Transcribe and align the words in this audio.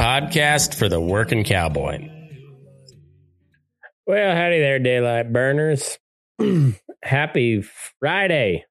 podcast 0.00 0.74
for 0.74 0.88
the 0.88 0.98
working 0.98 1.44
cowboy. 1.44 1.98
Well, 4.06 4.34
howdy 4.34 4.58
there, 4.58 4.78
daylight 4.78 5.30
burners. 5.30 5.98
Happy 7.02 7.60
Friday. 8.00 8.64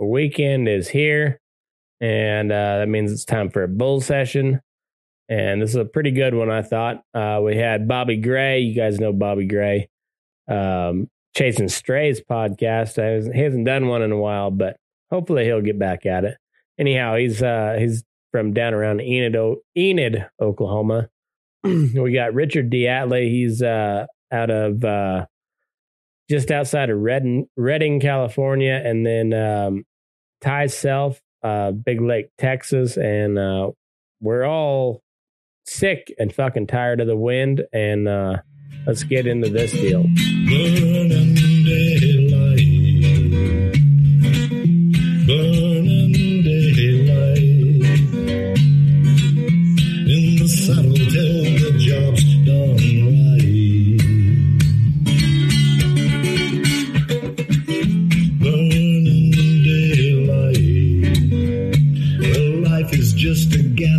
The 0.00 0.06
weekend 0.06 0.68
is 0.68 0.88
here, 0.88 1.40
and 2.00 2.50
uh, 2.50 2.78
that 2.78 2.88
means 2.88 3.12
it's 3.12 3.24
time 3.24 3.50
for 3.50 3.62
a 3.62 3.68
bull 3.68 4.00
session. 4.00 4.60
And 5.28 5.62
this 5.62 5.70
is 5.70 5.76
a 5.76 5.84
pretty 5.84 6.10
good 6.10 6.34
one, 6.34 6.50
I 6.50 6.62
thought. 6.62 7.04
Uh, 7.14 7.40
we 7.44 7.56
had 7.56 7.86
Bobby 7.86 8.16
Gray. 8.16 8.58
You 8.58 8.74
guys 8.74 8.98
know 8.98 9.12
Bobby 9.12 9.46
Gray. 9.46 9.88
Um, 10.48 11.06
Chasing 11.36 11.68
Strays 11.68 12.20
podcast. 12.28 13.00
I 13.00 13.06
hasn't- 13.06 13.36
he 13.36 13.42
hasn't 13.42 13.66
done 13.66 13.86
one 13.86 14.02
in 14.02 14.10
a 14.10 14.18
while, 14.18 14.50
but 14.50 14.78
hopefully 15.12 15.44
he'll 15.44 15.60
get 15.60 15.78
back 15.78 16.06
at 16.06 16.24
it. 16.24 16.38
Anyhow, 16.76 17.14
he's 17.14 17.40
uh, 17.40 17.76
he's 17.78 18.02
from 18.30 18.52
down 18.52 18.74
around 18.74 19.00
Enid, 19.00 19.36
O- 19.36 19.62
Enid 19.76 20.26
Oklahoma. 20.40 21.08
we 21.62 22.12
got 22.12 22.34
Richard 22.34 22.70
Diatley. 22.70 23.28
He's 23.30 23.62
uh, 23.62 24.06
out 24.32 24.50
of 24.50 24.84
uh, 24.84 25.26
just 26.28 26.50
outside 26.50 26.90
of 26.90 26.98
Redding, 26.98 27.48
Redding, 27.56 28.00
California, 28.00 28.80
and 28.84 29.04
then 29.04 29.32
um, 29.32 29.84
Ty 30.40 30.66
Self, 30.66 31.20
uh, 31.42 31.72
Big 31.72 32.00
Lake, 32.00 32.30
Texas, 32.38 32.96
and 32.96 33.38
uh, 33.38 33.70
we're 34.20 34.44
all 34.44 35.02
sick 35.66 36.12
and 36.18 36.32
fucking 36.32 36.66
tired 36.66 37.00
of 37.00 37.06
the 37.06 37.16
wind. 37.16 37.64
And 37.72 38.08
uh, 38.08 38.38
let's 38.86 39.02
get 39.04 39.26
into 39.26 39.50
this 39.50 39.72
deal. 39.72 40.04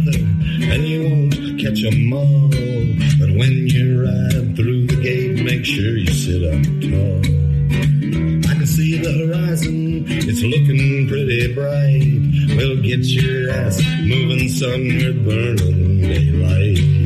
Gather, 0.04 0.18
and 0.74 0.88
you 0.88 1.04
won't 1.04 1.60
catch 1.60 1.84
'em 1.84 2.14
all. 2.14 2.50
But 3.20 3.32
when 3.36 3.68
you 3.68 4.04
ride 4.04 4.56
through 4.56 4.88
the 4.88 4.95
gate, 4.95 5.44
make 5.44 5.66
sure 5.66 5.98
you 5.98 6.08
sit 6.08 6.44
up 6.44 6.64
tall. 6.82 7.20
I 8.50 8.54
can 8.56 8.66
see 8.66 8.98
the 8.98 9.11
horizon, 9.11 10.06
it's 10.08 10.42
looking 10.42 11.08
pretty 11.08 11.54
bright. 11.54 12.58
Well, 12.58 12.76
get 12.78 13.06
your 13.06 13.52
ass 13.52 13.82
moving, 14.04 14.50
son, 14.50 14.82
we're 14.82 15.14
burning 15.14 16.02
daylight. 16.02 17.01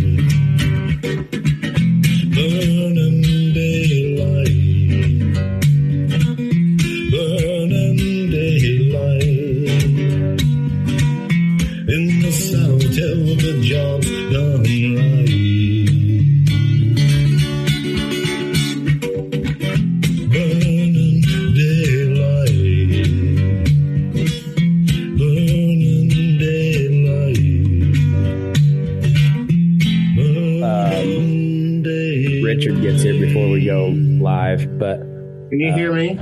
Can 35.56 35.68
you 35.68 35.74
hear 35.74 35.92
uh, 35.92 35.96
me? 35.96 36.20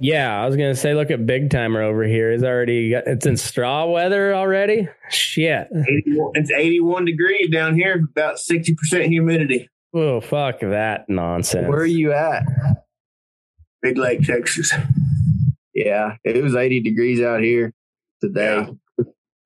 yeah, 0.00 0.40
I 0.40 0.46
was 0.46 0.54
gonna 0.54 0.76
say, 0.76 0.94
look 0.94 1.10
at 1.10 1.26
Big 1.26 1.50
Timer 1.50 1.82
over 1.82 2.04
here. 2.04 2.30
It's 2.30 2.44
already 2.44 2.90
got, 2.90 3.08
it's 3.08 3.26
in 3.26 3.36
straw 3.36 3.86
weather 3.86 4.32
already. 4.32 4.88
Shit. 5.10 5.68
81, 5.72 6.32
it's 6.34 6.52
81 6.52 7.04
degrees 7.04 7.50
down 7.50 7.74
here, 7.74 7.94
about 7.94 8.36
60% 8.36 9.06
humidity. 9.06 9.68
Oh 9.92 10.20
fuck 10.20 10.60
that 10.60 11.08
nonsense. 11.08 11.66
Where 11.68 11.80
are 11.80 11.84
you 11.84 12.12
at? 12.12 12.44
Big 13.82 13.98
Lake, 13.98 14.22
Texas. 14.22 14.72
Yeah, 15.74 16.16
it 16.24 16.42
was 16.44 16.54
80 16.54 16.80
degrees 16.80 17.20
out 17.20 17.40
here 17.40 17.72
today. 18.22 18.68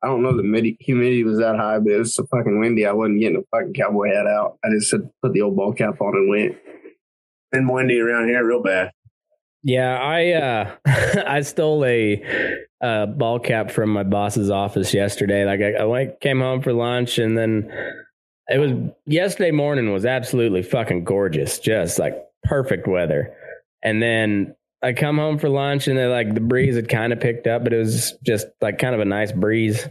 I 0.02 0.06
don't 0.06 0.22
know 0.22 0.36
the 0.36 0.42
midi- 0.42 0.76
humidity 0.80 1.24
was 1.24 1.38
that 1.38 1.56
high, 1.56 1.78
but 1.78 1.92
it 1.92 1.98
was 1.98 2.14
so 2.14 2.26
fucking 2.30 2.60
windy. 2.60 2.86
I 2.86 2.92
wasn't 2.92 3.20
getting 3.20 3.36
a 3.36 3.56
fucking 3.56 3.74
cowboy 3.74 4.14
hat 4.14 4.26
out. 4.26 4.58
I 4.64 4.68
just 4.70 4.90
said, 4.90 5.08
put 5.22 5.32
the 5.32 5.42
old 5.42 5.56
ball 5.56 5.72
cap 5.72 6.00
on 6.00 6.14
and 6.14 6.28
went. 6.28 6.56
Been 7.52 7.66
windy 7.66 8.00
around 8.00 8.28
here 8.28 8.44
real 8.46 8.62
bad. 8.62 8.92
Yeah, 9.62 9.98
I 9.98 10.32
uh 10.32 10.76
I 11.26 11.40
stole 11.42 11.84
a 11.84 12.22
uh 12.82 13.06
ball 13.06 13.38
cap 13.38 13.70
from 13.70 13.90
my 13.90 14.02
boss's 14.02 14.50
office 14.50 14.94
yesterday. 14.94 15.44
Like 15.44 15.60
I, 15.60 15.82
I 15.82 15.84
went 15.84 16.20
came 16.20 16.40
home 16.40 16.62
for 16.62 16.72
lunch 16.72 17.18
and 17.18 17.36
then 17.36 17.70
it 18.48 18.58
was 18.58 18.72
yesterday 19.06 19.50
morning 19.50 19.92
was 19.92 20.06
absolutely 20.06 20.62
fucking 20.62 21.04
gorgeous. 21.04 21.58
Just 21.58 21.98
like 21.98 22.14
perfect 22.44 22.88
weather. 22.88 23.34
And 23.82 24.02
then 24.02 24.54
I 24.82 24.92
come 24.94 25.18
home 25.18 25.38
for 25.38 25.48
lunch 25.48 25.88
and 25.88 25.98
then 25.98 26.10
like 26.10 26.34
the 26.34 26.40
breeze 26.40 26.76
had 26.76 26.88
kind 26.88 27.12
of 27.12 27.20
picked 27.20 27.46
up, 27.46 27.64
but 27.64 27.72
it 27.72 27.78
was 27.78 28.14
just 28.24 28.46
like 28.60 28.78
kind 28.78 28.94
of 28.94 29.00
a 29.00 29.04
nice 29.04 29.30
breeze. 29.30 29.86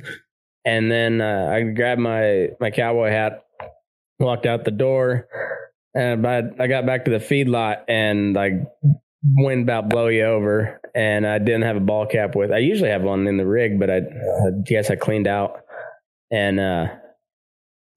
And 0.65 0.91
then 0.91 1.21
uh, 1.21 1.49
I 1.51 1.61
grabbed 1.61 2.01
my 2.01 2.49
my 2.59 2.71
cowboy 2.71 3.09
hat, 3.09 3.45
walked 4.19 4.45
out 4.45 4.65
the 4.65 4.71
door, 4.71 5.27
and 5.93 6.25
I, 6.27 6.43
I 6.59 6.67
got 6.67 6.85
back 6.85 7.05
to 7.05 7.11
the 7.11 7.17
feedlot 7.19 7.83
and 7.87 8.33
like 8.33 8.53
wind 9.23 9.63
about 9.63 9.89
blow 9.89 10.07
you 10.07 10.23
over 10.23 10.79
and 10.95 11.27
I 11.27 11.39
didn't 11.39 11.63
have 11.63 11.75
a 11.75 11.81
ball 11.81 12.05
cap 12.05 12.35
with. 12.35 12.51
I 12.51 12.59
usually 12.59 12.89
have 12.89 13.01
one 13.01 13.27
in 13.27 13.37
the 13.37 13.45
rig, 13.45 13.79
but 13.79 13.89
I, 13.89 13.97
I 13.97 14.51
guess 14.65 14.89
I 14.89 14.95
cleaned 14.95 15.27
out 15.27 15.61
and 16.31 16.59
uh 16.59 16.87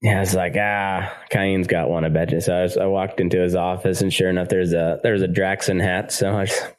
yeah, 0.03 0.17
I 0.17 0.19
was 0.19 0.35
like, 0.35 0.55
ah, 0.59 1.17
Cayenne's 1.31 1.67
got 1.67 1.89
one, 1.89 2.03
I 2.03 2.09
bet 2.09 2.33
you. 2.33 2.41
So 2.41 2.53
I, 2.53 2.63
was, 2.63 2.77
I 2.77 2.85
walked 2.87 3.21
into 3.21 3.39
his 3.39 3.55
office, 3.55 4.01
and 4.01 4.11
sure 4.11 4.29
enough, 4.29 4.49
there's 4.49 4.73
a 4.73 4.99
there's 5.01 5.21
a 5.21 5.29
Draxxin 5.29 5.81
hat. 5.81 6.11
So 6.11 6.37
I 6.37 6.45
just, 6.45 6.73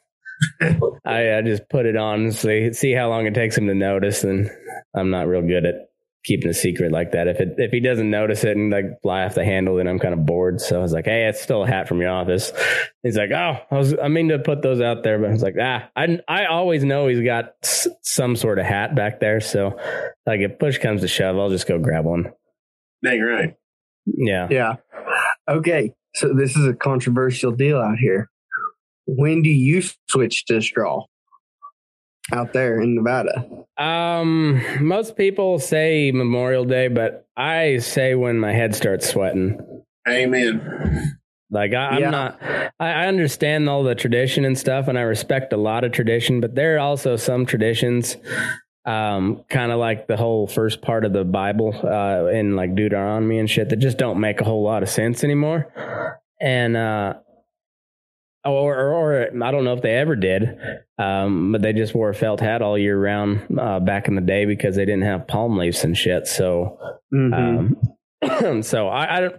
I, 1.05 1.37
I 1.37 1.41
just 1.41 1.67
put 1.67 1.87
it 1.87 1.97
on, 1.97 2.25
and 2.25 2.35
see 2.35 2.71
see 2.73 2.93
how 2.93 3.09
long 3.09 3.25
it 3.25 3.33
takes 3.33 3.57
him 3.57 3.65
to 3.65 3.73
notice. 3.73 4.23
And 4.23 4.51
I'm 4.95 5.09
not 5.09 5.27
real 5.27 5.41
good 5.41 5.65
at 5.65 5.89
keeping 6.25 6.49
a 6.49 6.53
secret 6.53 6.91
like 6.91 7.11
that. 7.11 7.27
If 7.27 7.39
it 7.39 7.55
if 7.57 7.71
he 7.71 7.79
doesn't 7.79 8.09
notice 8.09 8.43
it 8.43 8.57
and 8.57 8.71
like 8.71 8.85
fly 9.01 9.23
off 9.23 9.35
the 9.35 9.45
handle, 9.45 9.75
then 9.75 9.87
I'm 9.87 9.99
kind 9.99 10.13
of 10.13 10.25
bored. 10.25 10.59
So 10.59 10.77
I 10.77 10.81
was 10.81 10.91
like, 10.91 11.05
hey, 11.05 11.27
it's 11.27 11.41
still 11.41 11.63
a 11.63 11.67
hat 11.67 11.87
from 11.87 12.01
your 12.01 12.09
office. 12.09 12.51
He's 13.03 13.15
like, 13.17 13.31
oh, 13.31 13.57
I 13.71 13.77
was 13.77 13.95
I 14.01 14.07
mean 14.07 14.29
to 14.29 14.39
put 14.39 14.61
those 14.61 14.81
out 14.81 15.03
there, 15.03 15.19
but 15.19 15.29
I 15.29 15.31
was 15.33 15.43
like, 15.43 15.55
ah, 15.61 15.89
I 15.95 16.19
I 16.27 16.45
always 16.45 16.83
know 16.83 17.07
he's 17.07 17.23
got 17.23 17.53
s- 17.63 17.87
some 18.01 18.35
sort 18.35 18.59
of 18.59 18.65
hat 18.65 18.95
back 18.95 19.19
there. 19.19 19.39
So 19.39 19.79
like 20.25 20.41
if 20.41 20.59
push 20.59 20.77
comes 20.79 21.01
to 21.01 21.07
shove, 21.07 21.37
I'll 21.37 21.49
just 21.49 21.67
go 21.67 21.77
grab 21.79 22.05
one. 22.05 22.31
Dang 23.03 23.21
right. 23.21 23.53
Yeah. 24.05 24.47
Yeah. 24.49 24.75
Okay. 25.47 25.93
So 26.15 26.33
this 26.33 26.55
is 26.55 26.65
a 26.67 26.73
controversial 26.73 27.51
deal 27.51 27.77
out 27.77 27.97
here. 27.97 28.29
When 29.05 29.41
do 29.43 29.49
you 29.49 29.83
switch 30.09 30.45
to 30.45 30.61
straw 30.61 31.05
out 32.31 32.53
there 32.53 32.79
in 32.81 32.95
Nevada? 32.95 33.47
Um, 33.77 34.61
most 34.79 35.15
people 35.15 35.59
say 35.59 36.11
Memorial 36.11 36.65
Day, 36.65 36.87
but 36.87 37.27
I 37.37 37.77
say 37.79 38.15
when 38.15 38.39
my 38.39 38.51
head 38.53 38.75
starts 38.75 39.07
sweating. 39.09 39.59
Amen. 40.07 41.17
Like 41.51 41.73
I, 41.73 41.89
I'm 41.89 42.01
Yeah. 42.01 42.09
not. 42.09 42.39
I, 42.79 42.91
I 42.91 43.07
understand 43.07 43.69
all 43.69 43.83
the 43.83 43.95
tradition 43.95 44.45
and 44.45 44.57
stuff, 44.57 44.87
and 44.87 44.97
I 44.97 45.01
respect 45.01 45.53
a 45.53 45.57
lot 45.57 45.83
of 45.83 45.91
tradition. 45.91 46.41
But 46.41 46.55
there 46.55 46.75
are 46.75 46.79
also 46.79 47.15
some 47.15 47.45
traditions, 47.45 48.17
um, 48.85 49.43
kind 49.49 49.71
of 49.71 49.79
like 49.79 50.07
the 50.07 50.17
whole 50.17 50.47
first 50.47 50.81
part 50.81 51.05
of 51.05 51.13
the 51.13 51.23
Bible, 51.23 51.73
uh, 51.83 52.27
in 52.27 52.55
like 52.55 52.75
Deuteronomy 52.75 53.39
and 53.39 53.49
shit, 53.49 53.69
that 53.69 53.77
just 53.77 53.97
don't 53.97 54.19
make 54.19 54.41
a 54.41 54.43
whole 54.43 54.63
lot 54.63 54.83
of 54.83 54.89
sense 54.89 55.23
anymore. 55.23 55.71
And 56.41 56.75
uh, 56.75 57.15
or, 58.45 58.75
or, 58.77 58.93
or 58.93 59.43
I 59.43 59.51
don't 59.51 59.63
know 59.63 59.73
if 59.73 59.81
they 59.81 59.95
ever 59.95 60.15
did, 60.15 60.57
um, 60.97 61.51
but 61.51 61.61
they 61.61 61.73
just 61.73 61.93
wore 61.95 62.09
a 62.09 62.13
felt 62.15 62.39
hat 62.39 62.61
all 62.61 62.77
year 62.77 62.99
round 62.99 63.59
uh, 63.59 63.79
back 63.79 64.07
in 64.07 64.15
the 64.15 64.21
day 64.21 64.45
because 64.45 64.75
they 64.75 64.85
didn't 64.85 65.03
have 65.03 65.27
palm 65.27 65.57
leaves 65.57 65.83
and 65.83 65.97
shit. 65.97 66.27
So, 66.27 66.77
Mhm. 67.13 67.75
um, 68.23 68.63
so 68.63 68.87
I, 68.87 69.17
I 69.17 69.19
don't. 69.21 69.35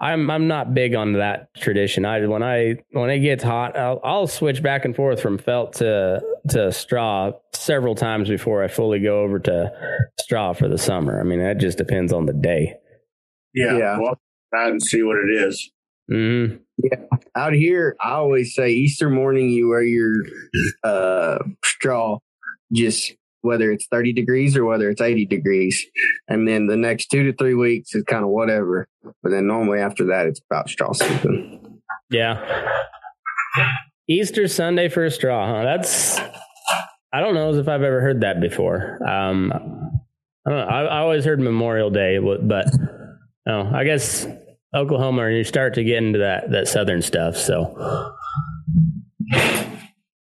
I'm 0.00 0.28
I'm 0.32 0.48
not 0.48 0.74
big 0.74 0.96
on 0.96 1.12
that 1.12 1.54
tradition. 1.54 2.04
I 2.04 2.26
when 2.26 2.42
I 2.42 2.78
when 2.90 3.08
it 3.08 3.20
gets 3.20 3.44
hot, 3.44 3.76
I'll, 3.76 4.00
I'll 4.02 4.26
switch 4.26 4.60
back 4.60 4.84
and 4.84 4.96
forth 4.96 5.20
from 5.22 5.38
felt 5.38 5.74
to 5.74 6.20
to 6.48 6.72
straw 6.72 7.30
several 7.54 7.94
times 7.94 8.28
before 8.28 8.64
I 8.64 8.68
fully 8.68 8.98
go 8.98 9.20
over 9.22 9.38
to 9.38 9.72
straw 10.20 10.54
for 10.54 10.66
the 10.66 10.76
summer. 10.78 11.20
I 11.20 11.22
mean, 11.22 11.38
that 11.38 11.58
just 11.58 11.78
depends 11.78 12.12
on 12.12 12.26
the 12.26 12.32
day. 12.32 12.74
Yeah. 13.54 13.78
Yeah. 13.78 13.98
Well, 14.00 14.18
out 14.56 14.70
and 14.70 14.82
see 14.82 15.04
what 15.04 15.18
it 15.18 15.30
is. 15.30 15.70
hmm 16.10 16.56
Out 17.34 17.54
here, 17.54 17.96
I 18.00 18.12
always 18.12 18.54
say 18.54 18.70
Easter 18.70 19.08
morning 19.08 19.50
you 19.50 19.68
wear 19.68 19.82
your 19.82 20.24
uh, 20.84 21.38
straw, 21.64 22.18
just 22.72 23.12
whether 23.40 23.72
it's 23.72 23.86
30 23.86 24.12
degrees 24.12 24.56
or 24.56 24.64
whether 24.64 24.88
it's 24.90 25.00
80 25.00 25.26
degrees. 25.26 25.84
And 26.28 26.46
then 26.46 26.66
the 26.66 26.76
next 26.76 27.06
two 27.06 27.24
to 27.24 27.36
three 27.36 27.54
weeks 27.54 27.94
is 27.94 28.04
kind 28.04 28.22
of 28.22 28.30
whatever. 28.30 28.86
But 29.22 29.30
then 29.30 29.46
normally 29.46 29.80
after 29.80 30.06
that, 30.06 30.26
it's 30.26 30.40
about 30.50 30.68
straw 30.68 30.92
season. 30.92 31.80
Yeah. 32.10 32.70
Easter 34.08 34.46
Sunday 34.48 34.88
for 34.88 35.04
a 35.04 35.10
straw, 35.10 35.46
huh? 35.46 35.64
That's 35.64 36.18
I 37.12 37.20
don't 37.20 37.34
know 37.34 37.54
if 37.54 37.68
I've 37.68 37.82
ever 37.82 38.00
heard 38.00 38.22
that 38.22 38.40
before. 38.40 38.98
Um, 39.06 39.52
I 40.46 40.50
don't 40.50 40.58
know. 40.58 40.66
I, 40.66 40.82
I 40.82 40.98
always 40.98 41.24
heard 41.24 41.40
Memorial 41.40 41.90
Day, 41.90 42.18
but 42.18 42.46
but, 42.46 42.66
no, 43.46 43.70
I 43.72 43.84
guess 43.84 44.26
Oklahoma, 44.74 45.26
and 45.26 45.36
you 45.36 45.44
start 45.44 45.74
to 45.74 45.84
get 45.84 45.98
into 46.02 46.18
that 46.20 46.50
that 46.50 46.68
southern 46.68 47.02
stuff. 47.02 47.36
So 47.36 48.14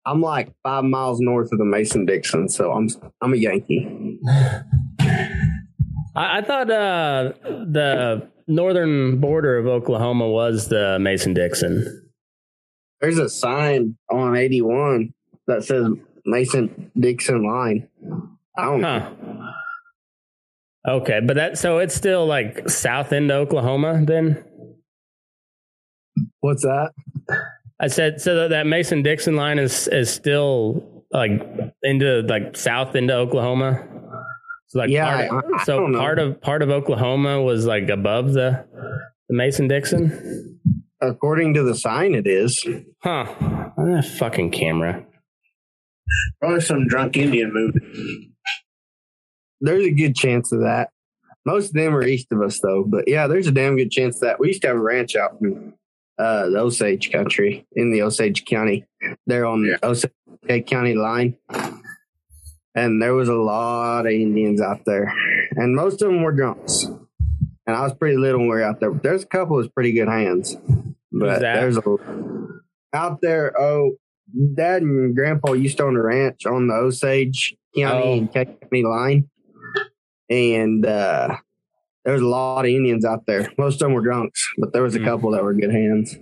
I'm 0.04 0.20
like 0.20 0.52
five 0.62 0.84
miles 0.84 1.20
north 1.20 1.50
of 1.52 1.58
the 1.58 1.64
Mason 1.64 2.06
Dixon, 2.06 2.48
so 2.48 2.72
I'm 2.72 2.88
I'm 3.20 3.32
a 3.32 3.36
Yankee. 3.36 4.20
I, 6.14 6.38
I 6.38 6.42
thought 6.42 6.70
uh, 6.70 7.32
the 7.42 8.28
northern 8.46 9.20
border 9.20 9.58
of 9.58 9.66
Oklahoma 9.66 10.28
was 10.28 10.68
the 10.68 10.98
Mason 11.00 11.34
Dixon. 11.34 12.08
There's 13.00 13.18
a 13.18 13.28
sign 13.28 13.96
on 14.10 14.36
81 14.36 15.12
that 15.48 15.64
says 15.64 15.88
Mason 16.24 16.90
Dixon 16.98 17.42
line. 17.44 17.88
I 18.56 18.64
don't 18.64 18.82
Huh. 18.82 19.10
Okay, 20.86 21.20
but 21.20 21.34
that 21.36 21.58
so 21.58 21.78
it's 21.78 21.94
still 21.94 22.26
like 22.26 22.68
south 22.68 23.12
into 23.12 23.34
Oklahoma 23.34 24.04
then. 24.04 24.44
What's 26.40 26.62
that? 26.62 26.92
I 27.80 27.88
said 27.88 28.20
so 28.20 28.34
that, 28.36 28.50
that 28.50 28.66
Mason 28.66 29.02
Dixon 29.02 29.36
line 29.36 29.58
is 29.58 29.88
is 29.88 30.08
still 30.10 31.04
like 31.10 31.30
into 31.82 32.22
like 32.22 32.56
south 32.56 32.94
into 32.94 33.14
Oklahoma. 33.14 33.86
So 34.68 34.78
like 34.78 34.90
Yeah, 34.90 35.28
part 35.28 35.44
of, 35.44 35.50
I- 35.52 35.60
I 35.60 35.64
so 35.64 35.80
don't 35.80 35.92
know. 35.92 35.98
part 35.98 36.18
of 36.18 36.40
part 36.40 36.62
of 36.62 36.70
Oklahoma 36.70 37.42
was 37.42 37.66
like 37.66 37.88
above 37.88 38.32
the 38.32 38.64
the 39.28 39.34
Mason 39.36 39.68
Dixon. 39.68 40.60
According 41.00 41.54
to 41.54 41.62
the 41.62 41.74
sign, 41.74 42.14
it 42.14 42.26
is. 42.26 42.64
Huh. 43.02 43.26
Ah, 43.76 44.00
fucking 44.18 44.50
camera. 44.50 45.04
Probably 46.40 46.60
some 46.60 46.86
drunk 46.86 47.16
Indian 47.16 47.52
movie. 47.52 48.32
There's 49.60 49.84
a 49.86 49.90
good 49.90 50.14
chance 50.16 50.52
of 50.52 50.60
that. 50.60 50.90
Most 51.44 51.68
of 51.68 51.74
them 51.74 51.94
are 51.94 52.04
east 52.04 52.26
of 52.32 52.42
us, 52.42 52.58
though. 52.60 52.84
But 52.86 53.04
yeah, 53.08 53.26
there's 53.26 53.46
a 53.46 53.52
damn 53.52 53.76
good 53.76 53.90
chance 53.90 54.20
that 54.20 54.38
we 54.40 54.48
used 54.48 54.62
to 54.62 54.68
have 54.68 54.76
a 54.76 54.80
ranch 54.80 55.14
out 55.16 55.36
in 55.40 55.74
uh, 56.18 56.48
the 56.48 56.58
Osage 56.58 57.10
country 57.12 57.66
in 57.72 57.92
the 57.92 58.02
Osage 58.02 58.44
County. 58.44 58.84
They're 59.26 59.46
on 59.46 59.64
Yeah. 59.64 59.76
the 59.80 59.88
Osage 59.88 60.66
County 60.66 60.94
line, 60.94 61.36
and 62.74 63.00
there 63.00 63.14
was 63.14 63.28
a 63.28 63.34
lot 63.34 64.06
of 64.06 64.12
Indians 64.12 64.60
out 64.60 64.84
there, 64.84 65.12
and 65.52 65.74
most 65.74 66.02
of 66.02 66.08
them 66.10 66.22
were 66.22 66.32
drunks. 66.32 66.84
And 66.84 67.74
I 67.74 67.82
was 67.82 67.94
pretty 67.94 68.16
little 68.16 68.40
when 68.40 68.48
we 68.48 68.54
were 68.56 68.62
out 68.62 68.78
there. 68.80 68.92
But 68.92 69.02
there's 69.02 69.24
a 69.24 69.26
couple 69.26 69.58
of 69.58 69.74
pretty 69.74 69.92
good 69.92 70.08
hands. 70.08 70.56
But 71.10 71.40
there's 71.40 71.76
a 71.76 71.82
out 72.92 73.20
there. 73.20 73.52
Oh, 73.60 73.92
Dad 74.54 74.82
and 74.82 75.14
Grandpa 75.16 75.52
used 75.54 75.78
to 75.78 75.84
own 75.84 75.96
a 75.96 76.02
ranch 76.02 76.46
on 76.46 76.68
the 76.68 76.74
Osage 76.74 77.56
County 77.76 78.02
Oh. 78.08 78.12
and 78.18 78.32
Kent 78.32 78.60
County 78.60 78.82
line, 78.84 79.28
and 80.30 80.84
uh, 80.86 81.36
there 82.04 82.14
was 82.14 82.22
a 82.22 82.26
lot 82.26 82.64
of 82.64 82.70
Indians 82.70 83.04
out 83.04 83.26
there. 83.26 83.50
Most 83.58 83.74
of 83.74 83.80
them 83.86 83.92
were 83.94 84.02
drunks, 84.02 84.46
but 84.58 84.72
there 84.72 84.82
was 84.82 84.94
a 84.94 84.98
Hmm. 84.98 85.04
couple 85.04 85.30
that 85.32 85.42
were 85.44 85.54
good 85.54 85.72
hands. 85.72 86.16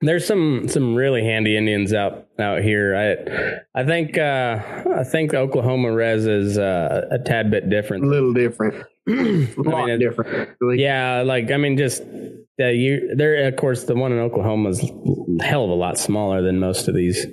There's 0.00 0.24
some 0.24 0.68
some 0.68 0.94
really 0.94 1.24
handy 1.24 1.56
Indians 1.56 1.92
out 1.92 2.28
out 2.38 2.62
here. 2.62 2.94
I 3.74 3.80
I 3.80 3.84
think 3.84 4.16
uh, 4.16 4.60
I 4.94 5.02
think 5.02 5.34
Oklahoma 5.34 5.92
res 5.92 6.24
is 6.24 6.56
uh, 6.56 7.08
a 7.10 7.18
tad 7.18 7.50
bit 7.50 7.68
different. 7.68 8.04
A 8.04 8.06
little 8.06 8.32
different, 8.32 8.76
I 9.08 9.12
a 9.12 9.60
lot 9.62 9.86
mean, 9.86 9.98
different. 9.98 10.50
Actually. 10.50 10.80
Yeah, 10.82 11.22
like 11.22 11.50
I 11.50 11.56
mean, 11.56 11.76
just 11.76 12.02
uh, 12.60 12.66
you. 12.66 13.12
There, 13.16 13.48
of 13.48 13.56
course, 13.56 13.84
the 13.84 13.96
one 13.96 14.12
in 14.12 14.20
Oklahoma 14.20 14.68
is 14.68 14.84
a 14.84 15.44
hell 15.44 15.64
of 15.64 15.70
a 15.70 15.74
lot 15.74 15.98
smaller 15.98 16.42
than 16.42 16.60
most 16.60 16.86
of 16.86 16.94
these 16.94 17.26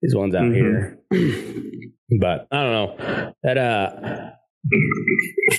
these 0.00 0.14
ones 0.14 0.36
out 0.36 0.44
Mhm. 0.44 0.54
here. 0.54 0.98
but 2.20 2.46
I 2.52 2.62
don't 2.62 2.72
know 2.72 3.32
that. 3.42 3.58
uh 3.58 4.30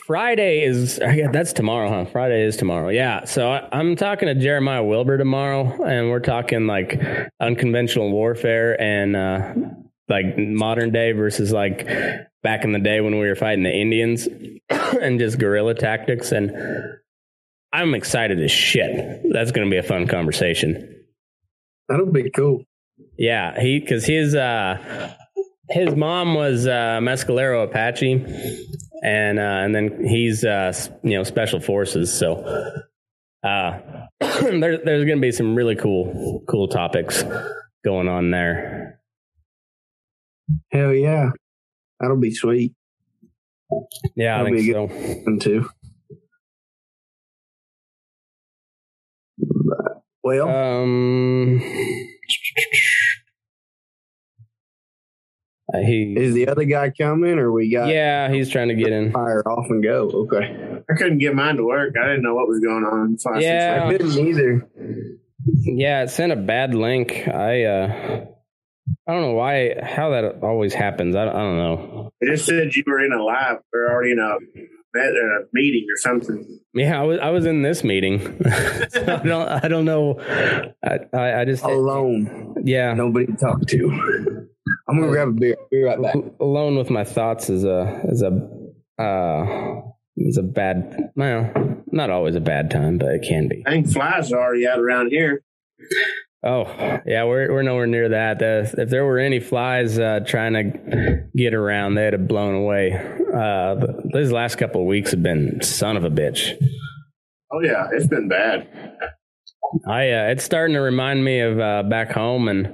Friday 0.05 0.63
is 0.63 0.97
that's 0.97 1.53
tomorrow, 1.53 1.89
huh? 1.89 2.05
Friday 2.05 2.43
is 2.43 2.57
tomorrow. 2.57 2.89
Yeah. 2.89 3.25
So 3.25 3.51
I, 3.51 3.67
I'm 3.71 3.95
talking 3.95 4.27
to 4.27 4.35
Jeremiah 4.35 4.83
Wilbur 4.83 5.17
tomorrow, 5.17 5.83
and 5.83 6.09
we're 6.09 6.19
talking 6.19 6.67
like 6.67 6.99
unconventional 7.39 8.11
warfare 8.11 8.79
and 8.79 9.15
uh 9.15 9.53
like 10.07 10.37
modern 10.37 10.91
day 10.91 11.11
versus 11.11 11.51
like 11.51 11.87
back 12.43 12.63
in 12.63 12.71
the 12.71 12.79
day 12.79 13.01
when 13.01 13.19
we 13.19 13.27
were 13.27 13.35
fighting 13.35 13.63
the 13.63 13.73
Indians 13.73 14.27
and 14.69 15.19
just 15.19 15.39
guerrilla 15.39 15.73
tactics. 15.73 16.31
And 16.31 16.51
I'm 17.73 17.95
excited 17.95 18.39
as 18.39 18.51
shit. 18.51 19.21
That's 19.31 19.51
going 19.51 19.67
to 19.67 19.71
be 19.71 19.77
a 19.77 19.83
fun 19.83 20.07
conversation. 20.07 21.05
That'll 21.89 22.11
be 22.11 22.29
cool. 22.29 22.63
Yeah, 23.17 23.59
he 23.59 23.79
because 23.79 24.05
his 24.05 24.35
uh 24.35 25.13
his 25.69 25.95
mom 25.95 26.35
was 26.35 26.67
uh, 26.67 26.99
Mescalero 27.01 27.63
Apache, 27.63 28.23
and 29.03 29.39
uh, 29.39 29.41
and 29.41 29.73
then 29.75 30.05
he's 30.05 30.43
uh, 30.43 30.73
you 31.03 31.17
know 31.17 31.23
special 31.23 31.59
forces. 31.59 32.13
So 32.13 32.43
uh, 33.43 33.79
there, 34.19 34.77
there's 34.77 35.05
going 35.05 35.17
to 35.17 35.21
be 35.21 35.31
some 35.31 35.55
really 35.55 35.75
cool 35.75 36.43
cool 36.47 36.67
topics 36.67 37.23
going 37.83 38.07
on 38.07 38.31
there. 38.31 38.99
Hell 40.71 40.93
yeah, 40.93 41.31
that'll 41.99 42.17
be 42.17 42.33
sweet. 42.33 42.73
Yeah, 44.15 44.35
I 44.39 44.43
That'll 44.43 44.57
think 44.57 44.57
be 44.67 44.71
so. 44.71 44.87
One 45.25 45.39
too. 45.39 45.69
Well, 50.23 50.49
Um, 50.49 51.61
uh, 55.73 55.79
he 55.79 56.15
is 56.17 56.33
the 56.33 56.47
other 56.47 56.63
guy 56.65 56.91
coming, 56.91 57.39
or 57.39 57.51
we 57.51 57.71
got 57.71 57.87
yeah, 57.87 58.31
he's 58.31 58.49
trying 58.49 58.67
to 58.67 58.75
get 58.75 58.91
in. 58.91 59.11
fire 59.11 59.41
off 59.47 59.65
and 59.69 59.81
go? 59.83 60.09
Okay, 60.31 60.81
I 60.89 60.93
couldn't 60.95 61.17
get 61.17 61.33
mine 61.33 61.57
to 61.57 61.65
work. 61.65 61.95
I 61.99 62.05
didn't 62.07 62.23
know 62.23 62.35
what 62.35 62.47
was 62.47 62.59
going 62.59 62.83
on. 62.83 63.17
So 63.17 63.31
I 63.31 63.41
said, 63.41 63.77
Yeah. 63.77 63.85
I 63.85 63.91
didn't 63.91 64.27
either. 64.27 64.69
Yeah, 65.61 66.03
it 66.03 66.09
sent 66.09 66.31
a 66.31 66.35
bad 66.35 66.73
link. 66.75 67.27
I 67.27 67.63
uh 67.63 68.25
I 69.07 69.11
don't 69.11 69.21
know 69.21 69.33
why 69.33 69.75
how 69.83 70.11
that 70.11 70.43
always 70.43 70.73
happens. 70.73 71.15
I, 71.15 71.23
I 71.23 71.33
don't 71.33 71.57
know. 71.57 72.11
It 72.21 72.31
just 72.31 72.45
said 72.45 72.75
you 72.75 72.83
were 72.85 73.03
in 73.03 73.11
a 73.11 73.23
live 73.23 73.57
or 73.73 73.91
already 73.91 74.11
in 74.11 74.19
a, 74.19 74.37
a 74.97 75.39
meeting 75.53 75.85
or 75.91 75.97
something. 75.97 76.59
Yeah, 76.73 76.99
I 76.99 77.03
was 77.03 77.19
I 77.19 77.29
was 77.29 77.45
in 77.45 77.61
this 77.63 77.83
meeting. 77.83 78.19
So 78.89 79.01
I 79.01 79.23
don't 79.23 79.47
I 79.49 79.67
don't 79.67 79.85
know. 79.85 80.19
I 80.83 80.99
I, 81.13 81.41
I 81.41 81.45
just 81.45 81.63
Alone, 81.63 82.55
yeah 82.63 82.93
nobody 82.93 83.25
to 83.27 83.33
talk 83.35 83.65
to. 83.67 84.47
I'm 84.87 84.99
gonna 84.99 85.11
grab 85.11 85.29
a 85.29 85.31
beer. 85.31 85.57
Be 85.71 85.83
right 85.83 86.01
back. 86.01 86.15
alone 86.39 86.77
with 86.77 86.89
my 86.89 87.03
thoughts 87.03 87.49
is 87.49 87.63
a 87.63 88.01
is 88.05 88.21
a 88.21 88.49
uh 89.01 89.81
is 90.17 90.37
a 90.37 90.43
bad 90.43 91.11
well 91.15 91.51
not 91.91 92.09
always 92.09 92.35
a 92.35 92.41
bad 92.41 92.71
time 92.71 92.97
but 92.97 93.09
it 93.09 93.25
can 93.27 93.47
be. 93.47 93.63
I 93.65 93.71
think 93.71 93.91
flies 93.91 94.31
are 94.31 94.39
already 94.39 94.67
out 94.67 94.79
around 94.79 95.11
here. 95.11 95.43
Oh 96.43 96.65
yeah, 97.07 97.23
we're 97.23 97.51
we're 97.51 97.63
nowhere 97.63 97.87
near 97.87 98.09
that. 98.09 98.37
The, 98.37 98.71
if 98.77 98.89
there 98.89 99.03
were 99.03 99.17
any 99.17 99.39
flies 99.39 99.97
uh, 99.97 100.19
trying 100.25 100.53
to 100.53 101.27
get 101.35 101.55
around, 101.55 101.95
they'd 101.95 102.13
have 102.13 102.27
blown 102.27 102.53
away. 102.53 102.93
Uh, 103.35 103.75
these 104.13 104.31
last 104.31 104.55
couple 104.55 104.81
of 104.81 104.87
weeks 104.87 105.09
have 105.11 105.23
been 105.23 105.61
son 105.63 105.97
of 105.97 106.03
a 106.03 106.09
bitch. 106.11 106.55
Oh 107.51 107.61
yeah, 107.61 107.87
it's 107.91 108.05
been 108.07 108.29
bad. 108.29 108.67
I 109.87 110.11
uh, 110.11 110.27
it's 110.27 110.43
starting 110.43 110.75
to 110.75 110.81
remind 110.81 111.25
me 111.25 111.39
of 111.39 111.59
uh, 111.59 111.83
back 111.83 112.11
home, 112.11 112.47
and 112.47 112.67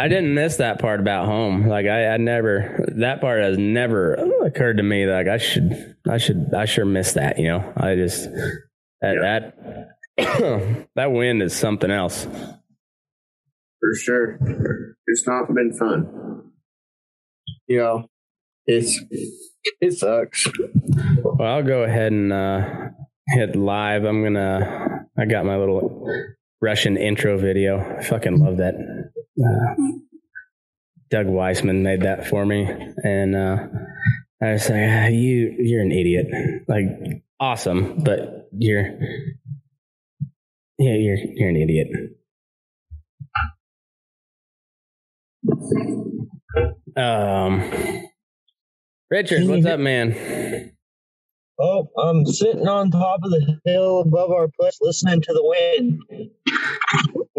I 0.00 0.08
didn't 0.08 0.32
miss 0.32 0.56
that 0.56 0.78
part 0.78 0.98
about 0.98 1.26
home. 1.26 1.68
Like 1.68 1.84
I, 1.84 2.06
I 2.06 2.16
never 2.16 2.86
that 2.96 3.20
part 3.20 3.42
has 3.42 3.58
never 3.58 4.14
occurred 4.42 4.78
to 4.78 4.82
me. 4.82 5.04
Like 5.04 5.28
I 5.28 5.36
should 5.36 5.94
I 6.08 6.16
should 6.16 6.54
I 6.54 6.64
sure 6.64 6.86
miss 6.86 7.12
that. 7.12 7.38
You 7.38 7.48
know, 7.48 7.72
I 7.76 7.96
just 7.96 8.30
that 9.02 9.52
that 10.16 10.86
that 10.96 11.12
wind 11.12 11.42
is 11.42 11.54
something 11.54 11.90
else. 11.90 12.24
for 12.24 13.94
sure. 13.94 14.38
It's 15.06 15.26
not 15.26 15.52
been 15.54 15.76
fun. 15.76 16.50
Yeah, 17.68 18.04
it's 18.64 18.98
it 19.82 19.92
sucks. 19.92 20.48
Well, 21.22 21.46
I'll 21.46 21.62
go 21.62 21.82
ahead 21.82 22.12
and 22.12 22.32
uh, 22.32 22.88
hit 23.28 23.54
live. 23.54 24.04
I'm 24.04 24.22
gonna. 24.22 25.04
I 25.18 25.26
got 25.26 25.44
my 25.44 25.58
little 25.58 26.06
Russian 26.62 26.96
intro 26.96 27.36
video. 27.36 27.98
I 27.98 28.02
fucking 28.02 28.38
love 28.38 28.56
that. 28.56 29.10
Uh, 29.38 29.74
Doug 31.10 31.26
Weissman 31.26 31.82
made 31.82 32.02
that 32.02 32.26
for 32.28 32.46
me, 32.46 32.66
and 33.02 33.34
uh, 33.34 33.66
I 34.42 34.52
was 34.52 34.70
like, 34.70 34.80
ah, 34.80 35.06
"You, 35.06 35.56
you're 35.58 35.82
an 35.82 35.92
idiot. 35.92 36.26
Like, 36.68 37.22
awesome, 37.40 38.02
but 38.04 38.48
you're, 38.56 38.86
yeah, 40.78 40.94
you're, 40.94 41.16
you're 41.16 41.48
an 41.48 41.56
idiot." 41.56 41.88
Um, 46.96 47.62
Richard, 49.10 49.48
what's 49.48 49.66
up, 49.66 49.80
man? 49.80 50.70
Oh, 51.58 51.88
I'm 51.98 52.24
sitting 52.24 52.66
on 52.66 52.90
top 52.90 53.20
of 53.22 53.30
the 53.30 53.60
hill 53.64 54.00
above 54.00 54.30
our 54.30 54.48
place 54.48 54.78
listening 54.80 55.20
to 55.20 55.32
the 55.32 55.42
wind. 55.44 56.00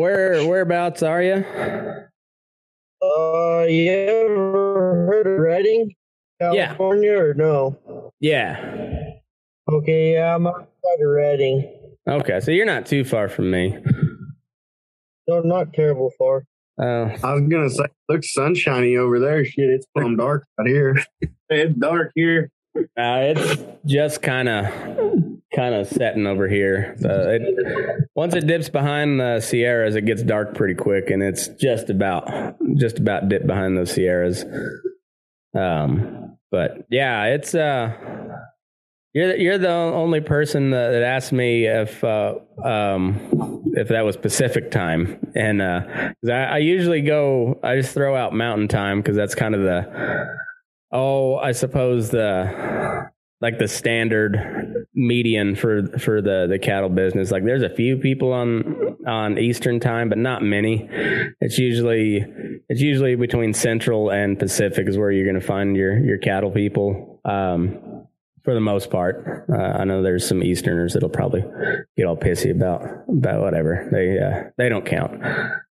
Where 0.06 0.44
whereabouts 0.48 1.04
are 1.04 1.22
you? 1.22 1.46
Uh, 3.04 3.66
you 3.70 3.92
ever 3.92 5.06
heard 5.06 5.28
of 5.28 5.40
Redding, 5.40 5.94
Yeah. 6.40 6.66
California, 6.70 7.16
or 7.20 7.36
no? 7.36 8.12
Yeah. 8.20 9.12
Okay, 9.72 10.14
yeah, 10.14 10.34
I'm 10.34 10.48
outside 10.48 11.02
of 11.04 11.08
Redding. 11.08 11.72
Okay, 12.10 12.40
so 12.40 12.50
you're 12.50 12.66
not 12.66 12.88
too 12.88 13.04
far 13.04 13.30
from 13.30 13.52
me. 13.52 13.78
No, 15.28 15.42
not 15.42 15.72
terrible 15.74 16.12
far. 16.18 16.46
Uh, 16.82 17.16
I 17.24 17.36
was 17.36 17.44
gonna 17.48 17.70
say, 17.70 17.86
looks 18.10 18.34
sunshiny 18.34 18.98
over 18.98 19.20
there. 19.20 19.46
Shit, 19.46 19.70
it's 19.70 19.86
plumb 19.96 20.18
dark 20.18 20.48
out 20.60 20.66
here. 20.66 20.98
It's 21.50 21.76
dark 21.78 22.12
here. 22.16 22.50
Uh, 22.76 23.34
it's 23.36 23.62
just 23.86 24.22
kind 24.22 24.50
of 24.50 24.66
kind 25.54 25.76
of 25.76 25.88
setting 25.88 26.26
over 26.26 26.48
here. 26.48 26.96
Uh, 27.04 27.30
it, 27.30 28.08
once 28.16 28.34
it 28.36 28.48
dips 28.48 28.70
behind 28.70 29.20
the 29.20 29.42
Sierras, 29.42 29.96
it 29.96 30.06
gets 30.06 30.24
dark 30.24 30.56
pretty 30.56 30.76
quick, 30.76 31.10
and 31.10 31.22
it's 31.22 31.48
just 31.48 31.90
about 31.90 32.56
just 32.78 33.00
about 33.00 33.30
dipped 33.30 33.48
behind 33.48 33.78
those 33.78 33.92
Sierras. 33.92 34.46
Um, 35.54 36.38
but 36.50 36.86
yeah, 36.90 37.26
it's 37.26 37.54
uh, 37.54 37.94
you're 39.14 39.36
you're 39.36 39.58
the 39.58 39.70
only 39.70 40.22
person 40.22 40.72
that, 40.72 40.92
that 40.92 41.04
asked 41.04 41.34
me 41.34 41.66
if 41.66 42.04
uh, 42.04 42.36
um, 42.64 43.64
if 43.74 43.90
that 43.90 44.06
was 44.06 44.16
Pacific 44.18 44.72
time, 44.72 45.20
and 45.36 45.62
uh 45.62 46.12
I, 46.26 46.32
I 46.32 46.58
usually 46.60 47.02
go, 47.02 47.60
I 47.64 47.78
just 47.78 47.94
throw 47.94 48.16
out 48.16 48.34
Mountain 48.34 48.70
time 48.70 49.02
because 49.02 49.16
that's 49.16 49.36
kind 49.36 49.56
of 49.56 49.62
the 49.62 50.28
oh, 50.92 51.38
I 51.38 51.52
suppose 51.52 52.10
the 52.10 53.10
like 53.42 53.58
the 53.58 53.68
standard 53.68 54.88
median 54.94 55.56
for 55.56 55.88
for 55.98 56.22
the 56.22 56.48
the 56.50 56.60
cattle 56.60 56.90
business. 56.90 57.32
Like 57.32 57.44
there's 57.44 57.64
a 57.64 57.70
few 57.70 57.98
people 57.98 58.34
on 58.34 58.98
on 59.08 59.38
Eastern 59.38 59.80
time, 59.80 60.10
but 60.10 60.18
not 60.18 60.44
many. 60.44 60.88
It's 61.42 61.58
usually 61.58 62.24
it's 62.70 62.82
usually 62.82 63.16
between 63.16 63.54
Central 63.54 64.12
and 64.12 64.38
Pacific 64.38 64.88
is 64.88 64.98
where 64.98 65.12
you're 65.12 65.26
going 65.26 65.40
to 65.40 65.46
find 65.46 65.76
your 65.76 65.98
your 65.98 66.18
cattle 66.18 66.52
people. 66.52 67.20
Um, 67.26 68.08
for 68.44 68.56
the 68.56 68.60
most 68.60 68.90
part, 68.90 69.46
uh, 69.54 69.56
I 69.56 69.84
know 69.84 70.02
there's 70.02 70.28
some 70.28 70.42
Easterners 70.42 70.94
that'll 70.94 71.10
probably 71.10 71.44
get 71.96 72.08
all 72.08 72.18
pissy 72.18 72.50
about 72.50 72.84
about 73.08 73.42
whatever 73.42 73.88
they 73.92 74.18
uh, 74.20 74.50
they 74.58 74.70
don't 74.70 74.86
count. 74.86 75.22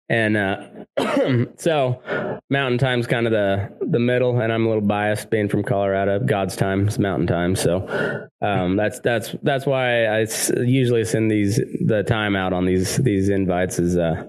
And 0.07 0.37
uh, 0.37 0.67
so 1.57 2.01
mountain 2.49 2.77
time's 2.77 3.07
kind 3.07 3.25
of 3.25 3.31
the 3.31 3.71
the 3.81 3.99
middle, 3.99 4.39
and 4.39 4.53
I'm 4.53 4.65
a 4.65 4.67
little 4.67 4.83
biased 4.83 5.29
being 5.29 5.49
from 5.49 5.63
Colorado. 5.63 6.19
God's 6.19 6.55
time 6.55 6.87
is 6.87 6.99
mountain 6.99 7.27
time, 7.27 7.55
so 7.55 8.29
um, 8.41 8.75
that's 8.75 8.99
that's 8.99 9.35
that's 9.41 9.65
why 9.65 10.05
I 10.05 10.27
usually 10.57 11.05
send 11.05 11.31
these 11.31 11.59
the 11.85 12.03
time 12.03 12.35
out 12.35 12.53
on 12.53 12.65
these 12.65 12.97
these 12.97 13.29
invites 13.29 13.79
is 13.79 13.97
uh, 13.97 14.23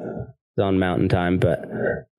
on 0.59 0.79
mountain 0.79 1.09
time. 1.09 1.39
But 1.39 1.69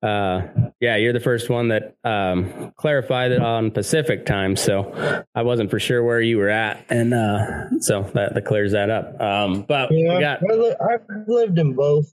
uh, 0.02 0.42
yeah, 0.80 0.96
you're 0.96 1.12
the 1.12 1.20
first 1.20 1.50
one 1.50 1.68
that 1.68 1.96
um, 2.04 2.72
clarified 2.76 3.32
it 3.32 3.42
on 3.42 3.70
Pacific 3.72 4.24
time, 4.24 4.54
so 4.54 5.24
I 5.34 5.42
wasn't 5.42 5.70
for 5.70 5.80
sure 5.80 6.02
where 6.04 6.20
you 6.20 6.38
were 6.38 6.50
at, 6.50 6.86
and 6.88 7.12
uh, 7.12 7.80
so 7.80 8.02
that, 8.14 8.34
that 8.34 8.44
clears 8.44 8.72
that 8.72 8.90
up. 8.90 9.20
Um, 9.20 9.62
but 9.62 9.90
Yeah, 9.90 10.38
got 10.40 10.80
I've 10.80 11.26
lived 11.26 11.58
in 11.58 11.74
both. 11.74 12.12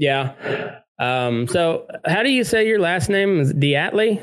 Yeah. 0.00 0.80
Um, 0.98 1.46
so 1.46 1.86
how 2.06 2.22
do 2.22 2.30
you 2.30 2.44
say 2.44 2.66
your 2.66 2.80
last 2.80 3.08
name 3.08 3.38
is 3.40 3.52
Diatley? 3.52 4.20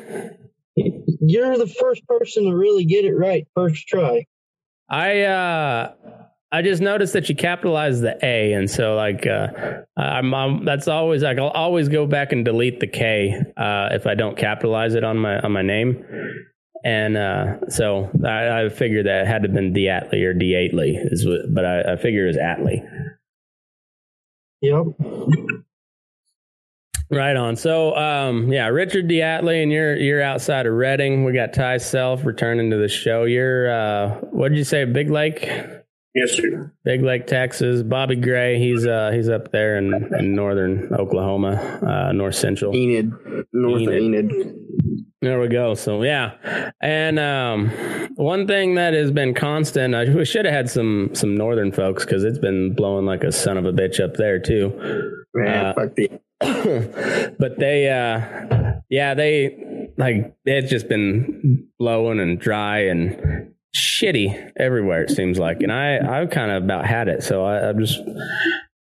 You're 0.75 1.57
the 1.57 1.67
first 1.67 2.05
person 2.07 2.46
to 2.46 2.55
really 2.55 2.86
get 2.86 3.05
it 3.05 3.13
right 3.13 3.48
first 3.55 3.88
try. 3.88 4.25
I 4.89 5.22
uh 5.22 5.93
I 6.51 6.62
just 6.62 6.81
noticed 6.81 7.13
that 7.13 7.27
you 7.27 7.36
capitalized 7.36 8.01
the 8.01 8.17
A, 8.24 8.53
and 8.53 8.69
so 8.69 8.96
like 8.96 9.27
uh, 9.27 9.48
I'm, 9.98 10.34
I'm 10.34 10.65
that's 10.65 10.88
always 10.88 11.22
like 11.22 11.38
I'll 11.38 11.50
always 11.50 11.89
go 11.89 12.07
back 12.07 12.31
and 12.31 12.46
delete 12.46 12.79
the 12.79 12.88
K 12.88 13.36
uh, 13.57 13.89
if 13.91 14.07
I 14.07 14.15
don't 14.15 14.38
capitalize 14.38 14.96
it 14.96 15.03
on 15.03 15.17
my 15.17 15.39
on 15.39 15.51
my 15.51 15.62
name, 15.62 16.05
and 16.86 17.17
uh, 17.17 17.69
so 17.69 18.10
I, 18.25 18.63
I 18.63 18.69
figured 18.69 19.07
that 19.07 19.24
it 19.24 19.27
had 19.27 19.41
to 19.43 19.50
have 19.50 19.55
been 19.55 19.74
Diatley 19.74 20.24
or 20.24 20.34
Diatley 20.34 20.96
is 21.12 21.27
what, 21.27 21.53
but 21.53 21.65
I, 21.65 21.93
I 21.93 21.96
figured 21.98 22.24
it 22.24 22.27
was 22.27 22.38
Atley. 22.38 22.81
Yep. 24.62 25.65
Right 27.09 27.35
on. 27.37 27.55
So, 27.55 27.95
um, 27.95 28.51
yeah, 28.51 28.67
Richard 28.67 29.07
Diatley, 29.07 29.63
and 29.63 29.71
you're 29.71 29.95
you're 29.95 30.21
outside 30.21 30.65
of 30.65 30.73
Redding. 30.73 31.23
We 31.23 31.31
got 31.31 31.53
Ty 31.53 31.77
Self 31.77 32.25
returning 32.25 32.69
to 32.71 32.77
the 32.77 32.89
show. 32.89 33.23
You're 33.23 33.71
uh, 33.71 34.15
what 34.31 34.49
did 34.49 34.57
you 34.57 34.65
say? 34.65 34.83
Big 34.83 35.09
Lake, 35.09 35.49
Yes, 36.13 36.31
sir. 36.31 36.73
Big 36.83 37.03
Lake, 37.03 37.25
Texas. 37.27 37.81
Bobby 37.83 38.15
Gray, 38.17 38.57
he's 38.59 38.85
uh, 38.85 39.11
he's 39.13 39.29
up 39.29 39.51
there 39.51 39.77
in, 39.77 39.93
in 40.19 40.35
northern 40.35 40.91
Oklahoma, 40.93 41.53
uh, 41.81 42.11
north 42.11 42.35
central. 42.35 42.75
Enid, 42.75 43.13
north 43.53 43.83
Enid. 43.83 44.31
Enid. 44.31 44.55
There 45.21 45.39
we 45.39 45.47
go. 45.47 45.75
So 45.75 46.03
yeah, 46.03 46.71
and 46.81 47.17
um, 47.19 47.69
one 48.15 48.47
thing 48.47 48.75
that 48.75 48.93
has 48.93 49.11
been 49.11 49.33
constant, 49.33 49.95
I 49.95 50.05
we 50.13 50.25
should 50.25 50.43
have 50.45 50.53
had 50.53 50.69
some 50.69 51.11
some 51.13 51.37
northern 51.37 51.71
folks 51.71 52.03
because 52.03 52.23
it's 52.25 52.37
been 52.39 52.73
blowing 52.73 53.05
like 53.05 53.23
a 53.23 53.31
son 53.31 53.57
of 53.57 53.65
a 53.65 53.71
bitch 53.71 54.03
up 54.03 54.15
there 54.15 54.39
too. 54.39 54.73
Man, 55.33 55.65
Uh, 55.67 55.73
fuck 55.73 55.95
the. 55.95 56.11
But 56.39 57.58
they 57.58 57.89
uh 57.89 58.74
yeah 58.89 59.13
they 59.15 59.89
like 59.98 60.36
it's 60.46 60.70
just 60.70 60.88
been 60.88 61.67
blowing 61.79 62.20
and 62.20 62.39
dry 62.39 62.79
and 62.79 63.53
shitty 63.75 64.51
everywhere 64.58 65.03
it 65.03 65.10
seems 65.10 65.39
like. 65.39 65.62
And 65.62 65.72
i 65.72 65.98
i've 65.98 66.29
kind 66.29 66.51
of 66.51 66.63
about 66.63 66.86
had 66.86 67.08
it. 67.08 67.24
So 67.24 67.44
i 67.44 67.70
i'm 67.70 67.79
just 67.79 68.00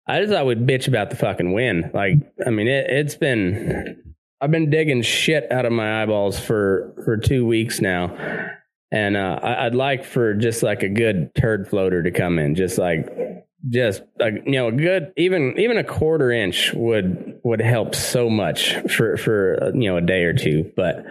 i 0.08 0.20
just 0.20 0.32
thought 0.32 0.46
we'd 0.46 0.66
bitch 0.66 0.88
about 0.88 1.10
the 1.10 1.16
fucking 1.16 1.52
wind 1.52 1.90
like 1.94 2.14
i 2.46 2.50
mean 2.50 2.68
it, 2.68 2.90
it's 2.90 3.14
been 3.16 4.14
i've 4.40 4.50
been 4.50 4.70
digging 4.70 5.02
shit 5.02 5.50
out 5.50 5.66
of 5.66 5.72
my 5.72 6.02
eyeballs 6.02 6.38
for 6.38 6.94
for 7.04 7.16
two 7.16 7.46
weeks 7.46 7.80
now. 7.80 8.16
And 8.90 9.16
uh 9.16 9.38
I, 9.40 9.66
i'd 9.66 9.74
like 9.76 10.04
for 10.04 10.34
just 10.34 10.62
like 10.64 10.82
a 10.82 10.88
good 10.88 11.32
turd 11.36 11.68
floater 11.68 12.02
to 12.02 12.10
come 12.10 12.38
in. 12.40 12.56
Just 12.56 12.76
like 12.78 13.08
just 13.68 14.02
like 14.18 14.34
you 14.44 14.52
know 14.52 14.68
a 14.68 14.72
good 14.72 15.12
even 15.16 15.54
even 15.58 15.76
a 15.78 15.84
quarter 15.84 16.30
inch 16.30 16.72
would 16.74 17.40
would 17.42 17.60
help 17.60 17.94
so 17.94 18.30
much 18.30 18.74
for 18.90 19.16
for 19.16 19.58
uh, 19.62 19.66
you 19.74 19.88
know 19.88 19.96
a 19.96 20.00
day 20.00 20.22
or 20.24 20.32
two 20.32 20.70
but 20.76 21.04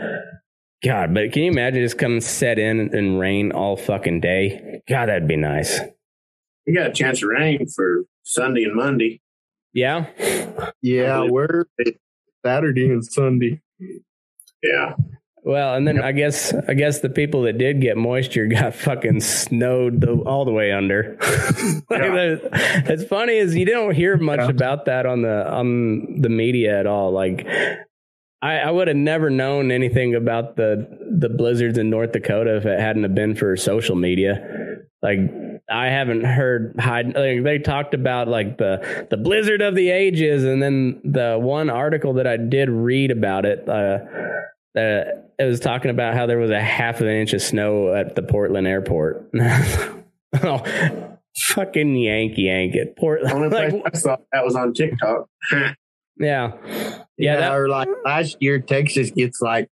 god 0.83 1.13
but 1.13 1.31
can 1.31 1.43
you 1.43 1.51
imagine 1.51 1.81
just 1.81 1.97
come 1.97 2.21
set 2.21 2.57
in 2.59 2.79
and 2.95 3.19
rain 3.19 3.51
all 3.51 3.75
fucking 3.75 4.21
day 4.21 4.81
god 4.88 5.07
that'd 5.07 5.27
be 5.27 5.35
nice 5.35 5.79
We 6.65 6.74
got 6.74 6.91
a 6.91 6.93
chance 6.93 7.21
of 7.24 7.29
rain 7.29 7.65
for 7.75 8.03
Sunday 8.24 8.63
and 8.63 8.75
Monday. 8.75 9.21
yeah 9.74 10.05
Yeah, 10.81 11.27
we're 11.29 11.65
Saturday 12.45 12.89
and 12.89 13.03
Sunday. 13.05 13.62
Yeah. 14.63 14.93
Well 15.45 15.75
and 15.75 15.87
then 15.87 16.01
i 16.01 16.11
guess 16.11 16.53
i 16.67 16.73
guess 16.73 16.99
the 16.99 17.09
people 17.09 17.43
that 17.43 17.57
did 17.57 17.79
get 17.79 17.95
moisture 17.95 18.47
got 18.59 18.73
fucking 18.75 19.21
snowed 19.21 20.01
the, 20.01 20.11
all 20.25 20.43
the 20.43 20.51
way 20.51 20.71
under 20.73 21.15
Like, 21.21 22.11
the- 22.11 22.49
it's 22.87 23.03
funny 23.05 23.37
is 23.37 23.55
you 23.55 23.65
don't 23.65 23.93
hear 23.95 24.17
much 24.17 24.39
Yeah. 24.39 24.49
about 24.49 24.85
that 24.85 25.05
on 25.05 25.21
the 25.21 25.47
on 25.49 26.21
the 26.21 26.29
media 26.29 26.77
at 26.79 26.87
all 26.87 27.11
like 27.11 27.47
I, 28.41 28.57
I 28.59 28.69
would 28.71 28.87
have 28.89 28.97
never 28.97 29.29
known 29.31 29.71
anything 29.71 30.13
about 30.13 30.55
the 30.55 30.87
the 31.19 31.29
blizzards 31.29 31.77
in 31.79 31.89
North 31.89 32.11
Dakota 32.11 32.57
if 32.57 32.65
it 32.65 32.79
hadn't 32.79 33.01
have 33.03 33.15
been 33.15 33.33
for 33.33 33.55
social 33.57 33.95
media. 33.95 34.77
Like 35.01 35.17
I 35.67 35.87
haven't 35.87 36.25
heard 36.25 36.75
hide. 36.77 37.15
Like, 37.15 37.43
they 37.43 37.57
talked 37.57 37.95
about 37.95 38.27
like 38.27 38.59
the 38.59 39.07
the 39.09 39.17
blizzard 39.17 39.61
of 39.63 39.73
the 39.73 39.89
ages, 39.89 40.43
and 40.43 40.61
then 40.61 41.01
the 41.03 41.39
one 41.41 41.71
article 41.71 42.13
that 42.15 42.27
I 42.27 42.37
did 42.37 42.69
read 42.69 43.09
about 43.09 43.45
it, 43.45 43.67
uh, 43.67 43.99
uh, 44.75 45.03
it 45.39 45.44
was 45.46 45.60
talking 45.60 45.91
about 45.91 46.13
how 46.15 46.25
there 46.25 46.38
was 46.38 46.51
a 46.51 46.62
half 46.62 47.01
of 47.01 47.08
an 47.08 47.15
inch 47.15 47.34
of 47.34 47.41
snow 47.41 47.94
at 47.94 48.15
the 48.15 48.22
Portland 48.24 48.67
airport. 48.67 49.29
oh, 50.44 51.17
fucking 51.38 51.96
Yankee 51.96 52.44
yank 52.44 52.75
at 52.75 52.96
Portland. 52.98 53.34
Only 53.34 53.50
place 53.50 53.74
Like, 53.74 53.84
I 53.94 53.98
saw 53.98 54.17
that 54.32 54.44
was 54.46 54.55
on 54.55 54.74
TikTok. 54.74 55.27
Yeah. 55.51 55.74
Yeah, 56.17 56.51
Yeah, 57.17 57.36
that- 57.38 57.51
or 57.53 57.67
like 57.70 57.89
last 58.05 58.38
year, 58.39 58.60
Texas 58.60 59.12
gets 59.12 59.41
like 59.41 59.70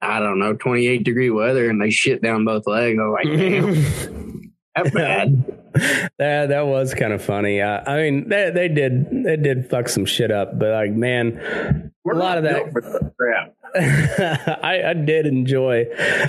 I 0.00 0.20
don't 0.20 0.38
know, 0.38 0.54
twenty 0.54 0.86
eight 0.86 1.04
degree 1.04 1.30
weather, 1.30 1.68
and 1.70 1.80
they 1.80 1.90
shit 1.90 2.20
down 2.22 2.44
both 2.44 2.66
legs. 2.66 2.98
I 3.00 3.02
was 3.06 3.18
like, 3.24 3.38
damn, 3.38 4.52
that 4.76 4.92
bad. 4.94 5.60
that 6.18 6.46
that 6.50 6.66
was 6.66 6.92
kind 6.94 7.12
of 7.12 7.22
funny. 7.22 7.60
Uh, 7.60 7.82
I 7.86 7.96
mean, 7.98 8.28
they 8.28 8.50
they 8.50 8.68
did 8.68 9.24
they 9.24 9.36
did 9.36 9.68
fuck 9.68 9.88
some 9.88 10.04
shit 10.04 10.30
up, 10.30 10.58
but 10.58 10.70
like 10.72 10.92
man, 10.92 11.90
We're 12.04 12.14
a 12.14 12.18
lot 12.18 12.36
of 12.38 12.44
that. 12.44 12.72
built 12.72 12.84
that 12.84 13.12
crap. 13.18 13.54
I, 13.76 14.82
I 14.86 14.94
did 14.94 15.26
enjoy 15.26 15.86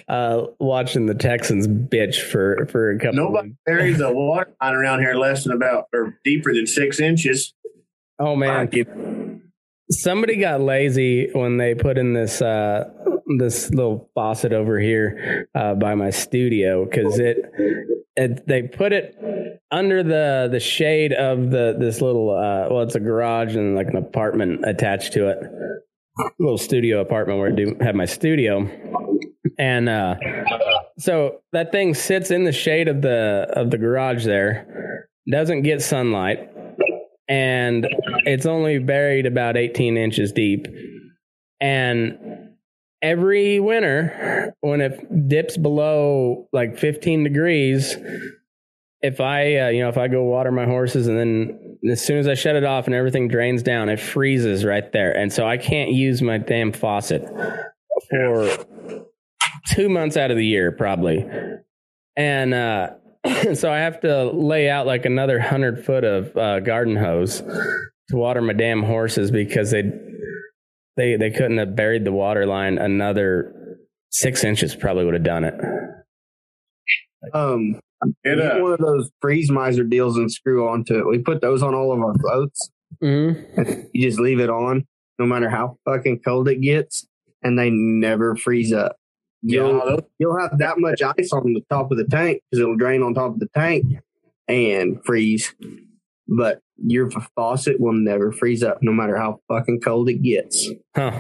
uh, 0.07 0.47
watching 0.59 1.05
the 1.05 1.13
Texans 1.13 1.67
bitch 1.67 2.21
for 2.21 2.65
for 2.71 2.91
a 2.91 2.97
couple. 2.97 3.17
Nobody 3.17 3.53
buries 3.65 4.01
a 4.01 4.11
water 4.13 4.55
line 4.61 4.73
around 4.73 4.99
here 4.99 5.13
less 5.13 5.43
than 5.43 5.53
about 5.53 5.85
or 5.93 6.17
deeper 6.23 6.53
than 6.53 6.65
six 6.65 6.99
inches. 6.99 7.53
Oh 8.17 8.35
man, 8.35 8.69
somebody 9.91 10.37
got 10.37 10.61
lazy 10.61 11.29
when 11.33 11.57
they 11.57 11.75
put 11.75 11.97
in 11.97 12.13
this 12.13 12.41
uh, 12.41 12.89
this 13.37 13.69
little 13.69 14.09
faucet 14.15 14.53
over 14.53 14.79
here 14.79 15.47
uh, 15.55 15.75
by 15.75 15.95
my 15.95 16.09
studio 16.09 16.85
because 16.85 17.19
it, 17.19 17.37
it 18.15 18.47
they 18.47 18.63
put 18.63 18.93
it 18.93 19.15
under 19.71 20.03
the 20.03 20.47
the 20.51 20.59
shade 20.59 21.13
of 21.13 21.51
the 21.51 21.75
this 21.77 22.01
little 22.01 22.29
uh, 22.31 22.67
well 22.69 22.81
it's 22.81 22.95
a 22.95 22.99
garage 22.99 23.55
and 23.55 23.75
like 23.75 23.87
an 23.87 23.97
apartment 23.97 24.65
attached 24.65 25.13
to 25.13 25.27
it 25.27 25.39
little 26.39 26.57
studio 26.57 27.01
apartment 27.01 27.39
where 27.39 27.51
I 27.51 27.55
do 27.55 27.77
have 27.81 27.95
my 27.95 28.05
studio. 28.05 28.69
And 29.57 29.89
uh 29.89 30.15
so 30.98 31.41
that 31.51 31.72
thing 31.72 31.93
sits 31.93 32.31
in 32.31 32.43
the 32.43 32.51
shade 32.51 32.88
of 32.88 33.01
the 33.01 33.48
of 33.55 33.72
the 33.72 33.77
garage 33.77 34.25
there 34.25 35.07
doesn't 35.29 35.63
get 35.63 35.81
sunlight 35.81 36.50
and 37.27 37.88
it's 38.25 38.45
only 38.45 38.79
buried 38.79 39.25
about 39.25 39.57
18 39.57 39.98
inches 39.98 40.31
deep. 40.31 40.67
And 41.60 42.50
every 43.01 43.60
winter 43.60 44.53
when 44.62 44.81
it 44.81 45.27
dips 45.27 45.57
below 45.57 46.48
like 46.53 46.77
15 46.77 47.24
degrees 47.24 47.98
if 49.01 49.19
i 49.19 49.55
uh, 49.57 49.67
you 49.69 49.81
know 49.81 49.89
if 49.89 49.97
i 49.97 50.07
go 50.07 50.23
water 50.23 50.51
my 50.51 50.65
horses 50.65 51.07
and 51.07 51.17
then 51.17 51.77
as 51.91 52.03
soon 52.03 52.17
as 52.17 52.27
i 52.27 52.33
shut 52.33 52.55
it 52.55 52.63
off 52.63 52.85
and 52.85 52.95
everything 52.95 53.27
drains 53.27 53.61
down 53.61 53.89
it 53.89 53.99
freezes 53.99 54.65
right 54.65 54.91
there 54.91 55.15
and 55.15 55.31
so 55.31 55.47
i 55.47 55.57
can't 55.57 55.91
use 55.91 56.21
my 56.21 56.37
damn 56.37 56.71
faucet 56.71 57.23
for 58.09 58.49
two 59.67 59.89
months 59.89 60.17
out 60.17 60.31
of 60.31 60.37
the 60.37 60.45
year 60.45 60.71
probably 60.71 61.25
and 62.15 62.53
uh 62.53 62.89
so 63.55 63.71
I 63.71 63.79
have 63.79 64.01
to 64.01 64.25
lay 64.25 64.69
out 64.69 64.85
like 64.85 65.05
another 65.05 65.39
hundred 65.39 65.83
foot 65.83 66.03
of 66.03 66.35
uh, 66.37 66.59
garden 66.59 66.95
hose 66.95 67.41
to 67.41 68.15
water 68.15 68.41
my 68.41 68.53
damn 68.53 68.83
horses 68.83 69.31
because 69.31 69.71
they 69.71 69.83
they 70.95 71.15
they 71.15 71.31
couldn't 71.31 71.57
have 71.57 71.75
buried 71.75 72.05
the 72.05 72.11
water 72.11 72.45
line 72.45 72.77
another 72.77 73.77
six 74.11 74.43
inches. 74.43 74.75
Probably 74.75 75.05
would 75.05 75.15
have 75.15 75.23
done 75.23 75.43
it. 75.43 75.55
Um, 77.33 77.79
It, 78.23 78.37
get 78.37 78.39
uh, 78.39 78.59
one 78.59 78.73
of 78.73 78.79
those 78.79 79.11
freeze 79.21 79.49
miser 79.49 79.83
deals 79.83 80.17
and 80.17 80.31
screw 80.31 80.67
onto 80.67 80.97
it. 80.97 81.07
We 81.07 81.19
put 81.19 81.41
those 81.41 81.63
on 81.63 81.73
all 81.73 81.91
of 81.91 81.99
our 81.99 82.13
floats. 82.15 82.69
Mm-hmm. 83.01 83.81
You 83.93 84.07
just 84.09 84.19
leave 84.19 84.39
it 84.39 84.49
on, 84.49 84.85
no 85.19 85.25
matter 85.25 85.49
how 85.49 85.77
fucking 85.85 86.21
cold 86.23 86.47
it 86.49 86.61
gets, 86.61 87.07
and 87.43 87.57
they 87.57 87.69
never 87.69 88.35
freeze 88.35 88.73
up. 88.73 88.95
You'll 89.41 89.77
yeah, 89.77 89.97
you'll 90.17 90.39
have 90.39 90.57
that 90.57 90.79
much 90.79 91.01
ice 91.01 91.31
on 91.31 91.53
the 91.53 91.61
top 91.69 91.91
of 91.91 91.97
the 91.97 92.05
tank 92.05 92.41
because 92.49 92.61
it'll 92.61 92.77
drain 92.77 93.03
on 93.03 93.13
top 93.13 93.33
of 93.33 93.39
the 93.39 93.49
tank 93.55 93.85
and 94.48 95.03
freeze. 95.05 95.53
But 96.27 96.61
your 96.77 97.11
faucet 97.35 97.79
will 97.79 97.93
never 97.93 98.31
freeze 98.31 98.63
up, 98.63 98.79
no 98.81 98.91
matter 98.91 99.15
how 99.15 99.39
fucking 99.48 99.81
cold 99.81 100.09
it 100.09 100.24
gets. 100.24 100.70
Huh. 100.96 101.11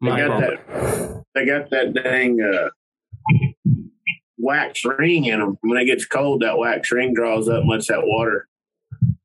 They 0.00 0.10
My 0.10 0.20
got 0.20 0.28
fault. 0.28 0.42
that. 0.68 1.24
They 1.34 1.46
got 1.46 1.70
that 1.70 1.94
dang 1.94 2.40
uh, 2.40 2.70
wax 4.44 4.84
ring 4.84 5.24
in 5.24 5.40
them. 5.40 5.58
When 5.62 5.78
it 5.80 5.86
gets 5.86 6.04
cold, 6.06 6.42
that 6.42 6.58
wax 6.58 6.90
ring 6.92 7.14
draws 7.14 7.48
up 7.48 7.60
and 7.62 7.68
lets 7.70 7.88
that 7.88 8.02
water 8.04 8.46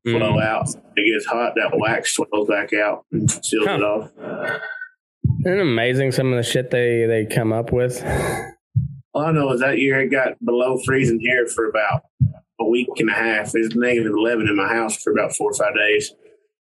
flow 0.06 0.34
Mm. 0.36 0.42
out. 0.42 0.68
It 0.96 1.12
gets 1.12 1.26
hot, 1.26 1.54
that 1.56 1.72
wax 1.78 2.12
swells 2.14 2.48
back 2.48 2.72
out 2.72 3.04
and 3.12 3.30
seals 3.30 3.66
Huh. 3.66 3.74
it 3.74 3.82
off. 3.82 4.10
Isn't 5.44 5.58
it 5.58 5.62
amazing 5.62 6.12
some 6.12 6.32
of 6.32 6.36
the 6.36 6.42
shit 6.42 6.70
they 6.70 7.06
they 7.06 7.26
come 7.26 7.52
up 7.52 7.72
with? 7.72 8.02
All 9.14 9.26
I 9.26 9.32
know 9.32 9.52
is 9.52 9.60
that 9.60 9.78
year 9.78 10.00
it 10.00 10.08
got 10.08 10.42
below 10.44 10.78
freezing 10.78 11.18
here 11.20 11.46
for 11.46 11.68
about 11.68 12.02
a 12.60 12.64
week 12.68 12.88
and 12.98 13.10
a 13.10 13.14
half. 13.14 13.54
It 13.54 13.58
was 13.60 13.74
negative 13.74 14.12
11 14.12 14.48
in 14.48 14.56
my 14.56 14.68
house 14.68 15.02
for 15.02 15.12
about 15.12 15.34
four 15.34 15.50
or 15.50 15.54
five 15.54 15.74
days. 15.74 16.14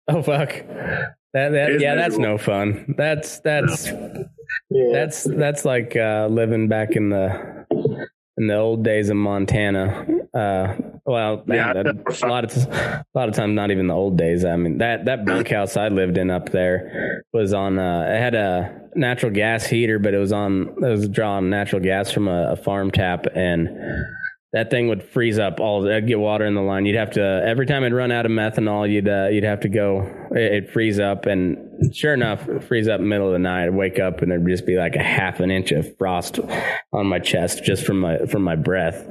Oh 0.08 0.22
fuck. 0.22 0.50
That, 1.34 1.50
that 1.50 1.70
It's 1.72 1.82
yeah, 1.82 1.94
that's 1.94 2.16
no 2.18 2.38
fun. 2.38 2.94
That's 2.96 3.40
that's 3.40 3.90
that's 4.94 5.24
that's 5.24 5.64
like 5.64 5.96
uh, 5.96 6.28
living 6.30 6.68
back 6.68 6.92
in 6.96 7.10
the 7.10 7.57
in 8.38 8.46
the 8.46 8.56
old 8.56 8.84
days 8.84 9.10
of 9.10 9.16
Montana. 9.16 10.06
Uh, 10.32 10.74
well, 11.04 11.42
Yeah, 11.46 11.72
that- 11.72 12.22
a 12.22 12.26
lot 12.26 12.44
of 12.44 12.56
a 12.56 13.04
lot 13.14 13.28
of 13.28 13.34
times 13.34 13.54
not 13.54 13.70
even 13.70 13.86
the 13.86 13.94
old 13.94 14.16
days. 14.16 14.44
I 14.44 14.56
mean 14.56 14.78
that 14.78 15.04
that 15.06 15.24
bunkhouse 15.24 15.76
I 15.76 15.88
lived 15.88 16.16
in 16.18 16.30
up 16.30 16.50
there 16.50 17.22
was 17.32 17.52
on. 17.52 17.78
Uh, 17.78 18.02
it 18.08 18.18
had 18.20 18.34
a 18.34 18.80
natural 18.94 19.32
gas 19.32 19.66
heater, 19.66 19.98
but 19.98 20.14
it 20.14 20.18
was 20.18 20.32
on. 20.32 20.68
It 20.82 20.88
was 20.88 21.08
drawing 21.08 21.50
natural 21.50 21.80
gas 21.82 22.10
from 22.10 22.28
a, 22.28 22.52
a 22.52 22.56
farm 22.56 22.90
tap, 22.90 23.26
and 23.34 23.68
that 24.52 24.70
thing 24.70 24.88
would 24.88 25.02
freeze 25.02 25.38
up. 25.38 25.60
All 25.60 25.90
I'd 25.90 26.06
get 26.06 26.18
water 26.18 26.46
in 26.46 26.54
the 26.54 26.62
line. 26.62 26.86
You'd 26.86 26.96
have 26.96 27.10
to 27.12 27.22
every 27.22 27.66
time 27.66 27.82
it'd 27.82 27.92
run 27.92 28.10
out 28.10 28.24
of 28.24 28.32
methanol. 28.32 28.90
You'd 28.90 29.08
uh, 29.08 29.28
you'd 29.30 29.44
have 29.44 29.60
to 29.60 29.68
go. 29.68 30.10
It, 30.30 30.52
it'd 30.52 30.70
freeze 30.70 30.98
up, 30.98 31.26
and 31.26 31.94
sure 31.94 32.14
enough, 32.14 32.48
freeze 32.66 32.88
up 32.88 33.00
middle 33.00 33.26
of 33.26 33.32
the 33.32 33.38
night. 33.38 33.64
I'd 33.64 33.74
wake 33.74 33.98
up 33.98 34.22
and 34.22 34.30
there'd 34.30 34.46
just 34.46 34.66
be 34.66 34.76
like 34.76 34.96
a 34.96 35.02
half 35.02 35.40
an 35.40 35.50
inch 35.50 35.72
of 35.72 35.96
frost 35.98 36.40
on 36.92 37.06
my 37.06 37.18
chest 37.18 37.62
just 37.62 37.84
from 37.84 38.00
my 38.00 38.18
from 38.26 38.42
my 38.42 38.56
breath. 38.56 39.06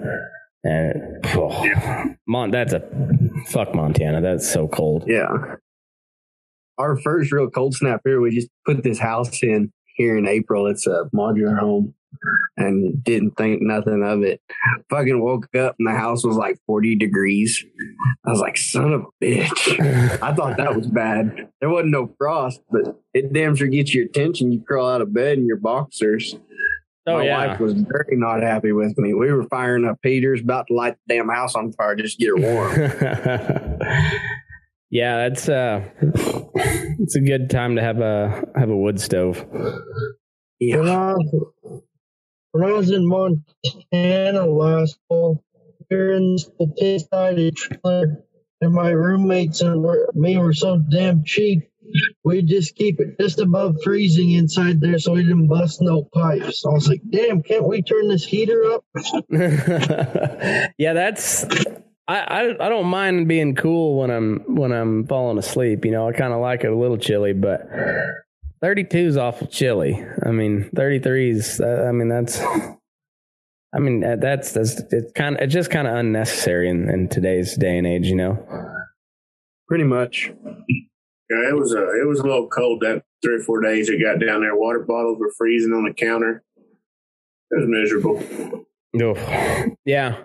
And 0.63 1.25
oh, 1.35 2.05
Mon, 2.27 2.51
that's 2.51 2.73
a 2.73 2.81
fuck 3.47 3.75
Montana. 3.75 4.21
That's 4.21 4.49
so 4.51 4.67
cold. 4.67 5.03
Yeah. 5.07 5.55
Our 6.79 6.97
first 6.97 7.31
real 7.31 7.49
cold 7.49 7.75
snap 7.75 8.01
here, 8.03 8.19
we 8.21 8.31
just 8.31 8.49
put 8.65 8.83
this 8.83 8.99
house 8.99 9.41
in 9.41 9.71
here 9.95 10.17
in 10.17 10.27
April. 10.27 10.67
It's 10.67 10.85
a 10.85 11.05
modular 11.13 11.57
home 11.57 11.93
and 12.57 13.03
didn't 13.03 13.31
think 13.31 13.61
nothing 13.61 14.03
of 14.03 14.23
it. 14.23 14.41
Fucking 14.89 15.21
woke 15.21 15.53
up 15.55 15.75
and 15.79 15.87
the 15.87 15.97
house 15.97 16.25
was 16.25 16.35
like 16.35 16.59
40 16.65 16.95
degrees. 16.95 17.63
I 18.25 18.31
was 18.31 18.39
like, 18.39 18.57
son 18.57 18.93
of 18.93 19.01
a 19.01 19.25
bitch. 19.25 20.19
I 20.21 20.33
thought 20.33 20.57
that 20.57 20.75
was 20.75 20.87
bad. 20.87 21.49
There 21.61 21.69
wasn't 21.69 21.91
no 21.91 22.13
frost, 22.17 22.61
but 22.71 22.99
it 23.13 23.31
damn 23.33 23.55
sure 23.55 23.67
gets 23.67 23.93
your 23.93 24.05
attention. 24.05 24.51
You 24.51 24.61
crawl 24.61 24.89
out 24.89 25.01
of 25.01 25.13
bed 25.13 25.37
in 25.37 25.45
your 25.45 25.57
boxers. 25.57 26.35
Oh 27.07 27.19
My 27.19 27.23
yeah. 27.23 27.47
wife 27.47 27.59
was 27.61 27.73
very 27.73 28.17
not 28.17 28.43
happy 28.43 28.73
with 28.73 28.97
me. 28.97 29.13
We 29.13 29.31
were 29.31 29.43
firing 29.43 29.85
up 29.85 29.99
heaters, 30.03 30.41
about 30.41 30.67
to 30.67 30.73
light 30.73 30.97
the 31.07 31.15
damn 31.15 31.29
house 31.29 31.55
on 31.55 31.71
fire 31.71 31.95
just 31.95 32.19
to 32.19 32.25
get 32.25 32.29
her 32.29 32.35
warm. 32.35 32.73
yeah, 34.89 35.29
that's 35.29 35.47
uh, 35.47 35.85
it's 36.99 37.15
a 37.15 37.21
good 37.21 37.49
time 37.49 37.77
to 37.77 37.81
have 37.81 38.01
a 38.01 38.43
have 38.57 38.69
a 38.69 38.75
wood 38.75 38.99
stove. 38.99 39.37
yeah. 40.59 40.79
When 40.79 40.89
I, 40.89 41.13
was, 41.13 41.81
when 42.57 42.69
I 42.69 42.73
was 42.73 42.89
in 42.89 43.07
Montana 43.07 44.45
last 44.47 44.97
fall, 45.07 45.43
we 45.89 45.97
were 45.97 46.13
in 46.13 46.33
this 46.33 46.45
potato 46.45 47.51
trailer, 47.55 48.23
and 48.61 48.73
my 48.73 48.89
roommates 48.89 49.61
and 49.61 49.85
me 50.15 50.37
were 50.37 50.53
so 50.53 50.77
damn 50.77 51.23
cheap. 51.23 51.69
We 52.23 52.41
just 52.41 52.75
keep 52.75 52.99
it 52.99 53.19
just 53.19 53.39
above 53.39 53.75
freezing 53.83 54.31
inside 54.31 54.81
there, 54.81 54.97
so 54.97 55.13
we 55.13 55.23
didn't 55.23 55.47
bust 55.47 55.81
no 55.81 56.03
pipes. 56.13 56.65
I 56.65 56.69
was 56.69 56.87
like, 56.87 57.01
"Damn, 57.09 57.43
can't 57.43 57.67
we 57.67 57.83
turn 57.83 58.09
this 58.09 58.25
heater 58.25 58.63
up?" 58.71 58.83
yeah, 60.77 60.93
that's. 60.93 61.45
I, 62.09 62.19
I 62.19 62.65
I 62.65 62.69
don't 62.69 62.87
mind 62.87 63.27
being 63.27 63.53
cool 63.55 63.99
when 63.99 64.09
I'm 64.09 64.55
when 64.55 64.71
I'm 64.71 65.05
falling 65.07 65.37
asleep. 65.37 65.85
You 65.85 65.91
know, 65.91 66.09
I 66.09 66.11
kind 66.11 66.33
of 66.33 66.41
like 66.41 66.63
it 66.63 66.71
a 66.71 66.75
little 66.75 66.97
chilly, 66.97 67.33
but 67.33 67.69
32 68.61 68.97
is 68.97 69.17
awful 69.17 69.47
chilly. 69.47 70.03
I 70.25 70.31
mean, 70.31 70.69
33 70.75 71.31
is. 71.31 71.61
Uh, 71.61 71.85
I 71.87 71.91
mean, 71.91 72.09
that's. 72.09 72.41
I 73.75 73.79
mean, 73.79 74.03
uh, 74.03 74.15
that's 74.15 74.53
that's 74.53 74.81
it's 74.91 75.11
kind 75.11 75.35
of 75.35 75.41
it's 75.41 75.53
just 75.53 75.69
kind 75.69 75.87
of 75.87 75.95
unnecessary 75.95 76.69
in, 76.69 76.89
in 76.89 77.09
today's 77.09 77.55
day 77.55 77.77
and 77.77 77.85
age. 77.85 78.07
You 78.07 78.15
know. 78.15 78.73
Pretty 79.67 79.83
much. 79.83 80.31
Yeah, 81.29 81.49
it 81.49 81.55
was 81.55 81.73
a 81.73 82.01
it 82.01 82.07
was 82.07 82.19
a 82.19 82.23
little 82.23 82.47
cold 82.47 82.79
that 82.81 83.03
three 83.21 83.35
or 83.35 83.39
four 83.41 83.61
days 83.61 83.89
it 83.89 84.01
got 84.01 84.25
down 84.25 84.41
there. 84.41 84.55
Water 84.55 84.79
bottles 84.79 85.19
were 85.19 85.31
freezing 85.37 85.73
on 85.73 85.83
the 85.83 85.93
counter. 85.93 86.43
It 87.51 87.59
was 87.59 87.67
miserable. 87.67 88.65
Oof. 89.01 89.77
Yeah. 89.85 90.23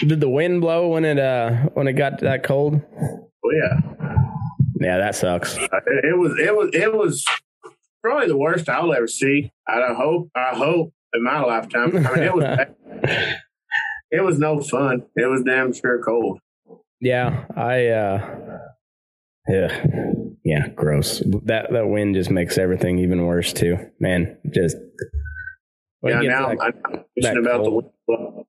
Did 0.00 0.20
the 0.20 0.28
wind 0.28 0.62
blow 0.62 0.88
when 0.88 1.04
it 1.04 1.18
uh 1.18 1.68
when 1.74 1.86
it 1.86 1.92
got 1.92 2.20
that 2.20 2.42
cold? 2.42 2.80
Oh, 3.44 3.50
yeah, 3.52 3.80
Yeah, 4.82 4.98
that 4.98 5.14
sucks. 5.14 5.56
it, 5.56 5.70
it 5.86 6.18
was 6.18 6.38
it 6.38 6.56
was 6.56 6.70
it 6.72 6.94
was 6.94 7.24
probably 8.02 8.28
the 8.28 8.36
worst 8.36 8.68
I'll 8.68 8.92
ever 8.92 9.06
see. 9.06 9.52
I 9.66 9.92
hope 9.94 10.30
I 10.34 10.54
hope 10.54 10.92
in 11.14 11.22
my 11.22 11.40
lifetime. 11.40 11.96
I 11.96 12.14
mean, 12.14 12.22
it 12.22 12.34
was 12.34 12.66
it 14.10 14.22
was 14.22 14.38
no 14.38 14.60
fun. 14.60 15.04
It 15.16 15.26
was 15.26 15.42
damn 15.42 15.72
sure 15.72 16.02
cold. 16.02 16.40
Yeah, 17.00 17.44
I 17.56 17.86
uh 17.88 18.58
yeah. 19.48 19.84
yeah, 20.44 20.68
gross. 20.68 21.20
That 21.44 21.72
that 21.72 21.88
wind 21.88 22.14
just 22.14 22.30
makes 22.30 22.58
everything 22.58 22.98
even 22.98 23.26
worse 23.26 23.52
too. 23.52 23.78
Man, 23.98 24.38
just 24.52 24.76
yeah, 26.02 26.20
now 26.20 26.48
like- 26.48 26.60
I'm 26.62 27.04
bitching 27.18 27.40
about 27.40 27.64
the 27.64 27.70
wind 27.70 28.46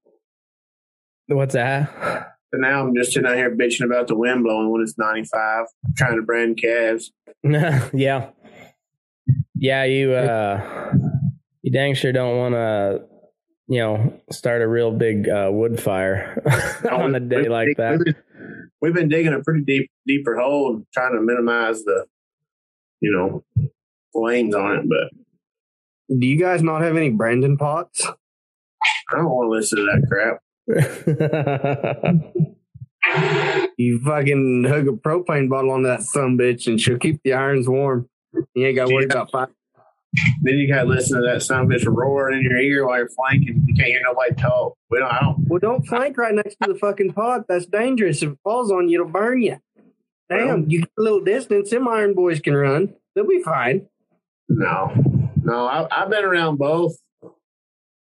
what's 1.27 1.53
that? 1.53 2.32
So 2.53 2.59
now 2.59 2.81
I'm 2.85 2.93
just 2.95 3.13
sitting 3.13 3.27
out 3.27 3.35
here 3.35 3.49
bitching 3.55 3.83
about 3.83 4.07
the 4.07 4.15
wind 4.15 4.43
blowing 4.43 4.69
when 4.71 4.83
it's 4.83 4.95
95, 4.95 5.65
trying 5.97 6.17
to 6.17 6.21
brand 6.21 6.55
calves. 6.61 7.11
yeah, 7.43 8.29
yeah. 9.55 9.83
You 9.85 10.13
uh, 10.13 10.93
you 11.63 11.71
dang 11.71 11.95
sure 11.95 12.11
don't 12.11 12.37
want 12.37 12.53
to, 12.53 13.05
you 13.67 13.79
know, 13.79 14.21
start 14.31 14.61
a 14.61 14.67
real 14.67 14.91
big 14.91 15.27
uh, 15.27 15.49
wood 15.51 15.81
fire 15.81 16.43
on 16.91 17.15
a 17.15 17.19
day 17.19 17.37
We've- 17.37 17.49
like 17.49 17.77
that. 17.77 17.97
We've 17.97 18.05
been, 18.05 18.15
we've 18.81 18.93
been 18.93 19.09
digging 19.09 19.33
a 19.33 19.41
pretty 19.41 19.63
deep, 19.63 19.89
deeper 20.05 20.37
hole, 20.37 20.75
and 20.75 20.85
trying 20.93 21.13
to 21.13 21.21
minimize 21.21 21.83
the, 21.83 22.05
you 22.99 23.11
know, 23.11 23.43
flames 24.13 24.53
on 24.53 24.75
it. 24.77 24.85
But 24.87 25.09
Do 26.19 26.27
you 26.27 26.37
guys 26.37 26.61
not 26.61 26.83
have 26.83 26.97
any 26.97 27.09
Brandon 27.09 27.57
pots? 27.57 28.05
I 28.05 29.15
don't 29.15 29.25
want 29.25 29.47
to 29.47 29.49
listen 29.49 29.79
to 29.79 29.85
that 29.85 30.07
crap. 30.07 30.37
You 33.77 33.99
fucking 34.05 34.65
hook 34.67 34.87
a 34.87 34.91
propane 34.91 35.49
bottle 35.49 35.71
on 35.71 35.83
that 35.83 36.03
some 36.03 36.37
bitch 36.37 36.67
and 36.67 36.79
she'll 36.79 36.97
keep 36.97 37.21
the 37.23 37.33
irons 37.33 37.67
warm. 37.67 38.07
You 38.55 38.67
ain't 38.67 38.75
got 38.75 38.87
to 38.87 38.93
worry 38.93 39.05
about 39.05 39.31
fire. 39.31 39.49
Then 40.41 40.55
you 40.55 40.71
got 40.71 40.83
to 40.83 40.89
listen 40.89 41.19
to 41.19 41.23
that 41.27 41.37
a 41.37 41.65
bitch 41.65 41.85
roaring 41.87 42.39
in 42.39 42.43
your 42.43 42.59
ear 42.59 42.85
while 42.85 42.97
you're 42.97 43.09
flanking. 43.09 43.63
You 43.67 43.73
can't 43.73 43.87
hear 43.87 44.01
nobody 44.03 44.35
talk. 44.35 44.77
We 44.89 44.99
don't. 44.99 45.11
I 45.11 45.19
don't. 45.21 45.47
Well, 45.47 45.59
don't 45.59 45.85
flank 45.87 46.17
right 46.17 46.33
next 46.33 46.57
to 46.61 46.71
the 46.71 46.79
fucking 46.79 47.13
pot. 47.13 47.45
That's 47.47 47.65
dangerous. 47.65 48.21
If 48.21 48.33
it 48.33 48.37
falls 48.43 48.71
on 48.71 48.89
you, 48.89 49.01
it'll 49.01 49.11
burn 49.11 49.41
you. 49.41 49.57
Damn, 50.29 50.69
you 50.69 50.81
get 50.81 50.89
a 50.97 51.01
little 51.01 51.21
distance. 51.21 51.71
Them 51.71 51.87
iron 51.87 52.13
boys 52.13 52.39
can 52.39 52.55
run. 52.55 52.93
They'll 53.15 53.27
be 53.27 53.41
fine. 53.43 53.87
No, 54.49 54.93
no. 55.43 55.67
I, 55.67 55.87
I've 55.91 56.09
been 56.09 56.23
around 56.23 56.57
both. 56.57 56.95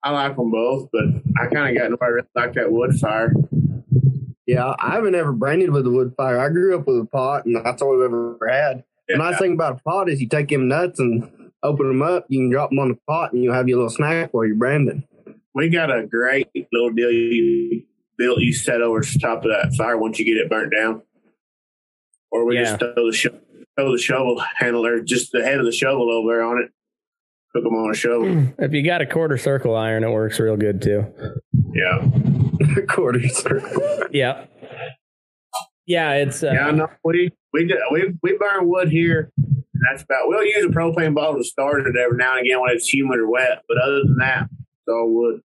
I 0.03 0.11
like 0.13 0.37
them 0.37 0.51
both, 0.51 0.89
but 0.93 1.05
I 1.39 1.47
kind 1.47 1.77
of 1.77 1.81
got 1.83 1.91
nobody 1.91 2.13
really 2.13 2.27
like 2.35 2.55
that 2.55 2.73
wood 2.73 2.95
fire. 2.99 3.33
Yeah, 4.47 4.75
I 4.79 4.93
haven't 4.93 5.15
ever 5.15 5.33
branded 5.33 5.71
with 5.71 5.87
a 5.87 5.91
wood 5.91 6.15
fire. 6.17 6.39
I 6.41 6.49
grew 6.49 6.77
up 6.77 6.87
with 6.87 6.99
a 6.99 7.05
pot, 7.05 7.45
and 7.47 7.55
that's 7.65 7.83
all 7.83 7.93
we've 7.97 8.05
ever 8.05 8.39
had. 8.51 8.85
The 9.09 9.17
nice 9.19 9.39
thing 9.39 9.53
about 9.53 9.81
a 9.81 9.83
pot 9.83 10.09
is 10.09 10.21
you 10.21 10.29
take 10.29 10.49
them 10.49 10.69
nuts 10.69 10.99
and 11.01 11.51
open 11.63 11.87
them 11.89 12.03
up. 12.03 12.27
You 12.29 12.41
can 12.41 12.51
drop 12.51 12.71
them 12.71 12.79
on 12.79 12.89
the 12.89 12.99
pot, 13.07 13.33
and 13.33 13.43
you'll 13.43 13.55
have 13.55 13.69
your 13.69 13.79
little 13.79 13.91
snack 13.91 14.33
while 14.33 14.47
you're 14.47 14.57
branding. 14.57 15.05
We 15.55 15.69
got 15.69 15.95
a 15.97 16.07
great 16.07 16.49
little 16.73 16.91
deal 16.91 17.11
you 17.11 17.83
built. 18.17 18.39
You 18.39 18.53
set 18.53 18.81
over 18.83 19.01
the 19.01 19.19
top 19.21 19.45
of 19.45 19.51
that 19.51 19.75
fire 19.77 19.99
once 19.99 20.19
you 20.19 20.25
get 20.25 20.37
it 20.37 20.49
burnt 20.49 20.73
down, 20.73 21.03
or 22.31 22.45
we 22.45 22.55
Yeah. 22.57 22.65
just 22.65 22.79
throw 22.79 22.95
the 22.95 23.13
sho- 23.13 23.39
throw 23.77 23.93
the 23.93 23.99
shovel 23.99 24.43
handler 24.57 25.01
just 25.01 25.33
the 25.33 25.43
head 25.45 25.59
of 25.59 25.65
the 25.65 25.73
shovel 25.73 26.11
over 26.11 26.41
on 26.43 26.63
it. 26.63 26.71
Cook 27.55 27.65
them 27.65 27.75
on 27.75 27.91
a 27.91 27.95
shovel. 27.95 28.47
if 28.59 28.73
you 28.73 28.85
got 28.85 29.01
a 29.03 29.07
quarter 29.07 29.37
circle 29.37 29.75
iron, 29.77 30.05
it 30.05 30.11
works 30.11 30.39
real 30.39 30.57
good 30.57 30.81
too. 30.83 31.05
Yeah, 31.75 32.07
Quarter 32.89 33.29
circle. 33.29 34.07
Yeah, 34.13 34.45
yeah. 35.87 36.13
It's 36.15 36.43
uh, 36.43 36.53
yeah. 36.53 36.69
I 36.69 36.71
know. 36.71 36.89
We 37.05 37.31
we 37.53 37.67
do- 37.67 37.81
we 37.93 38.15
we 38.23 38.39
burn 38.39 38.69
wood 38.69 38.89
here. 38.91 39.33
And 39.37 39.65
that's 39.91 40.03
about. 40.03 40.29
We'll 40.29 40.45
use 40.45 40.65
a 40.67 40.69
propane 40.69 41.15
bottle 41.15 41.39
to 41.39 41.45
start 41.45 41.87
it 41.87 41.95
every 41.97 42.19
now 42.19 42.37
and 42.37 42.47
again 42.47 42.61
when 42.61 42.71
it's 42.73 42.93
humid 42.93 43.19
or 43.19 43.29
wet. 43.31 43.63
But 43.67 43.79
other 43.79 44.03
than 44.05 44.17
that, 44.19 44.43
it's 44.53 44.89
all 44.89 45.09
wood. 45.13 45.41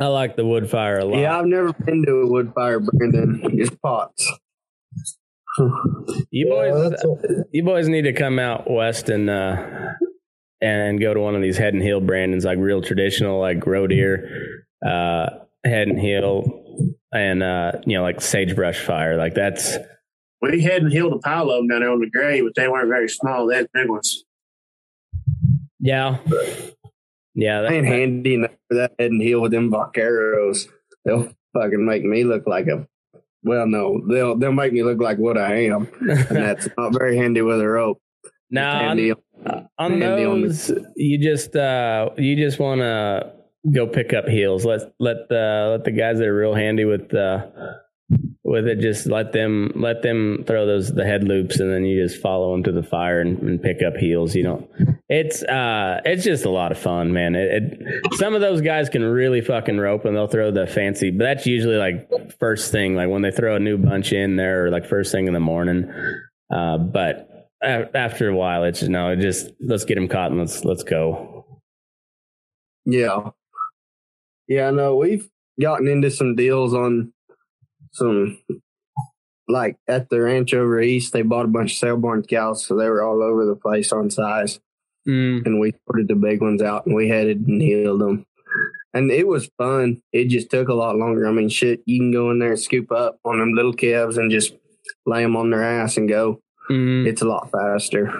I 0.00 0.06
like 0.08 0.36
the 0.36 0.44
wood 0.44 0.68
fire 0.70 0.98
a 0.98 1.04
lot. 1.04 1.18
Yeah, 1.18 1.38
I've 1.38 1.46
never 1.46 1.72
been 1.72 2.04
to 2.04 2.12
a 2.22 2.26
wood 2.28 2.52
fire, 2.54 2.78
Brandon. 2.80 3.40
It's 3.54 3.74
pots. 3.82 4.30
You 5.58 6.22
Yeah, 6.30 6.50
boys, 6.72 6.90
that's 6.90 7.04
a- 7.04 7.44
you 7.52 7.62
boys 7.64 7.88
need 7.88 8.02
to 8.02 8.12
come 8.12 8.38
out 8.38 8.68
west 8.70 9.08
and 9.08 9.30
uh, 9.30 9.64
and 10.64 10.98
go 10.98 11.12
to 11.12 11.20
one 11.20 11.34
of 11.34 11.42
these 11.42 11.58
head 11.58 11.74
and 11.74 11.82
heel 11.82 12.00
Brandons, 12.00 12.44
like 12.44 12.58
real 12.58 12.80
traditional, 12.80 13.38
like 13.38 13.64
roe 13.66 13.86
deer, 13.86 14.64
uh, 14.84 15.28
head 15.62 15.88
and 15.88 16.00
heel, 16.00 16.96
and 17.12 17.42
uh, 17.42 17.72
you 17.84 17.98
know, 17.98 18.02
like 18.02 18.22
sagebrush 18.22 18.80
fire. 18.80 19.16
Like 19.18 19.34
that's 19.34 19.76
We 20.40 20.62
had 20.62 20.82
and 20.82 20.90
healed 20.90 21.12
a 21.12 21.18
pile 21.18 21.50
of 21.50 21.58
them 21.58 21.68
down 21.68 21.80
there 21.80 21.90
on 21.90 22.00
the 22.00 22.08
grave, 22.08 22.44
but 22.44 22.54
they 22.54 22.66
weren't 22.66 22.88
very 22.88 23.10
small. 23.10 23.46
They 23.46 23.56
had 23.56 23.68
big 23.74 23.90
ones. 23.90 24.24
yeah, 25.80 26.16
yeah. 27.34 27.60
I 27.60 27.74
ain't 27.74 27.86
handy 27.86 28.34
enough 28.34 28.52
for 28.68 28.76
that 28.76 28.92
head 28.98 29.10
and 29.10 29.20
heel 29.20 29.42
with 29.42 29.52
them 29.52 29.70
vaqueros. 29.70 30.66
They'll 31.04 31.30
fucking 31.52 31.84
make 31.84 32.04
me 32.04 32.24
look 32.24 32.46
like 32.46 32.68
a. 32.68 32.88
Well, 33.42 33.66
no, 33.66 34.00
they'll 34.08 34.38
they'll 34.38 34.52
make 34.52 34.72
me 34.72 34.82
look 34.82 34.98
like 34.98 35.18
what 35.18 35.36
I 35.36 35.66
am, 35.66 35.88
and 36.00 36.18
that's 36.30 36.68
not 36.78 36.94
very 36.94 37.18
handy 37.18 37.42
with 37.42 37.60
a 37.60 37.68
rope. 37.68 38.00
No, 38.54 38.70
Handy. 38.70 39.12
on, 39.12 39.68
on 39.78 40.00
handy 40.00 40.24
on 40.24 40.40
the- 40.42 40.46
those, 40.48 40.72
you 40.96 41.18
just 41.18 41.54
uh, 41.56 42.10
you 42.16 42.36
just 42.36 42.58
want 42.58 42.80
to 42.80 43.32
go 43.72 43.86
pick 43.86 44.12
up 44.12 44.26
heels. 44.28 44.64
Let 44.64 44.92
let 44.98 45.28
the 45.28 45.68
let 45.72 45.84
the 45.84 45.90
guys 45.90 46.18
that 46.18 46.28
are 46.28 46.36
real 46.36 46.54
handy 46.54 46.84
with 46.84 47.12
uh, 47.14 47.46
with 48.44 48.66
it 48.68 48.80
just 48.80 49.06
let 49.06 49.32
them 49.32 49.72
let 49.74 50.02
them 50.02 50.44
throw 50.46 50.66
those 50.66 50.92
the 50.92 51.04
head 51.04 51.24
loops 51.24 51.58
and 51.60 51.72
then 51.72 51.84
you 51.84 52.02
just 52.06 52.20
follow 52.20 52.52
them 52.52 52.62
to 52.62 52.72
the 52.72 52.82
fire 52.82 53.20
and, 53.20 53.38
and 53.40 53.62
pick 53.62 53.82
up 53.82 53.96
heels. 53.96 54.34
You 54.34 54.42
know, 54.44 54.68
it's 55.08 55.42
uh 55.42 56.00
it's 56.04 56.24
just 56.24 56.44
a 56.44 56.50
lot 56.50 56.70
of 56.70 56.78
fun, 56.78 57.12
man. 57.12 57.34
It, 57.34 57.62
it 57.82 58.14
some 58.16 58.34
of 58.34 58.40
those 58.42 58.60
guys 58.60 58.88
can 58.90 59.02
really 59.02 59.40
fucking 59.40 59.78
rope 59.78 60.04
and 60.04 60.14
they'll 60.14 60.28
throw 60.28 60.50
the 60.50 60.66
fancy, 60.66 61.10
but 61.10 61.24
that's 61.24 61.46
usually 61.46 61.76
like 61.76 62.08
first 62.38 62.70
thing, 62.70 62.94
like 62.94 63.08
when 63.08 63.22
they 63.22 63.30
throw 63.30 63.56
a 63.56 63.60
new 63.60 63.78
bunch 63.78 64.12
in 64.12 64.36
there, 64.36 64.66
or 64.66 64.70
like 64.70 64.86
first 64.86 65.10
thing 65.10 65.26
in 65.26 65.32
the 65.34 65.40
morning. 65.40 65.90
Uh, 66.54 66.76
but 66.78 67.30
after 67.64 68.28
a 68.28 68.36
while, 68.36 68.64
it's 68.64 68.82
no, 68.82 69.10
it 69.10 69.20
just 69.20 69.50
let's 69.60 69.84
get 69.84 69.96
them 69.96 70.08
caught 70.08 70.30
and 70.30 70.40
let's 70.40 70.64
let's 70.64 70.82
go. 70.82 71.44
Yeah, 72.84 73.30
yeah. 74.46 74.68
I 74.68 74.70
know 74.70 74.96
we've 74.96 75.28
gotten 75.60 75.88
into 75.88 76.10
some 76.10 76.36
deals 76.36 76.74
on 76.74 77.12
some 77.92 78.38
like 79.48 79.76
at 79.88 80.08
the 80.10 80.20
ranch 80.20 80.54
over 80.54 80.80
east. 80.80 81.12
They 81.12 81.22
bought 81.22 81.46
a 81.46 81.48
bunch 81.48 81.72
of 81.72 81.78
sale 81.78 81.96
barn 81.96 82.22
cows, 82.22 82.64
so 82.64 82.76
they 82.76 82.88
were 82.88 83.02
all 83.02 83.22
over 83.22 83.46
the 83.46 83.56
place 83.56 83.92
on 83.92 84.10
size. 84.10 84.60
Mm, 85.08 85.44
and 85.44 85.60
we 85.60 85.72
sorted 85.86 86.08
the 86.08 86.14
big 86.14 86.40
ones 86.40 86.62
out 86.62 86.86
and 86.86 86.94
we 86.94 87.08
headed 87.08 87.46
and 87.46 87.60
healed 87.60 88.00
them. 88.00 88.24
And 88.94 89.10
it 89.10 89.26
was 89.26 89.50
fun. 89.58 90.00
It 90.12 90.28
just 90.28 90.50
took 90.50 90.68
a 90.68 90.74
lot 90.74 90.96
longer. 90.96 91.26
I 91.26 91.32
mean, 91.32 91.48
shit, 91.48 91.80
you 91.84 91.98
can 91.98 92.12
go 92.12 92.30
in 92.30 92.38
there 92.38 92.52
and 92.52 92.60
scoop 92.60 92.90
up 92.92 93.18
on 93.24 93.38
them 93.38 93.52
little 93.52 93.72
calves 93.72 94.16
and 94.16 94.30
just 94.30 94.54
lay 95.04 95.22
them 95.22 95.36
on 95.36 95.50
their 95.50 95.64
ass 95.64 95.96
and 95.96 96.08
go. 96.08 96.40
Mm. 96.70 97.06
It's 97.06 97.22
a 97.22 97.26
lot 97.26 97.50
faster. 97.50 98.12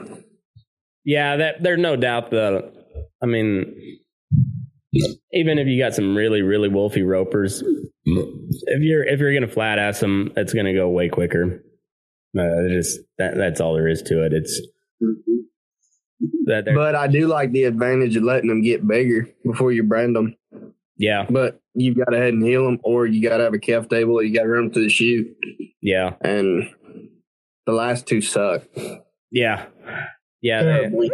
Yeah, 1.04 1.36
that 1.36 1.62
there's 1.62 1.80
no 1.80 1.96
doubt 1.96 2.30
that 2.30 2.72
I 3.22 3.26
mean 3.26 3.98
even 5.32 5.58
if 5.58 5.66
you 5.66 5.78
got 5.78 5.94
some 5.94 6.16
really, 6.16 6.42
really 6.42 6.68
wolfy 6.68 7.06
ropers, 7.06 7.62
if 8.04 8.82
you're 8.82 9.04
if 9.04 9.20
you're 9.20 9.34
gonna 9.34 9.48
flat 9.48 9.78
ass 9.78 10.00
them, 10.00 10.32
it's 10.36 10.54
gonna 10.54 10.74
go 10.74 10.88
way 10.88 11.08
quicker. 11.08 11.62
Uh, 12.38 12.68
just 12.68 13.00
that 13.18 13.36
that's 13.36 13.60
all 13.60 13.74
there 13.74 13.88
is 13.88 14.02
to 14.02 14.24
it. 14.24 14.32
It's 14.32 14.60
that 16.46 16.64
But 16.74 16.94
I 16.94 17.06
do 17.06 17.26
like 17.26 17.52
the 17.52 17.64
advantage 17.64 18.16
of 18.16 18.22
letting 18.22 18.48
them 18.48 18.62
get 18.62 18.86
bigger 18.86 19.28
before 19.44 19.72
you 19.72 19.82
brand 19.82 20.16
them. 20.16 20.36
yeah, 20.96 21.26
But 21.28 21.60
you've 21.74 21.96
got 21.96 22.10
to 22.10 22.16
head 22.16 22.34
and 22.34 22.44
heal 22.44 22.64
them, 22.64 22.80
or 22.82 23.06
you 23.06 23.28
got 23.28 23.38
to 23.38 23.44
have 23.44 23.54
a 23.54 23.58
calf 23.58 23.88
table, 23.88 24.22
you 24.22 24.34
got 24.34 24.42
to 24.42 24.48
run 24.48 24.64
them 24.64 24.72
to 24.74 24.80
the 24.80 24.88
chute. 24.88 25.36
yeah, 25.80 26.14
And 26.20 26.68
the 27.66 27.72
last 27.72 28.06
two 28.06 28.20
suck. 28.20 28.62
yeah, 29.30 29.66
yeah. 30.40 30.62
They. 30.62 31.10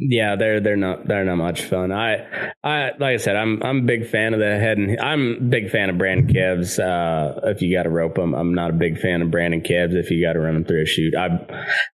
Yeah, 0.00 0.36
they're 0.36 0.60
they're 0.60 0.76
not 0.76 1.08
they're 1.08 1.24
not 1.24 1.36
much 1.36 1.64
fun. 1.64 1.90
I 1.90 2.52
I 2.62 2.92
like 3.00 3.14
I 3.14 3.16
said, 3.16 3.34
I'm 3.34 3.60
I'm 3.64 3.78
a 3.78 3.82
big 3.82 4.08
fan 4.08 4.32
of 4.32 4.38
the 4.38 4.46
head 4.46 4.78
and 4.78 5.00
I'm 5.00 5.50
big 5.50 5.70
fan 5.70 5.90
of 5.90 5.98
Brandon 5.98 6.32
Kevs. 6.32 6.78
Uh, 6.78 7.40
if 7.48 7.62
you 7.62 7.76
got 7.76 7.82
to 7.82 7.90
rope 7.90 8.14
them, 8.14 8.32
I'm 8.32 8.54
not 8.54 8.70
a 8.70 8.74
big 8.74 9.00
fan 9.00 9.22
of 9.22 9.32
Brandon 9.32 9.60
Kevs. 9.60 9.94
If 9.94 10.12
you 10.12 10.24
got 10.24 10.34
to 10.34 10.38
run 10.38 10.54
them 10.54 10.64
through 10.64 10.82
a 10.82 10.86
chute, 10.86 11.16
I 11.16 11.28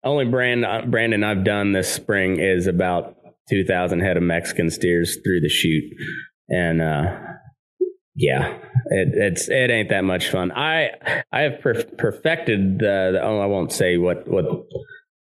only 0.03 0.25
brand 0.25 0.65
uh, 0.65 0.81
Brandon 0.85 1.23
I've 1.23 1.45
done 1.45 1.71
this 1.71 1.87
spring 1.87 2.41
is 2.41 2.67
about 2.67 3.15
2,000 3.49 4.01
head 4.01 4.17
of 4.17 4.23
Mexican 4.23 4.69
steers 4.69 5.17
through 5.23 5.39
the 5.39 5.49
chute, 5.49 5.93
and 6.49 6.81
uh, 6.81 7.17
yeah, 8.15 8.57
it, 8.87 9.09
it's 9.13 9.49
it 9.49 9.69
ain't 9.69 9.89
that 9.89 10.03
much 10.03 10.29
fun. 10.29 10.51
I 10.51 10.91
I 11.31 11.41
have 11.41 11.61
perf- 11.61 11.97
perfected 11.97 12.79
the, 12.79 13.11
the 13.13 13.21
oh 13.23 13.39
I 13.39 13.45
won't 13.47 13.71
say 13.71 13.97
what 13.97 14.27
what 14.27 14.45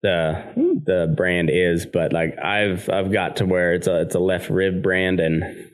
the 0.02 0.44
the 0.84 1.12
brand 1.16 1.50
is, 1.50 1.86
but 1.86 2.12
like 2.12 2.38
I've 2.38 2.88
I've 2.90 3.12
got 3.12 3.36
to 3.36 3.46
where 3.46 3.74
it's 3.74 3.86
a 3.86 4.02
it's 4.02 4.14
a 4.14 4.20
left 4.20 4.50
rib 4.50 4.82
brand 4.82 5.20
and 5.20 5.70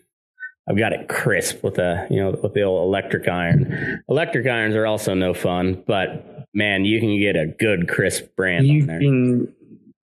I've 0.68 0.78
got 0.78 0.92
it 0.92 1.08
crisp 1.08 1.62
with 1.62 1.78
a 1.78 2.06
you 2.08 2.20
know 2.22 2.38
with 2.42 2.54
the 2.54 2.62
old 2.62 2.86
electric 2.88 3.28
iron. 3.28 4.02
Electric 4.08 4.46
irons 4.46 4.74
are 4.76 4.86
also 4.86 5.12
no 5.14 5.34
fun, 5.34 5.82
but 5.86 6.46
man, 6.54 6.84
you 6.84 7.00
can 7.00 7.18
get 7.18 7.36
a 7.36 7.46
good 7.46 7.88
crisp 7.88 8.24
brand 8.36 8.66
You 8.66 8.82
on 8.82 8.86
there. 8.86 9.00
can 9.00 9.54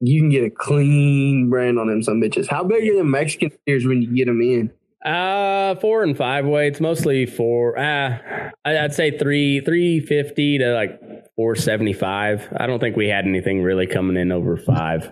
you 0.01 0.21
can 0.21 0.29
get 0.29 0.43
a 0.43 0.49
clean 0.49 1.49
brand 1.49 1.79
on 1.79 1.87
them 1.87 2.03
some 2.03 2.21
bitches. 2.21 2.47
How 2.47 2.63
big 2.63 2.87
are 2.89 2.95
the 2.97 3.03
Mexican 3.03 3.51
steers 3.61 3.85
when 3.85 4.01
you 4.01 4.13
get 4.15 4.25
them 4.25 4.41
in? 4.41 4.71
Uh, 5.03 5.75
four 5.75 6.03
and 6.03 6.17
five 6.17 6.45
weights, 6.45 6.79
mostly 6.81 7.25
four. 7.25 7.77
Uh, 7.77 8.51
I'd 8.65 8.93
say 8.93 9.17
three, 9.17 9.61
three 9.61 9.99
fifty 10.01 10.57
to 10.57 10.73
like 10.73 10.99
four 11.35 11.55
seventy 11.55 11.93
five. 11.93 12.47
I 12.57 12.67
don't 12.67 12.79
think 12.79 12.97
we 12.97 13.07
had 13.07 13.25
anything 13.25 13.63
really 13.63 13.87
coming 13.87 14.17
in 14.17 14.31
over 14.31 14.57
five. 14.57 15.11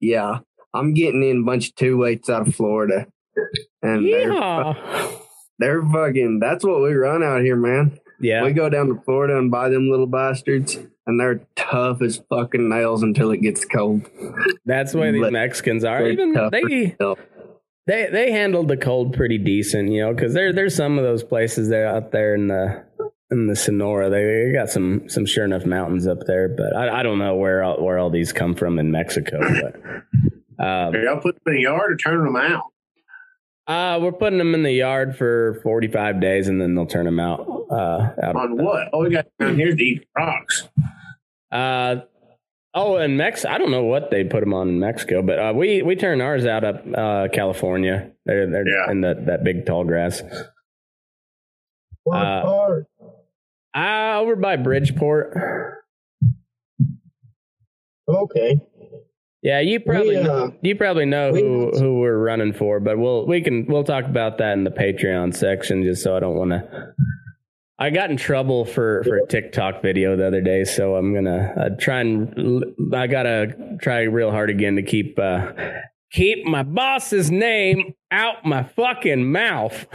Yeah, 0.00 0.38
I'm 0.72 0.94
getting 0.94 1.22
in 1.22 1.42
a 1.42 1.44
bunch 1.44 1.68
of 1.68 1.74
two 1.74 1.98
weights 1.98 2.30
out 2.30 2.48
of 2.48 2.54
Florida, 2.54 3.06
and 3.82 4.06
they're, 4.06 4.32
Yeah, 4.32 5.10
they're 5.58 5.82
fucking. 5.82 6.38
That's 6.40 6.64
what 6.64 6.80
we 6.80 6.94
run 6.94 7.22
out 7.22 7.42
here, 7.42 7.56
man. 7.56 7.98
yeah. 8.18 8.44
We 8.44 8.52
go 8.54 8.70
down 8.70 8.86
to 8.88 9.02
Florida 9.04 9.36
and 9.36 9.50
buy 9.50 9.68
them 9.68 9.90
little 9.90 10.06
bastards, 10.06 10.78
and 11.06 11.20
they're 11.20 11.42
tough 11.54 12.00
as 12.00 12.22
fucking 12.30 12.70
nails 12.70 13.02
until 13.02 13.30
it 13.30 13.42
gets 13.42 13.66
cold. 13.66 14.08
That's 14.64 14.92
the 14.92 14.98
way 14.98 15.12
these 15.12 15.30
Mexicans 15.30 15.84
are. 15.84 16.06
Even 16.08 16.32
tougher 16.32 16.50
they. 16.66 16.96
They 17.86 18.08
they 18.10 18.30
handled 18.32 18.68
the 18.68 18.76
cold 18.76 19.14
pretty 19.14 19.38
decent, 19.38 19.90
you 19.90 20.02
know, 20.02 20.14
because 20.14 20.34
there 20.34 20.52
there's 20.52 20.74
some 20.74 20.98
of 20.98 21.04
those 21.04 21.22
places 21.24 21.68
there 21.68 21.86
out 21.88 22.12
there 22.12 22.34
in 22.34 22.46
the 22.48 22.84
in 23.30 23.46
the 23.46 23.56
Sonora. 23.56 24.10
They, 24.10 24.24
they 24.24 24.52
got 24.52 24.70
some 24.70 25.08
some 25.08 25.26
sure 25.26 25.44
enough 25.44 25.64
mountains 25.64 26.06
up 26.06 26.18
there, 26.26 26.48
but 26.48 26.74
I, 26.76 27.00
I 27.00 27.02
don't 27.02 27.18
know 27.18 27.36
where 27.36 27.62
all, 27.62 27.82
where 27.82 27.98
all 27.98 28.10
these 28.10 28.32
come 28.32 28.54
from 28.54 28.78
in 28.78 28.90
Mexico. 28.90 29.38
But 29.40 29.76
um, 30.64 30.94
Are 30.94 31.02
y'all 31.02 31.20
put 31.20 31.36
them 31.36 31.54
in 31.54 31.54
the 31.54 31.62
yard 31.62 31.92
or 31.92 31.96
turning 31.96 32.24
them 32.24 32.36
out? 32.36 32.64
uh, 33.66 33.98
we're 34.02 34.12
putting 34.12 34.38
them 34.38 34.52
in 34.54 34.62
the 34.64 34.72
yard 34.72 35.16
for 35.16 35.60
45 35.62 36.20
days, 36.20 36.48
and 36.48 36.60
then 36.60 36.74
they'll 36.74 36.86
turn 36.86 37.04
them 37.04 37.20
out. 37.20 37.40
Uh, 37.70 38.10
out 38.20 38.34
On 38.36 38.56
what? 38.62 38.88
Oh, 38.92 39.04
we 39.04 39.10
got 39.10 39.26
down 39.38 39.54
here 39.54 39.74
to 39.74 39.82
eat 39.82 40.08
rocks. 40.16 40.68
Uh, 41.52 41.96
oh, 42.74 42.96
in 42.96 43.16
Mex, 43.16 43.44
I 43.44 43.58
don't 43.58 43.70
know 43.70 43.84
what 43.84 44.10
they 44.10 44.24
put 44.24 44.40
them 44.40 44.54
on 44.54 44.68
in 44.68 44.78
Mexico, 44.80 45.22
but 45.22 45.38
uh, 45.38 45.52
we 45.54 45.82
we 45.82 45.96
turn 45.96 46.20
ours 46.20 46.46
out 46.46 46.64
up 46.64 46.84
uh, 46.94 47.28
California. 47.32 48.12
They're 48.26 48.48
they're 48.50 48.68
Yeah. 48.68 48.90
in 48.90 49.00
that 49.02 49.26
that 49.26 49.44
big 49.44 49.66
tall 49.66 49.84
grass. 49.84 50.22
What 52.04 52.16
Uh, 52.16 52.42
part? 52.42 52.86
Uh, 53.76 54.20
over 54.20 54.36
by 54.36 54.56
Bridgeport. 54.56 55.36
Okay. 58.08 58.60
Yeah, 59.42 59.60
you 59.60 59.80
probably 59.80 60.16
We, 60.16 60.22
uh, 60.22 60.22
know, 60.24 60.54
you 60.60 60.76
probably 60.76 61.06
know 61.06 61.32
we- 61.32 61.40
who 61.40 61.70
who 61.70 62.00
we're 62.00 62.18
running 62.18 62.52
for, 62.52 62.78
but 62.80 62.98
we'll 62.98 63.26
we 63.26 63.40
can 63.40 63.66
we'll 63.66 63.84
talk 63.84 64.04
about 64.04 64.38
that 64.38 64.52
in 64.54 64.64
the 64.64 64.70
Patreon 64.70 65.34
section, 65.34 65.82
just 65.82 66.02
so 66.02 66.16
I 66.16 66.20
don't 66.20 66.36
want 66.36 66.50
to. 66.50 66.94
I 67.80 67.88
got 67.88 68.10
in 68.10 68.18
trouble 68.18 68.66
for 68.66 69.02
for 69.04 69.16
a 69.16 69.26
TikTok 69.26 69.80
video 69.80 70.14
the 70.14 70.26
other 70.26 70.42
day, 70.42 70.64
so 70.64 70.96
I'm 70.96 71.14
gonna 71.14 71.54
uh, 71.56 71.68
try 71.80 72.00
and 72.00 72.62
I 72.94 73.06
gotta 73.06 73.78
try 73.80 74.02
real 74.02 74.30
hard 74.30 74.50
again 74.50 74.76
to 74.76 74.82
keep 74.82 75.18
uh, 75.18 75.52
keep 76.12 76.44
my 76.44 76.62
boss's 76.62 77.30
name 77.30 77.94
out 78.10 78.44
my 78.44 78.62
fucking 78.64 79.32
mouth. 79.32 79.86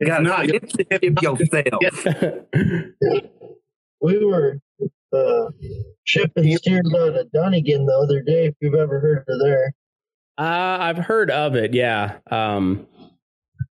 It's 0.00 0.08
Gotta 0.08 0.24
not. 0.24 0.48
yourself. 0.48 1.80
We 4.00 4.24
were 4.24 4.58
uh, 5.14 5.50
shipping 6.02 6.56
steers 6.58 6.92
out 6.94 7.16
of 7.16 7.32
Dunnigan 7.32 7.86
the 7.86 7.92
other 7.92 8.20
day, 8.20 8.46
if 8.48 8.54
you've 8.60 8.74
ever 8.74 9.00
heard 9.00 9.24
of 9.26 9.40
there. 9.40 9.72
Uh, 10.36 10.76
I've 10.80 10.98
heard 10.98 11.30
of 11.30 11.54
it. 11.54 11.72
Yeah. 11.72 12.16
Um, 12.30 12.86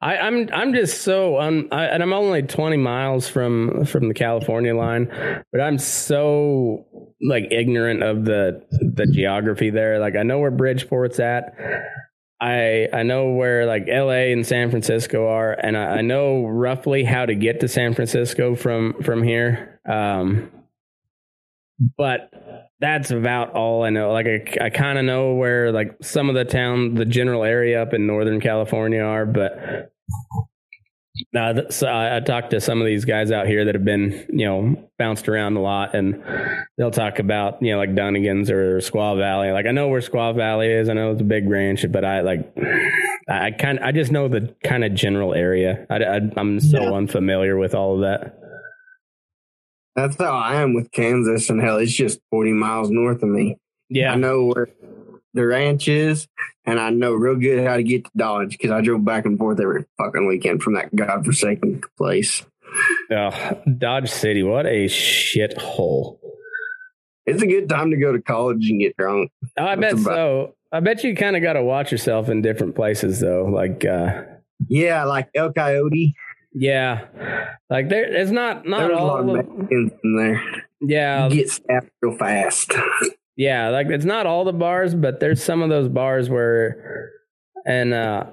I, 0.01 0.17
I'm 0.17 0.49
I'm 0.53 0.73
just 0.73 1.01
so 1.01 1.39
un, 1.39 1.67
I, 1.71 1.85
and 1.85 2.01
I'm 2.01 2.13
only 2.13 2.41
20 2.41 2.77
miles 2.77 3.27
from 3.27 3.85
from 3.85 4.07
the 4.07 4.13
California 4.13 4.75
line, 4.75 5.11
but 5.51 5.59
I'm 5.59 5.77
so 5.77 6.85
like 7.21 7.47
ignorant 7.51 8.01
of 8.01 8.23
the 8.23 8.65
the 8.71 9.05
geography 9.07 9.69
there. 9.69 9.99
Like 9.99 10.15
I 10.15 10.23
know 10.23 10.39
where 10.39 10.51
Bridgeport's 10.51 11.19
at. 11.19 11.53
I 12.39 12.87
I 12.93 13.03
know 13.03 13.31
where 13.31 13.65
like 13.65 13.89
L.A. 13.89 14.31
and 14.31 14.47
San 14.47 14.69
Francisco 14.69 15.27
are, 15.27 15.51
and 15.51 15.75
I, 15.75 15.97
I 15.97 16.01
know 16.01 16.45
roughly 16.45 17.03
how 17.03 17.25
to 17.25 17.35
get 17.35 17.59
to 17.59 17.67
San 17.67 17.93
Francisco 17.93 18.55
from 18.55 19.03
from 19.03 19.21
here. 19.21 19.81
Um, 19.85 20.49
but 21.97 22.31
that's 22.79 23.11
about 23.11 23.53
all 23.53 23.83
I 23.83 23.89
know. 23.89 24.11
Like 24.11 24.27
I, 24.27 24.65
I 24.65 24.69
kind 24.69 24.97
of 24.97 25.05
know 25.05 25.33
where 25.33 25.71
like 25.71 25.97
some 26.01 26.29
of 26.29 26.35
the 26.35 26.45
town, 26.45 26.95
the 26.95 27.05
general 27.05 27.43
area 27.43 27.81
up 27.81 27.93
in 27.93 28.07
Northern 28.07 28.39
California 28.39 29.01
are, 29.01 29.25
but 29.25 29.91
uh, 31.37 31.53
th- 31.53 31.71
so 31.73 31.87
I, 31.87 32.17
I 32.17 32.19
talked 32.21 32.51
to 32.51 32.61
some 32.61 32.79
of 32.79 32.87
these 32.87 33.03
guys 33.03 33.31
out 33.31 33.45
here 33.47 33.65
that 33.65 33.75
have 33.75 33.83
been, 33.83 34.25
you 34.29 34.45
know, 34.45 34.89
bounced 34.97 35.27
around 35.27 35.57
a 35.57 35.61
lot, 35.61 35.93
and 35.93 36.23
they'll 36.77 36.91
talk 36.91 37.19
about, 37.19 37.61
you 37.61 37.71
know, 37.73 37.77
like 37.77 37.93
Dunnigans 37.93 38.49
or 38.49 38.77
Squaw 38.77 39.17
Valley. 39.17 39.51
Like 39.51 39.65
I 39.65 39.71
know 39.71 39.89
where 39.89 39.99
Squaw 39.99 40.33
Valley 40.33 40.71
is. 40.71 40.87
I 40.87 40.93
know 40.93 41.11
it's 41.11 41.21
a 41.21 41.25
big 41.25 41.49
ranch, 41.49 41.85
but 41.91 42.05
I 42.05 42.21
like, 42.21 42.55
I 43.27 43.51
kind, 43.51 43.79
I 43.81 43.91
just 43.91 44.11
know 44.13 44.29
the 44.29 44.55
kind 44.63 44.85
of 44.85 44.93
general 44.93 45.33
area. 45.33 45.85
I, 45.89 45.97
I, 45.97 46.19
I'm 46.37 46.61
so 46.61 46.81
Yeah. 46.83 46.91
unfamiliar 46.93 47.57
with 47.57 47.75
all 47.75 47.95
of 47.95 48.01
that. 48.01 48.38
That's 49.99 50.15
how 50.17 50.31
I 50.31 50.61
am 50.61 50.73
with 50.73 50.91
Kansas, 50.91 51.49
and 51.49 51.61
hell, 51.61 51.77
it's 51.77 51.91
just 51.91 52.19
40 52.31 52.53
miles 52.53 52.89
north 52.89 53.21
of 53.21 53.27
me. 53.29 53.57
Yeah, 53.89 54.13
I 54.13 54.15
know 54.15 54.45
where 54.45 54.69
the 55.33 55.45
ranch 55.45 55.87
is, 55.89 56.27
and 56.65 56.79
I 56.79 56.89
know 56.89 57.13
real 57.13 57.35
good 57.35 57.65
how 57.67 57.75
to 57.75 57.83
get 57.83 58.05
to 58.05 58.11
Dodge 58.15 58.51
because 58.51 58.71
I 58.71 58.79
drove 58.81 59.03
back 59.03 59.25
and 59.25 59.37
forth 59.37 59.59
every 59.59 59.85
fucking 59.97 60.25
weekend 60.25 60.63
from 60.63 60.75
that 60.75 60.95
godforsaken 60.95 61.81
place. 61.97 62.45
Ugh, 63.13 63.57
Dodge 63.77 64.09
City, 64.09 64.41
what 64.43 64.65
a 64.65 64.85
shithole. 64.85 66.17
It's 67.25 67.41
a 67.43 67.47
good 67.47 67.67
time 67.67 67.91
to 67.91 67.97
go 67.97 68.13
to 68.13 68.21
college 68.21 68.69
and 68.69 68.79
get 68.79 68.95
drunk. 68.95 69.31
Oh, 69.57 69.65
I 69.65 69.75
bet 69.75 69.93
about- 69.93 70.03
so. 70.05 70.55
I 70.71 70.79
bet 70.81 71.03
you 71.03 71.15
kind 71.15 71.35
of 71.35 71.41
got 71.41 71.53
to 71.53 71.63
watch 71.63 71.91
yourself 71.91 72.29
in 72.29 72.41
different 72.43 72.75
places, 72.75 73.19
though. 73.19 73.45
Like, 73.45 73.83
uh, 73.85 74.21
Yeah, 74.67 75.03
like 75.05 75.27
El 75.33 75.51
Coyote. 75.51 76.13
Yeah, 76.53 77.05
like 77.69 77.89
there, 77.89 78.03
it's 78.05 78.31
not 78.31 78.65
not 78.67 78.87
There's 78.87 78.99
a 78.99 79.03
lot 79.03 79.21
all. 79.23 79.29
of 79.39 79.45
Mexicans 79.47 79.91
in 80.03 80.17
there. 80.17 80.43
yeah, 80.81 81.27
You 81.27 81.35
get 81.35 81.49
stabbed 81.49 81.89
real 82.01 82.17
fast. 82.17 82.71
yeah, 83.35 83.69
like 83.69 83.87
it's 83.87 84.05
not 84.05 84.25
all 84.25 84.45
the 84.45 84.53
bars, 84.53 84.93
but 84.95 85.19
there's 85.19 85.43
some 85.43 85.61
of 85.61 85.69
those 85.69 85.87
bars 85.87 86.29
where, 86.29 87.11
and 87.65 87.93
uh, 87.93 88.25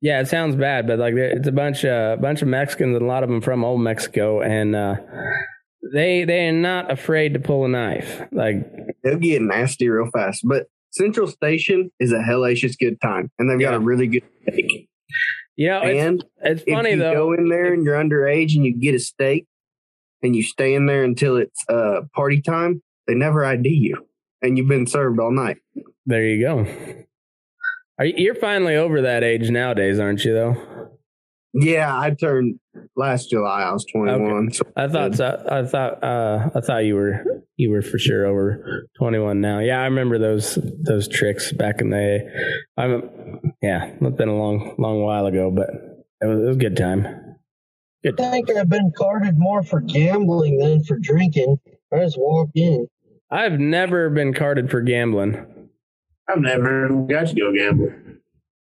yeah, 0.00 0.20
it 0.20 0.28
sounds 0.28 0.54
bad, 0.56 0.86
but 0.86 0.98
like 0.98 1.14
it's 1.14 1.48
a 1.48 1.52
bunch 1.52 1.84
of 1.84 2.20
bunch 2.20 2.42
of 2.42 2.48
Mexicans 2.48 2.94
and 2.96 3.02
a 3.04 3.08
lot 3.08 3.22
of 3.22 3.28
them 3.28 3.40
from 3.40 3.64
old 3.64 3.80
Mexico, 3.80 4.40
and 4.40 4.76
uh, 4.76 4.96
they 5.92 6.24
they 6.24 6.48
are 6.48 6.52
not 6.52 6.90
afraid 6.90 7.34
to 7.34 7.40
pull 7.40 7.64
a 7.64 7.68
knife. 7.68 8.22
Like, 8.32 8.70
They'll 9.02 9.16
get 9.18 9.42
nasty 9.42 9.88
real 9.88 10.10
fast. 10.12 10.42
But 10.44 10.66
Central 10.90 11.26
Station 11.28 11.90
is 12.00 12.12
a 12.12 12.16
hellacious 12.18 12.76
good 12.78 13.00
time, 13.00 13.30
and 13.38 13.50
they've 13.50 13.60
got 13.60 13.74
a 13.74 13.80
really 13.80 14.06
good 14.06 14.24
steak. 14.42 14.88
You 15.58 15.68
know, 15.68 15.80
and 15.80 16.24
it's 16.42 16.62
if 16.66 16.72
funny 16.72 16.90
you 16.90 16.98
though. 16.98 17.12
go 17.14 17.32
in 17.32 17.48
there 17.48 17.72
and 17.72 17.84
you're 17.84 17.96
underage 17.96 18.54
and 18.54 18.64
you 18.64 18.72
get 18.78 18.94
a 18.94 19.00
steak 19.00 19.46
and 20.22 20.36
you 20.36 20.42
stay 20.42 20.72
in 20.74 20.86
there 20.86 21.02
until 21.02 21.36
it's 21.36 21.64
uh, 21.68 22.02
party 22.14 22.40
time, 22.40 22.80
they 23.08 23.14
never 23.14 23.44
ID 23.44 23.68
you, 23.68 24.06
and 24.40 24.56
you've 24.56 24.68
been 24.68 24.86
served 24.86 25.18
all 25.18 25.32
night. 25.32 25.56
There 26.06 26.24
you 26.24 26.40
go. 26.40 26.66
Are 27.98 28.04
you, 28.04 28.14
you're 28.16 28.34
finally 28.36 28.76
over 28.76 29.02
that 29.02 29.24
age 29.24 29.50
nowadays, 29.50 29.98
aren't 29.98 30.24
you? 30.24 30.32
Though 30.32 30.90
Yeah, 31.52 31.98
I 31.98 32.10
turned 32.10 32.60
last 32.94 33.28
July. 33.28 33.62
I 33.62 33.72
was 33.72 33.84
21. 33.86 34.52
So 34.52 34.62
I 34.76 34.86
thought 34.86 35.16
so, 35.16 35.44
I 35.50 35.64
thought 35.64 36.04
uh, 36.04 36.50
I 36.54 36.60
thought 36.60 36.84
you 36.84 36.94
were 36.94 37.37
you 37.58 37.70
were 37.70 37.82
for 37.82 37.98
sure 37.98 38.24
over 38.24 38.88
21 38.98 39.40
now. 39.40 39.58
Yeah, 39.58 39.80
I 39.80 39.84
remember 39.84 40.18
those 40.18 40.58
those 40.80 41.08
tricks 41.08 41.52
back 41.52 41.80
in 41.80 41.90
the. 41.90 42.20
I'm 42.76 43.52
yeah, 43.60 43.92
it's 44.00 44.16
been 44.16 44.28
a 44.28 44.36
long 44.36 44.76
long 44.78 45.02
while 45.02 45.26
ago, 45.26 45.50
but 45.50 45.68
it 46.22 46.26
was, 46.26 46.40
it 46.40 46.46
was 46.46 46.56
a 46.56 46.58
good 46.58 46.76
time. 46.76 47.36
Good. 48.04 48.20
I 48.20 48.30
think 48.30 48.50
I've 48.50 48.68
been 48.68 48.92
carded 48.96 49.34
more 49.36 49.64
for 49.64 49.80
gambling 49.80 50.58
than 50.58 50.84
for 50.84 50.98
drinking. 50.98 51.58
I 51.92 51.98
just 51.98 52.16
walk 52.16 52.50
in. 52.54 52.86
I've 53.30 53.58
never 53.58 54.08
been 54.08 54.32
carded 54.32 54.70
for 54.70 54.80
gambling. 54.80 55.44
I've 56.28 56.40
never 56.40 56.88
got 57.08 57.26
to 57.28 57.34
go 57.34 57.52
gamble. 57.52 57.92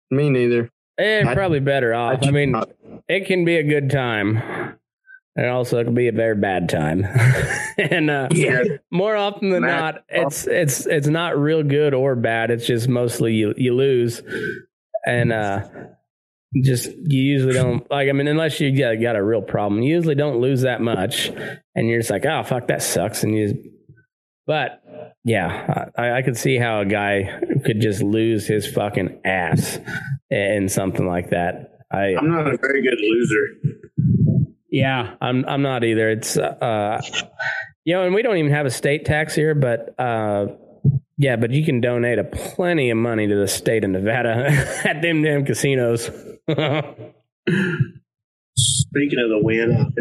me 0.10 0.30
neither. 0.30 0.70
Eh, 0.98 1.34
probably 1.34 1.60
better 1.60 1.94
off. 1.94 2.20
I 2.24 2.32
mean, 2.32 2.56
it 3.08 3.26
can 3.26 3.44
be 3.44 3.58
a 3.58 3.64
good 3.64 3.90
time. 3.90 4.79
It 5.40 5.48
also 5.48 5.80
it 5.80 5.86
can 5.86 5.94
be 5.94 6.10
a 6.10 6.12
very 6.12 6.36
bad 6.36 6.68
time. 6.68 7.06
and 7.78 8.10
uh, 8.10 8.28
yeah, 8.32 8.64
more 8.92 9.16
often 9.16 9.52
than 9.52 9.62
Matt- 9.62 9.96
not, 9.96 10.04
it's 10.10 10.46
it's 10.48 10.86
it's 10.86 11.08
not 11.08 11.40
real 11.40 11.64
good 11.64 11.94
or 11.94 12.16
bad. 12.16 12.52
It's 12.52 12.68
just 12.68 12.90
mostly 12.90 13.34
you 13.36 13.54
you 13.56 13.74
lose, 13.74 14.22
and 15.06 15.32
uh, 15.32 15.68
just 16.62 16.92
you 16.92 17.22
usually 17.22 17.54
don't 17.54 17.90
like. 17.90 18.10
I 18.10 18.12
mean, 18.12 18.28
unless 18.28 18.60
you 18.60 18.78
got, 18.78 18.96
got 18.96 19.16
a 19.16 19.24
real 19.24 19.42
problem, 19.42 19.82
you 19.82 19.96
usually 19.96 20.16
don't 20.16 20.42
lose 20.42 20.64
that 20.64 20.82
much, 20.82 21.30
and 21.74 21.88
you're 21.88 22.00
just 22.00 22.10
like, 22.10 22.26
oh 22.26 22.44
fuck, 22.44 22.68
that 22.68 22.82
sucks, 22.82 23.24
and 23.24 23.34
you. 23.34 23.72
But 24.46 24.84
yeah, 25.24 25.86
I, 25.96 26.12
I 26.18 26.22
could 26.22 26.38
see 26.38 26.58
how 26.58 26.82
a 26.82 26.86
guy 26.86 27.40
could 27.66 27.80
just 27.80 28.02
lose 28.02 28.46
his 28.46 28.68
fucking 28.68 29.22
ass 29.24 29.80
in 30.30 30.68
something 30.68 31.08
like 31.08 31.30
that. 31.30 31.78
I 31.92 32.16
I'm 32.18 32.30
not 32.30 32.48
a 32.48 32.58
very 32.58 32.82
good 32.82 33.00
loser. 33.00 33.89
Yeah, 34.72 35.16
I'm 35.22 35.46
I'm 35.46 35.62
not 35.62 35.84
either. 35.84 36.10
It's 36.10 36.38
uh 36.38 37.02
you 37.86 37.94
know, 37.96 38.04
and 38.04 38.14
we 38.14 38.22
don't 38.22 38.38
even 38.38 38.52
have 38.52 38.66
a 38.66 38.72
state 38.72 39.06
tax 39.06 39.36
here, 39.36 39.56
but 39.56 40.00
uh 40.00 40.48
yeah, 41.18 41.36
but 41.36 41.52
you 41.52 41.66
can 41.66 41.82
donate 41.82 42.18
a 42.20 42.24
plenty 42.24 42.90
of 42.90 42.98
money 42.98 43.28
to 43.28 43.36
the 43.36 43.48
state 43.48 43.84
of 43.84 43.90
Nevada 43.90 44.46
at 44.86 45.02
them 45.02 45.22
damn 45.22 45.46
casinos. 45.46 46.06
Speaking 48.56 49.20
of 49.20 49.30
the 49.30 49.40
wind 49.42 49.94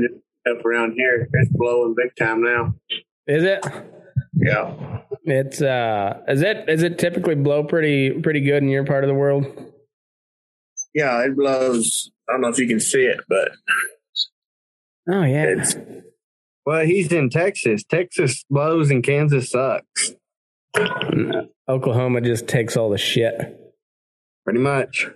up 0.49 0.65
around 0.65 0.93
here. 0.93 1.29
It's 1.33 1.51
blowing 1.53 1.95
big 1.97 2.15
time 2.17 2.43
now. 2.43 2.75
Is 3.27 3.45
it? 3.45 3.65
Yeah. 4.35 5.01
It's 5.25 5.61
uh 5.61 6.21
is 6.29 6.43
it 6.43 6.69
is 6.69 6.83
it 6.83 6.99
typically 6.99 7.35
blow 7.35 7.65
pretty 7.65 8.21
pretty 8.21 8.41
good 8.41 8.63
in 8.63 8.69
your 8.69 8.85
part 8.85 9.05
of 9.05 9.09
the 9.09 9.15
world? 9.15 9.45
Yeah, 10.95 11.25
it 11.25 11.37
blows. 11.37 12.11
I 12.29 12.33
don't 12.33 12.43
know 12.43 12.49
if 12.49 12.59
you 12.59 12.67
can 12.67 12.81
see 12.81 13.05
it, 13.05 13.21
but 13.29 13.51
Oh 15.11 15.23
yeah. 15.23 15.45
it's 15.45 15.77
Well, 16.67 16.85
he's 16.85 17.13
in 17.13 17.31
Texas. 17.31 17.83
Texas 17.85 18.45
blows 18.51 18.91
and 18.91 19.03
Kansas 19.03 19.51
sucks. 19.51 20.13
Oklahoma 21.69 22.21
just 22.21 22.47
takes 22.47 22.77
all 22.77 22.91
the 22.91 22.99
shit. 22.99 23.59
Pretty 24.45 24.61
much. 24.61 25.09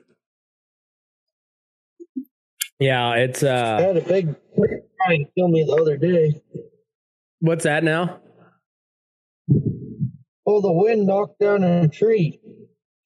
Yeah, 2.78 3.14
it's 3.14 3.42
I 3.42 3.48
uh 3.48 3.82
had 3.82 3.96
a 3.96 4.00
big 4.00 4.34
trying 5.04 5.26
to 5.26 5.30
kill 5.36 5.48
me 5.48 5.64
the 5.64 5.72
other 5.80 5.96
day. 5.96 6.42
what's 7.40 7.64
that 7.64 7.84
now? 7.84 8.20
Oh, 10.46 10.60
the 10.60 10.72
wind 10.72 11.06
knocked 11.06 11.38
down 11.38 11.62
a 11.62 11.86
tree. 11.88 12.40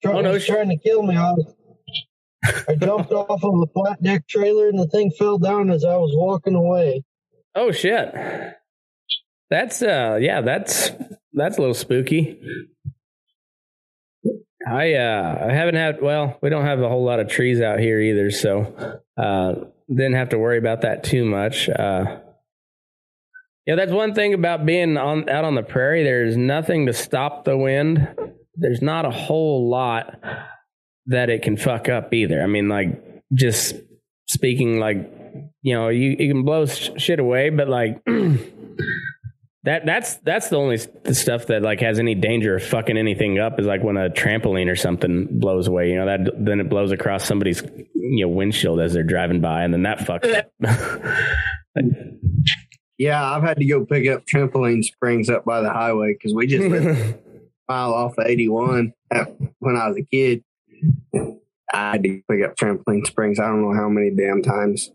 Try, 0.01 0.13
Oh, 0.13 0.21
no 0.21 0.31
was 0.31 0.45
trying 0.45 0.69
to 0.69 0.77
kill 0.77 1.03
me. 1.03 1.15
I, 1.15 1.31
was, 1.31 1.53
I 2.43 2.75
jumped 2.75 3.11
off 3.11 3.43
of 3.43 3.53
a 3.61 3.67
flat 3.73 4.01
deck 4.01 4.27
trailer 4.27 4.69
and 4.69 4.79
the 4.79 4.87
thing 4.87 5.11
fell 5.17 5.37
down 5.37 5.69
as 5.69 5.83
I 5.83 5.95
was 5.97 6.11
walking 6.15 6.55
away. 6.55 7.03
Oh 7.55 7.71
shit. 7.71 8.13
That's 9.49 9.81
uh 9.81 10.19
yeah, 10.21 10.41
that's 10.41 10.91
that's 11.33 11.57
a 11.57 11.61
little 11.61 11.73
spooky. 11.73 12.39
I 14.67 14.93
uh 14.93 15.47
I 15.49 15.53
haven't 15.53 15.75
had 15.75 16.01
well, 16.01 16.37
we 16.41 16.49
don't 16.49 16.65
have 16.65 16.81
a 16.81 16.89
whole 16.89 17.03
lot 17.03 17.19
of 17.19 17.29
trees 17.29 17.61
out 17.61 17.79
here 17.79 17.99
either, 17.99 18.31
so 18.31 19.01
uh 19.17 19.53
didn't 19.89 20.15
have 20.15 20.29
to 20.29 20.37
worry 20.37 20.57
about 20.57 20.81
that 20.81 21.03
too 21.03 21.25
much. 21.25 21.69
Uh 21.69 22.19
yeah, 23.65 23.75
that's 23.75 23.91
one 23.91 24.13
thing 24.13 24.33
about 24.33 24.65
being 24.65 24.95
on 24.95 25.27
out 25.29 25.43
on 25.43 25.55
the 25.55 25.63
prairie. 25.63 26.03
There's 26.03 26.37
nothing 26.37 26.85
to 26.85 26.93
stop 26.93 27.43
the 27.43 27.57
wind. 27.57 28.07
There's 28.55 28.81
not 28.81 29.05
a 29.05 29.11
whole 29.11 29.69
lot 29.69 30.15
that 31.07 31.29
it 31.29 31.41
can 31.41 31.57
fuck 31.57 31.89
up 31.89 32.13
either. 32.13 32.41
I 32.41 32.47
mean, 32.47 32.69
like 32.69 33.23
just 33.33 33.75
speaking 34.27 34.79
like 34.79 35.11
you 35.61 35.73
know 35.73 35.89
you, 35.89 36.15
you 36.19 36.33
can 36.33 36.43
blow 36.43 36.65
sh- 36.65 36.89
shit 36.97 37.19
away 37.19 37.49
but 37.49 37.69
like 37.69 38.03
that 39.63 39.85
that's 39.85 40.15
that's 40.17 40.49
the 40.49 40.57
only 40.57 40.77
stuff 40.77 41.47
that 41.47 41.61
like 41.61 41.79
has 41.79 41.99
any 41.99 42.15
danger 42.15 42.55
of 42.55 42.63
fucking 42.63 42.97
anything 42.97 43.39
up 43.39 43.59
is 43.59 43.65
like 43.65 43.83
when 43.83 43.95
a 43.95 44.09
trampoline 44.09 44.69
or 44.69 44.75
something 44.75 45.27
blows 45.39 45.67
away 45.67 45.89
you 45.89 45.95
know 45.95 46.05
that 46.05 46.29
then 46.37 46.59
it 46.59 46.69
blows 46.69 46.91
across 46.91 47.25
somebody's 47.25 47.61
you 47.93 48.25
know 48.25 48.29
windshield 48.29 48.79
as 48.81 48.93
they're 48.93 49.03
driving 49.03 49.39
by 49.39 49.63
and 49.63 49.73
then 49.73 49.83
that 49.83 49.99
fucks 49.99 50.33
up 50.35 50.51
Yeah, 52.97 53.23
I've 53.23 53.43
had 53.43 53.57
to 53.57 53.65
go 53.65 53.85
pick 53.85 54.07
up 54.09 54.25
trampoline 54.25 54.83
springs 54.83 55.29
up 55.29 55.45
by 55.45 55.61
the 55.61 55.69
highway 55.69 56.13
because 56.13 56.33
we 56.33 56.47
just 56.47 56.67
lived 56.67 56.87
a 57.69 57.71
mile 57.71 57.93
off 57.93 58.17
of 58.17 58.25
81 58.25 58.93
when 59.59 59.75
I 59.75 59.87
was 59.87 59.97
a 59.97 60.03
kid. 60.03 60.43
I 61.73 61.91
had 61.91 62.03
to 62.03 62.21
pick 62.29 62.43
up 62.45 62.55
trampoline 62.55 63.05
springs. 63.05 63.39
I 63.39 63.47
don't 63.47 63.61
know 63.61 63.73
how 63.73 63.89
many 63.89 64.09
damn 64.09 64.41
times. 64.41 64.89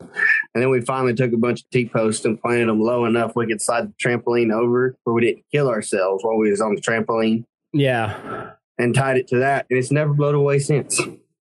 And 0.55 0.63
then 0.63 0.71
we 0.71 0.81
finally 0.81 1.15
took 1.15 1.33
a 1.33 1.37
bunch 1.37 1.61
of 1.61 1.71
T 1.71 1.87
posts 1.87 2.25
and 2.25 2.41
planted 2.41 2.69
them 2.69 2.81
low 2.81 3.05
enough 3.05 3.37
we 3.37 3.47
could 3.47 3.61
slide 3.61 3.89
the 3.89 3.95
trampoline 4.03 4.53
over 4.53 4.97
where 5.05 5.15
we 5.15 5.21
didn't 5.23 5.45
kill 5.53 5.69
ourselves 5.69 6.25
while 6.25 6.39
we 6.39 6.51
was 6.51 6.61
on 6.63 6.75
the 6.75 6.81
trampoline 6.81 7.45
yeah 7.75 8.53
and 8.79 8.95
tied 8.95 9.19
it 9.19 9.29
to 9.29 9.39
that. 9.41 9.67
And 9.69 9.79
it's 9.79 9.93
never 9.93 10.15
blown 10.15 10.35
away 10.35 10.59
since. 10.59 10.99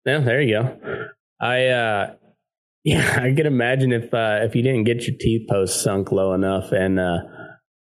yeah 0.05 0.21
there 0.21 0.41
you 0.41 0.63
go 0.63 1.09
i 1.41 1.67
uh 1.67 2.15
yeah 2.85 3.19
i 3.21 3.35
can 3.35 3.47
imagine 3.47 3.93
if 3.93 4.15
uh 4.15 4.39
if 4.43 4.55
you 4.55 4.63
didn't 4.63 4.85
get 4.85 5.07
your 5.09 5.17
T 5.19 5.45
post 5.51 5.83
sunk 5.83 6.13
low 6.13 6.35
enough 6.35 6.71
and 6.71 7.01
uh 7.01 7.19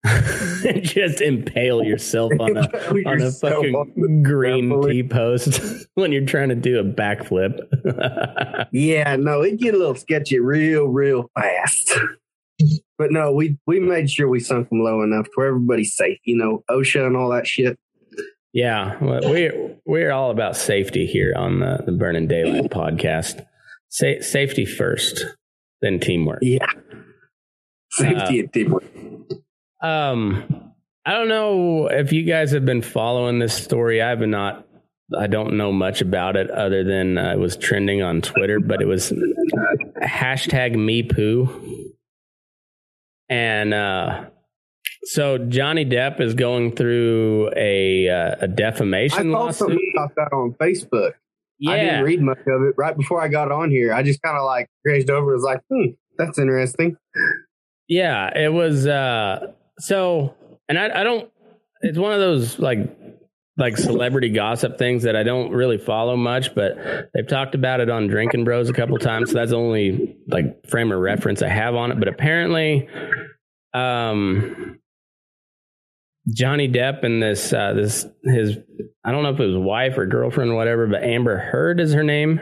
just 0.81 1.21
impale 1.21 1.83
yourself 1.83 2.31
on 2.39 2.57
a 2.57 2.61
on 3.05 3.21
a 3.21 3.31
fucking 3.31 3.75
on 3.75 4.23
green. 4.23 4.81
T 4.81 5.03
post 5.03 5.61
when 5.93 6.11
you're 6.11 6.25
trying 6.25 6.49
to 6.49 6.55
do 6.55 6.79
a 6.79 6.83
backflip. 6.83 7.59
Yeah, 8.73 9.17
no, 9.17 9.41
it 9.41 9.59
get 9.59 9.73
a 9.73 9.77
little 9.77 9.95
sketchy 9.95 10.39
real, 10.39 10.85
real 10.85 11.29
fast. 11.37 11.91
But 12.97 13.11
no, 13.11 13.31
we 13.33 13.57
we 13.67 13.79
made 13.79 14.09
sure 14.09 14.29
we 14.29 14.39
sunk 14.39 14.69
them 14.69 14.79
low 14.81 15.01
enough 15.01 15.27
where 15.35 15.47
everybody's 15.47 15.95
safe. 15.95 16.19
You 16.23 16.37
know, 16.37 16.63
OSHA 16.69 17.05
and 17.07 17.17
all 17.17 17.29
that 17.31 17.47
shit. 17.47 17.77
yeah, 18.53 18.97
we're 19.01 19.75
we're 19.85 20.11
all 20.11 20.31
about 20.31 20.55
safety 20.55 21.05
here 21.05 21.33
on 21.35 21.59
the, 21.59 21.83
the 21.85 21.91
Burning 21.91 22.27
Daylight 22.27 22.71
podcast. 22.71 23.45
Sa- 23.89 24.21
safety 24.21 24.65
first, 24.65 25.25
then 25.81 25.99
teamwork. 25.99 26.39
Yeah, 26.41 26.65
safety 27.91 28.39
uh, 28.39 28.43
and 28.43 28.53
teamwork. 28.53 28.83
Um, 29.81 30.73
I 31.05 31.13
don't 31.13 31.27
know 31.27 31.87
if 31.87 32.13
you 32.13 32.23
guys 32.23 32.51
have 32.51 32.65
been 32.65 32.81
following 32.81 33.39
this 33.39 33.53
story. 33.55 34.01
I 34.01 34.09
have 34.09 34.19
not. 34.21 34.67
I 35.17 35.27
don't 35.27 35.57
know 35.57 35.71
much 35.73 36.01
about 36.01 36.37
it 36.37 36.49
other 36.49 36.83
than 36.85 37.17
uh, 37.17 37.33
it 37.33 37.39
was 37.39 37.57
trending 37.57 38.01
on 38.01 38.21
Twitter, 38.21 38.59
but 38.61 38.81
it 38.81 38.85
was 38.85 39.11
hashtag 40.01 40.75
me 40.75 41.03
poo. 41.03 41.89
And 43.27 43.73
uh, 43.73 44.25
so 45.03 45.37
Johnny 45.37 45.85
Depp 45.85 46.21
is 46.21 46.33
going 46.33 46.75
through 46.75 47.51
a 47.57 48.07
uh, 48.07 48.35
a 48.41 48.43
I 48.43 48.47
defamation 48.47 49.31
saw 49.31 49.39
lawsuit. 49.45 49.57
something 49.57 49.91
about 49.95 50.15
that 50.15 50.33
on 50.33 50.53
Facebook. 50.53 51.13
Yeah. 51.59 51.71
I 51.71 51.77
didn't 51.79 52.03
read 52.05 52.21
much 52.21 52.39
of 52.47 52.63
it. 52.63 52.75
Right 52.77 52.95
before 52.97 53.21
I 53.21 53.27
got 53.27 53.51
on 53.51 53.69
here, 53.69 53.93
I 53.93 54.03
just 54.03 54.21
kind 54.21 54.37
of 54.37 54.45
like 54.45 54.69
grazed 54.85 55.09
over. 55.09 55.33
and 55.33 55.41
Was 55.41 55.43
like, 55.43 55.61
hmm, 55.69 55.91
that's 56.17 56.39
interesting. 56.39 56.97
Yeah, 57.87 58.29
it 58.37 58.53
was 58.53 58.87
uh 58.87 59.51
so 59.81 60.35
and 60.69 60.77
I 60.77 61.01
I 61.01 61.03
don't 61.03 61.29
it's 61.81 61.97
one 61.97 62.13
of 62.13 62.19
those 62.19 62.59
like 62.59 62.79
like 63.57 63.77
celebrity 63.77 64.29
gossip 64.29 64.77
things 64.77 65.03
that 65.03 65.15
I 65.15 65.23
don't 65.23 65.51
really 65.51 65.77
follow 65.77 66.15
much, 66.15 66.55
but 66.55 66.77
they've 67.13 67.27
talked 67.27 67.53
about 67.53 67.79
it 67.79 67.89
on 67.89 68.07
Drinking 68.07 68.43
Bros 68.43 68.69
a 68.69 68.73
couple 68.73 68.97
times, 68.97 69.31
so 69.31 69.37
that's 69.37 69.51
the 69.51 69.57
only 69.57 70.17
like 70.27 70.67
frame 70.67 70.91
of 70.91 70.99
reference 70.99 71.41
I 71.41 71.49
have 71.49 71.75
on 71.75 71.91
it. 71.91 71.99
But 71.99 72.07
apparently 72.07 72.87
um 73.73 74.79
Johnny 76.33 76.69
Depp 76.69 77.03
and 77.03 77.21
this 77.21 77.51
uh 77.51 77.73
this 77.73 78.05
his 78.23 78.57
I 79.03 79.11
don't 79.11 79.23
know 79.23 79.33
if 79.33 79.39
it 79.39 79.45
was 79.45 79.57
wife 79.57 79.97
or 79.97 80.05
girlfriend 80.05 80.51
or 80.51 80.55
whatever, 80.55 80.87
but 80.87 81.03
Amber 81.03 81.37
Heard 81.37 81.79
is 81.79 81.93
her 81.93 82.03
name 82.03 82.41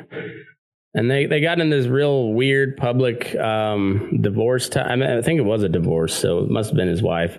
and 0.93 1.09
they 1.09 1.25
they 1.25 1.41
got 1.41 1.59
in 1.59 1.69
this 1.69 1.87
real 1.87 2.33
weird 2.33 2.77
public 2.77 3.35
um 3.35 4.19
divorce 4.21 4.69
time 4.69 4.89
I, 4.89 4.95
mean, 4.95 5.17
I 5.17 5.21
think 5.21 5.39
it 5.39 5.43
was 5.43 5.63
a 5.63 5.69
divorce 5.69 6.15
so 6.15 6.39
it 6.39 6.49
must 6.49 6.69
have 6.69 6.77
been 6.77 6.87
his 6.87 7.01
wife 7.01 7.37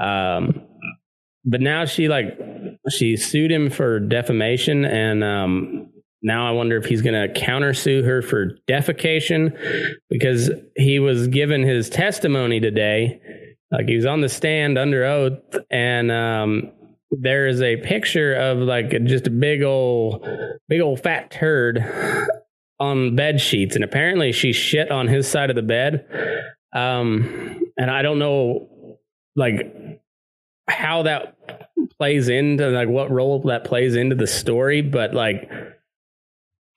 um 0.00 0.62
but 1.44 1.60
now 1.60 1.84
she 1.84 2.08
like 2.08 2.38
she 2.88 3.16
sued 3.16 3.50
him 3.50 3.70
for 3.70 3.98
defamation 4.00 4.84
and 4.84 5.24
um 5.24 5.90
now 6.22 6.46
I 6.46 6.52
wonder 6.52 6.76
if 6.76 6.84
he's 6.84 7.02
going 7.02 7.14
to 7.14 7.40
countersue 7.40 8.04
her 8.04 8.20
for 8.20 8.58
defecation 8.68 9.56
because 10.10 10.50
he 10.76 10.98
was 10.98 11.28
given 11.28 11.62
his 11.62 11.88
testimony 11.88 12.60
today. 12.60 13.20
Like 13.72 13.88
he 13.88 13.96
was 13.96 14.04
on 14.04 14.20
the 14.20 14.28
stand 14.28 14.76
under 14.76 15.04
oath, 15.04 15.38
and 15.70 16.10
um, 16.10 16.72
there 17.10 17.46
is 17.46 17.62
a 17.62 17.76
picture 17.76 18.34
of 18.34 18.58
like 18.58 18.90
just 19.04 19.28
a 19.28 19.30
big 19.30 19.62
old, 19.62 20.26
big 20.68 20.80
old 20.80 21.00
fat 21.00 21.30
turd 21.30 21.82
on 22.80 23.14
bed 23.14 23.40
sheets, 23.40 23.74
and 23.76 23.84
apparently 23.84 24.32
she 24.32 24.52
shit 24.52 24.90
on 24.90 25.06
his 25.06 25.28
side 25.28 25.50
of 25.50 25.56
the 25.56 25.62
bed. 25.62 26.06
Um, 26.72 27.60
and 27.76 27.90
I 27.90 28.02
don't 28.02 28.18
know, 28.18 28.98
like 29.36 29.74
how 30.66 31.02
that 31.04 31.36
plays 31.98 32.28
into 32.28 32.68
like 32.70 32.88
what 32.88 33.10
role 33.10 33.40
that 33.42 33.64
plays 33.64 33.94
into 33.94 34.16
the 34.16 34.26
story, 34.26 34.80
but 34.82 35.12
like 35.14 35.50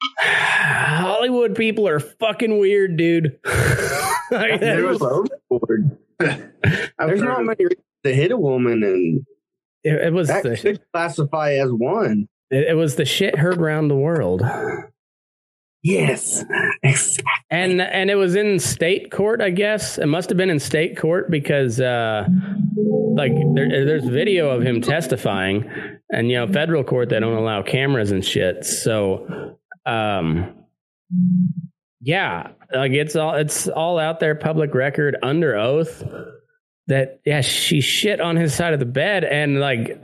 Hollywood 0.19 1.55
people 1.55 1.87
are 1.87 1.99
fucking 1.99 2.59
weird, 2.59 2.97
dude. 2.97 3.39
Like, 4.31 4.61
There 4.61 4.85
was- 4.87 4.99
was 4.99 5.29
overboard. 5.51 5.95
There's 6.17 7.21
not 7.21 7.41
of- 7.41 7.45
many 7.45 7.65
reasons 7.65 7.83
to 8.03 8.15
hit 8.15 8.31
a 8.31 8.37
woman, 8.37 8.81
and 8.81 9.25
it, 9.83 10.07
it 10.07 10.13
was 10.13 10.27
that 10.29 10.41
the, 10.41 10.57
could 10.57 10.81
classify 10.91 11.51
as 11.55 11.69
one. 11.71 12.27
it, 12.49 12.69
it 12.69 12.73
was 12.73 12.95
the 12.95 13.05
shit 13.05 13.37
heard 13.37 13.61
around 13.61 13.89
the 13.89 13.95
world, 13.95 14.41
Yes, 15.83 16.45
exactly. 16.81 17.23
and 17.49 17.81
and 17.81 18.09
it 18.09 18.15
was 18.15 18.35
in 18.35 18.57
state 18.59 19.11
court. 19.11 19.41
I 19.41 19.49
guess 19.49 19.97
it 19.97 20.05
must 20.05 20.29
have 20.29 20.37
been 20.37 20.49
in 20.49 20.59
state 20.59 20.97
court 20.97 21.29
because 21.29 21.81
uh, 21.81 22.25
like 23.15 23.33
there, 23.53 23.85
there's 23.85 24.05
video 24.05 24.49
of 24.51 24.63
him 24.63 24.79
testifying, 24.79 25.69
and 26.09 26.29
you 26.29 26.37
know 26.37 26.47
federal 26.47 26.85
court 26.85 27.09
they 27.09 27.19
don't 27.19 27.37
allow 27.37 27.63
cameras 27.63 28.11
and 28.11 28.23
shit. 28.23 28.63
So, 28.63 29.57
um, 29.85 30.55
yeah, 31.99 32.51
like 32.73 32.93
it's 32.93 33.17
all 33.17 33.35
it's 33.35 33.67
all 33.67 33.99
out 33.99 34.21
there, 34.21 34.35
public 34.35 34.73
record, 34.73 35.17
under 35.21 35.57
oath. 35.57 36.01
That 36.87 37.19
yeah, 37.25 37.41
she 37.41 37.81
shit 37.81 38.21
on 38.21 38.37
his 38.37 38.53
side 38.53 38.73
of 38.73 38.79
the 38.79 38.85
bed, 38.85 39.25
and 39.25 39.59
like 39.59 40.01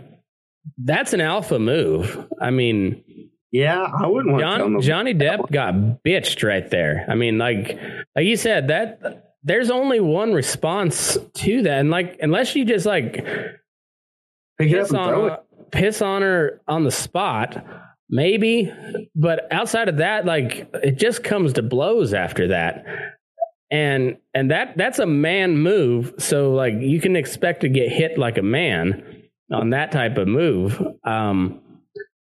that's 0.77 1.13
an 1.13 1.21
alpha 1.21 1.57
move. 1.57 2.27
I 2.41 2.51
mean, 2.51 3.03
yeah, 3.51 3.81
I 3.81 4.07
wouldn't 4.07 4.33
want 4.33 4.41
to 4.41 4.47
John, 4.47 4.59
nobody. 4.59 4.87
Johnny 4.87 5.13
Depp 5.13 5.51
got 5.51 5.73
bitched 6.03 6.47
right 6.47 6.69
there. 6.69 7.05
I 7.09 7.15
mean, 7.15 7.37
like 7.37 7.79
like 8.15 8.25
you 8.25 8.37
said, 8.37 8.67
that 8.67 9.35
there's 9.43 9.71
only 9.71 9.99
one 9.99 10.33
response 10.33 11.17
to 11.33 11.61
that, 11.63 11.79
and 11.79 11.89
like 11.89 12.17
unless 12.21 12.55
you 12.55 12.65
just 12.65 12.85
like 12.85 13.25
Pick 14.59 14.71
piss 14.71 14.93
on 14.93 15.37
piss 15.71 16.01
on 16.01 16.21
her 16.21 16.61
on 16.67 16.83
the 16.83 16.91
spot, 16.91 17.65
maybe. 18.09 18.71
But 19.15 19.47
outside 19.51 19.87
of 19.87 19.97
that, 19.97 20.25
like 20.25 20.69
it 20.83 20.97
just 20.99 21.23
comes 21.23 21.53
to 21.53 21.63
blows 21.63 22.13
after 22.13 22.49
that. 22.49 22.85
And 23.71 24.17
and 24.33 24.51
that 24.51 24.75
that's 24.75 24.99
a 24.99 25.05
man 25.05 25.57
move. 25.57 26.13
So 26.17 26.51
like 26.53 26.73
you 26.73 26.99
can 26.99 27.15
expect 27.15 27.61
to 27.61 27.69
get 27.69 27.89
hit 27.89 28.17
like 28.17 28.37
a 28.37 28.43
man 28.43 29.23
on 29.49 29.69
that 29.69 29.93
type 29.93 30.17
of 30.17 30.27
move. 30.27 30.81
Um 31.05 31.61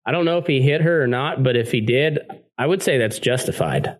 I 0.06 0.12
don't 0.12 0.26
know 0.26 0.38
if 0.38 0.47
he 0.47 0.62
hit 0.62 0.82
her 0.82 1.04
or 1.04 1.08
not, 1.08 1.43
but 1.43 1.56
if 1.56 1.72
he 1.72 1.82
did, 1.82 2.20
I 2.58 2.66
would 2.66 2.82
say 2.82 2.97
that's 2.97 3.20
justified. 3.20 3.97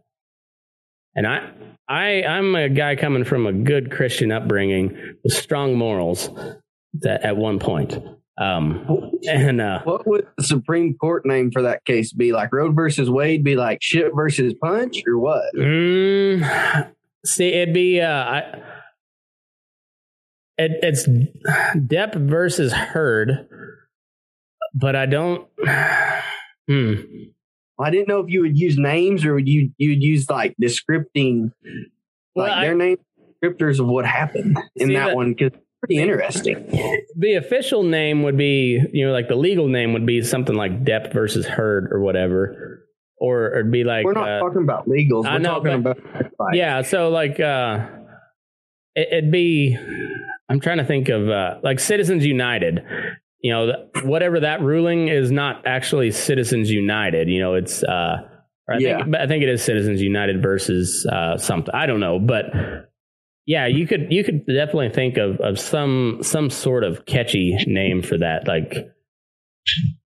And 1.16 1.28
I 1.28 1.52
I 1.88 2.24
I'm 2.24 2.56
a 2.56 2.70
guy 2.70 2.95
coming 2.95 3.24
from 3.24 3.45
a 3.45 3.54
good 3.54 3.91
Christian 3.91 4.32
upbringing 4.32 5.16
with 5.24 5.34
strong 5.34 5.76
morals 5.76 6.30
that 6.95 7.24
at 7.24 7.38
one 7.38 7.60
point. 7.60 7.97
Um, 8.38 9.12
and 9.30 9.62
uh, 9.62 9.82
What 9.84 10.08
would 10.08 10.26
the 10.38 10.43
Supreme 10.43 10.95
Court 10.97 11.26
name 11.26 11.52
for 11.52 11.62
that 11.62 11.86
case 11.86 12.12
be? 12.14 12.32
Like 12.32 12.52
Road 12.52 12.76
versus 12.76 13.10
Wade? 13.10 13.43
Be 13.43 13.56
like 13.56 13.80
shit 13.82 14.12
versus 14.16 14.54
punch 14.60 15.04
or 15.06 15.20
what? 15.20 15.54
mm, 15.56 16.91
see, 17.26 17.49
it'd 17.49 17.74
be 17.74 18.02
uh, 18.02 18.08
I, 18.24 18.39
it, 20.58 20.72
it's 20.82 21.08
Depp 21.08 22.16
versus 22.16 22.74
Heard, 22.74 23.47
but 24.74 24.95
I 24.95 25.05
don't. 25.05 25.47
Hmm. 26.67 26.93
I 27.80 27.89
didn't 27.89 28.07
know 28.07 28.19
if 28.19 28.30
you 28.30 28.41
would 28.41 28.57
use 28.57 28.78
names 28.78 29.26
or 29.26 29.34
would 29.34 29.47
you 29.49 29.72
you'd 29.78 30.03
use 30.03 30.30
like 30.30 30.55
descripting 30.61 31.51
Well, 32.36 32.47
like 32.47 32.51
I- 32.57 32.61
their 32.65 32.76
name 32.76 32.97
descriptors 33.43 33.80
of 33.80 33.88
what 33.88 34.05
happened 34.05 34.57
in 34.76 34.89
See, 34.89 34.93
that 34.93 35.15
one 35.15 35.34
because 35.34 35.59
pretty 35.82 35.97
interesting. 35.97 36.63
The 37.17 37.34
official 37.34 37.82
name 37.84 38.22
would 38.24 38.38
be, 38.38 38.80
you 38.93 39.05
know, 39.07 39.11
like 39.11 39.28
the 39.28 39.36
legal 39.36 39.67
name 39.67 39.93
would 39.93 40.05
be 40.05 40.22
something 40.22 40.55
like 40.55 40.84
Depp 40.86 41.11
versus 41.11 41.45
Heard 41.47 41.91
or 41.91 41.99
whatever, 41.99 42.86
or, 43.17 43.47
or 43.47 43.59
it'd 43.59 43.72
be 43.72 43.84
like 43.84 44.05
We're 44.05 44.13
not 44.13 44.30
uh, 44.30 44.39
talking 44.39 44.61
about 44.61 44.88
legals. 44.88 45.24
We're 45.24 45.39
know, 45.39 45.55
talking 45.55 45.82
but- 45.82 45.97
about 45.97 46.32
like, 46.39 46.55
yeah 46.55 46.84
so 46.84 47.09
like 47.09 47.39
uh 47.39 47.88
it, 48.95 49.07
it'd 49.11 49.32
be 49.32 49.76
i'm 50.47 50.59
trying 50.59 50.78
to 50.78 50.86
think 50.86 51.09
of 51.09 51.28
uh 51.28 51.59
like 51.63 51.80
citizens 51.80 52.26
united 52.26 52.84
you 53.43 53.51
know 53.51 53.71
whatever 54.03 54.39
that 54.39 54.61
ruling 54.61 55.07
is 55.07 55.31
not 55.31 55.65
actually 55.65 56.11
citizens 56.11 56.69
united 56.71 57.27
you 57.29 57.39
know 57.39 57.53
it's 57.55 57.83
uh 57.83 58.17
I 58.69 58.77
Yeah. 58.77 59.03
think 59.03 59.15
I 59.17 59.27
think 59.27 59.43
it 59.43 59.49
is 59.49 59.61
Citizens 59.61 60.01
United 60.01 60.41
versus 60.41 61.05
uh, 61.11 61.35
something. 61.35 61.73
I 61.75 61.87
don't 61.87 61.99
know, 61.99 62.19
but 62.19 62.45
yeah, 63.45 63.65
you 63.67 63.85
could 63.85 64.13
you 64.13 64.23
could 64.23 64.45
definitely 64.45 64.91
think 64.91 65.17
of 65.17 65.41
of 65.41 65.59
some 65.59 66.19
some 66.21 66.49
sort 66.49 66.85
of 66.85 67.05
catchy 67.05 67.57
name 67.67 68.01
for 68.01 68.17
that. 68.19 68.47
Like, 68.47 68.87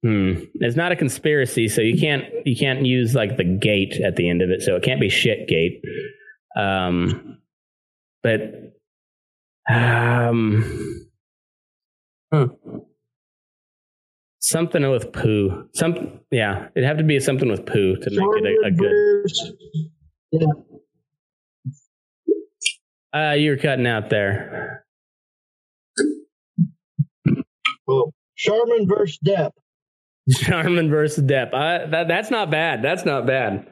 hmm, 0.03 0.33
it's 0.55 0.77
not 0.77 0.93
a 0.93 0.97
conspiracy, 0.97 1.69
so 1.69 1.81
you 1.81 1.99
can't 1.99 2.25
you 2.45 2.55
can't 2.55 2.85
use 2.85 3.15
like 3.15 3.39
the 3.39 3.45
gate 3.45 3.99
at 4.05 4.17
the 4.17 4.29
end 4.29 4.43
of 4.43 4.51
it, 4.51 4.61
so 4.61 4.77
it 4.77 4.83
can't 4.83 5.01
be 5.01 5.09
shit 5.09 5.49
gate. 5.49 5.81
Um, 6.55 7.39
but 8.23 8.75
um, 9.71 11.07
Hmm. 12.31 12.45
Something 14.43 14.89
with 14.91 15.13
poo. 15.13 15.69
Some 15.75 16.21
yeah, 16.31 16.69
it'd 16.75 16.87
have 16.87 16.97
to 16.99 17.05
be 17.05 17.21
something 17.21 17.49
with 17.51 17.67
poo 17.67 17.97
to 17.97 18.11
make 18.11 18.29
it 18.43 18.65
a, 18.65 18.67
a 18.69 18.71
good. 18.71 19.31
Yeah, 20.33 20.47
Uh, 23.13 23.33
you 23.35 23.51
were 23.51 23.57
cutting 23.59 23.87
out 23.87 24.09
there. 24.09 24.87
well, 27.87 28.15
Charmin 28.37 28.89
versus 28.89 29.19
Depp. 29.25 29.51
Charmin 30.33 30.89
versus 30.91 31.23
Depp. 31.25 31.53
I, 31.53 31.87
that, 31.87 32.09
that's 32.09 32.31
not 32.31 32.51
bad. 32.51 32.83
That's 32.83 33.05
not 33.05 33.27
bad. 33.27 33.67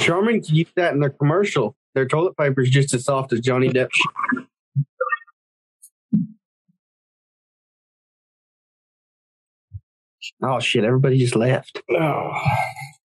Charmin 0.00 0.40
could 0.42 0.50
use 0.50 0.68
that 0.76 0.92
in 0.92 1.00
their 1.00 1.10
commercial. 1.10 1.76
Their 1.94 2.06
toilet 2.06 2.36
paper 2.36 2.60
is 2.60 2.70
just 2.70 2.92
as 2.92 3.04
soft 3.04 3.32
as 3.32 3.40
Johnny 3.40 3.70
Depp. 3.70 3.88
Oh 10.42 10.60
shit! 10.60 10.84
Everybody 10.84 11.18
just 11.18 11.36
left. 11.36 11.82
Oh. 11.90 12.32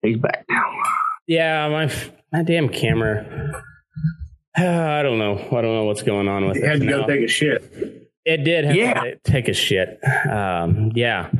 He's 0.02 0.18
back 0.18 0.44
now. 0.48 0.64
Yeah, 1.26 1.68
my 1.68 1.92
my 2.32 2.42
damn 2.42 2.68
camera. 2.68 3.62
I 4.56 5.02
don't 5.02 5.18
know. 5.18 5.34
I 5.36 5.60
don't 5.60 5.74
know 5.74 5.84
what's 5.84 6.02
going 6.02 6.28
on 6.28 6.46
with 6.48 6.56
You 6.56 6.64
it. 6.64 6.68
had 6.68 6.80
to 6.80 6.86
go 6.86 7.06
take 7.06 7.22
a 7.22 7.28
shit. 7.28 8.08
It 8.24 8.38
did 8.44 8.64
have 8.64 8.74
Yeah. 8.76 9.00
to 9.02 9.16
take 9.24 9.48
a 9.48 9.52
shit. 9.52 9.98
Um, 10.28 10.92
yeah. 10.94 11.30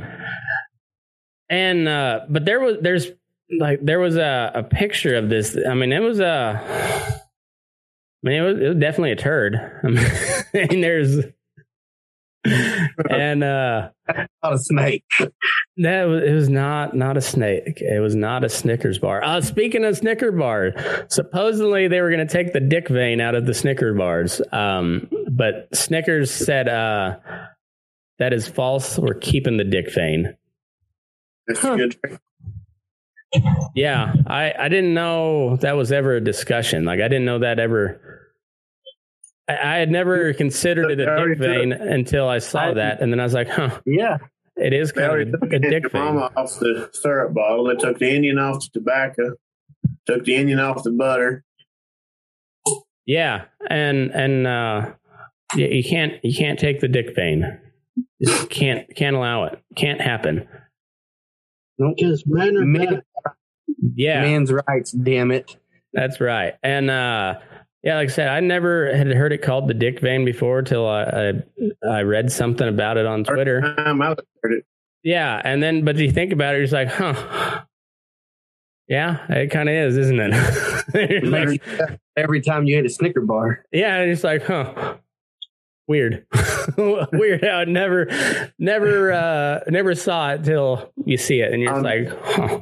And 1.49 1.87
uh, 1.87 2.21
but 2.29 2.45
there 2.45 2.59
was 2.59 2.77
there's 2.81 3.07
like 3.59 3.79
there 3.81 3.99
was 3.99 4.17
a, 4.17 4.51
a 4.53 4.63
picture 4.63 5.15
of 5.15 5.29
this. 5.29 5.57
I 5.67 5.73
mean, 5.73 5.93
it 5.93 5.99
was 5.99 6.19
a. 6.19 6.61
I 8.25 8.29
mean, 8.29 8.35
it 8.35 8.41
was, 8.41 8.59
it 8.61 8.67
was 8.69 8.77
definitely 8.77 9.11
a 9.11 9.15
turd. 9.15 9.55
I 9.83 9.87
mean, 10.69 10.81
there's. 10.81 11.19
And 13.09 13.43
uh, 13.43 13.89
Not 14.43 14.53
a 14.53 14.57
snake. 14.57 15.03
that 15.77 16.07
it 16.07 16.33
was 16.33 16.49
not 16.49 16.95
not 16.95 17.17
a 17.17 17.21
snake. 17.21 17.81
It 17.81 18.01
was 18.01 18.15
not 18.15 18.43
a 18.43 18.49
Snickers 18.49 18.99
bar. 18.99 19.23
Uh, 19.23 19.41
speaking 19.41 19.83
of 19.85 19.97
Snicker 19.97 20.31
bar, 20.31 20.73
supposedly 21.09 21.87
they 21.87 22.01
were 22.01 22.09
going 22.11 22.25
to 22.25 22.31
take 22.31 22.53
the 22.53 22.59
dick 22.59 22.87
vein 22.89 23.19
out 23.21 23.35
of 23.35 23.45
the 23.45 23.53
Snicker 23.53 23.93
bars, 23.93 24.41
um, 24.51 25.09
but 25.31 25.67
Snickers 25.75 26.31
said 26.31 26.67
uh, 26.67 27.17
that 28.19 28.33
is 28.33 28.47
false. 28.47 28.97
We're 28.97 29.13
keeping 29.15 29.57
the 29.57 29.63
dick 29.63 29.93
vein. 29.93 30.35
That's 31.47 31.63
a 31.63 31.75
good. 31.75 31.95
Yeah, 33.75 34.13
I 34.25 34.53
I 34.57 34.69
didn't 34.69 34.93
know 34.93 35.57
that 35.57 35.75
was 35.75 35.91
ever 35.91 36.15
a 36.15 36.21
discussion. 36.21 36.85
Like 36.85 37.01
I 37.01 37.07
didn't 37.09 37.25
know 37.25 37.39
that 37.39 37.59
ever. 37.59 38.01
I, 39.47 39.75
I 39.75 39.77
had 39.77 39.89
never 39.91 40.33
considered 40.33 40.91
it 40.91 40.99
a 40.99 41.25
dick 41.27 41.37
vein 41.39 41.71
until 41.71 42.27
I 42.27 42.39
saw 42.39 42.69
I- 42.69 42.73
that, 42.75 43.01
and 43.01 43.11
then 43.11 43.19
I 43.19 43.23
was 43.23 43.33
like, 43.33 43.49
huh, 43.49 43.79
Yeah. 43.85 44.17
it 44.55 44.73
is 44.73 44.91
They 44.91 45.01
kind 45.01 45.11
already 45.11 45.31
of 45.31 45.39
took 45.41 45.53
a, 45.53 45.55
a 45.55 45.59
the 45.59 45.69
dick 45.69 45.91
vein. 45.91 46.03
mama 46.03 46.31
off 46.35 46.59
the 46.59 46.89
syrup 46.93 47.33
bottle. 47.33 47.65
They 47.65 47.75
took 47.75 47.99
the 47.99 48.09
Indian 48.09 48.39
off 48.39 48.59
the 48.61 48.79
tobacco. 48.79 49.33
Took 50.05 50.23
the 50.25 50.35
Indian 50.35 50.59
off 50.59 50.83
the 50.83 50.91
butter. 50.91 51.43
Yeah, 53.05 53.45
and 53.69 54.11
and 54.11 54.45
uh, 54.47 54.91
you, 55.55 55.67
you 55.67 55.83
can't 55.83 56.13
you 56.23 56.35
can't 56.35 56.59
take 56.59 56.81
the 56.81 56.87
dick 56.89 57.15
vein. 57.15 57.59
Just 58.21 58.49
can't 58.49 58.93
can't 58.95 59.15
allow 59.15 59.45
it. 59.45 59.61
Can't 59.75 60.01
happen. 60.01 60.47
Because 61.77 62.23
men 62.25 62.57
are 62.57 62.65
Man- 62.65 62.85
bad. 63.25 63.33
Yeah, 63.95 64.21
Man's 64.21 64.51
rights. 64.51 64.91
Damn 64.91 65.31
it. 65.31 65.55
that's 65.93 66.19
right. 66.19 66.55
And 66.63 66.89
uh, 66.89 67.35
yeah, 67.87 67.95
like 67.95 68.09
I 68.09 68.11
said, 68.11 68.27
I 68.27 68.41
never 68.41 68.93
had 68.93 69.07
heard 69.07 69.31
it 69.31 69.37
called 69.37 69.69
the 69.69 69.73
dick 69.73 70.01
vein 70.01 70.25
before 70.25 70.61
till 70.61 70.85
I 70.85 71.03
I, 71.83 71.89
I 71.89 72.01
read 72.01 72.29
something 72.29 72.67
about 72.67 72.97
it 72.97 73.05
on 73.05 73.23
Twitter. 73.23 73.61
First 73.61 73.77
time 73.77 74.01
I 74.01 74.13
heard 74.43 74.51
it. 74.51 74.65
Yeah, 75.03 75.41
and 75.45 75.63
then 75.63 75.85
but 75.85 75.95
you 75.95 76.11
think 76.11 76.33
about 76.33 76.53
it, 76.53 76.57
you're 76.57 76.65
just 76.65 76.73
like, 76.73 76.89
huh. 76.89 77.63
Yeah, 78.89 79.25
it 79.29 79.51
kind 79.51 79.69
of 79.69 79.75
is, 79.75 79.97
isn't 79.97 80.19
it? 80.19 80.73
Like, 81.23 81.61
Every 82.17 82.41
time 82.41 82.65
you 82.65 82.75
hit 82.75 82.85
a 82.85 82.89
Snicker 82.89 83.21
bar. 83.21 83.63
Yeah, 83.71 83.95
and 83.97 84.11
it's 84.11 84.23
like, 84.23 84.43
huh. 84.43 84.95
Weird. 85.87 86.25
Weird 86.77 87.43
how 87.45 87.61
it 87.61 87.69
never 87.69 88.07
never 88.59 89.13
uh 89.13 89.61
never 89.69 89.95
saw 89.95 90.31
it 90.33 90.43
till 90.43 90.91
you 91.05 91.15
see 91.15 91.39
it 91.39 91.53
and 91.53 91.61
you're 91.61 91.71
just 91.71 91.77
Um, 91.77 91.83
like, 91.83 92.21
huh. 92.21 92.59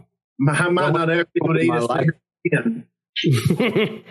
I 0.66 0.70
might 0.70 0.94
not 0.94 1.10
ever 1.10 1.26
be 1.34 1.42
able 1.44 1.56
to 1.56 1.62
eat 1.62 1.70
a 1.70 1.84
life. 1.84 2.02
Snickers 2.04 2.22
again. 2.46 2.86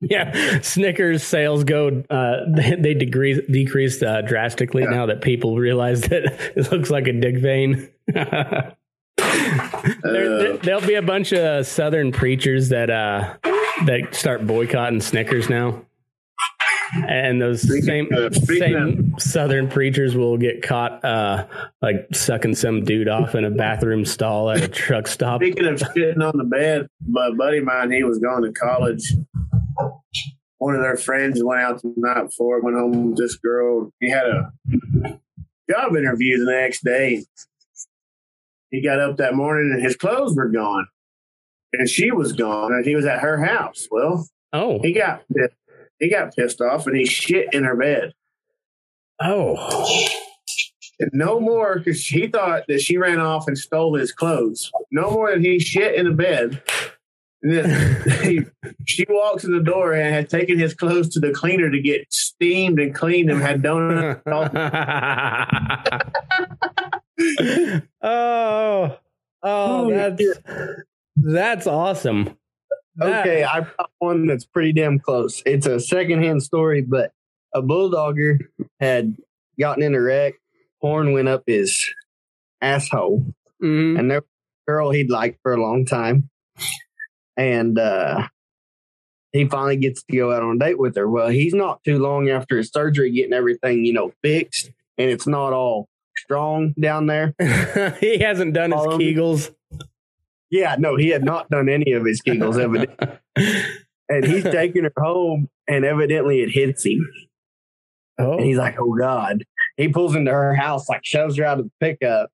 yeah, 0.00 0.60
Snickers 0.60 1.22
sales 1.22 1.64
go 1.64 2.02
uh 2.10 2.36
they, 2.56 2.74
they 2.76 2.94
decrease 2.94 3.40
decreased 3.50 4.02
uh, 4.02 4.22
drastically 4.22 4.82
Yeah. 4.82 4.90
now 4.90 5.06
that 5.06 5.20
people 5.20 5.56
realize 5.56 6.02
that 6.02 6.24
it 6.56 6.72
looks 6.72 6.90
like 6.90 7.06
a 7.06 7.12
dick 7.12 7.38
vein. 7.38 7.90
there, 8.06 8.74
there, 10.02 10.56
there'll 10.58 10.80
be 10.86 10.94
a 10.94 11.02
bunch 11.02 11.32
of 11.32 11.66
southern 11.66 12.12
preachers 12.12 12.68
that 12.70 12.90
uh 12.90 13.34
that 13.86 14.08
start 14.14 14.46
boycotting 14.46 15.00
Snickers 15.00 15.50
now. 15.50 15.84
And 17.08 17.40
those 17.40 17.62
same 17.84 18.08
same 18.42 19.18
southern 19.18 19.68
preachers 19.68 20.16
will 20.16 20.36
get 20.36 20.62
caught 20.62 21.04
uh 21.04 21.46
like 21.82 22.08
sucking 22.14 22.54
some 22.54 22.84
dude 22.84 23.08
off 23.08 23.34
in 23.34 23.44
a 23.44 23.50
bathroom 23.50 24.04
stall 24.04 24.50
at 24.50 24.62
a 24.62 24.68
truck 24.68 25.06
stop. 25.08 25.40
Speaking 25.40 25.66
of 25.66 25.80
shitting 25.80 26.22
on 26.22 26.36
the 26.38 26.44
bed, 26.44 26.86
my 27.06 27.30
buddy 27.36 27.58
of 27.58 27.64
mine, 27.64 27.90
he 27.90 28.04
was 28.04 28.18
going 28.18 28.42
to 28.44 28.52
college. 28.52 29.12
One 30.58 30.74
of 30.74 30.80
their 30.82 30.96
friends 30.96 31.42
went 31.42 31.60
out 31.62 31.82
the 31.82 31.92
night 31.96 32.24
before, 32.24 32.60
went 32.62 32.76
home 32.76 33.10
with 33.10 33.18
this 33.18 33.36
girl. 33.36 33.90
He 34.00 34.08
had 34.10 34.26
a 34.26 34.52
job 35.70 35.96
interview 35.96 36.44
the 36.44 36.50
next 36.52 36.84
day. 36.84 37.24
He 38.70 38.82
got 38.82 38.98
up 39.00 39.16
that 39.18 39.34
morning 39.34 39.72
and 39.74 39.82
his 39.82 39.96
clothes 39.96 40.36
were 40.36 40.48
gone. 40.48 40.86
And 41.72 41.88
she 41.88 42.12
was 42.12 42.32
gone 42.32 42.72
and 42.72 42.84
he 42.86 42.94
was 42.94 43.04
at 43.04 43.20
her 43.20 43.44
house. 43.44 43.88
Well, 43.90 44.26
Oh, 44.52 44.78
he 44.80 44.92
got 44.92 45.22
pissed. 45.36 45.54
He 45.98 46.10
got 46.10 46.34
pissed 46.34 46.60
off 46.60 46.86
and 46.86 46.96
he 46.96 47.06
shit 47.06 47.52
in 47.52 47.64
her 47.64 47.76
bed. 47.76 48.12
Oh. 49.20 50.08
And 51.00 51.10
no 51.12 51.40
more 51.40 51.78
because 51.78 52.06
he 52.06 52.28
thought 52.28 52.64
that 52.68 52.80
she 52.80 52.96
ran 52.96 53.20
off 53.20 53.48
and 53.48 53.58
stole 53.58 53.96
his 53.96 54.12
clothes. 54.12 54.70
No 54.90 55.10
more 55.10 55.30
than 55.30 55.42
he 55.42 55.58
shit 55.58 55.94
in 55.94 56.06
the 56.06 56.12
bed. 56.12 56.62
And 57.42 57.52
then 57.52 58.02
he, 58.22 58.40
she 58.86 59.04
walks 59.08 59.44
in 59.44 59.52
the 59.52 59.62
door 59.62 59.92
and 59.92 60.14
had 60.14 60.30
taken 60.30 60.58
his 60.58 60.74
clothes 60.74 61.08
to 61.10 61.20
the 61.20 61.32
cleaner 61.32 61.70
to 61.70 61.80
get 61.80 62.12
steamed 62.12 62.78
and 62.78 62.94
cleaned 62.94 63.30
and 63.30 63.40
had 63.40 63.62
donuts. 63.62 64.20
oh. 68.02 68.98
Oh, 69.46 69.46
oh 69.46 69.90
that's 69.90 70.22
that's 71.16 71.66
awesome. 71.66 72.34
Okay, 73.00 73.42
I 73.44 73.60
got 73.60 73.90
one 73.98 74.26
that's 74.26 74.44
pretty 74.44 74.72
damn 74.72 74.98
close. 74.98 75.42
It's 75.44 75.66
a 75.66 75.80
secondhand 75.80 76.42
story, 76.42 76.80
but 76.82 77.12
a 77.54 77.62
bulldogger 77.62 78.38
had 78.80 79.16
gotten 79.58 79.82
in 79.82 79.94
a 79.94 80.00
wreck. 80.00 80.34
Horn 80.80 81.12
went 81.12 81.28
up 81.28 81.42
his 81.46 81.84
asshole, 82.60 83.24
Mhm. 83.62 83.98
and 83.98 84.10
there 84.10 84.18
was 84.20 84.24
a 84.68 84.70
girl 84.70 84.90
he'd 84.90 85.10
liked 85.10 85.38
for 85.42 85.52
a 85.54 85.60
long 85.60 85.84
time, 85.86 86.28
and 87.36 87.78
uh, 87.78 88.28
he 89.32 89.46
finally 89.48 89.76
gets 89.76 90.02
to 90.04 90.16
go 90.16 90.32
out 90.32 90.42
on 90.42 90.56
a 90.56 90.58
date 90.58 90.78
with 90.78 90.96
her. 90.96 91.08
Well, 91.08 91.28
he's 91.28 91.54
not 91.54 91.82
too 91.84 91.98
long 91.98 92.28
after 92.28 92.56
his 92.56 92.70
surgery, 92.70 93.10
getting 93.10 93.32
everything 93.32 93.84
you 93.84 93.92
know 93.92 94.12
fixed, 94.22 94.70
and 94.98 95.10
it's 95.10 95.26
not 95.26 95.52
all 95.52 95.88
strong 96.16 96.74
down 96.78 97.06
there. 97.06 97.34
he 98.00 98.18
hasn't 98.18 98.54
done 98.54 98.70
his 98.70 98.80
Follow 98.80 98.98
me. 98.98 99.14
Kegels. 99.14 99.52
Yeah, 100.54 100.76
no, 100.78 100.94
he 100.94 101.08
had 101.08 101.24
not 101.24 101.50
done 101.50 101.68
any 101.68 101.90
of 101.94 102.04
his 102.04 102.22
kegels, 102.22 102.60
evidently. 102.60 103.08
and 104.08 104.24
he's 104.24 104.44
taking 104.44 104.84
her 104.84 104.92
home, 104.96 105.48
and 105.66 105.84
evidently 105.84 106.42
it 106.42 106.50
hits 106.50 106.86
him. 106.86 107.04
oh. 108.20 108.34
And 108.34 108.44
he's 108.44 108.56
like, 108.56 108.76
oh 108.78 108.94
God. 108.96 109.42
He 109.76 109.88
pulls 109.88 110.14
into 110.14 110.30
her 110.30 110.54
house, 110.54 110.88
like 110.88 111.04
shoves 111.04 111.38
her 111.38 111.44
out 111.44 111.58
of 111.58 111.64
the 111.64 111.72
pickup 111.80 112.30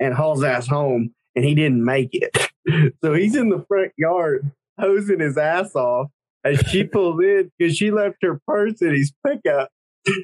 and 0.00 0.12
hauls 0.12 0.42
ass 0.42 0.66
home. 0.66 1.14
And 1.36 1.44
he 1.44 1.54
didn't 1.54 1.84
make 1.84 2.10
it. 2.12 2.36
So 3.04 3.12
he's 3.12 3.34
in 3.34 3.48
the 3.48 3.64
front 3.66 3.90
yard 3.96 4.48
hosing 4.78 5.18
his 5.18 5.36
ass 5.36 5.74
off 5.74 6.10
as 6.44 6.60
she 6.60 6.84
pulls 6.84 7.20
in 7.20 7.50
because 7.58 7.76
she 7.76 7.90
left 7.90 8.18
her 8.22 8.40
purse 8.46 8.80
in 8.80 8.94
his 8.94 9.12
pickup. 9.26 9.68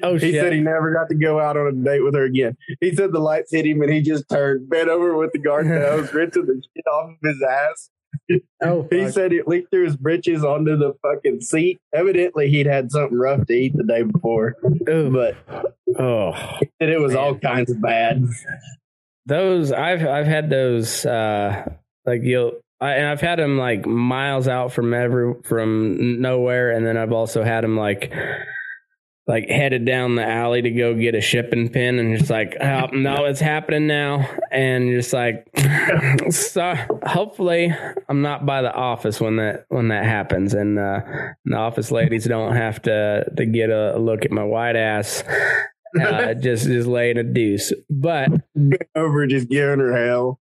Oh 0.03 0.13
He 0.13 0.31
shit. 0.31 0.41
said 0.41 0.53
he 0.53 0.59
never 0.61 0.93
got 0.93 1.09
to 1.09 1.15
go 1.15 1.39
out 1.39 1.57
on 1.57 1.67
a 1.67 1.71
date 1.71 2.01
with 2.01 2.15
her 2.15 2.23
again. 2.25 2.57
He 2.81 2.93
said 2.93 3.11
the 3.11 3.19
lights 3.19 3.51
hit 3.51 3.65
him 3.65 3.81
and 3.81 3.91
he 3.91 4.01
just 4.01 4.27
turned, 4.29 4.69
bent 4.69 4.89
over 4.89 5.15
with 5.17 5.31
the 5.33 5.39
garden 5.39 5.71
hose, 5.71 6.13
rinsing 6.13 6.45
the 6.45 6.61
shit 6.75 6.85
off 6.87 7.11
of 7.11 7.15
his 7.23 7.41
ass. 7.41 7.89
oh, 8.63 8.87
He 8.89 9.03
fuck. 9.05 9.13
said 9.13 9.33
it 9.33 9.47
leaked 9.47 9.71
through 9.71 9.85
his 9.85 9.95
britches 9.95 10.43
onto 10.43 10.75
the 10.77 10.93
fucking 11.01 11.41
seat. 11.41 11.79
Evidently, 11.93 12.49
he'd 12.49 12.65
had 12.65 12.91
something 12.91 13.17
rough 13.17 13.45
to 13.47 13.53
eat 13.53 13.73
the 13.75 13.83
day 13.83 14.03
before, 14.03 14.55
Ooh, 14.89 15.09
but 15.11 15.35
oh. 15.99 16.33
and 16.79 16.89
it 16.89 16.99
was 16.99 17.15
all 17.15 17.35
kinds 17.35 17.71
of 17.71 17.81
bad. 17.81 18.23
those 19.25 19.71
I've 19.71 20.05
I've 20.05 20.25
had 20.25 20.49
those 20.49 21.05
uh 21.05 21.69
like 22.05 22.21
you'll 22.23 22.59
I, 22.81 22.93
and 22.93 23.07
I've 23.07 23.21
had 23.21 23.39
them 23.39 23.57
like 23.57 23.85
miles 23.85 24.47
out 24.47 24.71
from 24.71 24.93
every 24.93 25.33
from 25.43 26.21
nowhere, 26.21 26.71
and 26.71 26.85
then 26.87 26.97
I've 26.97 27.11
also 27.11 27.43
had 27.43 27.63
them 27.63 27.75
like 27.77 28.13
like 29.29 29.47
headed 29.47 29.85
down 29.85 30.15
the 30.15 30.25
alley 30.27 30.63
to 30.63 30.71
go 30.71 30.95
get 30.95 31.13
a 31.13 31.21
shipping 31.21 31.69
pin, 31.69 31.99
and 31.99 32.17
just 32.17 32.31
like 32.31 32.57
oh, 32.59 32.87
no, 32.87 33.25
it's 33.25 33.39
happening 33.39 33.85
now, 33.85 34.27
and 34.51 34.89
just 34.91 35.13
like 35.13 35.47
so. 36.31 36.73
Hopefully, 37.03 37.71
I'm 38.09 38.21
not 38.23 38.47
by 38.47 38.63
the 38.63 38.73
office 38.73 39.21
when 39.21 39.35
that 39.35 39.65
when 39.69 39.89
that 39.89 40.03
happens, 40.03 40.55
and 40.55 40.79
uh, 40.79 41.01
the 41.45 41.55
office 41.55 41.91
ladies 41.91 42.25
don't 42.25 42.55
have 42.55 42.81
to 42.81 43.23
to 43.37 43.45
get 43.45 43.69
a, 43.69 43.95
a 43.95 43.99
look 43.99 44.25
at 44.25 44.31
my 44.31 44.43
white 44.43 44.75
ass. 44.75 45.23
Uh, 46.01 46.33
just 46.39 46.65
just 46.65 46.87
laying 46.87 47.17
a 47.17 47.23
deuce, 47.23 47.71
but 47.87 48.29
Over 48.95 49.27
just 49.27 49.47
giving 49.47 49.79
her 49.79 49.95
hell. 50.07 50.39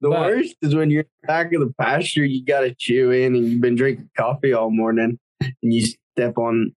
The 0.00 0.10
But- 0.10 0.10
worst 0.10 0.54
is 0.62 0.76
when 0.76 0.90
you're 0.90 1.06
back 1.26 1.52
in 1.52 1.58
the 1.58 1.74
pasture, 1.80 2.24
you 2.24 2.44
got 2.44 2.60
to 2.60 2.72
chew 2.72 3.10
in, 3.10 3.34
and 3.34 3.44
you've 3.48 3.60
been 3.60 3.74
drinking 3.74 4.10
coffee 4.16 4.52
all 4.52 4.70
morning, 4.70 5.18
and 5.40 5.54
you 5.74 5.86
step 6.16 6.38
on 6.38 6.72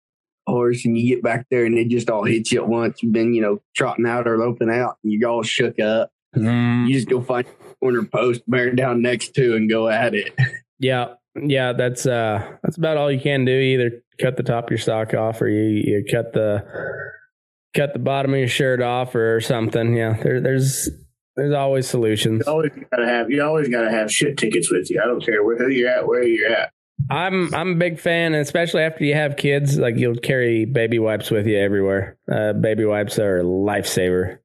horse, 0.50 0.86
and 0.86 0.98
you 0.98 1.16
get 1.16 1.24
back 1.24 1.48
there, 1.50 1.66
and 1.66 1.78
it 1.78 1.90
just 1.90 2.10
all 2.10 2.24
hits 2.24 2.52
you 2.52 2.62
at 2.62 2.68
once. 2.68 3.02
You've 3.02 3.14
been, 3.14 3.34
you 3.34 3.42
know, 3.42 3.62
trotting 3.76 4.06
out 4.06 4.28
or 4.28 4.38
loping 4.38 4.70
out, 4.70 4.98
and 5.04 5.14
you 5.14 5.28
all 5.28 5.44
shook 5.44 5.80
up. 5.80 6.12
You 6.36 6.94
just 6.94 7.10
go 7.10 7.22
find 7.22 7.46
a 7.48 7.76
corner 7.76 8.04
post, 8.04 8.42
bear 8.48 8.72
down 8.74 9.02
next 9.02 9.34
to, 9.36 9.56
and 9.56 9.70
go 9.70 9.90
at 9.90 10.14
it. 10.14 10.34
Yeah, 10.82 11.16
yeah, 11.36 11.74
that's 11.74 12.06
uh 12.06 12.56
that's 12.64 12.78
about 12.78 12.96
all 12.96 13.12
you 13.12 13.20
can 13.20 13.44
do. 13.44 13.52
Either 13.52 14.02
cut 14.22 14.38
the 14.38 14.44
top 14.44 14.64
of 14.64 14.72
your 14.72 14.78
sock 14.78 15.14
off 15.14 15.42
or 15.42 15.50
you, 15.50 15.62
you 15.62 16.06
cut 16.10 16.32
the 16.32 16.66
cut 17.76 17.92
the 17.92 18.00
bottom 18.00 18.34
of 18.34 18.40
your 18.40 18.48
shirt 18.48 18.82
off 18.82 19.14
or 19.14 19.42
something. 19.42 19.94
Yeah, 19.96 20.14
there, 20.24 20.40
there's 20.40 20.90
there's 21.36 21.54
always 21.54 21.88
solutions. 21.88 22.44
You 22.46 22.52
always 22.54 22.72
gotta 22.90 23.08
have 23.08 23.30
you 23.30 23.44
always 23.44 23.68
gotta 23.68 23.92
have 23.92 24.12
shit 24.12 24.38
tickets 24.38 24.72
with 24.72 24.90
you. 24.90 25.02
I 25.04 25.06
don't 25.06 25.24
care 25.24 25.44
where 25.44 25.58
who 25.58 25.68
you're 25.68 25.90
at, 25.90 26.08
where 26.08 26.24
you're 26.24 26.50
at. 26.50 26.72
I'm 27.10 27.54
I'm 27.54 27.72
a 27.74 27.76
big 27.76 28.00
fan, 28.00 28.34
and 28.34 28.42
especially 28.42 28.84
after 28.84 29.04
you 29.04 29.16
have 29.16 29.38
kids, 29.38 29.78
like 29.78 29.98
you'll 29.98 30.16
carry 30.16 30.66
baby 30.66 31.00
wipes 31.00 31.32
with 31.32 31.48
you 31.48 31.58
everywhere. 31.58 32.18
Uh, 32.32 32.54
baby 32.54 32.86
wipes 32.86 33.18
are 33.20 33.40
a 33.40 33.44
lifesaver. 33.44 34.40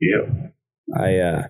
Yeah. 0.00 0.48
I 0.96 1.18
uh, 1.18 1.42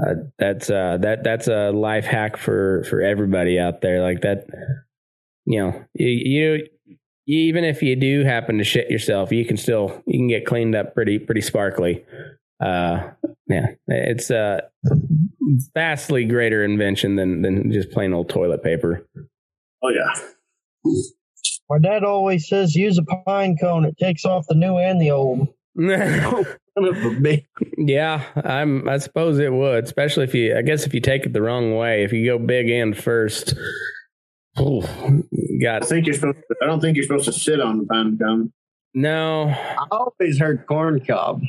uh 0.00 0.14
that's 0.38 0.70
uh 0.70 0.98
that 0.98 1.24
that's 1.24 1.48
a 1.48 1.70
life 1.70 2.04
hack 2.04 2.36
for 2.36 2.84
for 2.84 3.02
everybody 3.02 3.58
out 3.58 3.82
there. 3.82 4.02
Like 4.02 4.22
that, 4.22 4.46
you 5.44 5.60
know, 5.60 5.84
you, 5.94 6.08
you 6.08 6.66
even 7.26 7.64
if 7.64 7.82
you 7.82 7.94
do 7.96 8.24
happen 8.24 8.58
to 8.58 8.64
shit 8.64 8.90
yourself, 8.90 9.30
you 9.32 9.44
can 9.44 9.56
still 9.56 10.02
you 10.06 10.18
can 10.18 10.28
get 10.28 10.46
cleaned 10.46 10.74
up 10.74 10.94
pretty 10.94 11.18
pretty 11.18 11.40
sparkly. 11.40 12.04
Uh, 12.60 13.10
yeah, 13.48 13.66
it's 13.88 14.30
a 14.30 14.62
vastly 15.74 16.24
greater 16.24 16.64
invention 16.64 17.16
than 17.16 17.42
than 17.42 17.72
just 17.72 17.90
plain 17.90 18.12
old 18.12 18.28
toilet 18.28 18.62
paper. 18.62 19.06
Oh 19.82 19.88
yeah. 19.90 20.12
My 21.70 21.78
dad 21.80 22.04
always 22.04 22.48
says 22.48 22.74
use 22.74 22.98
a 22.98 23.02
pine 23.24 23.56
cone. 23.60 23.84
It 23.84 23.96
takes 23.98 24.24
off 24.24 24.44
the 24.48 24.54
new 24.54 24.76
and 24.76 25.00
the 25.00 25.10
old. 25.10 25.48
Son 25.78 26.84
of 26.84 26.96
a 26.96 27.10
bitch. 27.10 27.44
yeah, 27.78 28.24
I'm. 28.44 28.88
I 28.88 28.98
suppose 28.98 29.38
it 29.38 29.52
would, 29.52 29.84
especially 29.84 30.24
if 30.24 30.34
you. 30.34 30.56
I 30.56 30.62
guess 30.62 30.84
if 30.86 30.94
you 30.94 31.00
take 31.00 31.24
it 31.26 31.32
the 31.32 31.42
wrong 31.42 31.76
way, 31.76 32.02
if 32.04 32.12
you 32.12 32.24
go 32.26 32.38
big 32.38 32.70
end 32.70 32.96
first. 32.96 33.54
ooh, 34.60 34.82
you 35.30 35.58
I 35.60 35.62
got 35.80 35.84
think 35.86 36.06
you're 36.06 36.14
supposed 36.14 36.38
to, 36.38 36.56
I 36.62 36.66
don't 36.66 36.80
think 36.80 36.96
you're 36.96 37.04
supposed 37.04 37.24
to 37.26 37.32
sit 37.32 37.60
on 37.60 37.78
the 37.78 37.86
pine 37.86 38.18
cone. 38.18 38.52
no. 38.94 39.48
I 39.48 39.86
always 39.90 40.38
heard 40.38 40.66
corn 40.66 41.04
cob. 41.04 41.42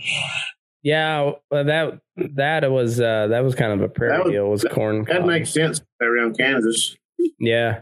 Yeah, 0.83 1.31
well, 1.51 1.63
that 1.65 1.99
that 2.35 2.69
was 2.71 2.99
uh, 2.99 3.27
that 3.27 3.41
was 3.43 3.55
kind 3.55 3.71
of 3.73 3.81
a 3.81 3.89
prairie 3.89 4.17
That 4.17 4.23
was- 4.25 4.31
deal. 4.31 4.49
Was 4.49 4.63
corn? 4.71 5.03
That 5.05 5.17
cob. 5.19 5.25
makes 5.27 5.49
sense 5.53 5.81
around 6.01 6.37
Kansas. 6.37 6.95
yeah, 7.39 7.81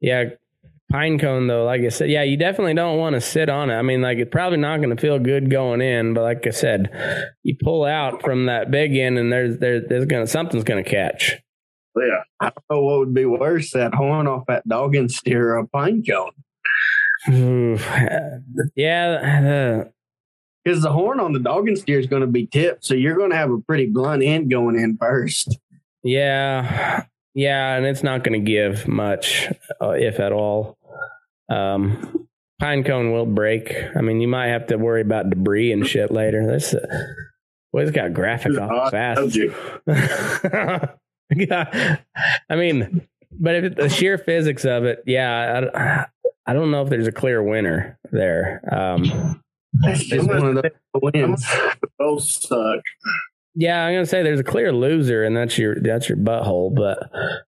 yeah. 0.00 0.24
Pine 0.92 1.18
cone 1.18 1.48
though, 1.48 1.64
like 1.64 1.80
I 1.80 1.88
said, 1.88 2.08
yeah, 2.10 2.22
you 2.22 2.36
definitely 2.36 2.74
don't 2.74 2.98
want 2.98 3.14
to 3.14 3.20
sit 3.20 3.48
on 3.48 3.68
it. 3.70 3.74
I 3.74 3.82
mean, 3.82 4.00
like 4.00 4.18
it's 4.18 4.30
probably 4.30 4.58
not 4.58 4.76
going 4.76 4.94
to 4.94 5.00
feel 5.00 5.18
good 5.18 5.50
going 5.50 5.80
in, 5.80 6.14
but 6.14 6.22
like 6.22 6.46
I 6.46 6.50
said, 6.50 6.90
you 7.42 7.56
pull 7.60 7.84
out 7.84 8.22
from 8.22 8.46
that 8.46 8.70
big 8.70 8.94
end, 8.96 9.18
and 9.18 9.32
there's 9.32 9.58
there's, 9.58 9.88
there's 9.88 10.04
gonna 10.04 10.26
something's 10.28 10.62
gonna 10.62 10.84
catch. 10.84 11.32
Yeah. 11.96 12.22
I 12.40 12.44
don't 12.46 12.64
know 12.70 12.82
what 12.82 12.98
would 13.00 13.14
be 13.14 13.24
worse, 13.24 13.72
that 13.72 13.94
horn 13.94 14.26
off 14.26 14.46
that 14.46 14.68
dog 14.68 14.94
and 14.94 15.10
steer 15.10 15.54
or 15.54 15.58
a 15.58 15.66
pine 15.66 16.04
cone. 16.08 16.32
Oof. 17.32 17.88
yeah, 18.76 19.84
uh, 19.84 19.88
Because 20.64 20.82
the 20.82 20.92
horn 20.92 21.20
on 21.20 21.32
the 21.32 21.38
dog 21.38 21.68
and 21.68 21.78
steer 21.78 21.98
is 21.98 22.06
going 22.06 22.22
to 22.22 22.28
be 22.28 22.46
tipped, 22.46 22.84
so 22.84 22.94
you're 22.94 23.16
going 23.16 23.30
to 23.30 23.36
have 23.36 23.50
a 23.50 23.58
pretty 23.60 23.86
blunt 23.86 24.22
end 24.22 24.50
going 24.50 24.78
in 24.78 24.96
first. 24.98 25.58
yeah, 26.02 27.04
yeah, 27.34 27.76
and 27.76 27.84
it's 27.84 28.02
not 28.02 28.22
going 28.24 28.44
to 28.44 28.50
give 28.50 28.86
much, 28.86 29.48
uh, 29.80 29.90
if 29.90 30.20
at 30.20 30.32
all. 30.32 30.78
Um, 31.48 32.26
pine 32.60 32.84
cone 32.84 33.12
will 33.12 33.26
break. 33.26 33.74
I 33.96 34.00
mean, 34.00 34.20
you 34.20 34.28
might 34.28 34.48
have 34.48 34.68
to 34.68 34.76
worry 34.76 35.00
about 35.00 35.30
debris 35.30 35.72
and 35.72 35.86
shit 35.86 36.10
later. 36.10 36.46
This, 36.46 36.74
uh, 36.74 36.86
boy, 37.72 37.82
it's 37.82 37.90
got 37.90 38.14
graphic 38.14 38.58
off 38.58 38.92
fast. 38.92 39.36
yeah, 41.34 41.96
I 42.48 42.56
mean, 42.56 43.06
but 43.32 43.56
if 43.56 43.64
it, 43.64 43.76
the 43.76 43.88
sheer 43.88 44.16
physics 44.16 44.64
of 44.64 44.84
it, 44.84 45.02
yeah, 45.06 45.66
I, 45.74 46.06
I 46.46 46.52
don't 46.52 46.70
know 46.70 46.82
if 46.82 46.90
there's 46.90 47.06
a 47.06 47.12
clear 47.12 47.42
winner 47.42 47.98
there. 48.12 48.62
Um, 48.70 49.42
That's 49.72 50.04
just 50.04 50.28
one 50.28 50.56
of 50.56 50.62
those 50.62 50.72
wins. 50.94 51.46
Both 51.98 52.22
suck. 52.22 52.80
Yeah, 53.54 53.84
I'm 53.84 53.94
gonna 53.94 54.06
say 54.06 54.22
there's 54.22 54.40
a 54.40 54.44
clear 54.44 54.72
loser, 54.72 55.24
and 55.24 55.36
that's 55.36 55.56
your 55.58 55.76
that's 55.80 56.08
your 56.08 56.18
butthole. 56.18 56.74
But 56.74 56.98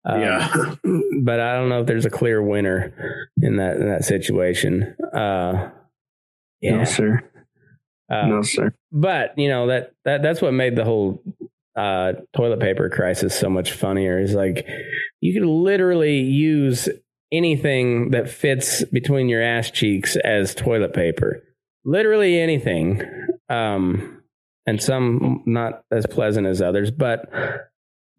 um, 0.05 0.21
yeah. 0.21 0.47
but 1.23 1.39
I 1.39 1.55
don't 1.55 1.69
know 1.69 1.81
if 1.81 1.87
there's 1.87 2.05
a 2.05 2.09
clear 2.09 2.41
winner 2.41 2.93
in 3.41 3.57
that 3.57 3.77
in 3.77 3.87
that 3.87 4.03
situation. 4.05 4.95
Uh, 5.13 5.69
yeah, 6.61 6.77
No, 6.77 6.83
sir. 6.85 7.21
uh, 8.11 8.27
No, 8.27 8.41
sir. 8.41 8.73
but 8.91 9.37
you 9.37 9.49
know 9.49 9.67
that 9.67 9.93
that 10.05 10.21
that's 10.21 10.41
what 10.41 10.53
made 10.53 10.75
the 10.75 10.83
whole 10.85 11.23
uh, 11.75 12.13
toilet 12.35 12.59
paper 12.59 12.89
crisis 12.89 13.33
so 13.33 13.49
much 13.49 13.71
funnier. 13.71 14.19
Is 14.19 14.33
like 14.33 14.67
you 15.21 15.33
could 15.39 15.47
literally 15.47 16.19
use 16.19 16.89
anything 17.31 18.11
that 18.11 18.29
fits 18.29 18.83
between 18.85 19.29
your 19.29 19.41
ass 19.41 19.71
cheeks 19.71 20.15
as 20.17 20.53
toilet 20.53 20.93
paper. 20.93 21.41
Literally 21.85 22.39
anything. 22.39 23.01
Um, 23.49 24.20
and 24.71 24.81
some 24.81 25.43
not 25.45 25.83
as 25.91 26.05
pleasant 26.07 26.47
as 26.47 26.61
others, 26.61 26.91
but 26.91 27.29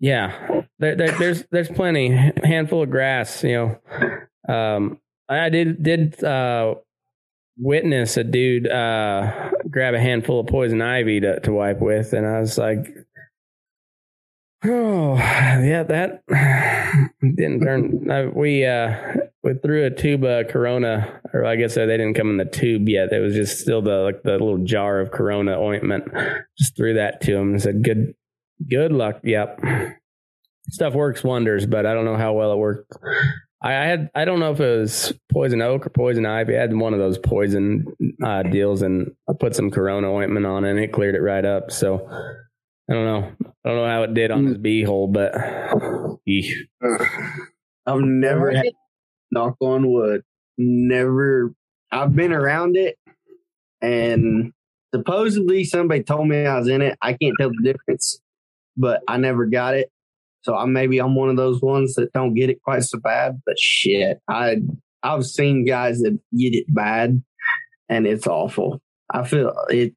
yeah, 0.01 0.63
there, 0.79 0.95
there, 0.95 1.19
there's 1.19 1.45
there's 1.51 1.71
plenty. 1.71 2.11
Handful 2.45 2.83
of 2.83 2.91
grass, 2.91 3.43
you 3.43 3.79
know. 4.49 4.55
Um, 4.55 5.01
I 5.31 5.49
did 5.49 5.83
did 5.83 6.23
uh, 6.23 6.75
witness 7.57 8.19
a 8.19 8.25
dude 8.25 8.69
uh, 8.69 9.51
grab 9.71 9.95
a 9.95 10.01
handful 10.01 10.41
of 10.41 10.47
poison 10.49 10.83
ivy 10.83 11.21
to, 11.21 11.41
to 11.41 11.53
wipe 11.53 11.81
with, 11.81 12.13
and 12.13 12.27
I 12.27 12.41
was 12.41 12.59
like, 12.59 12.87
"Oh, 14.65 15.15
yeah, 15.17 15.83
that 15.83 16.23
didn't 17.21 17.61
turn." 17.61 18.35
We 18.35 18.65
uh, 18.65 19.15
we 19.43 19.55
threw 19.55 19.85
a 19.85 19.91
tube 19.91 20.25
of 20.25 20.49
Corona, 20.49 21.21
or 21.33 21.45
I 21.45 21.57
guess 21.57 21.75
they 21.75 21.87
didn't 21.87 22.15
come 22.15 22.31
in 22.31 22.37
the 22.37 22.45
tube 22.45 22.89
yet. 22.89 23.13
It 23.13 23.21
was 23.21 23.35
just 23.35 23.61
still 23.61 23.83
the 23.83 23.99
like 23.99 24.23
the 24.23 24.33
little 24.33 24.59
jar 24.59 25.01
of 25.01 25.11
Corona 25.11 25.59
ointment. 25.61 26.05
Just 26.59 26.77
threw 26.77 26.95
that 26.95 27.21
to 27.23 27.37
him 27.37 27.51
and 27.53 27.63
said, 27.63 27.83
"Good, 27.83 28.15
good 28.69 28.93
luck." 28.93 29.21
Yep, 29.25 29.61
stuff 30.69 30.95
works 30.95 31.25
wonders, 31.25 31.67
but 31.67 31.87
I 31.87 31.95
don't 31.95 32.05
know 32.05 32.17
how 32.17 32.33
well 32.33 32.53
it 32.53 32.59
worked. 32.59 32.93
I 33.63 33.73
had 33.73 34.11
I 34.15 34.25
don't 34.25 34.41
know 34.41 34.53
if 34.53 34.61
it 34.61 34.79
was 34.79 35.13
poison 35.33 35.63
oak 35.63 35.87
or 35.87 35.91
poison 35.91 36.27
ivy. 36.27 36.57
I 36.57 36.61
had 36.61 36.75
one 36.75 36.95
of 36.95 36.99
those 36.99 37.19
poison 37.19 37.87
uh, 38.23 38.43
deals, 38.43 38.83
and 38.83 39.15
I 39.29 39.35
put 39.39 39.55
some 39.55 39.71
Corona 39.71 40.13
ointment 40.13 40.47
on 40.47 40.65
it, 40.65 40.71
and 40.71 40.79
it 40.81 40.93
cleared 40.93 41.15
it 41.15 41.21
right 41.21 41.45
up. 41.45 41.71
So 41.71 42.09
I 42.93 42.95
don't 42.95 43.05
know. 43.07 43.33
I 43.65 43.69
don't 43.71 43.77
know 43.79 43.89
how 43.89 44.03
it 44.03 44.13
did 44.13 44.31
on 44.31 44.47
his 44.47 44.59
beehole, 44.59 45.11
but 45.11 45.33
eesh. 46.29 46.53
I've 47.87 48.01
never 48.01 48.51
had, 48.51 48.67
knock 49.31 49.57
on 49.61 49.91
wood, 49.91 50.23
never, 50.59 51.55
I've 51.91 52.15
been 52.15 52.35
around 52.35 52.77
it 52.77 52.99
and 53.81 54.53
supposedly 54.95 55.65
somebody 55.65 56.03
told 56.03 56.29
me 56.29 56.45
I 56.45 56.59
was 56.59 56.69
in 56.69 56.83
it. 56.83 56.99
I 57.01 57.15
can't 57.15 57.33
tell 57.41 57.49
the 57.49 57.63
difference, 57.63 58.21
but 58.77 59.01
I 59.09 59.17
never 59.17 59.47
got 59.47 59.75
it. 59.75 59.91
So 60.43 60.55
I 60.55 60.67
maybe 60.67 60.99
I'm 60.99 61.15
one 61.15 61.31
of 61.31 61.37
those 61.37 61.63
ones 61.63 61.95
that 61.95 62.13
don't 62.13 62.35
get 62.35 62.51
it 62.51 62.63
quite 62.63 62.83
so 62.83 62.99
bad, 62.99 63.41
but 63.47 63.59
shit, 63.59 64.19
I, 64.29 64.57
I've 65.03 65.25
seen 65.25 65.65
guys 65.65 66.01
that 66.01 66.19
get 66.37 66.55
it 66.55 66.67
bad 66.69 67.23
and 67.89 68.07
it's 68.07 68.27
awful. 68.27 68.83
I 69.11 69.25
feel 69.25 69.55
it 69.71 69.95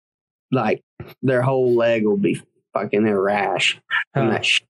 like 0.50 0.82
their 1.22 1.42
whole 1.42 1.76
leg 1.76 2.06
will 2.06 2.16
be 2.16 2.42
fucking 2.76 3.08
a 3.08 3.20
rash 3.20 3.80
from 4.14 4.28
Huh. 4.28 4.34
that 4.34 4.46
shit. 4.46 4.68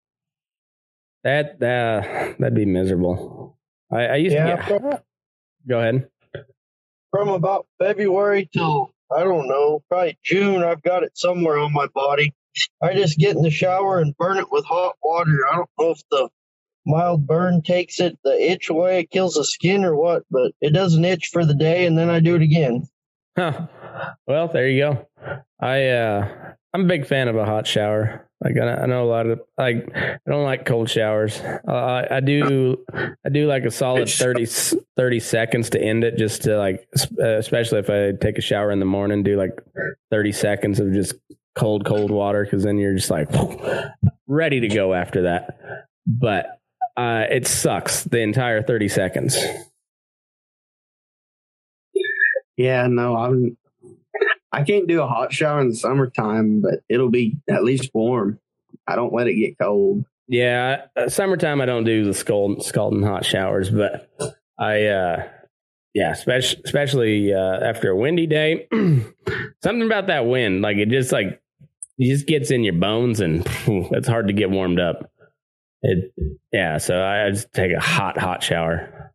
that 1.23 1.59
that 1.59 2.37
that'd 2.39 2.53
be 2.55 2.65
miserable. 2.65 3.57
I, 3.91 4.05
I 4.07 4.15
used 4.17 4.33
Yeah, 4.35 4.55
to 4.55 4.57
get. 4.57 4.67
from, 4.81 4.97
Go 5.67 5.79
ahead. 5.79 6.07
from 7.11 7.29
about 7.29 7.65
February 7.79 8.49
till 8.53 8.91
I 9.15 9.23
don't 9.23 9.47
know, 9.47 9.81
probably 9.89 10.17
June, 10.23 10.63
I've 10.63 10.81
got 10.81 11.03
it 11.03 11.17
somewhere 11.17 11.57
on 11.57 11.73
my 11.73 11.87
body. 11.93 12.33
I 12.81 12.93
just 12.93 13.17
get 13.17 13.35
in 13.35 13.41
the 13.41 13.49
shower 13.51 13.99
and 13.99 14.15
burn 14.17 14.37
it 14.37 14.51
with 14.51 14.65
hot 14.65 14.95
water. 15.03 15.39
I 15.51 15.55
don't 15.57 15.69
know 15.79 15.91
if 15.91 16.01
the 16.09 16.29
mild 16.85 17.27
burn 17.27 17.61
takes 17.61 17.99
it 17.99 18.17
the 18.23 18.31
itch 18.51 18.69
away, 18.69 18.99
it 18.99 19.11
kills 19.11 19.35
the 19.35 19.43
skin 19.43 19.83
or 19.83 19.95
what, 19.95 20.23
but 20.31 20.53
it 20.61 20.71
doesn't 20.73 21.03
itch 21.05 21.29
for 21.33 21.45
the 21.45 21.53
day, 21.53 21.85
and 21.85 21.97
then 21.97 22.09
I 22.09 22.19
do 22.19 22.35
it 22.35 22.41
again. 22.41 22.87
Huh. 23.37 23.67
Well, 24.27 24.47
there 24.47 24.67
you 24.69 24.79
go. 24.83 25.07
I 25.59 25.87
uh 25.87 26.53
I'm 26.75 26.81
a 26.83 26.87
big 26.87 27.07
fan 27.07 27.29
of 27.29 27.37
a 27.37 27.45
hot 27.45 27.65
shower. 27.65 28.27
Like 28.43 28.57
I, 28.57 28.67
I 28.83 28.85
know 28.85 29.01
a 29.05 29.07
lot 29.07 29.27
of 29.27 29.39
like 29.57 29.89
I 29.95 30.17
don't 30.27 30.43
like 30.43 30.65
cold 30.65 30.89
showers. 30.89 31.39
Uh, 31.39 31.71
I, 31.71 32.17
I 32.17 32.19
do 32.19 32.83
I 33.25 33.29
do 33.31 33.47
like 33.47 33.63
a 33.63 33.71
solid 33.71 34.01
It's- 34.09 34.17
30, 34.19 34.81
30 34.97 35.19
seconds 35.21 35.69
to 35.69 35.81
end 35.81 36.03
it 36.03 36.17
just 36.17 36.41
to 36.43 36.57
like 36.57 36.85
uh, 37.17 37.37
especially 37.37 37.79
if 37.79 37.89
I 37.89 38.11
take 38.21 38.37
a 38.37 38.41
shower 38.41 38.71
in 38.71 38.79
the 38.79 38.85
morning 38.85 39.23
do 39.23 39.37
like 39.37 39.57
30 40.11 40.33
seconds 40.33 40.81
of 40.81 40.91
just 40.91 41.15
cold 41.55 41.85
cold 41.85 42.11
water 42.11 42.45
cuz 42.45 42.63
then 42.63 42.77
you're 42.77 42.95
just 42.95 43.09
like 43.09 43.29
ready 44.27 44.59
to 44.59 44.67
go 44.67 44.93
after 44.93 45.21
that. 45.21 45.57
But 46.05 46.59
uh 46.97 47.23
it 47.31 47.47
sucks 47.47 48.03
the 48.03 48.19
entire 48.19 48.61
30 48.61 48.89
seconds. 48.89 49.37
Yeah, 52.57 52.87
no, 52.87 53.15
I'm. 53.15 53.57
I 54.55 54.63
can't 54.63 54.87
do 54.87 55.01
a 55.01 55.07
hot 55.07 55.33
shower 55.33 55.59
in 55.59 55.67
the 55.67 55.75
summertime, 55.75 56.61
but 56.61 56.75
it'll 56.87 57.09
be 57.09 57.35
at 57.49 57.65
least 57.65 57.89
warm. 57.93 58.39
I 58.87 58.95
don't 58.95 59.11
let 59.11 59.27
it 59.27 59.35
get 59.35 59.59
cold. 59.59 60.05
Yeah, 60.29 60.85
uh, 60.95 61.09
summertime 61.09 61.59
I 61.59 61.65
don't 61.65 61.83
do 61.83 62.05
the 62.05 62.13
scald, 62.13 62.63
scalding 62.63 63.03
hot 63.03 63.25
showers, 63.25 63.69
but 63.69 64.09
I, 64.57 64.85
uh, 64.85 65.27
yeah, 65.93 66.11
especially 66.11 66.61
especially 66.63 67.33
uh, 67.33 67.59
after 67.59 67.91
a 67.91 67.97
windy 67.97 68.27
day, 68.27 68.67
something 69.61 69.85
about 69.85 70.07
that 70.07 70.25
wind, 70.25 70.61
like 70.61 70.77
it 70.77 70.87
just 70.87 71.11
like 71.11 71.41
it 71.97 72.09
just 72.09 72.25
gets 72.25 72.49
in 72.49 72.63
your 72.63 72.75
bones, 72.75 73.19
and 73.19 73.45
it's 73.67 74.07
hard 74.07 74.27
to 74.27 74.33
get 74.33 74.49
warmed 74.49 74.79
up. 74.79 75.11
It, 75.81 76.13
yeah, 76.53 76.77
so 76.77 77.03
I 77.03 77.29
just 77.29 77.51
take 77.51 77.73
a 77.73 77.81
hot 77.81 78.17
hot 78.17 78.41
shower. 78.41 79.13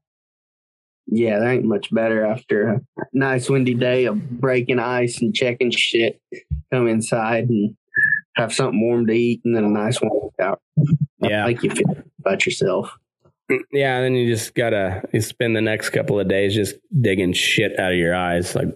Yeah, 1.13 1.41
that 1.41 1.49
ain't 1.49 1.65
much 1.65 1.93
better 1.93 2.25
after 2.25 2.69
a 2.69 2.81
nice 3.13 3.51
windy 3.51 3.75
day 3.75 4.05
of 4.05 4.31
breaking 4.31 4.79
ice 4.79 5.21
and 5.21 5.35
checking 5.35 5.73
shit. 5.73 6.21
Come 6.73 6.87
inside 6.87 7.49
and 7.49 7.77
have 8.37 8.55
something 8.55 8.81
warm 8.81 9.09
to 9.09 9.13
eat, 9.13 9.41
and 9.45 9.57
then 9.57 9.65
a 9.65 9.69
nice 9.69 10.01
warm 10.01 10.31
shower. 10.41 10.59
Yeah. 11.21 11.47
Think 11.47 11.65
you 11.65 11.71
feel 11.71 11.97
about 12.21 12.47
yourself. 12.47 12.97
Yeah, 13.73 13.97
and 13.97 14.05
then 14.05 14.15
you 14.15 14.33
just 14.33 14.55
gotta 14.55 15.03
you 15.13 15.21
spend 15.21 15.57
the 15.57 15.61
next 15.61 15.91
couple 15.91 16.21
of 16.21 16.29
days 16.29 16.55
just 16.55 16.77
digging 17.01 17.33
shit 17.33 17.77
out 17.81 17.91
of 17.91 17.99
your 17.99 18.15
eyes. 18.15 18.55
Like 18.55 18.69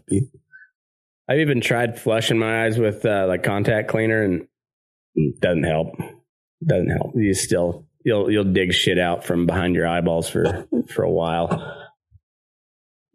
I've 1.28 1.39
even 1.39 1.61
tried 1.61 1.97
flushing 1.97 2.41
my 2.41 2.64
eyes 2.64 2.76
with 2.76 3.07
uh, 3.07 3.26
like 3.28 3.45
contact 3.45 3.89
cleaner, 3.89 4.24
and 4.24 4.49
doesn't 5.39 5.62
help. 5.62 5.95
Doesn't 6.66 6.91
help. 6.91 7.12
You 7.14 7.35
still 7.35 7.87
you'll 8.05 8.28
you'll 8.32 8.53
dig 8.53 8.72
shit 8.72 8.99
out 8.99 9.22
from 9.22 9.47
behind 9.47 9.76
your 9.76 9.87
eyeballs 9.87 10.28
for 10.28 10.66
for 10.93 11.05
a 11.05 11.11
while. 11.11 11.84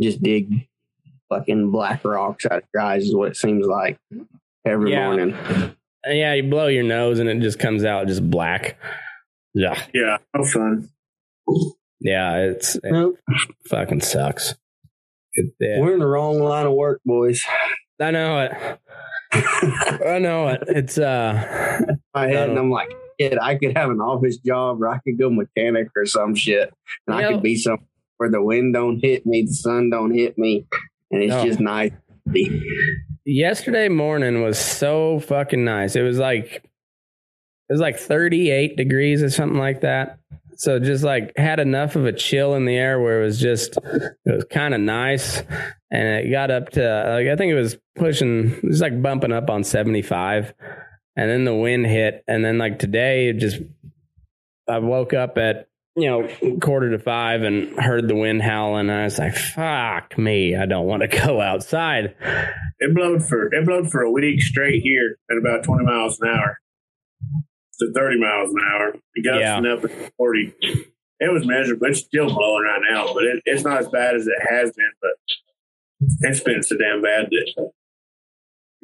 Just 0.02 0.22
dig 0.24 0.68
fucking 1.30 1.72
black 1.72 2.04
rocks 2.06 2.45
out 2.45 2.60
of 2.60 2.64
your 2.74 2.82
eyes 2.84 3.04
is 3.04 3.16
what 3.16 3.30
it 3.30 3.36
seems 3.38 3.66
like 3.68 3.97
every 4.66 4.91
Yeah. 4.91 5.06
morning. 5.06 5.36
Yeah, 6.08 6.34
you 6.34 6.43
blow 6.50 6.68
your 6.68 6.84
nose 6.84 7.20
and 7.20 7.30
it 7.30 7.39
just 7.41 7.60
comes 7.60 7.84
out 7.84 8.08
just 8.08 8.28
black. 8.30 8.78
Yeah, 9.54 9.80
Yeah, 9.93 10.18
no 10.36 10.43
fun. 10.45 10.89
yeah, 12.00 12.38
it's 12.38 12.76
it 12.76 12.84
Nope. 12.86 13.18
fucking 13.68 14.02
sucks. 14.02 14.56
It, 15.34 15.54
yeah. 15.60 15.80
We're 15.82 15.93
in 15.93 16.00
the 16.00 16.08
wrong 16.08 16.39
line 16.39 16.66
of 16.66 16.74
work, 16.74 17.02
boys. 17.06 17.41
I 18.00 18.12
know 18.12 18.39
it. 18.39 18.80
I 19.34 20.20
know 20.20 20.47
it. 20.47 20.64
It's 20.68 20.97
uh 20.97 21.82
my 22.16 22.28
head, 22.28 22.50
and 22.50 22.58
I'm 22.58 22.72
like, 22.72 22.89
shit, 23.20 23.38
I 23.39 23.56
could 23.56 23.78
have 23.78 23.89
an 23.91 24.00
office 24.02 24.38
job, 24.38 24.82
or 24.82 24.88
I 24.89 25.00
could 25.00 25.20
go 25.20 25.30
mechanic 25.30 25.89
or 25.95 26.06
some 26.06 26.34
shit, 26.36 26.74
and 27.08 27.16
I 27.16 27.22
Yeah. 27.22 27.32
could 27.34 27.43
be 27.43 27.56
some 27.56 27.80
where 28.20 28.30
the 28.30 28.42
wind 28.44 28.74
don't 28.74 29.00
hit 29.00 29.26
me, 29.26 29.44
the 29.44 29.54
sun 29.54 29.90
don't 29.90 30.14
hit 30.14 30.38
me, 30.38 30.66
and 31.10 31.24
it's 31.24 31.32
No. 31.32 31.46
just 31.46 31.60
nice. 31.62 31.92
yesterday 33.26 33.88
morning 33.90 34.44
was 34.44 34.60
so 34.60 35.20
fucking 35.22 35.64
nice. 35.64 35.96
It 35.96 36.02
was 36.02 36.18
like 36.20 36.64
it 37.70 37.74
was 37.74 37.80
like 37.82 37.98
38 37.98 38.76
degrees 38.76 39.24
or 39.24 39.30
something 39.30 39.58
like 39.60 39.82
that. 39.82 40.18
So 40.58 40.80
just 40.80 41.04
like 41.04 41.32
had 41.38 41.60
enough 41.62 41.96
of 41.96 42.06
a 42.06 42.12
chill 42.12 42.56
in 42.56 42.66
the 42.66 42.76
air 42.76 43.00
where 43.00 43.22
it 43.22 43.26
was 43.26 43.40
just 43.40 43.78
it 43.78 44.12
was 44.26 44.44
kind 44.52 44.74
of 44.74 44.82
nice 44.82 45.42
and 45.90 46.08
it 46.28 46.30
got 46.30 46.52
up 46.52 46.72
to 46.72 46.82
like 46.82 47.28
I 47.28 47.38
think 47.38 47.52
it 47.52 47.56
was 47.56 47.78
pushing 47.96 48.52
it 48.52 48.64
was 48.66 48.82
like 48.82 49.02
bumping 49.02 49.32
up 49.32 49.50
on 49.50 49.64
75 49.64 50.54
and 51.16 51.30
then 51.30 51.46
the 51.46 51.56
wind 51.56 51.86
hit 51.86 52.26
and 52.28 52.44
then 52.44 52.58
like 52.58 52.80
today 52.80 53.30
it 53.30 53.38
just 53.38 53.62
I 54.68 54.80
woke 54.80 55.14
up 55.14 55.38
at 55.38 55.69
you 56.02 56.10
know 56.10 56.58
quarter 56.60 56.89
to 56.91 57.00
5 57.00 57.41
and 57.43 57.80
heard 57.80 58.08
the 58.08 58.16
wind 58.16 58.41
howling 58.41 58.89
and 58.89 58.91
I 59.00 59.04
was 59.06 59.18
like 59.20 59.36
fuck 59.36 60.18
me 60.18 60.56
I 60.56 60.66
don't 60.66 60.86
want 60.88 61.02
to 61.02 61.08
go 61.26 61.41
outside. 61.41 62.16
It 62.80 62.93
blowed 62.95 63.24
for 63.24 63.54
it 63.54 63.66
blowed 63.66 63.91
for 63.91 64.02
a 64.02 64.12
week 64.12 64.41
straight 64.41 64.82
here 64.82 65.18
at 65.32 65.38
about 65.38 65.64
twenty 65.64 65.86
miles 65.86 66.20
an 66.22 66.30
hour 66.30 66.58
to 67.80 67.91
thirty 67.93 68.20
miles 68.20 68.54
an 68.54 68.62
hour. 68.66 68.93
It 69.16 69.24
got 69.26 69.39
Yeah. 69.39 69.74
up 69.74 69.82
to 69.82 69.89
forty. 70.18 70.54
It 71.22 71.34
was 71.34 71.45
miserable. 71.45 71.88
It's 71.88 72.00
still 72.00 72.28
blowing 72.34 72.64
right 72.64 72.82
now, 72.89 73.14
but 73.14 73.24
it, 73.26 73.41
it's 73.45 73.64
not 73.66 73.80
as 73.80 73.89
bad 73.89 74.16
as 74.16 74.26
it 74.28 74.34
has 74.50 74.72
been. 74.72 74.91
But 75.02 75.12
it's 76.22 76.39
been 76.39 76.64
so 76.64 76.78
damn 76.78 77.02
bad 77.02 77.26
that 77.26 77.54
you 77.58 77.70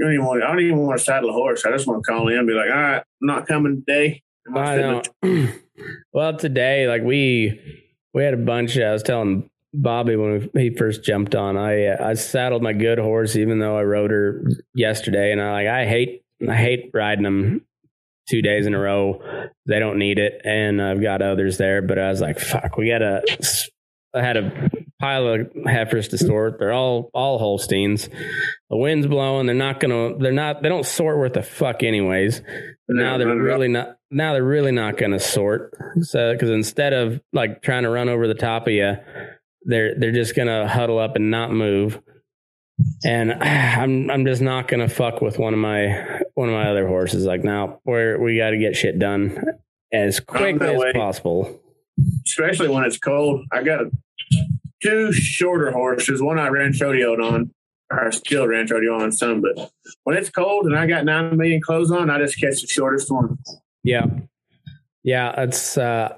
don't 0.06 0.14
even 0.14 0.26
want. 0.26 0.44
I 0.44 0.48
don't 0.48 0.60
even 0.60 0.80
want 0.80 1.00
to 1.00 1.04
saddle 1.06 1.30
a 1.30 1.34
horse. 1.34 1.66
I 1.66 1.72
just 1.72 1.88
want 1.88 2.04
to 2.04 2.12
call 2.12 2.28
in 2.28 2.38
and 2.38 2.48
be 2.48 2.54
like, 2.54 2.70
"All 2.70 2.76
right, 2.76 2.98
I'm 2.98 3.28
not 3.28 3.48
coming 3.48 3.84
today." 3.88 4.22
I'm 4.48 4.58
I 4.58 4.76
know. 4.78 5.02
well, 6.14 6.38
today, 6.38 6.88
like 6.88 7.04
we 7.04 7.60
we 8.14 8.24
had 8.24 8.34
a 8.34 8.38
bunch. 8.38 8.78
I 8.78 8.92
was 8.92 9.04
telling 9.04 9.50
Bobby 9.74 10.16
when 10.16 10.50
he 10.56 10.70
first 10.70 11.04
jumped 11.04 11.36
on. 11.36 11.58
I 11.58 11.96
I 11.96 12.14
saddled 12.14 12.64
my 12.64 12.74
good 12.74 13.00
horse, 13.00 13.36
even 13.36 13.60
though 13.60 13.78
I 13.78 13.84
rode 13.84 14.12
her 14.12 14.48
yesterday, 14.74 15.32
and 15.32 15.42
I 15.42 15.52
like 15.52 15.68
I 15.68 15.86
hate 15.86 16.24
I 16.48 16.56
hate 16.56 16.92
riding 16.94 17.24
them 17.24 17.66
two 18.30 18.42
days 18.42 18.66
in 18.66 18.74
a 18.74 18.80
row. 18.80 19.22
They 19.66 19.80
don't 19.80 20.00
need 20.00 20.20
it, 20.20 20.42
and 20.44 20.82
I've 20.82 21.02
got 21.02 21.22
others 21.22 21.58
there. 21.58 21.82
But 21.82 22.00
I 22.00 22.10
was 22.10 22.22
like, 22.22 22.40
fuck, 22.40 22.78
we 22.78 22.90
gotta. 22.90 23.24
I 24.14 24.22
had 24.22 24.38
a 24.38 24.70
pile 25.00 25.28
of 25.28 25.48
heifers 25.66 26.08
to 26.10 26.18
sort. 26.18 26.60
They're 26.60 26.74
all 26.74 27.10
all 27.14 27.38
Holsteins. 27.38 28.10
The 28.70 28.78
wind's 28.78 29.08
blowing. 29.08 29.46
They're 29.46 29.56
not 29.56 29.80
gonna. 29.80 30.18
They're 30.18 30.32
not. 30.32 30.62
They 30.64 30.70
don't 30.70 30.86
sort 30.86 31.18
worth 31.18 31.38
a 31.38 31.44
fuck 31.44 31.84
anyways. 31.84 32.42
But 32.88 32.98
now 32.98 33.18
they're 33.18 33.36
really 33.36 33.68
not. 33.68 33.98
Now 34.12 34.34
they're 34.34 34.44
really 34.44 34.72
not 34.72 34.98
gonna 34.98 35.20
sort. 35.20 35.74
So 36.02 36.34
because 36.34 36.50
instead 36.50 36.94
of 36.94 37.22
like 37.34 37.62
trying 37.62 37.84
to 37.84 37.90
run 37.90 38.10
over 38.10 38.28
the 38.28 38.34
top 38.34 38.68
of 38.68 38.74
you, 38.74 38.96
they're 39.64 39.98
they're 39.98 40.12
just 40.12 40.36
gonna 40.36 40.68
huddle 40.68 41.00
up 41.00 41.16
and 41.16 41.32
not 41.32 41.52
move. 41.52 42.00
And 43.04 43.32
I'm 43.44 44.10
I'm 44.10 44.26
just 44.26 44.42
not 44.42 44.68
gonna 44.68 44.90
fuck 44.90 45.22
with 45.22 45.40
one 45.40 45.54
of 45.54 45.60
my 45.60 46.22
one 46.36 46.50
of 46.50 46.56
my 46.56 46.70
other 46.70 46.88
horses. 46.88 47.26
Like 47.26 47.44
now, 47.44 47.80
we're 47.86 48.20
we 48.20 48.38
got 48.38 48.52
to 48.52 48.58
get 48.58 48.76
shit 48.76 49.00
done 49.00 49.44
as 49.92 50.20
quickly 50.20 50.68
as 50.68 50.80
way. 50.80 50.94
possible. 50.94 51.62
especially 52.26 52.68
when 52.68 52.84
it's 52.84 52.98
cold. 52.98 53.46
I 53.52 53.64
got 53.64 53.86
two 54.86 55.12
shorter 55.12 55.72
horses. 55.72 56.22
One 56.22 56.40
I 56.40 56.48
ran 56.48 56.74
rodeo 56.80 57.14
on, 57.14 57.52
or 57.92 58.12
still 58.12 58.48
ran 58.48 58.68
rodeo 58.70 59.02
on 59.02 59.12
some. 59.12 59.42
But 59.42 59.72
when 60.04 60.18
it's 60.18 60.30
cold 60.30 60.66
and 60.66 60.78
I 60.78 60.86
got 60.86 61.06
nine 61.06 61.38
million 61.38 61.62
clothes 61.62 61.92
on, 61.92 62.10
I 62.10 62.20
just 62.20 62.40
catch 62.40 62.62
the 62.62 62.68
shortest 62.68 63.12
one. 63.12 63.38
Yeah. 63.84 64.06
Yeah, 65.04 65.42
it's 65.42 65.78
uh 65.78 66.18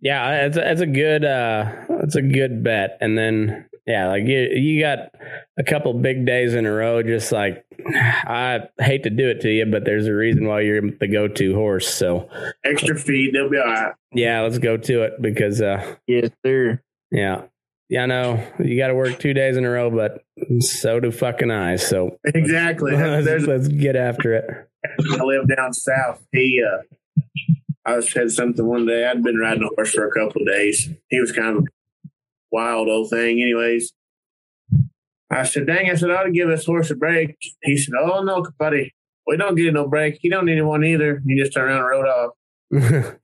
Yeah, 0.00 0.46
it's 0.46 0.56
it's 0.56 0.80
a 0.80 0.86
good 0.86 1.24
uh 1.24 1.72
it's 2.02 2.16
a 2.16 2.22
good 2.22 2.62
bet. 2.62 2.98
And 3.00 3.16
then 3.16 3.66
yeah, 3.86 4.08
like 4.08 4.24
you 4.26 4.38
you 4.38 4.80
got 4.80 5.10
a 5.58 5.62
couple 5.64 5.92
big 5.94 6.24
days 6.26 6.54
in 6.54 6.66
a 6.66 6.72
row 6.72 7.02
just 7.02 7.32
like 7.32 7.64
I 7.86 8.60
hate 8.78 9.02
to 9.04 9.10
do 9.10 9.28
it 9.28 9.40
to 9.42 9.50
you, 9.50 9.66
but 9.66 9.84
there's 9.84 10.06
a 10.06 10.14
reason 10.14 10.46
why 10.46 10.60
you're 10.60 10.80
the 10.82 11.08
go-to 11.08 11.54
horse. 11.54 11.92
So, 11.92 12.28
Extra 12.64 12.96
feed, 12.96 13.34
they'll 13.34 13.50
be 13.50 13.58
all 13.58 13.64
right. 13.64 13.92
yeah, 14.12 14.40
let's 14.42 14.58
go 14.58 14.76
to 14.76 15.02
it 15.02 15.20
because 15.20 15.60
uh 15.60 15.96
Yes, 16.06 16.30
sir. 16.46 16.80
yeah. 17.10 17.42
Yeah, 17.88 18.04
I 18.04 18.06
know 18.06 18.46
you 18.58 18.78
got 18.78 18.86
to 18.86 18.94
work 18.94 19.18
two 19.18 19.34
days 19.34 19.58
in 19.58 19.66
a 19.66 19.70
row, 19.70 19.90
but 19.90 20.24
so 20.60 20.98
do 20.98 21.10
fucking 21.10 21.50
I. 21.50 21.76
So 21.76 22.16
Exactly. 22.24 22.92
let's, 22.96 23.26
There's 23.26 23.46
let's 23.46 23.68
get 23.68 23.96
after 23.96 24.32
it. 24.32 24.44
I 25.20 25.22
live 25.22 25.46
down 25.54 25.74
south. 25.74 26.24
He, 26.32 26.62
uh, 26.66 27.20
I 27.84 27.96
was 27.96 28.10
said 28.10 28.30
something 28.30 28.64
one 28.64 28.86
day. 28.86 29.04
I'd 29.04 29.22
been 29.22 29.36
riding 29.36 29.64
a 29.64 29.68
horse 29.74 29.92
for 29.92 30.06
a 30.08 30.10
couple 30.10 30.40
of 30.40 30.48
days. 30.48 30.88
He 31.10 31.20
was 31.20 31.32
kind 31.32 31.58
of 31.58 31.64
a 31.64 31.66
wild 32.52 32.88
old 32.88 33.10
thing, 33.10 33.40
anyways. 33.42 33.92
I 35.30 35.44
said, 35.44 35.66
"Dang!" 35.66 35.90
I 35.90 35.94
said, 35.94 36.10
"I 36.10 36.16
ought 36.16 36.24
to 36.24 36.30
give 36.30 36.48
this 36.48 36.66
horse 36.66 36.90
a 36.90 36.94
break." 36.94 37.36
He 37.62 37.78
said, 37.78 37.94
"Oh 37.98 38.22
no, 38.22 38.44
buddy, 38.58 38.92
we 39.26 39.38
don't 39.38 39.54
get 39.54 39.72
no 39.72 39.88
break. 39.88 40.18
He 40.20 40.28
don't 40.28 40.44
need 40.44 40.60
one 40.62 40.84
either." 40.84 41.22
He 41.26 41.38
just 41.40 41.54
turned 41.54 41.70
around 41.70 41.80
and 41.80 41.88
rode 41.88 42.06
off. 42.08 42.32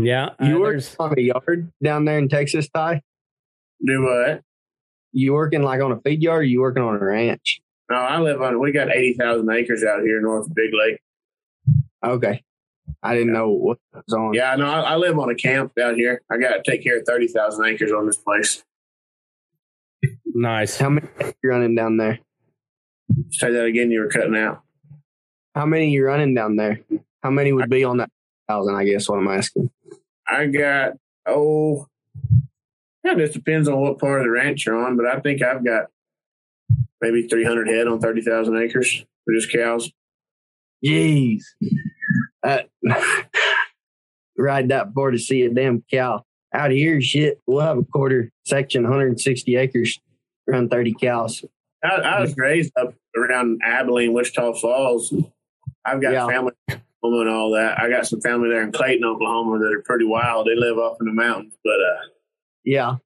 yeah, 0.00 0.26
uh, 0.40 0.44
You 0.44 0.60
work 0.60 0.72
there's- 0.72 0.96
on 0.98 1.14
a 1.18 1.20
yard 1.20 1.72
down 1.82 2.04
there 2.04 2.18
in 2.18 2.28
Texas, 2.28 2.68
Ty? 2.68 3.02
Do 3.84 4.02
what? 4.02 4.42
You 5.12 5.32
working 5.34 5.62
like 5.62 5.80
on 5.80 5.92
a 5.92 6.00
feed 6.00 6.22
yard 6.22 6.40
or 6.40 6.44
you 6.44 6.60
working 6.60 6.82
on 6.82 6.96
a 6.96 7.04
ranch? 7.04 7.60
No, 7.90 7.96
I 7.96 8.20
live 8.20 8.42
on. 8.42 8.60
We 8.60 8.72
got 8.72 8.94
eighty 8.94 9.14
thousand 9.14 9.50
acres 9.50 9.82
out 9.82 10.02
here 10.02 10.20
north 10.20 10.46
of 10.46 10.54
Big 10.54 10.70
Lake. 10.74 10.98
Okay. 12.04 12.42
I 13.02 13.14
didn't 13.14 13.32
know 13.32 13.50
what 13.50 13.78
was 13.92 14.12
on. 14.12 14.34
Yeah, 14.34 14.56
no, 14.56 14.66
I, 14.66 14.80
I 14.80 14.96
live 14.96 15.18
on 15.18 15.30
a 15.30 15.34
camp 15.34 15.72
down 15.76 15.96
here. 15.96 16.22
I 16.30 16.36
got 16.38 16.62
to 16.62 16.70
take 16.70 16.82
care 16.82 16.98
of 16.98 17.04
thirty 17.06 17.28
thousand 17.28 17.64
acres 17.66 17.92
on 17.92 18.06
this 18.06 18.16
place. 18.16 18.64
nice. 20.26 20.76
How 20.76 20.90
many 20.90 21.08
you 21.42 21.50
running 21.50 21.74
down 21.74 21.96
there? 21.96 22.18
Say 23.30 23.52
that 23.52 23.64
again. 23.64 23.90
You 23.90 24.00
were 24.00 24.08
cutting 24.08 24.36
out. 24.36 24.62
How 25.54 25.66
many 25.66 25.90
you 25.90 26.04
running 26.04 26.34
down 26.34 26.56
there? 26.56 26.80
How 27.22 27.30
many 27.30 27.52
would 27.52 27.70
be 27.70 27.84
on 27.84 27.98
that 27.98 28.10
thousand? 28.48 28.74
I 28.74 28.84
guess 28.84 29.08
what 29.08 29.18
I'm 29.18 29.28
asking. 29.28 29.70
I 30.28 30.46
got 30.46 30.92
oh, 31.28 31.86
yeah, 33.04 33.12
it 33.12 33.18
just 33.18 33.34
depends 33.34 33.68
on 33.68 33.80
what 33.80 33.98
part 33.98 34.20
of 34.20 34.24
the 34.24 34.30
ranch 34.30 34.66
you're 34.66 34.84
on, 34.84 34.96
but 34.96 35.06
I 35.06 35.20
think 35.20 35.42
I've 35.42 35.64
got 35.64 35.86
maybe 37.00 37.28
300 37.28 37.68
head 37.68 37.86
on 37.86 38.00
30,000 38.00 38.56
acres 38.56 39.04
for 39.24 39.34
just 39.34 39.52
cows. 39.52 39.90
Jeez. 40.84 41.42
Uh, 42.42 42.60
ride 44.36 44.68
that 44.68 44.94
board 44.94 45.14
to 45.14 45.18
see 45.18 45.42
a 45.42 45.50
damn 45.50 45.82
cow. 45.90 46.24
Out 46.54 46.70
here, 46.70 47.00
shit, 47.00 47.40
we'll 47.46 47.60
have 47.60 47.78
a 47.78 47.84
quarter 47.84 48.30
section, 48.46 48.82
160 48.84 49.56
acres, 49.56 50.00
around 50.48 50.70
30 50.70 50.94
cows. 50.94 51.44
I, 51.84 51.88
I 51.96 52.20
was 52.20 52.36
raised 52.36 52.72
up 52.78 52.94
around 53.16 53.60
Abilene, 53.64 54.12
Wichita 54.12 54.54
Falls. 54.54 55.12
I've 55.84 56.00
got 56.00 56.12
Yeah. 56.12 56.26
family 56.26 56.52
in 56.68 56.80
Oklahoma 57.04 57.20
and 57.20 57.30
all 57.30 57.50
that. 57.52 57.78
I 57.80 57.88
got 57.90 58.06
some 58.06 58.20
family 58.20 58.48
there 58.48 58.62
in 58.62 58.72
Clayton, 58.72 59.04
Oklahoma 59.04 59.58
that 59.58 59.72
are 59.72 59.82
pretty 59.82 60.04
wild. 60.06 60.46
They 60.46 60.54
live 60.56 60.78
off 60.78 60.96
in 61.00 61.06
the 61.06 61.12
mountains, 61.12 61.54
but 61.62 61.72
uh, 61.80 62.08
Yeah. 62.64 62.96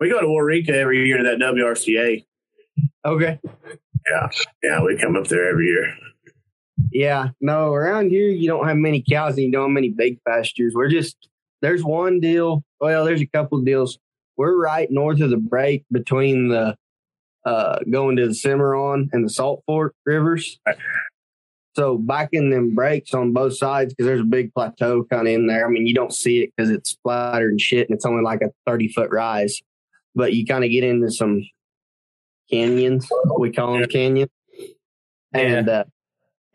we 0.00 0.08
go 0.08 0.20
to 0.20 0.26
Waurika 0.26 0.70
every 0.70 1.06
year 1.06 1.18
to 1.18 1.24
that 1.24 1.38
WRCA. 1.38 2.24
Okay. 3.04 3.38
Yeah. 4.08 4.28
Yeah, 4.62 4.82
we 4.82 4.96
come 4.96 5.16
up 5.16 5.26
there 5.26 5.48
every 5.48 5.66
year. 5.66 5.94
Yeah. 6.90 7.30
No, 7.40 7.72
around 7.72 8.10
here, 8.10 8.28
you 8.28 8.48
don't 8.48 8.66
have 8.66 8.76
many 8.76 9.02
cows 9.02 9.34
and 9.34 9.46
you 9.46 9.52
don't 9.52 9.68
have 9.68 9.74
many 9.74 9.90
big 9.90 10.18
pastures. 10.26 10.72
We're 10.74 10.88
just, 10.88 11.28
there's 11.62 11.84
one 11.84 12.20
deal. 12.20 12.62
Well, 12.80 13.04
there's 13.04 13.20
a 13.20 13.26
couple 13.26 13.58
of 13.58 13.64
deals. 13.64 13.98
We're 14.36 14.56
right 14.56 14.90
north 14.90 15.20
of 15.20 15.30
the 15.30 15.36
break 15.36 15.84
between 15.90 16.48
the, 16.48 16.76
uh, 17.44 17.78
going 17.90 18.16
to 18.16 18.28
the 18.28 18.34
Cimarron 18.34 19.08
and 19.12 19.24
the 19.24 19.30
Salt 19.30 19.62
Fork 19.66 19.94
rivers. 20.04 20.58
So 21.76 21.98
back 21.98 22.30
in 22.32 22.48
them 22.48 22.74
breaks 22.74 23.12
on 23.12 23.34
both 23.34 23.56
sides, 23.56 23.92
because 23.92 24.06
there's 24.06 24.22
a 24.22 24.24
big 24.24 24.52
plateau 24.54 25.04
kind 25.04 25.28
of 25.28 25.34
in 25.34 25.46
there. 25.46 25.66
I 25.66 25.70
mean, 25.70 25.86
you 25.86 25.92
don't 25.92 26.12
see 26.12 26.42
it 26.42 26.50
because 26.56 26.70
it's 26.70 26.96
flatter 27.02 27.48
and 27.48 27.60
shit, 27.60 27.86
and 27.86 27.94
it's 27.94 28.06
only 28.06 28.22
like 28.22 28.40
a 28.40 28.50
30 28.66 28.88
foot 28.88 29.10
rise. 29.10 29.60
But 30.14 30.32
you 30.32 30.46
kind 30.46 30.64
of 30.64 30.70
get 30.70 30.84
into 30.84 31.10
some 31.10 31.42
canyons. 32.50 33.06
We 33.38 33.52
call 33.52 33.74
them 33.74 33.84
canyons. 33.88 34.30
And 35.34 35.68
uh, 35.68 35.84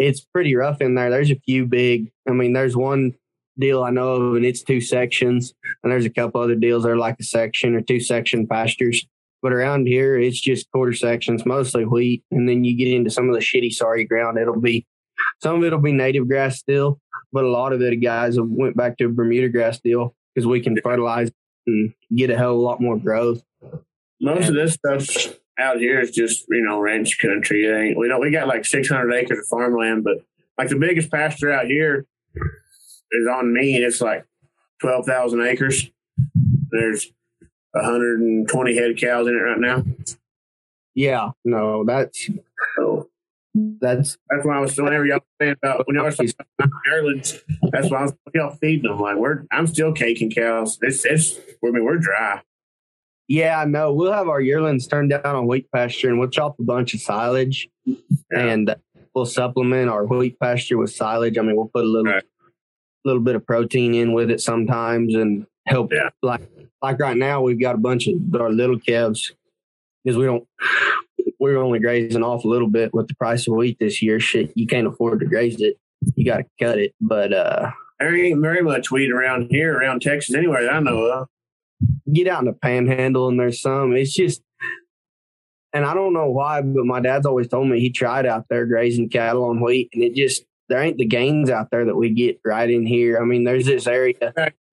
it's 0.02 0.22
pretty 0.22 0.56
rough 0.56 0.82
in 0.82 0.96
there. 0.96 1.10
There's 1.10 1.32
a 1.32 1.40
few 1.46 1.66
big. 1.66 2.12
I 2.28 2.32
mean, 2.32 2.54
there's 2.54 2.76
one 2.76 3.14
deal 3.60 3.84
I 3.84 3.92
know 3.92 4.14
of, 4.14 4.36
and 4.36 4.46
it's 4.46 4.64
two 4.64 4.82
sections, 4.82 5.54
and 5.84 5.92
there's 5.92 6.06
a 6.06 6.10
couple 6.10 6.42
other 6.42 6.56
deals 6.56 6.84
that 6.84 6.90
are 6.90 6.98
like 6.98 7.18
a 7.20 7.24
section 7.24 7.76
or 7.76 7.82
two 7.82 8.00
section 8.00 8.48
pastures. 8.48 9.06
But 9.42 9.54
around 9.54 9.88
here, 9.88 10.20
it's 10.20 10.40
just 10.40 10.72
quarter 10.72 10.94
sections, 10.94 11.46
mostly 11.46 11.84
wheat, 11.84 12.24
and 12.32 12.48
then 12.48 12.64
you 12.64 12.76
get 12.78 12.94
into 12.94 13.10
some 13.10 13.28
of 13.28 13.36
the 13.36 13.42
shitty, 13.42 13.72
sorry 13.72 14.06
ground. 14.06 14.38
It'll 14.38 14.60
be 14.60 14.86
some 15.42 15.58
of 15.58 15.64
it'll 15.64 15.80
be 15.80 15.92
native 15.92 16.28
grass 16.28 16.60
still, 16.60 17.00
but 17.32 17.44
a 17.44 17.50
lot 17.50 17.74
of 17.74 17.82
it, 17.82 17.96
guys, 17.98 18.36
have 18.38 18.48
went 18.48 18.76
back 18.76 18.98
to 18.98 19.10
Bermuda 19.10 19.50
grass 19.50 19.80
deal 19.80 20.16
because 20.34 20.48
we 20.48 20.62
can 20.62 20.78
fertilize 20.84 21.32
and 21.68 21.94
get 22.16 22.30
a 22.30 22.38
hell 22.38 22.54
of 22.54 22.58
a 22.58 22.62
lot 22.62 22.82
more 22.82 22.98
growth. 22.98 23.44
Most 24.20 24.50
of 24.50 24.56
this 24.56 24.74
stuff 24.74 25.36
out 25.60 25.78
here 25.78 26.00
is 26.00 26.12
just 26.12 26.46
you 26.50 26.62
know 26.62 26.80
ranch 26.80 27.20
country. 27.20 27.66
It 27.66 27.76
ain't 27.76 27.98
we 27.98 28.08
don't 28.08 28.22
we 28.22 28.32
got 28.32 28.48
like 28.48 28.66
six 28.66 28.90
hundred 28.90 29.14
acres 29.14 29.40
of 29.40 29.48
farmland, 29.48 30.04
but 30.04 30.18
like 30.58 30.70
the 30.70 30.76
biggest 30.76 31.12
pasture 31.12 31.52
out 31.52 31.66
here 31.66 32.06
is 32.36 33.28
on 33.28 33.54
me, 33.54 33.76
and 33.76 33.84
it's 33.84 34.02
like 34.02 34.26
twelve 34.82 35.06
thousand 35.06 35.42
acres. 35.42 35.90
There's 36.72 37.12
hundred 37.76 38.20
and 38.20 38.48
twenty 38.48 38.76
head 38.76 38.98
cows 38.98 39.28
in 39.28 39.34
it 39.34 39.38
right 39.38 39.60
now. 39.60 39.84
Yeah, 40.94 41.32
no, 41.46 41.84
that's 41.86 42.30
So 42.76 43.10
that's 43.54 44.18
that's 44.30 44.46
why 44.46 44.58
I 44.58 44.60
was 44.60 44.78
whenever 44.78 45.06
y'all 45.06 45.20
saying 45.40 45.56
about 45.62 45.86
when 45.88 45.96
y'all 45.96 46.06
were 46.06 46.12
talking 46.12 46.34
about 46.60 46.72
Ireland, 46.92 47.42
that's 47.72 47.90
why 47.90 48.00
I 48.00 48.04
was 48.04 48.14
y'all 48.34 48.56
feeding 48.62 48.90
them. 48.90 49.00
Like 49.00 49.18
we're 49.18 49.46
I'm 49.52 49.68
still 49.68 49.94
caking 49.94 50.32
cows. 50.32 50.80
It's 50.82 51.06
it's 51.06 51.38
I 51.64 51.70
mean 51.70 51.84
we're 51.84 51.98
dry. 51.98 52.42
Yeah, 53.32 53.64
no, 53.66 53.94
we'll 53.94 54.12
have 54.12 54.28
our 54.28 54.42
yearlings 54.42 54.88
turned 54.88 55.12
down 55.12 55.22
on 55.26 55.48
wheat 55.48 55.66
pasture 55.74 56.10
and 56.10 56.20
we'll 56.20 56.28
chop 56.30 56.60
a 56.60 56.64
bunch 56.64 56.94
of 56.94 57.00
silage 57.00 57.70
and 58.30 58.70
uh, 58.72 58.76
we'll 59.16 59.26
supplement 59.26 59.90
our 59.90 60.06
wheat 60.06 60.38
pasture 60.38 60.78
with 60.78 60.92
silage. 60.92 61.38
I 61.38 61.42
mean, 61.42 61.56
we'll 61.56 61.72
put 61.74 61.86
a 61.86 61.88
little 61.88 62.12
Right. 62.12 62.24
little 63.06 63.22
bit 63.22 63.36
of 63.36 63.46
protein 63.46 63.94
in 63.96 64.12
with 64.12 64.30
it 64.32 64.42
sometimes 64.42 65.16
and 65.16 65.46
help 65.66 65.94
Yeah. 65.94 66.10
like 66.22 66.42
like 66.82 67.00
right 67.00 67.16
now 67.16 67.42
we've 67.42 67.60
got 67.60 67.76
a 67.76 67.78
bunch 67.78 68.08
of 68.08 68.16
our 68.36 68.50
little 68.52 68.78
calves 68.78 69.32
because 70.04 70.18
we 70.18 70.26
don't 70.26 70.46
we're 71.40 71.56
only 71.58 71.80
grazing 71.80 72.24
off 72.24 72.44
a 72.44 72.50
little 72.50 72.70
bit 72.70 72.94
with 72.94 73.08
the 73.08 73.16
price 73.16 73.48
of 73.48 73.56
wheat 73.56 73.78
this 73.80 74.02
year. 74.02 74.20
Shit, 74.20 74.52
you 74.56 74.68
can't 74.68 74.88
afford 74.88 75.22
to 75.22 75.26
graze 75.26 75.62
it. 75.62 75.78
You 76.16 76.26
got 76.26 76.40
to 76.40 76.46
cut 76.60 76.80
it. 76.80 76.94
But 77.00 77.32
uh 77.32 77.72
There 77.98 78.14
ain't 78.14 78.42
very 78.42 78.62
much 78.62 78.92
wheat 78.92 79.10
around 79.10 79.48
here, 79.52 79.74
around 79.78 80.02
Texas 80.02 80.36
anywhere 80.36 80.64
that 80.64 80.74
I 80.74 80.80
know 80.82 81.00
of. 81.06 81.28
Get 82.12 82.28
out 82.28 82.40
in 82.42 82.46
the 82.46 82.54
panhandle 82.54 83.28
and 83.28 83.40
there's 83.40 83.62
some. 83.62 83.94
It's 83.96 84.14
just, 84.14 84.42
and 85.74 85.86
I 85.86 85.94
don't 85.94 86.14
know 86.14 86.30
why, 86.30 86.62
but 86.62 86.86
my 86.86 87.00
dad's 87.00 87.26
always 87.26 87.48
told 87.48 87.68
me 87.70 87.80
he 87.80 87.90
tried 87.92 88.26
out 88.26 88.46
there 88.50 88.66
grazing 88.66 89.10
cattle 89.10 89.46
on 89.46 89.62
wheat, 89.62 89.90
and 89.94 90.04
it 90.04 90.16
just 90.16 90.44
there 90.70 90.82
ain't 90.82 90.98
the 90.98 91.06
gains 91.06 91.50
out 91.50 91.68
there 91.72 91.86
that 91.86 91.96
we 91.96 92.10
get 92.10 92.40
right 92.46 92.70
in 92.70 92.86
here. 92.86 93.20
I 93.22 93.26
mean, 93.26 93.44
there's 93.44 93.66
this 93.66 93.88
area. 93.88 94.16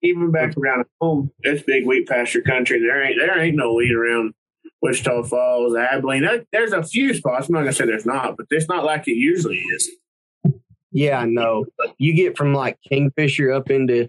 even 0.03 0.31
back 0.31 0.57
around 0.57 0.85
home, 1.01 1.31
it's 1.41 1.63
big 1.63 1.87
wheat 1.87 2.07
pasture 2.09 2.43
country. 2.43 2.81
There 2.81 3.03
ain't 3.03 3.17
there 3.19 3.39
ain't 3.39 3.57
no 3.57 3.75
wheat 3.75 3.93
around 3.93 4.35
Wichita 4.83 5.25
Falls, 5.25 5.77
Abilene. 5.77 6.23
There- 6.23 6.45
There's 6.53 6.73
a 6.73 6.83
few 6.83 7.15
spots. 7.15 7.49
I'm 7.49 7.55
not 7.55 7.61
gonna 7.61 7.73
say 7.73 7.87
there's 7.87 8.07
not, 8.07 8.37
but 8.37 8.47
it's 8.51 8.69
not 8.69 8.85
like 8.85 9.07
it 9.09 9.17
usually 9.17 9.59
is. 9.59 9.91
Yeah, 10.93 11.19
I 11.19 11.27
know. 11.27 11.67
You 11.99 12.15
get 12.15 12.37
from 12.37 12.55
like 12.55 12.79
Kingfisher 12.89 13.53
up 13.53 13.71
into 13.71 14.09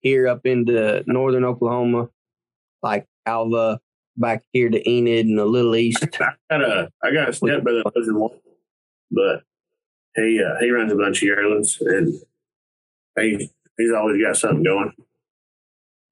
here, 0.00 0.26
up 0.26 0.44
into 0.44 1.02
northern 1.06 1.44
Oklahoma, 1.44 2.08
like 2.82 3.06
Alva, 3.26 3.80
back 4.16 4.44
here 4.52 4.68
to 4.68 4.88
Enid 4.88 5.26
and 5.26 5.38
the 5.38 5.44
little 5.44 5.76
east. 5.76 6.06
I 6.20 6.32
got 6.50 6.62
a 6.62 6.90
I 7.02 7.12
got 7.12 7.28
a 7.28 7.32
stepbrother 7.32 7.82
that 7.84 7.96
lives 7.96 8.08
in 8.08 8.18
one, 8.18 8.38
but 9.10 9.42
he 10.16 10.42
uh, 10.42 10.58
he 10.60 10.70
runs 10.70 10.92
a 10.92 10.96
bunch 10.96 11.18
of 11.18 11.22
yearlings 11.28 11.78
and 11.80 12.12
he 13.18 13.50
he's 13.76 13.92
always 13.92 14.22
got 14.22 14.36
something 14.36 14.62
going. 14.62 14.92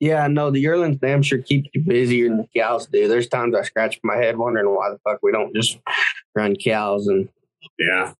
Yeah, 0.01 0.23
I 0.23 0.29
know. 0.29 0.51
The 0.51 0.61
yearlings 0.61 0.99
damn 0.99 1.23
sure 1.23 1.39
keep 1.39 1.67
you 1.75 1.83
busier 1.83 2.29
than 2.29 2.39
the 2.39 2.49
cows 2.57 2.87
do. 2.87 3.09
There's 3.09 3.29
times 3.29 3.57
I 3.57 3.63
scratch 3.63 3.99
my 4.05 4.17
head 4.17 4.37
wondering 4.37 4.73
why 4.73 4.91
the 4.91 4.99
fuck 4.99 5.19
we 5.23 5.33
don't 5.33 5.55
just 5.55 5.79
run 6.37 6.55
cows 6.55 7.09
and 7.09 7.29
Yeah, 7.79 8.13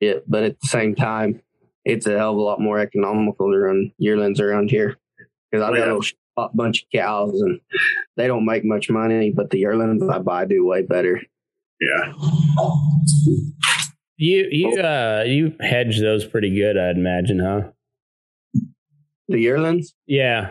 it. 0.00 0.24
But 0.28 0.42
at 0.42 0.60
the 0.60 0.66
same 0.66 0.96
time, 0.96 1.40
it's 1.84 2.06
a 2.06 2.18
hell 2.18 2.32
of 2.32 2.36
a 2.36 2.40
lot 2.40 2.60
more 2.60 2.80
economical 2.80 3.50
to 3.52 3.58
run 3.58 3.92
yearlings 3.98 4.40
around 4.40 4.70
here 4.70 4.96
because 5.50 5.64
I've 5.64 5.76
got 5.76 5.86
Yeah. 5.86 6.00
A 6.36 6.48
bunch 6.54 6.82
of 6.82 6.88
cows 6.90 7.40
and 7.40 7.60
they 8.16 8.26
don't 8.26 8.44
make 8.46 8.64
much 8.64 8.88
money, 8.90 9.30
but 9.30 9.50
the 9.50 9.58
yearlings 9.58 10.02
I 10.08 10.18
buy 10.18 10.44
do 10.44 10.64
way 10.66 10.82
better. 10.82 11.20
yeah. 11.80 12.12
You 14.16 14.48
you 14.50 14.80
uh 14.80 15.24
you 15.26 15.54
hedge 15.60 15.98
those 16.00 16.26
pretty 16.26 16.54
good, 16.54 16.76
I'd 16.76 16.96
imagine, 16.96 17.38
huh? 17.40 17.70
The 19.28 19.38
yearlings, 19.38 19.94
Yeah. 20.06 20.50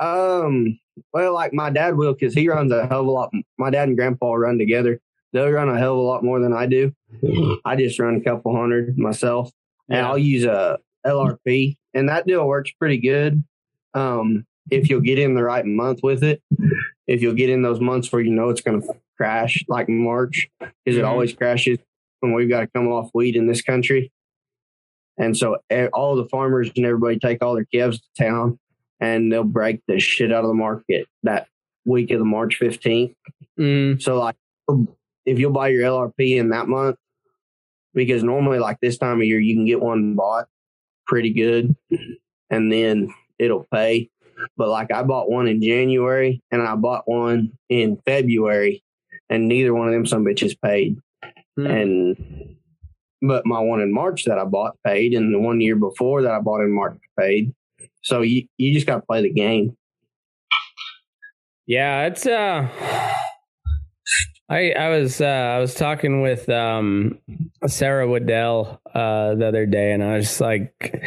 um, 0.00 0.78
well, 1.12 1.32
like 1.34 1.52
my 1.52 1.70
dad 1.70 1.96
will 1.96 2.12
because 2.14 2.34
he 2.34 2.48
runs 2.48 2.72
a 2.72 2.86
hell 2.86 3.00
of 3.02 3.06
a 3.06 3.10
lot. 3.10 3.30
My 3.58 3.70
dad 3.70 3.88
and 3.88 3.96
grandpa 3.96 4.34
run 4.34 4.58
together. 4.58 5.00
They'll 5.32 5.50
run 5.50 5.68
a 5.68 5.78
hell 5.78 5.92
of 5.92 5.98
a 5.98 6.02
lot 6.02 6.24
more 6.24 6.40
than 6.40 6.52
I 6.52 6.66
do. 6.66 6.92
I 7.64 7.76
just 7.76 7.98
run 8.00 8.16
a 8.16 8.20
couple 8.20 8.54
hundred 8.56 8.98
myself. 8.98 9.50
and 9.88 9.98
Yeah. 9.98 10.08
I'll 10.08 10.18
use 10.18 10.44
a 10.44 10.78
LRP, 11.06 11.76
and 11.94 12.08
that 12.08 12.26
deal 12.26 12.46
works 12.46 12.72
pretty 12.72 12.98
good. 12.98 13.42
Um, 13.94 14.44
if 14.70 14.88
you'll 14.88 15.00
get 15.00 15.18
in 15.18 15.34
the 15.34 15.42
right 15.42 15.64
month 15.64 16.00
with 16.02 16.22
it, 16.22 16.42
if 17.06 17.22
you'll 17.22 17.34
get 17.34 17.50
in 17.50 17.62
those 17.62 17.80
months 17.80 18.10
where 18.12 18.22
you 18.22 18.30
know 18.30 18.48
it's 18.50 18.60
going 18.60 18.80
to 18.80 18.88
crash, 19.16 19.64
like 19.68 19.88
March, 19.88 20.48
because 20.60 20.96
it 20.98 21.02
Mhm. 21.02 21.08
always 21.08 21.32
crashes 21.32 21.78
when 22.20 22.32
we've 22.32 22.48
got 22.48 22.60
to 22.60 22.66
come 22.68 22.88
off 22.88 23.10
wheat 23.14 23.36
in 23.36 23.46
this 23.46 23.62
country. 23.62 24.12
And 25.18 25.36
so 25.36 25.58
all 25.92 26.16
the 26.16 26.28
farmers 26.28 26.70
and 26.76 26.86
everybody 26.86 27.18
take 27.18 27.42
all 27.42 27.54
their 27.54 27.66
calves 27.66 28.00
to 28.00 28.24
town, 28.24 28.58
and 29.00 29.30
they'll 29.32 29.44
break 29.44 29.80
the 29.86 29.98
shit 30.00 30.32
out 30.32 30.44
of 30.44 30.48
the 30.48 30.54
market 30.54 31.06
that 31.24 31.48
week 31.84 32.10
of 32.10 32.18
the 32.18 32.24
March 32.24 32.56
fifteenth. 32.56 33.14
Mm, 33.58 34.00
So 34.00 34.18
like 34.18 34.36
if 35.26 35.38
you'll 35.38 35.52
buy 35.52 35.68
your 35.68 35.82
LRP 35.84 36.36
in 36.38 36.50
that 36.50 36.68
month, 36.68 36.96
because 37.92 38.22
normally 38.22 38.58
like 38.58 38.78
this 38.80 38.96
time 38.98 39.20
of 39.20 39.26
year 39.26 39.40
you 39.40 39.54
can 39.54 39.66
get 39.66 39.80
one 39.80 40.14
bought 40.14 40.48
pretty 41.06 41.32
good 41.32 41.74
and 42.50 42.70
then 42.72 43.12
it'll 43.38 43.66
pay. 43.72 44.08
But 44.56 44.68
like 44.68 44.92
I 44.92 45.02
bought 45.02 45.30
one 45.30 45.48
in 45.48 45.62
January 45.62 46.42
and 46.50 46.62
I 46.62 46.74
bought 46.76 47.08
one 47.08 47.52
in 47.68 48.00
February 48.06 48.82
and 49.28 49.48
neither 49.48 49.74
one 49.74 49.88
of 49.88 49.94
them 49.94 50.06
some 50.06 50.24
bitches 50.24 50.56
paid. 50.60 50.98
mm. 51.58 51.70
And 51.70 52.56
but 53.22 53.44
my 53.46 53.60
one 53.60 53.80
in 53.80 53.92
March 53.92 54.24
that 54.24 54.38
I 54.38 54.44
bought 54.44 54.76
paid 54.84 55.14
and 55.14 55.32
the 55.34 55.38
one 55.38 55.60
year 55.60 55.76
before 55.76 56.22
that 56.22 56.32
I 56.32 56.40
bought 56.40 56.62
in 56.62 56.72
March 56.72 56.98
paid. 57.18 57.54
So 58.02 58.22
you, 58.22 58.46
you 58.56 58.72
just 58.72 58.86
gotta 58.86 59.02
play 59.02 59.22
the 59.22 59.32
game. 59.32 59.76
Yeah, 61.66 62.06
it's 62.06 62.26
uh 62.26 62.68
I 64.48 64.72
I 64.72 64.88
was 64.88 65.20
uh 65.20 65.24
I 65.24 65.58
was 65.58 65.74
talking 65.74 66.22
with 66.22 66.48
um 66.48 67.18
Sarah 67.66 68.08
Waddell 68.08 68.80
uh 68.94 69.34
the 69.34 69.46
other 69.46 69.66
day 69.66 69.92
and 69.92 70.02
I 70.02 70.16
was 70.16 70.40
like 70.40 71.00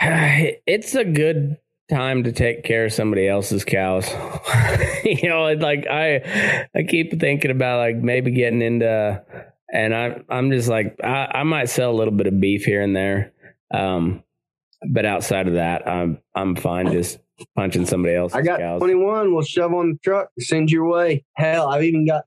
it's 0.00 0.94
a 0.94 1.04
good 1.04 1.56
time 1.90 2.24
to 2.24 2.32
take 2.32 2.64
care 2.64 2.86
of 2.86 2.92
somebody 2.92 3.28
else's 3.28 3.64
cows. 3.64 4.08
you 5.04 5.28
know, 5.28 5.52
like 5.54 5.86
I 5.88 6.68
I 6.74 6.82
keep 6.84 7.20
thinking 7.20 7.50
about 7.50 7.78
like 7.78 7.96
maybe 7.96 8.30
getting 8.30 8.62
into 8.62 9.22
and 9.72 9.94
I 9.94 10.22
I'm 10.28 10.50
just 10.50 10.68
like 10.68 10.96
I, 11.02 11.28
I 11.34 11.42
might 11.42 11.68
sell 11.68 11.90
a 11.90 11.96
little 11.98 12.14
bit 12.14 12.26
of 12.26 12.40
beef 12.40 12.64
here 12.64 12.80
and 12.82 12.96
there. 12.96 13.32
Um 13.72 14.22
but 14.88 15.04
outside 15.04 15.46
of 15.48 15.54
that, 15.54 15.86
I'm 15.86 16.18
I'm 16.34 16.56
fine 16.56 16.90
just 16.92 17.18
punching 17.56 17.86
somebody 17.86 18.14
else's 18.14 18.36
I 18.36 18.42
got 18.42 18.60
cows. 18.60 18.80
21. 18.80 19.34
We'll 19.34 19.42
shove 19.42 19.74
on 19.74 19.92
the 19.92 19.98
truck, 20.02 20.28
send 20.38 20.70
your 20.70 20.88
way. 20.88 21.24
Hell, 21.34 21.68
I've 21.68 21.84
even 21.84 22.06
got, 22.06 22.24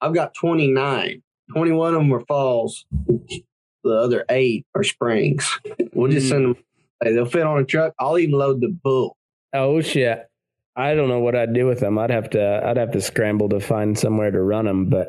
I've 0.00 0.14
got 0.14 0.34
29. 0.34 1.22
21 1.52 1.94
of 1.94 2.00
them 2.00 2.12
are 2.12 2.20
falls. 2.26 2.84
The 3.84 3.90
other 3.94 4.24
eight 4.28 4.66
are 4.74 4.82
springs. 4.82 5.58
We'll 5.92 6.10
just 6.10 6.26
Mm. 6.26 6.30
send 6.30 6.44
them. 6.44 6.56
Hey, 7.02 7.12
they'll 7.12 7.26
fit 7.26 7.42
on 7.42 7.58
a 7.58 7.64
truck. 7.64 7.94
I'll 7.98 8.18
even 8.18 8.38
load 8.38 8.60
the 8.60 8.68
bull. 8.68 9.16
Oh 9.52 9.80
shit! 9.80 10.26
I 10.74 10.94
don't 10.94 11.08
know 11.08 11.20
what 11.20 11.34
I'd 11.34 11.54
do 11.54 11.66
with 11.66 11.80
them. 11.80 11.98
I'd 11.98 12.10
have 12.10 12.30
to. 12.30 12.62
I'd 12.64 12.76
have 12.76 12.92
to 12.92 13.00
scramble 13.00 13.48
to 13.50 13.60
find 13.60 13.98
somewhere 13.98 14.30
to 14.30 14.40
run 14.40 14.66
them. 14.66 14.88
But 14.88 15.08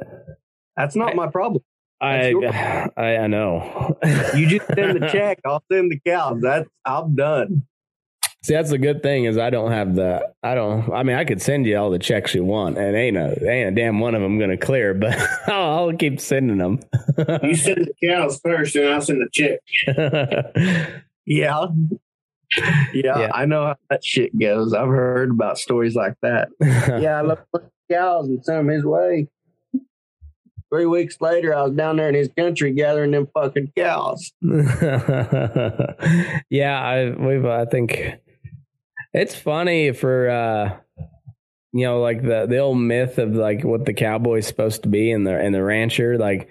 That's 0.76 0.96
not 0.96 1.16
my 1.16 1.28
problem. 1.28 1.64
I, 2.00 2.34
That's 2.40 2.94
I, 2.98 3.18
I 3.18 3.28
know. 3.28 3.98
You 4.36 4.48
just 4.48 4.68
send 4.76 5.02
the 5.02 5.10
check. 5.12 5.40
I'll 5.46 5.64
send 5.72 5.92
the 5.92 6.00
cows. 6.00 6.42
That's 6.42 6.70
I'm 6.86 7.16
done. 7.16 7.64
See, 8.44 8.54
that's 8.54 8.70
the 8.70 8.78
good 8.78 9.04
thing 9.04 9.26
is 9.26 9.38
I 9.38 9.50
don't 9.50 9.72
have 9.72 9.96
the. 9.96 10.32
I 10.42 10.56
don't. 10.56 10.90
I 10.94 11.04
mean, 11.04 11.18
I 11.18 11.26
could 11.26 11.42
send 11.42 11.66
you 11.66 11.78
all 11.78 11.90
the 11.90 12.00
checks 12.00 12.34
you 12.34 12.46
want, 12.46 12.78
and 12.78 12.96
ain't 12.96 13.18
a 13.18 13.50
ain't 13.50 13.70
a 13.70 13.72
damn 13.72 14.00
one 14.00 14.16
of 14.16 14.22
them 14.22 14.38
going 14.38 14.52
to 14.52 14.58
clear. 14.58 14.94
But 14.94 15.18
I'll, 15.48 15.90
I'll 15.90 15.94
keep 15.98 16.22
sending 16.22 16.60
them. 16.60 16.80
You 17.44 17.56
send 17.56 17.88
the 17.88 17.94
cows 18.08 18.40
first, 18.40 18.76
and 18.76 18.88
I'll 18.88 19.02
send 19.02 19.22
the 19.22 19.30
chick. 19.32 19.60
Yeah. 21.28 21.68
Yeah, 22.94 23.20
Yeah. 23.20 23.30
I 23.34 23.46
know 23.46 23.66
how 23.66 23.76
that 23.90 24.04
shit 24.04 24.38
goes. 24.40 24.74
I've 24.74 24.88
heard 24.88 25.32
about 25.32 25.60
stories 25.60 25.96
like 25.96 26.16
that. 26.22 26.48
yeah, 26.62 27.20
I 27.20 27.22
love 27.22 27.40
cows 27.92 28.28
and 28.28 28.44
sent 28.44 28.62
him 28.62 28.68
his 28.70 28.86
way. 28.86 29.28
Three 30.70 30.86
weeks 30.86 31.18
later, 31.22 31.54
I 31.54 31.64
was 31.64 31.74
down 31.74 31.98
there 31.98 32.10
in 32.10 32.16
his 32.16 32.30
country 32.38 32.72
gathering 32.74 33.12
them 33.12 33.28
fucking 33.34 33.72
cows. 33.78 34.32
yeah, 36.50 36.82
I 36.82 37.12
we've 37.18 37.46
I 37.46 37.66
think 37.66 38.16
it's 39.14 39.36
funny 39.36 39.92
for 39.94 40.30
uh 40.30 40.78
you 41.72 41.86
know 41.86 42.02
like 42.02 42.22
the 42.22 42.48
the 42.48 42.58
old 42.58 42.80
myth 42.80 43.18
of 43.18 43.34
like 43.34 43.64
what 43.64 43.86
the 43.86 43.94
cowboy's 43.94 44.48
supposed 44.48 44.84
to 44.84 44.90
be 44.90 45.12
and 45.12 45.26
the 45.26 45.38
and 45.38 45.56
the 45.56 45.64
rancher 45.64 46.18
like 46.18 46.50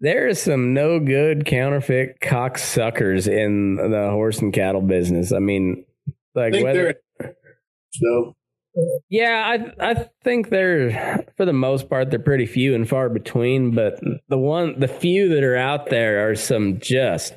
there 0.00 0.28
is 0.28 0.40
some 0.40 0.74
no 0.74 1.00
good 1.00 1.46
counterfeit 1.46 2.20
cocksuckers 2.20 3.26
in 3.26 3.76
the 3.76 4.10
horse 4.10 4.38
and 4.38 4.52
cattle 4.52 4.82
business. 4.82 5.32
I 5.32 5.38
mean 5.38 5.84
like 6.34 6.52
think 6.52 6.64
whether 6.64 6.94
so. 7.90 8.36
yeah, 9.08 9.72
I 9.80 9.90
I 9.90 10.08
think 10.22 10.50
they're 10.50 11.24
for 11.36 11.44
the 11.46 11.52
most 11.52 11.88
part 11.88 12.10
they're 12.10 12.18
pretty 12.18 12.46
few 12.46 12.74
and 12.74 12.88
far 12.88 13.08
between, 13.08 13.74
but 13.74 14.00
the 14.28 14.38
one 14.38 14.78
the 14.78 14.88
few 14.88 15.30
that 15.30 15.42
are 15.42 15.56
out 15.56 15.88
there 15.88 16.28
are 16.28 16.34
some 16.34 16.78
just 16.78 17.34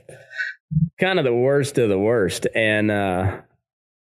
kind 0.99 1.17
of 1.17 1.25
the 1.25 1.33
worst 1.33 1.77
of 1.77 1.89
the 1.89 1.97
worst, 1.99 2.45
and 2.53 2.91
uh, 2.91 3.37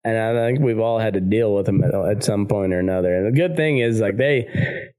and 0.04 0.18
I 0.18 0.46
think 0.46 0.60
we've 0.60 0.80
all 0.80 0.98
had 0.98 1.14
to 1.14 1.20
deal 1.20 1.54
with 1.54 1.66
them 1.66 1.82
at, 1.82 1.94
at 1.94 2.24
some 2.24 2.46
point 2.46 2.72
or 2.72 2.80
another. 2.80 3.14
And 3.14 3.26
the 3.26 3.38
good 3.38 3.56
thing 3.56 3.78
is 3.78 4.00
like 4.00 4.16
they 4.16 4.90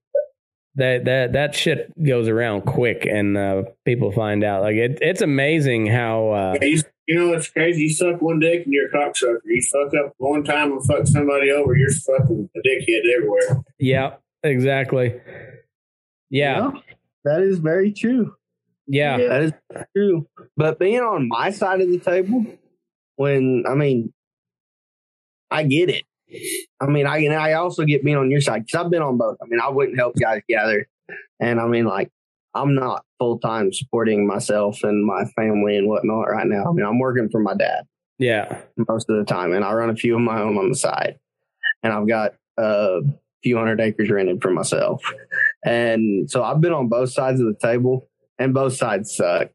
that 0.80 1.06
that 1.06 1.34
that 1.34 1.56
shit 1.56 1.92
goes 2.04 2.28
around 2.28 2.64
quick, 2.64 3.06
and 3.06 3.38
uh, 3.38 3.64
people 3.86 4.12
find 4.12 4.44
out. 4.44 4.62
Like 4.62 4.76
it, 4.76 4.98
it's 5.02 5.22
amazing 5.22 5.88
how. 5.88 6.32
Uh, 6.32 6.56
you, 6.62 6.82
you 7.08 7.16
know 7.16 7.34
it's 7.34 7.50
crazy. 7.50 7.84
You 7.84 7.90
suck 7.94 8.22
one 8.22 8.40
dick 8.40 8.66
and 8.66 8.74
you're 8.74 8.88
a 8.88 8.92
cocksucker. 8.92 9.40
You 9.46 9.62
fuck 9.62 9.94
up 9.96 10.14
one 10.18 10.44
time 10.44 10.72
and 10.72 10.86
fuck 10.86 11.08
somebody 11.08 11.52
over, 11.52 11.76
you're 11.76 11.92
fucking 11.92 12.50
a 12.56 12.60
dickhead 12.60 13.16
everywhere. 13.16 13.64
yeah, 13.80 14.16
exactly. 14.44 15.20
Yeah, 16.30 16.72
that 17.26 17.42
is 17.42 17.60
very 17.60 17.92
true. 17.92 18.36
yeah. 18.88 19.18
That 19.18 19.42
is 19.42 19.54
true. 19.96 20.28
But 20.56 20.78
being 20.80 21.00
on 21.00 21.28
my 21.28 21.52
side 21.52 21.82
of 21.82 21.90
the 21.90 22.00
table, 22.00 22.46
when 23.16 23.64
I 23.68 23.74
mean, 23.74 24.14
I 25.52 25.64
get 25.64 25.90
it. 25.90 26.04
I 26.80 26.88
mean, 26.88 27.06
I 27.06 27.18
and 27.20 27.36
I 27.36 27.54
also 27.54 27.84
get 27.86 28.04
being 28.04 28.18
on 28.18 28.30
your 28.32 28.42
side 28.42 28.66
because 28.66 28.84
I've 28.86 28.92
been 28.92 29.02
on 29.02 29.18
both. 29.18 29.38
I 29.42 29.46
mean, 29.48 29.60
I 29.62 29.70
wouldn't 29.70 29.98
help 29.98 30.16
guys 30.16 30.42
gather, 30.48 30.88
and 31.40 31.60
I 31.60 31.68
mean, 31.68 31.86
like, 31.86 32.10
I'm 32.54 32.76
not 32.76 33.04
full 33.18 33.40
time 33.40 33.72
supporting 33.74 34.26
myself 34.28 34.80
and 34.84 35.06
my 35.06 35.26
family 35.36 35.78
and 35.78 35.88
whatnot 35.88 36.30
right 36.30 36.48
now. 36.48 36.66
I 36.70 36.72
mean, 36.72 36.86
I'm 36.86 37.00
working 37.00 37.30
for 37.30 37.40
my 37.40 37.54
dad 37.54 37.86
Yeah. 38.18 38.62
most 38.78 39.10
of 39.10 39.18
the 39.18 39.26
time, 39.26 39.54
and 39.54 39.64
I 39.66 39.74
run 39.74 39.90
a 39.90 39.96
few 39.96 40.16
of 40.16 40.22
my 40.22 40.42
own 40.42 40.58
on 40.58 40.70
the 40.70 40.76
side, 40.76 41.18
and 41.84 41.92
I've 41.94 42.08
got 42.08 42.34
a 42.58 43.02
few 43.44 43.58
hundred 43.58 43.80
acres 43.82 44.10
rented 44.10 44.42
for 44.42 44.52
myself, 44.52 45.02
and 45.66 46.30
so 46.30 46.44
I've 46.44 46.62
been 46.62 46.74
on 46.74 46.88
both 46.90 47.12
sides 47.12 47.40
of 47.40 47.48
the 47.48 47.60
table, 47.60 48.08
and 48.38 48.54
both 48.54 48.74
sides 48.74 49.16
suck. 49.16 49.50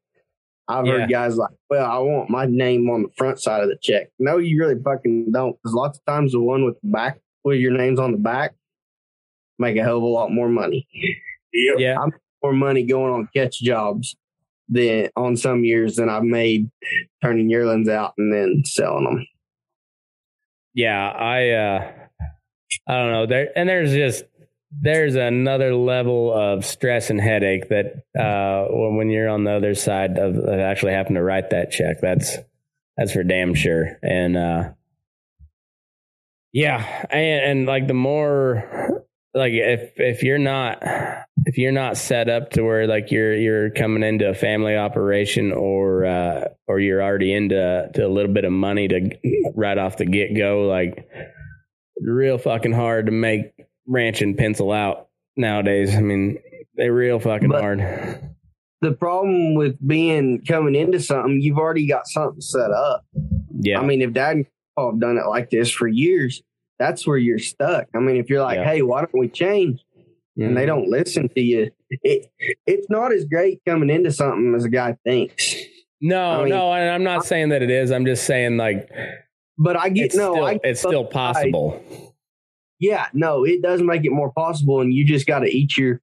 I've 0.69 0.87
Yeah. 0.87 0.93
heard 1.01 1.11
guys 1.11 1.37
like, 1.37 1.51
"Well, 1.69 1.85
I 1.85 1.99
want 1.99 2.31
my 2.31 2.47
name 2.47 2.89
on 2.91 3.03
the 3.03 3.11
front 3.17 3.39
side 3.41 3.63
of 3.63 3.69
the 3.69 3.77
check." 3.83 4.09
No, 4.19 4.39
you 4.39 4.59
really 4.59 4.81
fucking 4.83 5.31
don't, 5.33 5.57
because 5.63 5.75
lots 5.75 5.99
of 5.99 6.05
times 6.07 6.33
the 6.33 6.41
one 6.41 6.65
with 6.65 6.81
the 6.83 6.89
back, 6.89 7.19
with 7.45 7.59
your 7.61 7.73
name's 7.73 7.99
on 8.01 8.13
the 8.13 8.19
back, 8.19 8.55
make 9.59 9.77
a 9.77 9.83
hell 9.83 9.99
of 9.99 10.03
a 10.03 10.07
lot 10.07 10.31
more 10.33 10.49
money. 10.49 10.87
Yep. 11.53 11.77
Yeah. 11.79 11.99
I'm 12.01 12.13
more 12.43 12.53
money 12.55 12.85
going 12.85 13.13
on 13.13 13.29
catch 13.35 13.61
jobs 13.61 14.17
than 14.69 15.11
on 15.17 15.37
some 15.37 15.65
years 15.65 15.97
than 15.97 16.09
I've 16.09 16.25
made 16.25 16.71
turning 17.23 17.51
yearlings 17.51 17.89
out 17.89 18.15
and 18.19 18.33
then 18.33 18.63
selling 18.65 19.05
them. 19.05 19.27
Yeah, 20.75 21.11
I 21.11 21.51
uh 21.51 21.93
I 22.89 22.95
don't 22.95 23.13
know. 23.13 23.27
There 23.27 23.51
and 23.57 23.69
there's 23.69 23.93
just 23.93 24.25
there's 24.81 25.15
another 25.15 25.75
level 25.75 26.33
of 26.33 26.65
stress 26.65 27.11
and 27.11 27.21
headache 27.21 27.69
that 27.69 28.05
uh 28.19 28.67
when, 28.71 29.11
you're 29.11 29.29
on 29.29 29.45
the 29.45 29.53
other 29.53 29.75
side 29.75 30.19
of, 30.19 30.37
of 30.37 30.59
actually 30.59 30.93
having 30.93 31.15
to 31.15 31.23
write 31.23 31.51
that 31.51 31.71
check. 31.71 32.01
That's 32.01 32.39
that's 32.97 33.13
for 33.13 33.23
damn 33.23 33.55
sure. 33.55 33.99
And 34.03 34.37
uh 34.37 34.71
yeah, 36.53 37.07
and, 37.11 37.59
and 37.59 37.67
like 37.67 37.89
the 37.89 37.95
more 37.95 39.05
like 39.35 39.53
if 39.53 39.93
if 39.97 40.23
you're 40.23 40.39
not 40.39 40.79
if 41.45 41.59
you're 41.59 41.73
not 41.73 41.97
set 41.97 42.29
up 42.29 42.51
to 42.51 42.63
where 42.63 42.87
like 42.87 43.11
you're 43.11 43.35
you're 43.35 43.71
coming 43.71 44.03
into 44.03 44.29
a 44.29 44.35
family 44.35 44.77
operation 44.77 45.53
or 45.53 46.05
uh 46.05 46.45
or 46.69 46.79
you're 46.79 47.03
already 47.03 47.33
into 47.33 47.91
to 47.95 48.07
a 48.07 48.09
little 48.09 48.33
bit 48.33 48.45
of 48.45 48.53
money 48.53 48.87
to 48.89 49.11
right 49.55 49.79
off 49.79 49.97
the 49.97 50.07
get 50.07 50.37
go 50.37 50.63
like 50.63 51.09
real 52.01 52.39
fucking 52.39 52.73
hard 52.73 53.07
to 53.07 53.13
make 53.13 53.53
ranch 53.87 54.23
and 54.23 54.37
pencil 54.37 54.73
out 54.73 55.09
nowadays 55.37 55.95
i 55.97 56.01
mean 56.01 56.39
they're 56.75 56.93
real 56.93 57.19
fucking 57.21 57.49
But- 57.51 57.61
hard 57.61 58.21
The 58.81 58.93
problem 58.93 59.55
with 59.55 59.77
being 59.87 60.43
coming 60.47 60.75
into 60.75 61.01
something, 61.01 61.41
you've 61.41 61.57
already 61.57 61.87
got 61.87 62.07
something 62.07 62.43
set 62.43 62.71
up. 62.71 63.03
yeah 63.61 63.81
I 63.81 63.85
mean, 63.85 64.03
if 64.03 64.13
dad 64.13 64.37
and 64.37 64.47
Paul 64.77 64.91
have 64.93 65.01
done 65.01 65.17
it 65.17 65.27
like 65.27 65.49
this 65.49 65.71
for 65.71 65.89
years, 65.89 66.43
that's 66.79 67.07
where 67.07 67.17
you're 67.17 67.39
stuck. 67.39 67.87
I 67.95 68.01
mean, 68.01 68.17
if 68.19 68.29
you're 68.29 68.43
like, 68.43 68.59
Yeah. 68.59 68.65
hey, 68.65 68.83
why 68.83 69.01
don't 69.01 69.15
we 69.19 69.29
change? 69.29 69.83
And 70.37 70.55
they 70.55 70.63
mm-hmm. 70.63 70.67
don't 70.67 70.89
listen 70.91 71.31
to 71.31 71.41
you. 71.41 71.71
It, 71.89 72.31
it's 72.67 72.91
not 72.91 73.11
as 73.13 73.25
great 73.25 73.61
coming 73.67 73.89
into 73.89 74.11
something 74.13 74.55
as 74.55 74.65
a 74.67 74.69
guy 74.69 74.99
thinks. 75.03 75.55
no 76.03 76.23
I 76.23 76.39
mean- 76.41 76.49
no 76.51 76.71
and 76.75 76.91
i'm 76.91 77.05
not 77.05 77.25
saying 77.25 77.49
that 77.51 77.63
it 77.63 77.71
is 77.71 77.91
i'm 77.91 78.05
just 78.05 78.25
saying 78.27 78.59
like 78.59 78.91
But 79.57 79.77
I 79.79 79.89
get 79.89 80.07
it's 80.07 80.17
no, 80.17 80.33
still, 80.35 80.45
I 80.45 80.61
it's 80.63 80.81
still 80.81 81.05
possible. 81.07 81.81
Yeah, 82.81 83.07
no, 83.13 83.45
it 83.45 83.63
does 83.63 83.83
make 83.83 84.05
it 84.05 84.11
more 84.13 84.33
possible, 84.33 84.81
and 84.81 84.93
you 84.93 85.05
just 85.05 85.27
got 85.27 85.41
to 85.41 85.49
eat 85.49 85.77
your 85.77 86.01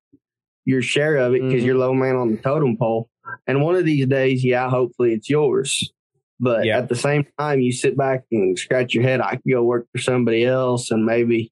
your 0.66 0.82
share 0.82 1.18
of 1.18 1.34
it 1.34 1.42
because 1.42 1.64
Mhm. 1.64 1.66
you're 1.66 1.78
low 1.78 1.94
man 1.94 2.16
on 2.16 2.32
the 2.32 2.38
totem 2.38 2.78
pole. 2.78 3.10
And 3.48 3.64
one 3.64 3.76
of 3.76 3.84
these 3.84 4.06
days, 4.06 4.44
yeah, 4.46 4.70
hopefully 4.70 5.14
it's 5.14 5.28
yours. 5.30 5.92
But 6.40 6.66
Yeah. 6.66 6.78
at 6.78 6.88
the 6.90 6.96
same 6.96 7.26
time, 7.40 7.62
you 7.62 7.72
sit 7.72 7.98
back 7.98 8.24
and 8.32 8.58
scratch 8.58 8.94
your 8.94 9.04
head. 9.04 9.22
I 9.22 9.38
could 9.38 9.52
go 9.52 9.64
work 9.64 9.88
for 9.92 9.98
somebody 10.00 10.44
else 10.46 10.92
and 10.92 11.06
maybe 11.06 11.52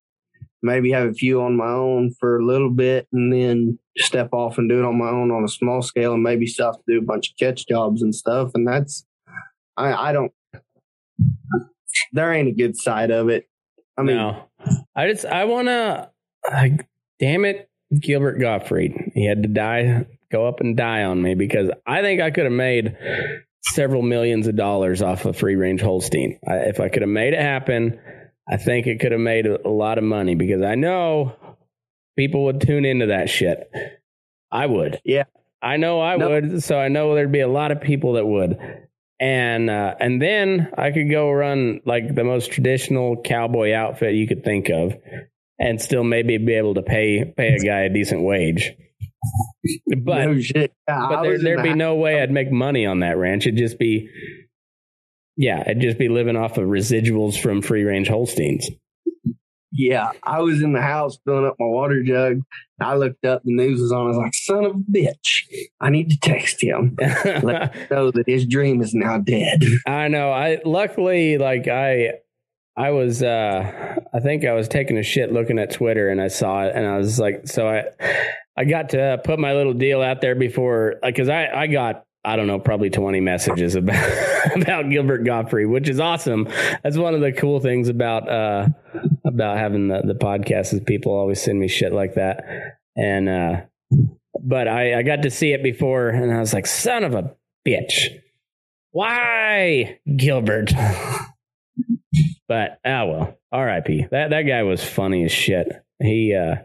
maybe 0.61 0.91
have 0.91 1.09
a 1.09 1.13
few 1.13 1.41
on 1.41 1.55
my 1.55 1.69
own 1.69 2.11
for 2.19 2.37
a 2.37 2.43
little 2.45 2.69
bit, 2.69 3.07
and 3.13 3.31
then 3.31 3.79
step 3.97 4.29
off 4.33 4.57
and 4.57 4.67
do 4.69 4.77
it 4.79 4.85
on 4.85 4.97
my 4.97 5.09
own 5.09 5.31
on 5.31 5.43
a 5.43 5.47
small 5.47 5.81
scale, 5.81 6.13
and 6.13 6.21
maybe 6.23 6.45
still 6.45 6.65
have 6.67 6.75
to 6.75 6.83
do 6.87 6.97
a 6.99 7.01
bunch 7.01 7.29
of 7.31 7.37
catch 7.37 7.65
jobs 7.67 8.01
and 8.01 8.13
stuff. 8.13 8.51
And 8.53 8.67
that's 8.67 9.05
I 9.77 10.09
I 10.09 10.11
don't. 10.13 10.31
There 12.13 12.31
ain't 12.33 12.47
a 12.49 12.51
good 12.53 12.75
side 12.77 13.09
of 13.11 13.29
it. 13.29 13.45
I 13.99 14.03
mean, 14.03 14.15
no, 14.15 14.45
I 14.95 15.11
just 15.11 15.25
I 15.25 15.45
want 15.45 15.67
to. 15.67 16.09
Like, 16.51 16.87
damn 17.19 17.45
it, 17.45 17.69
Gilbert 17.99 18.39
Gottfried. 18.39 19.11
He 19.13 19.25
had 19.25 19.43
to 19.43 19.49
die, 19.49 20.05
go 20.31 20.47
up 20.47 20.61
and 20.61 20.77
die 20.77 21.03
on 21.03 21.21
me 21.21 21.35
because 21.35 21.69
I 21.85 22.01
think 22.01 22.21
I 22.21 22.31
could 22.31 22.45
have 22.45 22.53
made 22.53 22.95
several 23.61 24.01
millions 24.01 24.47
of 24.47 24.55
dollars 24.55 25.01
off 25.01 25.25
a 25.25 25.33
free 25.33 25.55
range 25.55 25.81
Holstein. 25.81 26.39
I, 26.47 26.55
if 26.59 26.79
I 26.79 26.89
could 26.89 27.01
have 27.01 27.09
made 27.09 27.33
it 27.33 27.41
happen, 27.41 27.99
I 28.49 28.57
think 28.57 28.87
it 28.87 28.99
could 28.99 29.11
have 29.11 29.21
made 29.21 29.45
a, 29.45 29.67
lot 29.69 29.97
of 29.97 30.03
money 30.03 30.35
because 30.35 30.61
I 30.63 30.75
know 30.75 31.35
people 32.17 32.45
would 32.45 32.61
tune 32.61 32.85
into 32.85 33.07
that 33.07 33.29
shit. 33.29 33.69
I 34.51 34.65
would. 34.65 35.01
Yeah. 35.03 35.25
I 35.61 35.77
know 35.77 35.99
I 36.01 36.15
No. 36.15 36.29
would. 36.29 36.63
So 36.63 36.79
I 36.79 36.87
know 36.87 37.13
there'd 37.15 37.31
be 37.31 37.41
a 37.41 37.47
lot 37.47 37.71
of 37.71 37.81
people 37.81 38.13
that 38.13 38.25
would 38.25 38.57
and 39.19 39.69
uh, 39.69 39.95
and 39.99 40.21
then 40.21 40.69
I 40.77 40.91
could 40.91 41.09
go 41.09 41.31
run 41.31 41.81
like 41.85 42.13
the 42.15 42.23
most 42.23 42.51
traditional 42.51 43.21
cowboy 43.21 43.73
outfit 43.73 44.15
you 44.15 44.27
could 44.27 44.43
think 44.43 44.69
of, 44.69 44.93
and 45.59 45.81
still 45.81 46.03
maybe 46.03 46.37
be 46.37 46.53
able 46.53 46.75
to 46.75 46.81
pay 46.81 47.25
pay 47.25 47.55
a 47.55 47.59
guy 47.59 47.81
a 47.81 47.89
decent 47.89 48.21
wage. 48.23 48.71
But 49.87 50.25
no. 50.25 50.31
Yeah, 50.31 50.67
but 50.87 51.23
there, 51.23 51.37
there'd 51.37 51.63
be 51.63 51.73
no 51.73 51.95
way 51.95 52.21
I'd 52.21 52.31
make 52.31 52.51
money 52.51 52.85
on 52.85 53.01
that 53.01 53.17
ranch. 53.17 53.45
It'd 53.45 53.57
just 53.57 53.77
be, 53.77 54.09
yeah, 55.35 55.61
it'd 55.61 55.81
just 55.81 55.97
be 55.97 56.07
living 56.07 56.37
off 56.37 56.57
of 56.57 56.65
residuals 56.65 57.39
from 57.39 57.61
free 57.61 57.83
range 57.83 58.07
Holsteins. 58.07 58.69
Yeah, 59.71 60.11
I 60.23 60.41
was 60.41 60.61
in 60.61 60.73
the 60.73 60.81
house 60.81 61.17
filling 61.25 61.45
up 61.45 61.55
my 61.59 61.65
water 61.65 62.03
jug. 62.03 62.41
I 62.81 62.95
looked 62.95 63.25
up, 63.25 63.43
the 63.43 63.53
news 63.53 63.81
was 63.81 63.91
on. 63.91 64.05
I 64.05 64.07
was 64.07 64.17
like, 64.17 64.33
"Son 64.33 64.65
of 64.65 64.75
a 64.75 64.79
bitch! 64.79 65.43
I 65.79 65.89
need 65.89 66.09
to 66.09 66.17
text 66.19 66.61
him, 66.63 66.95
let 66.99 67.75
him 67.75 67.87
know 67.91 68.11
that 68.11 68.27
his 68.27 68.45
dream 68.47 68.81
is 68.81 68.93
now 68.93 69.17
dead." 69.19 69.63
I 69.85 70.07
know. 70.07 70.31
I 70.31 70.59
luckily 70.65 71.37
like 71.37 71.67
I 71.67 72.13
I 72.79 72.91
was 72.91 73.21
uh 73.21 73.99
I 74.13 74.19
think 74.21 74.45
I 74.45 74.53
was 74.53 74.67
taking 74.69 74.97
a 74.97 75.03
shit 75.03 75.33
looking 75.33 75.59
at 75.59 75.71
Twitter 75.71 76.09
and 76.09 76.21
I 76.21 76.29
saw 76.29 76.63
it 76.63 76.73
and 76.75 76.87
I 76.87 76.97
was 76.97 77.19
like 77.19 77.45
so 77.45 77.67
I 77.67 77.83
I 78.55 78.63
got 78.63 78.89
to 78.89 79.19
put 79.23 79.37
my 79.37 79.53
little 79.53 79.73
deal 79.73 80.01
out 80.01 80.21
there 80.21 80.33
before 80.35 80.95
like 81.03 81.15
cuz 81.15 81.27
I 81.27 81.47
I 81.47 81.67
got 81.67 82.05
I 82.23 82.35
don't 82.35 82.47
know 82.47 82.59
probably 82.59 82.89
20 82.89 83.21
messages 83.21 83.75
about 83.75 84.55
about 84.55 84.89
Gilbert 84.89 85.23
Gottfried 85.23 85.67
which 85.67 85.89
is 85.89 85.99
awesome. 85.99 86.47
That's 86.83 86.97
one 86.97 87.15
of 87.15 87.21
the 87.21 87.31
cool 87.31 87.59
things 87.59 87.89
about 87.89 88.29
uh 88.29 88.67
about 89.25 89.57
having 89.57 89.87
the 89.87 90.01
the 90.01 90.15
podcast 90.15 90.73
is 90.73 90.81
people 90.81 91.13
always 91.13 91.41
send 91.41 91.59
me 91.59 91.67
shit 91.67 91.93
like 91.93 92.15
that. 92.15 92.43
And 92.95 93.29
uh 93.29 93.61
but 94.41 94.67
I 94.67 94.99
I 94.99 95.03
got 95.03 95.23
to 95.23 95.31
see 95.31 95.53
it 95.53 95.63
before 95.63 96.09
and 96.09 96.31
I 96.31 96.39
was 96.39 96.53
like 96.53 96.67
son 96.67 97.03
of 97.03 97.13
a 97.13 97.35
bitch. 97.67 98.21
Why, 98.91 99.99
Gilbert? 100.15 100.73
but 102.47 102.79
ah 102.83 103.05
well, 103.05 103.37
R.I.P. 103.51 104.07
That 104.11 104.31
that 104.31 104.43
guy 104.43 104.63
was 104.63 104.83
funny 104.83 105.23
as 105.23 105.31
shit. 105.31 105.67
He 106.01 106.33
uh, 106.33 106.55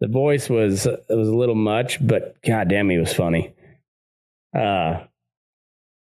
the 0.00 0.08
voice 0.08 0.48
was 0.48 0.86
it 0.86 1.04
was 1.08 1.28
a 1.28 1.36
little 1.36 1.54
much, 1.54 2.04
but 2.04 2.36
goddamn, 2.42 2.90
he 2.90 2.98
was 2.98 3.12
funny. 3.12 3.54
Uh, 4.54 5.04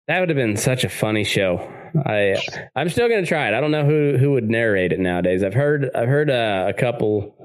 that 0.09 0.21
would 0.21 0.29
have 0.29 0.37
been 0.37 0.57
such 0.57 0.85
a 0.85 0.89
funny 0.89 1.25
show. 1.25 1.59
I 1.95 2.37
I'm 2.75 2.89
still 2.89 3.09
gonna 3.09 3.27
try 3.27 3.49
it. 3.49 3.55
I 3.55 3.61
don't 3.61 3.71
know 3.71 3.85
who 3.85 4.17
who 4.19 4.33
would 4.33 4.49
narrate 4.49 4.93
it 4.93 4.99
nowadays. 4.99 5.43
I've 5.45 5.55
heard 5.55 5.91
I've 5.95 6.09
heard 6.09 6.31
uh, 6.31 6.67
a 6.69 6.73
couple 6.73 7.37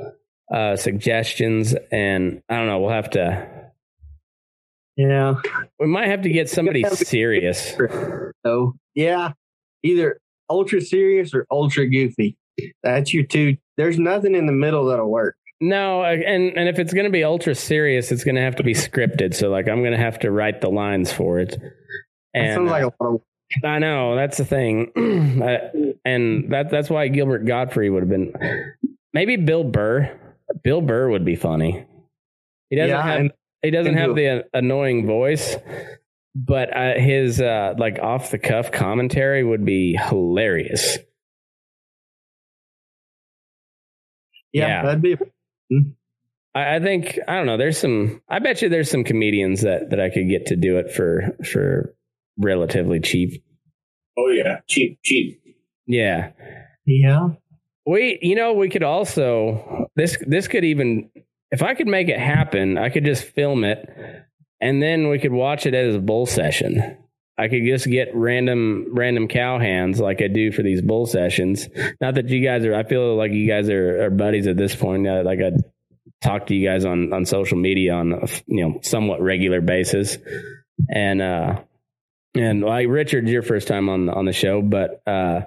uh, 0.51 0.75
suggestions, 0.75 1.75
and 1.91 2.41
I 2.49 2.55
don't 2.55 2.67
know. 2.67 2.79
We'll 2.79 2.91
have 2.91 3.09
to. 3.11 3.47
Yeah. 4.95 5.35
We 5.79 5.87
might 5.87 6.07
have 6.07 6.23
to 6.23 6.29
get 6.29 6.49
somebody 6.49 6.83
serious. 6.83 7.75
So 8.45 8.75
yeah, 8.95 9.33
either 9.83 10.19
ultra 10.49 10.81
serious 10.81 11.33
or 11.33 11.45
ultra 11.51 11.87
goofy. 11.87 12.37
That's 12.81 13.13
your 13.13 13.23
two. 13.23 13.57
There's 13.77 13.99
nothing 13.99 14.33
in 14.33 14.47
the 14.47 14.53
middle 14.53 14.85
that'll 14.85 15.09
work. 15.11 15.35
No, 15.59 16.03
and 16.03 16.23
and 16.57 16.69
if 16.69 16.77
it's 16.77 16.93
going 16.93 17.05
to 17.05 17.11
be 17.11 17.23
ultra 17.23 17.55
serious, 17.55 18.11
it's 18.11 18.23
going 18.23 18.35
to 18.35 18.41
have 18.41 18.57
to 18.57 18.63
be 18.63 18.73
scripted. 18.73 19.33
So 19.33 19.49
like, 19.49 19.67
I'm 19.67 19.79
going 19.81 19.93
to 19.93 19.97
have 19.97 20.19
to 20.19 20.29
write 20.31 20.61
the 20.61 20.69
lines 20.69 21.11
for 21.11 21.39
it. 21.39 21.59
That 22.33 22.53
sounds 22.55 22.69
like 22.69 22.83
a 22.83 23.03
lot 23.03 23.15
of. 23.15 23.21
uh, 23.63 23.67
I 23.67 23.79
know 23.79 24.15
that's 24.15 24.37
the 24.37 24.45
thing, 24.45 24.91
I- 25.43 25.71
and 26.05 26.51
that 26.53 26.69
that's 26.69 26.89
why 26.89 27.07
Gilbert 27.07 27.45
Gottfried 27.45 27.91
would 27.91 28.03
have 28.03 28.09
been. 28.09 28.33
Maybe 29.13 29.35
Bill 29.37 29.63
Burr. 29.63 30.11
Bill 30.63 30.81
Burr 30.81 31.09
would 31.09 31.25
be 31.25 31.35
funny. 31.35 31.85
He 32.69 32.75
doesn't 32.75 32.89
Yeah, 32.89 33.01
have 33.01 33.19
and- 33.21 33.31
he 33.63 33.71
doesn't 33.71 33.95
have 33.95 34.15
the 34.15 34.27
uh, 34.29 34.41
annoying 34.53 35.07
voice, 35.07 35.55
but 36.35 36.75
uh, 36.77 36.93
his 36.99 37.41
uh, 37.41 37.73
like 37.79 37.97
off 37.97 38.29
the 38.29 38.37
cuff 38.37 38.71
commentary 38.71 39.43
would 39.43 39.65
be 39.65 39.93
hilarious. 39.95 40.99
Yeah, 44.53 44.67
Yeah. 44.67 44.83
that'd 44.83 45.01
be. 45.01 45.17
I, 46.55 46.75
I 46.75 46.79
think 46.79 47.19
I 47.27 47.35
don't 47.35 47.45
know. 47.45 47.57
There's 47.57 47.77
some. 47.77 48.21
I 48.29 48.39
bet 48.39 48.61
you 48.61 48.69
there's 48.69 48.89
some 48.91 49.03
comedians 49.03 49.61
that 49.61 49.89
that 49.91 49.99
I 49.99 50.09
could 50.09 50.27
get 50.29 50.47
to 50.47 50.55
do 50.55 50.77
it 50.77 50.91
for 50.91 51.35
for 51.49 51.93
relatively 52.37 52.99
cheap. 52.99 53.43
Oh 54.17 54.29
yeah, 54.29 54.59
cheap, 54.67 54.99
cheap. 55.03 55.41
Yeah, 55.85 56.31
Yeah. 56.85 57.29
we. 57.85 58.19
You 58.21 58.35
know, 58.35 58.53
we 58.53 58.69
could 58.69 58.83
also 58.83 59.89
this 59.95 60.17
this 60.25 60.47
could 60.47 60.65
even 60.65 61.09
if 61.51 61.63
I 61.63 61.75
could 61.75 61.87
make 61.87 62.09
it 62.09 62.19
happen, 62.19 62.77
I 62.77 62.89
could 62.89 63.05
just 63.05 63.23
film 63.23 63.63
it, 63.63 63.87
and 64.59 64.81
then 64.81 65.09
we 65.09 65.19
could 65.19 65.31
watch 65.31 65.65
it 65.65 65.73
as 65.73 65.95
a 65.95 65.99
bull 65.99 66.25
session. 66.25 66.97
I 67.37 67.49
could 67.49 67.63
just 67.63 67.85
get 67.85 68.15
random 68.15 68.87
random 68.91 69.27
cow 69.27 69.59
hands 69.59 69.99
like 69.99 70.21
I 70.21 70.27
do 70.27 70.51
for 70.51 70.63
these 70.63 70.81
bull 70.81 71.05
sessions. 71.05 71.69
Not 72.01 72.15
that 72.15 72.29
you 72.29 72.43
guys 72.43 72.65
are. 72.65 72.73
I 72.73 72.83
feel 72.83 73.15
like 73.15 73.31
you 73.31 73.47
guys 73.47 73.69
are, 73.69 74.05
are 74.05 74.09
buddies 74.09 74.47
at 74.47 74.57
this 74.57 74.75
point. 74.75 75.05
Like 75.05 75.39
I 75.39 75.51
talk 76.21 76.47
to 76.47 76.55
you 76.55 76.67
guys 76.67 76.83
on 76.83 77.13
on 77.13 77.25
social 77.25 77.57
media 77.57 77.93
on 77.93 78.13
a 78.13 78.27
you 78.47 78.65
know 78.65 78.79
somewhat 78.81 79.21
regular 79.21 79.61
basis, 79.61 80.17
and 80.89 81.21
uh 81.21 81.61
and 82.33 82.61
like 82.61 82.87
Richard, 82.87 83.27
your 83.27 83.43
first 83.43 83.67
time 83.67 83.87
on 83.89 84.09
on 84.09 84.25
the 84.25 84.33
show, 84.33 84.61
but 84.61 85.01
uh 85.05 85.41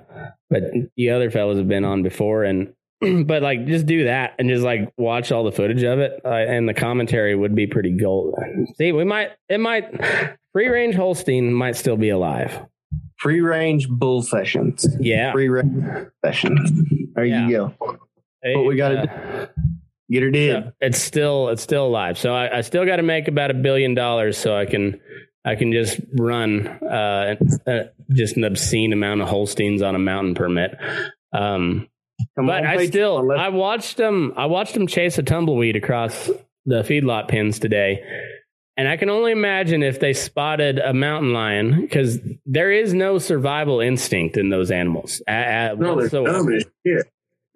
but 0.48 0.62
the 0.96 1.10
other 1.10 1.30
fellows 1.30 1.58
have 1.58 1.68
been 1.68 1.84
on 1.84 2.02
before, 2.04 2.44
and 2.44 2.72
but 3.26 3.42
like 3.42 3.66
just 3.66 3.86
do 3.86 4.04
that 4.04 4.34
and 4.38 4.48
just 4.48 4.62
like 4.62 4.92
watch 4.96 5.32
all 5.32 5.42
the 5.42 5.52
footage 5.52 5.82
of 5.82 5.98
it, 5.98 6.20
uh, 6.24 6.28
and 6.28 6.68
the 6.68 6.74
commentary 6.74 7.34
would 7.34 7.54
be 7.54 7.66
pretty 7.66 7.96
gold. 7.96 8.34
See, 8.76 8.92
we 8.92 9.04
might 9.04 9.30
it 9.48 9.58
might 9.58 9.92
free 10.52 10.68
range 10.68 10.94
Holstein 10.94 11.52
might 11.52 11.76
still 11.76 11.96
be 11.96 12.08
alive. 12.10 12.60
Free 13.18 13.40
range 13.40 13.88
bull 13.88 14.22
sessions. 14.22 14.86
Yeah. 14.98 15.32
Free 15.32 15.48
range 15.48 15.84
sessions. 16.24 16.70
There 17.14 17.24
Yeah. 17.24 17.46
you 17.48 17.52
go. 17.56 17.74
What 18.42 18.66
we 18.66 18.76
gotta 18.76 19.02
Uh, 19.02 19.46
Get 20.10 20.22
her 20.22 20.30
did. 20.30 20.64
so 20.64 20.72
it's 20.80 20.98
still 20.98 21.48
it's 21.50 21.62
still 21.62 21.86
alive. 21.86 22.18
So 22.18 22.34
I, 22.34 22.58
I 22.58 22.60
still 22.62 22.84
got 22.84 22.96
to 22.96 23.02
make 23.02 23.28
about 23.28 23.50
a 23.50 23.54
billion 23.54 23.94
dollars 23.94 24.36
so 24.38 24.56
I 24.56 24.64
can 24.66 24.98
I 25.44 25.54
can 25.54 25.72
just 25.72 26.00
run 26.18 26.66
uh, 26.66 27.36
uh, 27.66 27.78
just 28.12 28.36
an 28.36 28.44
obscene 28.44 28.92
amount 28.92 29.20
of 29.22 29.28
Holsteins 29.28 29.82
on 29.82 29.94
a 29.94 29.98
mountain 29.98 30.34
permit. 30.34 30.72
Um, 31.32 31.88
but 32.36 32.44
on, 32.48 32.66
I 32.66 32.86
still 32.86 33.30
I 33.30 33.50
watched 33.50 33.98
them 33.98 34.32
I 34.36 34.46
watched 34.46 34.74
them 34.74 34.86
chase 34.86 35.16
a 35.18 35.22
tumbleweed 35.22 35.76
across 35.76 36.28
the 36.66 36.82
feedlot 36.82 37.28
pins 37.28 37.58
today. 37.58 38.02
And 38.80 38.88
I 38.88 38.96
can 38.96 39.10
only 39.10 39.30
imagine 39.30 39.82
if 39.82 40.00
they 40.00 40.14
spotted 40.14 40.78
a 40.78 40.94
mountain 40.94 41.34
lion 41.34 41.82
because 41.82 42.18
there 42.46 42.72
is 42.72 42.94
no 42.94 43.18
survival 43.18 43.82
instinct 43.82 44.38
in 44.38 44.48
those 44.48 44.70
animals. 44.70 45.20
a- 45.28 45.32
a- 45.72 45.76
No, 45.76 45.88
they're 45.88 45.94
whatsoever. 45.96 46.32
dumb 46.32 46.52
as 46.54 46.64
shit. 46.86 47.06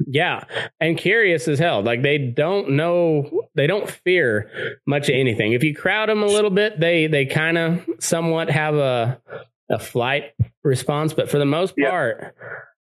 Yeah, 0.06 0.44
and 0.80 0.98
curious 0.98 1.48
as 1.48 1.58
hell. 1.58 1.80
Like 1.82 2.02
they 2.02 2.18
don't 2.18 2.72
know, 2.72 3.46
they 3.54 3.66
don't 3.66 3.88
fear 3.88 4.50
much 4.86 5.08
of 5.08 5.14
anything. 5.14 5.54
If 5.54 5.64
you 5.64 5.74
crowd 5.74 6.10
them 6.10 6.22
a 6.22 6.26
little 6.26 6.50
bit, 6.50 6.78
they 6.78 7.06
they 7.06 7.24
kind 7.24 7.56
of 7.56 7.88
somewhat 8.00 8.50
have 8.50 8.74
a 8.74 9.18
a 9.70 9.78
flight 9.78 10.32
response, 10.62 11.14
but 11.14 11.30
for 11.30 11.38
the 11.38 11.46
most 11.46 11.72
Yeah. 11.78 11.88
part, 11.88 12.34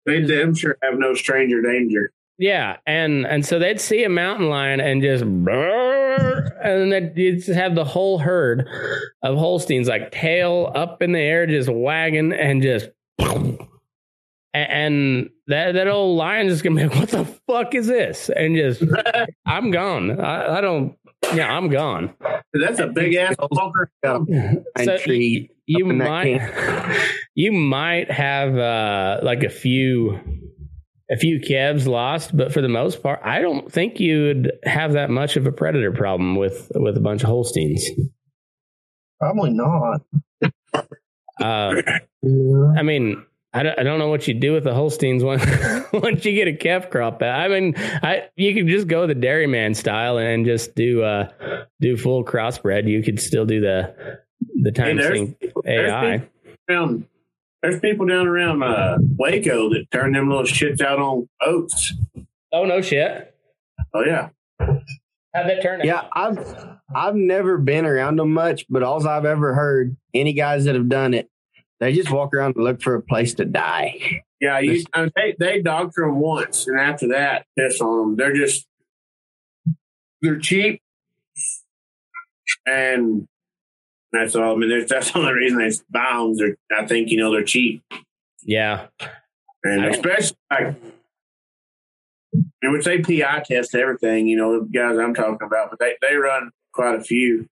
They 0.07 0.21
damn 0.21 0.55
sure 0.55 0.79
have 0.81 0.97
no 0.97 1.13
stranger 1.13 1.61
danger. 1.61 2.11
Yeah. 2.41 2.77
And 2.87 3.25
and 3.27 3.45
so 3.45 3.59
they'd 3.59 3.79
see 3.79 4.03
a 4.03 4.09
mountain 4.09 4.49
lion 4.49 4.79
and 4.79 5.01
just 5.01 5.23
and 6.63 6.91
then 6.91 7.13
you 7.15 7.35
just 7.35 7.49
have 7.49 7.75
the 7.75 7.85
whole 7.85 8.17
herd 8.17 8.67
of 9.23 9.37
Holsteins 9.37 9.87
like 9.87 10.11
tail 10.11 10.71
up 10.75 11.01
in 11.01 11.11
the 11.11 11.19
air, 11.19 11.45
just 11.45 11.69
wagging 11.69 12.33
and 12.33 12.61
just. 12.61 12.89
And 14.53 15.29
that 15.47 15.75
that 15.75 15.87
old 15.87 16.17
lion's 16.17 16.51
just 16.51 16.61
gonna 16.61 16.75
be 16.75 16.85
like, 16.85 16.99
"What 16.99 17.07
the 17.07 17.23
fuck 17.47 17.73
is 17.73 17.87
this?" 17.87 18.29
And 18.29 18.57
just, 18.57 18.83
I'm 19.45 19.71
gone. 19.71 20.19
I, 20.19 20.57
I 20.57 20.61
don't. 20.61 20.93
Yeah, 21.33 21.49
I'm 21.55 21.69
gone. 21.69 22.13
That's 22.53 22.79
a 22.79 22.87
big 22.87 23.15
ass 23.15 23.37
bunker. 23.49 23.89
Got 24.03 24.23
a 24.23 24.63
pine 24.75 24.85
So 24.85 24.97
tree. 24.97 25.49
You 25.67 25.85
up 25.85 25.91
in 25.91 25.97
that 25.99 26.09
might, 26.09 26.99
you 27.33 27.53
might 27.53 28.11
have 28.11 28.57
uh, 28.57 29.21
like 29.23 29.43
a 29.43 29.49
few, 29.49 30.19
a 31.12 31.18
few 31.18 31.39
calves 31.39 31.88
lost, 31.88 32.36
but 32.36 32.53
for 32.53 32.62
the 32.62 32.70
most 32.70 33.03
part, 33.03 33.20
I 33.24 33.41
don't 33.41 33.72
think 33.72 33.99
you'd 33.99 34.51
have 34.64 34.93
that 34.93 35.09
much 35.09 35.36
of 35.36 35.45
a 35.45 35.51
predator 35.51 35.91
problem 35.91 36.36
with 36.36 36.72
with 36.76 36.95
a 36.97 37.01
bunch 37.01 37.24
of 37.24 37.30
Holsteins. 37.30 37.86
Probably 39.20 39.51
not. 39.51 40.01
Uh, 41.39 41.82
I 42.78 42.82
mean, 42.84 43.26
I 43.53 43.64
don't, 43.64 43.78
I 43.80 43.84
don't 43.84 43.99
know 43.99 44.07
what 44.07 44.28
you 44.28 44.34
do 44.34 44.53
with 44.53 44.64
the 44.64 44.74
Holsteins 44.74 45.24
once 45.26 45.43
once 45.91 46.24
you 46.24 46.34
get 46.34 46.47
a 46.47 46.53
calf 46.53 46.89
crop 46.89 47.22
out. 47.22 47.39
I 47.39 47.47
mean, 47.47 47.74
I 47.78 48.30
you 48.36 48.53
could 48.53 48.68
just 48.68 48.88
go 48.88 49.05
the 49.07 49.16
dairyman 49.16 49.74
style 49.74 50.18
and 50.18 50.45
just 50.45 50.76
do 50.76 51.03
uh 51.03 51.30
do 51.82 51.97
full 51.97 52.24
crossbred. 52.24 52.88
You 52.88 53.03
could 53.03 53.20
still 53.20 53.45
do 53.45 53.59
the 53.59 53.93
the 54.62 54.72
time 54.72 54.97
there's- 54.97 55.18
sync 55.18 55.38
there's 55.64 55.89
AI. 55.91 56.28
Around, 56.70 57.05
there's 57.62 57.80
people 57.80 58.05
down 58.07 58.28
around 58.28 58.64
uh, 58.64 58.97
Waco 59.18 59.70
that 59.70 59.86
turn 59.91 60.14
them 60.14 60.30
little 60.30 60.43
shits 60.43 60.82
out 60.82 60.99
on 60.99 61.28
oats. 61.41 61.93
Oh 62.51 62.66
no 62.66 62.82
shit! 62.82 63.36
Oh 63.93 64.03
yeah, 64.05 64.30
How'd 64.59 65.49
that 65.49 65.62
turn? 65.62 65.82
out? 65.82 65.86
Yeah, 65.86 66.03
I've 66.14 66.39
I've 66.93 67.16
never 67.16 67.57
been 67.57 67.86
around 67.86 68.18
them 68.18 68.34
much, 68.34 68.66
but 68.70 68.84
all 68.84 69.05
I've 69.07 69.26
ever 69.26 69.53
heard, 69.53 69.95
any 70.14 70.34
guys 70.34 70.66
that 70.66 70.76
have 70.76 70.89
done 70.89 71.14
it, 71.14 71.30
they 71.80 71.93
just 71.93 72.12
walk 72.12 72.34
around 72.34 72.55
and 72.55 72.64
look 72.66 72.82
for 72.82 72.95
a 72.95 73.01
place 73.01 73.34
to 73.36 73.45
die. 73.45 74.22
yeah. 74.41 74.59
You, 74.59 74.84
I 74.93 75.01
mean, 75.03 75.12
they 75.16 75.36
they 75.39 75.62
doctor 75.62 76.01
them 76.01 76.20
once, 76.20 76.68
and 76.68 76.80
after 76.80 77.07
that, 77.09 77.45
piss 77.57 77.80
on 77.80 77.97
them. 77.99 78.16
They're 78.18 78.34
just 78.34 78.68
they're 80.22 80.39
cheap, 80.39 80.82
and 82.66 83.28
that's 84.12 84.36
all. 84.36 84.53
I 84.53 84.55
mean, 84.55 84.70
there's, 84.70 84.89
that's 84.89 85.12
the 85.12 85.20
only 85.20 85.34
reason 85.34 85.57
they 85.59 85.72
buy 85.89 86.14
them. 86.18 86.36
They're, 86.36 86.57
I 86.78 86.86
think 86.86 87.09
you 87.09 87.18
know 87.18 87.32
they're 87.32 87.43
cheap, 87.43 87.84
yeah, 88.43 88.88
and 89.64 89.82
I 89.82 89.88
especially 89.89 90.38
like. 90.49 90.76
And 92.62 92.72
which 92.72 92.86
they 92.86 92.99
PI 92.99 93.43
test 93.45 93.76
everything, 93.76 94.26
you 94.28 94.38
know, 94.38 94.62
the 94.62 94.66
guys 94.66 94.97
I'm 94.97 95.14
talking 95.14 95.45
about, 95.45 95.70
but 95.70 95.80
they, 95.80 95.95
they 96.01 96.16
run 96.16 96.51
quite 96.74 96.95
a 96.95 97.03
few. 97.03 97.45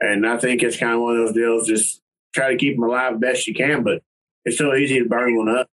And 0.00 0.24
I 0.24 0.36
think 0.38 0.62
it's 0.62 0.76
kind 0.76 0.92
of 0.94 1.00
one 1.00 1.16
of 1.16 1.26
those 1.26 1.34
deals, 1.34 1.66
just 1.66 2.00
try 2.32 2.52
to 2.52 2.56
keep 2.56 2.76
them 2.76 2.84
alive 2.84 3.18
best 3.18 3.48
you 3.48 3.54
can, 3.54 3.82
but 3.82 4.00
it's 4.44 4.56
so 4.58 4.72
easy 4.74 5.00
to 5.00 5.08
burn 5.08 5.36
one 5.36 5.48
up. 5.48 5.66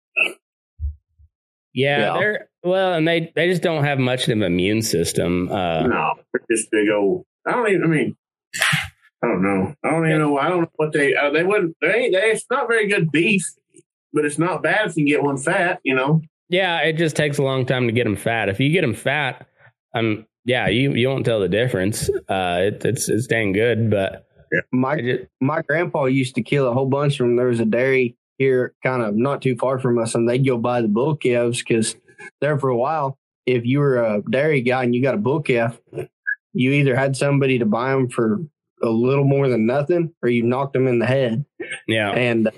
yeah. 1.74 1.99
Yeah. 1.99 2.18
They're 2.18 2.49
well, 2.64 2.93
and 2.93 3.08
they 3.08 3.32
they 3.36 3.47
just 3.47 3.62
don't 3.62 3.84
have 3.84 3.99
much 3.99 4.24
of 4.24 4.30
an 4.32 4.41
immune 4.41 4.82
system. 4.82 5.51
Uh, 5.51 5.86
No, 5.86 6.14
they're 6.34 6.58
just 6.58 6.72
big 6.72 6.89
old. 6.89 7.26
I 7.45 7.51
don't 7.51 7.70
even. 7.70 7.84
I 7.84 7.88
mean, 7.88 8.18
I 9.26 9.28
don't 9.28 9.41
know. 9.41 9.73
I 9.84 9.89
don't 9.89 10.07
even 10.07 10.19
know. 10.19 10.38
I 10.38 10.49
don't 10.49 10.61
know 10.61 10.71
what 10.76 10.93
they. 10.93 11.15
Uh, 11.15 11.32
they 11.32 11.43
wouldn't. 11.43 11.76
They 11.82 11.93
ain't. 11.93 12.13
They, 12.13 12.32
it's 12.32 12.45
not 12.51 12.67
very 12.67 12.88
good 12.88 13.11
beef, 13.11 13.43
but 14.13 14.26
it's 14.26 14.38
not 14.38 14.61
bad 14.61 14.89
if 14.89 14.97
you 14.97 15.05
get 15.05 15.23
one 15.23 15.38
fat. 15.38 15.80
You 15.84 15.95
know. 15.95 16.21
Yeah, 16.49 16.80
it 16.82 16.93
just 16.93 17.15
takes 17.15 17.39
a 17.39 17.43
long 17.43 17.65
time 17.65 17.88
to 17.88 17.91
get 17.91 18.03
them 18.03 18.15
fat. 18.15 18.49
If 18.49 18.59
you 18.59 18.69
get 18.71 18.82
them 18.82 18.93
fat, 18.93 19.47
um, 19.95 20.28
yeah, 20.45 20.67
you 20.67 20.93
you 20.93 21.09
won't 21.09 21.26
tell 21.26 21.39
the 21.39 21.49
difference. 21.49 22.07
Uh, 22.30 22.59
it, 22.61 22.86
it's 22.86 23.09
it's 23.09 23.26
dang 23.26 23.51
good, 23.51 23.89
but 23.89 24.28
My 24.71 25.01
just, 25.01 25.23
my 25.41 25.61
grandpa 25.63 26.05
used 26.05 26.36
to 26.36 26.43
kill 26.43 26.69
a 26.69 26.73
whole 26.73 26.86
bunch 26.86 27.17
from 27.17 27.36
there 27.36 27.47
was 27.47 27.59
a 27.59 27.65
dairy 27.65 28.15
here 28.38 28.73
kind 28.84 29.01
of 29.01 29.15
not 29.15 29.41
too 29.41 29.55
far 29.55 29.80
from 29.80 29.97
us 29.97 30.13
and 30.13 30.30
they'd 30.30 30.45
go 30.45 30.57
buy 30.57 30.82
the 30.82 30.88
bull 30.88 31.15
calves 31.15 31.59
because 31.59 31.95
there 32.41 32.59
for 32.59 32.69
a 32.69 32.78
while 32.78 33.17
if 33.45 33.65
you 33.65 33.80
were 33.80 33.97
a 33.97 34.21
dairy 34.30 34.61
guy 34.61 34.84
and 34.84 34.93
you 34.93 35.01
got 35.01 35.15
a 35.15 35.17
bull 35.17 35.41
calf 35.41 35.80
you 36.53 36.71
either 36.71 36.95
had 36.95 37.15
somebody 37.15 37.59
to 37.59 37.65
buy 37.65 37.91
them 37.91 38.09
for 38.09 38.39
a 38.82 38.89
little 38.89 39.23
more 39.23 39.47
than 39.47 39.65
nothing 39.65 40.13
or 40.21 40.30
you 40.30 40.43
knocked 40.43 40.73
them 40.73 40.88
in 40.88 40.99
the 40.99 41.05
head 41.05 41.45
yeah, 41.88 42.11
and 42.11 42.49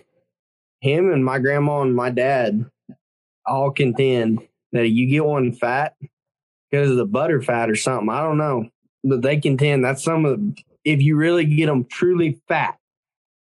him 0.82 1.11
and 1.11 1.24
my 1.24 1.39
grandma 1.39 1.82
and 1.82 1.95
my 1.95 2.09
dad 2.09 2.65
all 3.45 3.72
contend 3.72 4.39
that 4.71 4.89
you 4.89 5.08
get 5.08 5.25
one 5.25 5.54
fat 5.54 5.96
because 6.70 6.92
of 6.92 6.97
the 6.97 7.05
butter 7.05 7.42
fat 7.42 7.70
or 7.70 7.75
something. 7.75 8.09
I 8.09 8.21
don't 8.21 8.37
know, 8.37 8.70
but 9.04 9.21
they 9.21 9.37
contend 9.37 9.83
that's 9.83 10.04
some 10.04 10.25
of 10.25 10.39
the, 10.39 10.62
if 10.83 11.01
you 11.01 11.16
really 11.16 11.46
get 11.46 11.67
them 11.67 11.86
truly 11.86 12.39
fat, 12.47 12.78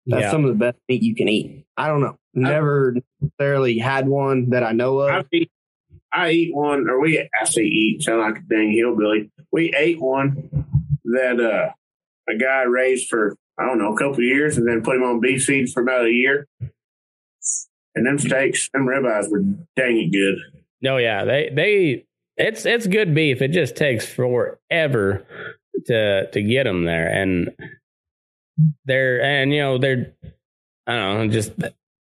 that's 0.06 0.22
yeah. 0.22 0.30
some 0.30 0.44
of 0.44 0.50
the 0.50 0.64
best 0.64 0.78
meat 0.88 1.02
you 1.02 1.14
can 1.14 1.28
eat. 1.28 1.66
I 1.76 1.88
don't 1.88 2.00
know. 2.00 2.16
Never 2.34 2.96
necessarily 3.20 3.78
had 3.78 4.08
one 4.08 4.50
that 4.50 4.62
I 4.62 4.72
know 4.72 5.00
I 5.00 5.18
of. 5.18 5.26
eat, 5.32 5.50
I 6.12 6.30
eat 6.30 6.54
one, 6.54 6.88
or 6.88 7.00
we 7.00 7.28
actually 7.40 7.68
eat, 7.68 8.02
sound 8.02 8.20
like 8.20 8.38
a 8.38 8.44
dang 8.46 8.72
hillbilly. 8.72 9.30
We 9.50 9.72
ate 9.76 10.00
one 10.00 10.66
that 11.04 11.40
uh, 11.40 11.72
a 12.28 12.36
guy 12.36 12.62
raised 12.62 13.08
for 13.08 13.36
I 13.58 13.64
don't 13.64 13.78
know 13.78 13.94
a 13.94 13.96
couple 13.96 14.14
of 14.14 14.20
years, 14.20 14.58
and 14.58 14.68
then 14.68 14.82
put 14.82 14.96
him 14.96 15.02
on 15.02 15.20
beef 15.20 15.44
feed 15.44 15.70
for 15.70 15.82
about 15.82 16.06
a 16.06 16.10
year. 16.10 16.46
And 17.94 18.06
them 18.06 18.18
steaks, 18.18 18.68
them 18.74 18.86
ribeyes 18.86 19.30
were 19.30 19.40
dang 19.76 19.98
it 19.98 20.12
good. 20.12 20.36
No, 20.82 20.98
yeah, 20.98 21.24
they 21.24 21.50
they 21.54 22.04
it's 22.36 22.66
it's 22.66 22.86
good 22.86 23.14
beef. 23.14 23.40
It 23.40 23.52
just 23.52 23.76
takes 23.76 24.06
forever 24.06 25.26
to 25.86 26.30
to 26.30 26.42
get 26.42 26.64
them 26.64 26.84
there, 26.84 27.08
and 27.08 27.50
they're 28.84 29.22
and 29.22 29.52
you 29.52 29.60
know 29.60 29.78
they're 29.78 30.12
I 30.86 30.96
don't 30.96 31.26
know 31.28 31.32
just 31.32 31.52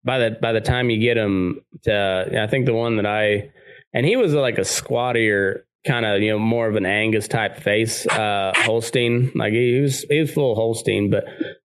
by 0.05 0.19
the 0.19 0.31
by 0.41 0.53
the 0.53 0.61
time 0.61 0.91
you 0.91 1.01
get 1.01 1.15
them 1.15 1.65
to 1.83 2.41
I 2.41 2.47
think 2.47 2.67
the 2.67 2.75
one 2.75 2.97
that 2.97 3.07
I 3.07 3.51
and 3.93 4.07
he 4.07 4.17
was 4.17 4.33
like 4.35 4.59
a 4.59 4.65
squattier 4.65 5.65
kind 5.87 6.07
of 6.07 6.21
you 6.23 6.31
know 6.31 6.39
more 6.39 6.69
of 6.69 6.77
an 6.77 6.87
Angus 6.87 7.29
type 7.29 7.59
face 7.59 8.07
uh 8.07 8.53
Holstein 8.55 9.33
like 9.35 9.53
he 9.53 9.81
was 9.81 10.03
he 10.09 10.21
was 10.21 10.31
full 10.31 10.55
Holstein 10.55 11.11
but 11.11 11.25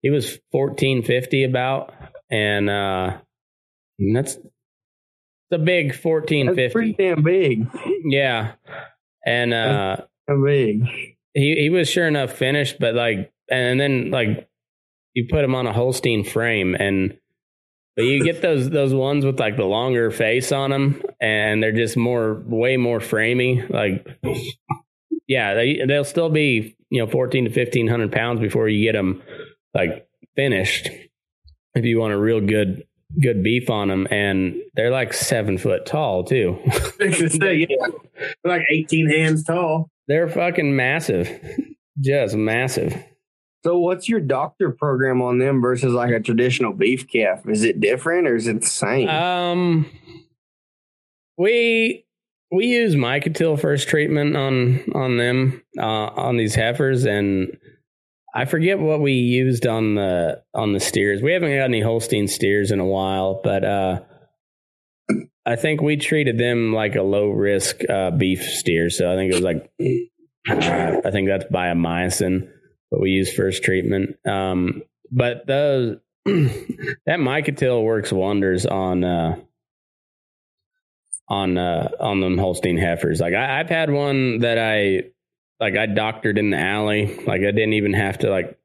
he 0.02 0.10
was 0.10 0.38
fourteen 0.50 1.02
fifty 1.02 1.44
about 1.44 1.94
and 2.30 2.68
uh 2.68 3.18
that's 4.14 4.38
the 5.50 5.58
big 5.58 5.94
fourteen 5.94 6.46
fifty. 6.48 6.62
That's 6.62 6.72
pretty 6.72 6.92
damn 6.94 7.22
big. 7.22 7.66
yeah 8.04 8.52
and 9.24 9.52
uh 9.52 9.96
big. 10.44 10.86
he 11.34 11.56
he 11.56 11.70
was 11.70 11.88
sure 11.88 12.06
enough 12.06 12.32
finished, 12.32 12.76
but 12.78 12.94
like, 12.94 13.32
and 13.50 13.80
then 13.80 14.10
like 14.10 14.48
you 15.14 15.26
put 15.28 15.44
him 15.44 15.54
on 15.54 15.66
a 15.66 15.72
Holstein 15.72 16.24
frame, 16.24 16.74
and 16.74 17.18
but 17.96 18.04
you 18.04 18.24
get 18.24 18.42
those 18.42 18.70
those 18.70 18.94
ones 18.94 19.24
with 19.24 19.38
like 19.38 19.56
the 19.56 19.64
longer 19.64 20.10
face 20.10 20.52
on 20.52 20.70
them, 20.70 21.02
and 21.20 21.62
they're 21.62 21.72
just 21.72 21.96
more 21.96 22.42
way 22.46 22.76
more 22.76 23.00
framey. 23.00 23.68
Like, 23.68 24.06
yeah, 25.26 25.54
they 25.54 25.82
they'll 25.86 26.04
still 26.04 26.30
be 26.30 26.76
you 26.90 27.00
know 27.00 27.10
fourteen 27.10 27.44
to 27.44 27.50
fifteen 27.50 27.88
hundred 27.88 28.12
pounds 28.12 28.40
before 28.40 28.68
you 28.68 28.84
get 28.84 28.96
them 28.96 29.22
like 29.74 30.08
finished. 30.36 30.88
If 31.74 31.84
you 31.84 31.98
want 31.98 32.12
a 32.12 32.18
real 32.18 32.40
good 32.40 32.84
good 33.20 33.42
beef 33.42 33.70
on 33.70 33.88
them, 33.88 34.06
and 34.10 34.56
they're 34.74 34.90
like 34.90 35.12
seven 35.12 35.58
foot 35.58 35.86
tall 35.86 36.24
too. 36.24 36.58
yeah. 37.00 37.66
Like 38.44 38.62
18 38.70 39.08
hands 39.08 39.44
tall. 39.44 39.90
They're 40.06 40.28
fucking 40.28 40.74
massive. 40.74 41.30
Just 42.00 42.36
massive. 42.36 42.94
So, 43.62 43.78
what's 43.78 44.08
your 44.08 44.20
doctor 44.20 44.70
program 44.70 45.20
on 45.20 45.38
them 45.38 45.60
versus 45.60 45.92
like 45.92 46.12
a 46.12 46.20
traditional 46.20 46.72
beef 46.72 47.06
calf? 47.08 47.46
Is 47.46 47.62
it 47.62 47.80
different 47.80 48.26
or 48.26 48.36
is 48.36 48.46
it 48.46 48.62
the 48.62 48.66
same? 48.66 49.08
Um, 49.08 49.86
we 51.36 52.06
we 52.50 52.66
use 52.66 52.94
Micotil 52.94 53.60
first 53.60 53.88
treatment 53.88 54.36
on 54.36 54.82
on 54.94 55.18
them 55.18 55.62
uh, 55.78 55.82
on 55.82 56.38
these 56.38 56.54
heifers, 56.54 57.04
and 57.04 57.56
I 58.34 58.46
forget 58.46 58.78
what 58.78 59.02
we 59.02 59.12
used 59.12 59.66
on 59.66 59.94
the 59.94 60.42
on 60.54 60.72
the 60.72 60.80
steers. 60.80 61.20
We 61.20 61.32
haven't 61.32 61.50
got 61.50 61.64
any 61.64 61.82
Holstein 61.82 62.28
steers 62.28 62.70
in 62.70 62.80
a 62.80 62.86
while, 62.86 63.42
but 63.44 63.62
uh, 63.62 64.00
I 65.44 65.56
think 65.56 65.82
we 65.82 65.98
treated 65.98 66.38
them 66.38 66.72
like 66.72 66.96
a 66.96 67.02
low 67.02 67.28
risk 67.28 67.82
uh, 67.90 68.10
beef 68.10 68.42
steer. 68.42 68.88
So 68.88 69.12
I 69.12 69.16
think 69.16 69.32
it 69.32 69.34
was 69.34 69.44
like 69.44 69.70
I 70.48 71.10
think 71.10 71.28
that's 71.28 71.44
by 71.50 71.68
a 71.68 71.74
biomycin 71.74 72.48
what 72.90 73.00
we 73.00 73.10
use 73.10 73.32
first 73.32 73.62
treatment. 73.64 74.16
Um, 74.26 74.82
but 75.10 75.46
those 75.46 75.98
that 76.24 77.18
Micotil 77.18 77.82
works 77.82 78.12
wonders 78.12 78.66
on 78.66 79.02
uh, 79.02 79.40
on 81.28 81.56
uh, 81.56 81.88
on 81.98 82.20
them 82.20 82.36
Holstein 82.36 82.76
heifers. 82.76 83.20
Like 83.20 83.34
I, 83.34 83.60
I've 83.60 83.68
had 83.70 83.90
one 83.90 84.40
that 84.40 84.58
I 84.58 85.04
like 85.58 85.76
I 85.76 85.86
doctored 85.86 86.38
in 86.38 86.50
the 86.50 86.58
alley. 86.58 87.16
Like 87.26 87.40
I 87.40 87.52
didn't 87.52 87.74
even 87.74 87.94
have 87.94 88.18
to 88.18 88.30
like 88.30 88.58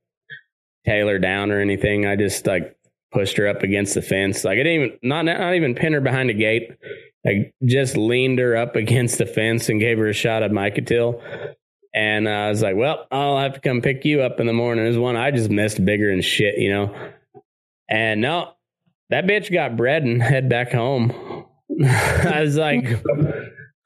tailor 0.85 1.19
down 1.19 1.51
or 1.51 1.61
anything. 1.61 2.05
I 2.05 2.15
just 2.15 2.45
like 2.45 2.77
pushed 3.11 3.37
her 3.37 3.47
up 3.47 3.63
against 3.63 3.93
the 3.93 4.01
fence. 4.01 4.43
Like 4.43 4.59
I 4.59 4.63
didn't 4.63 4.83
even 4.83 4.99
not 5.03 5.25
not 5.25 5.55
even 5.55 5.75
pin 5.75 5.93
her 5.93 6.01
behind 6.01 6.29
a 6.29 6.33
gate. 6.33 6.77
Like 7.23 7.53
just 7.63 7.97
leaned 7.97 8.39
her 8.39 8.55
up 8.55 8.75
against 8.75 9.17
the 9.17 9.25
fence 9.25 9.69
and 9.69 9.79
gave 9.79 9.97
her 9.97 10.09
a 10.09 10.13
shot 10.13 10.43
of 10.43 10.51
Micotil. 10.51 11.21
And 11.95 12.27
uh, 12.27 12.31
I 12.31 12.49
was 12.49 12.61
like, 12.61 12.75
well, 12.75 13.07
I'll 13.09 13.39
have 13.39 13.53
to 13.53 13.61
come 13.61 13.81
pick 13.81 14.03
you 14.03 14.21
up 14.21 14.41
in 14.41 14.47
the 14.47 14.53
morning. 14.53 14.83
There's 14.83 14.97
one 14.97 15.15
I 15.15 15.31
just 15.31 15.49
missed 15.49 15.83
bigger 15.83 16.09
and 16.09 16.21
shit, 16.21 16.57
you 16.57 16.69
know. 16.69 16.93
And 17.89 18.19
no, 18.19 18.51
that 19.11 19.25
bitch 19.25 19.51
got 19.51 19.77
bread 19.77 20.03
and 20.03 20.21
head 20.23 20.49
back 20.49 20.73
home. 20.73 21.45
I 21.85 22.41
was 22.41 22.57
like, 22.57 22.85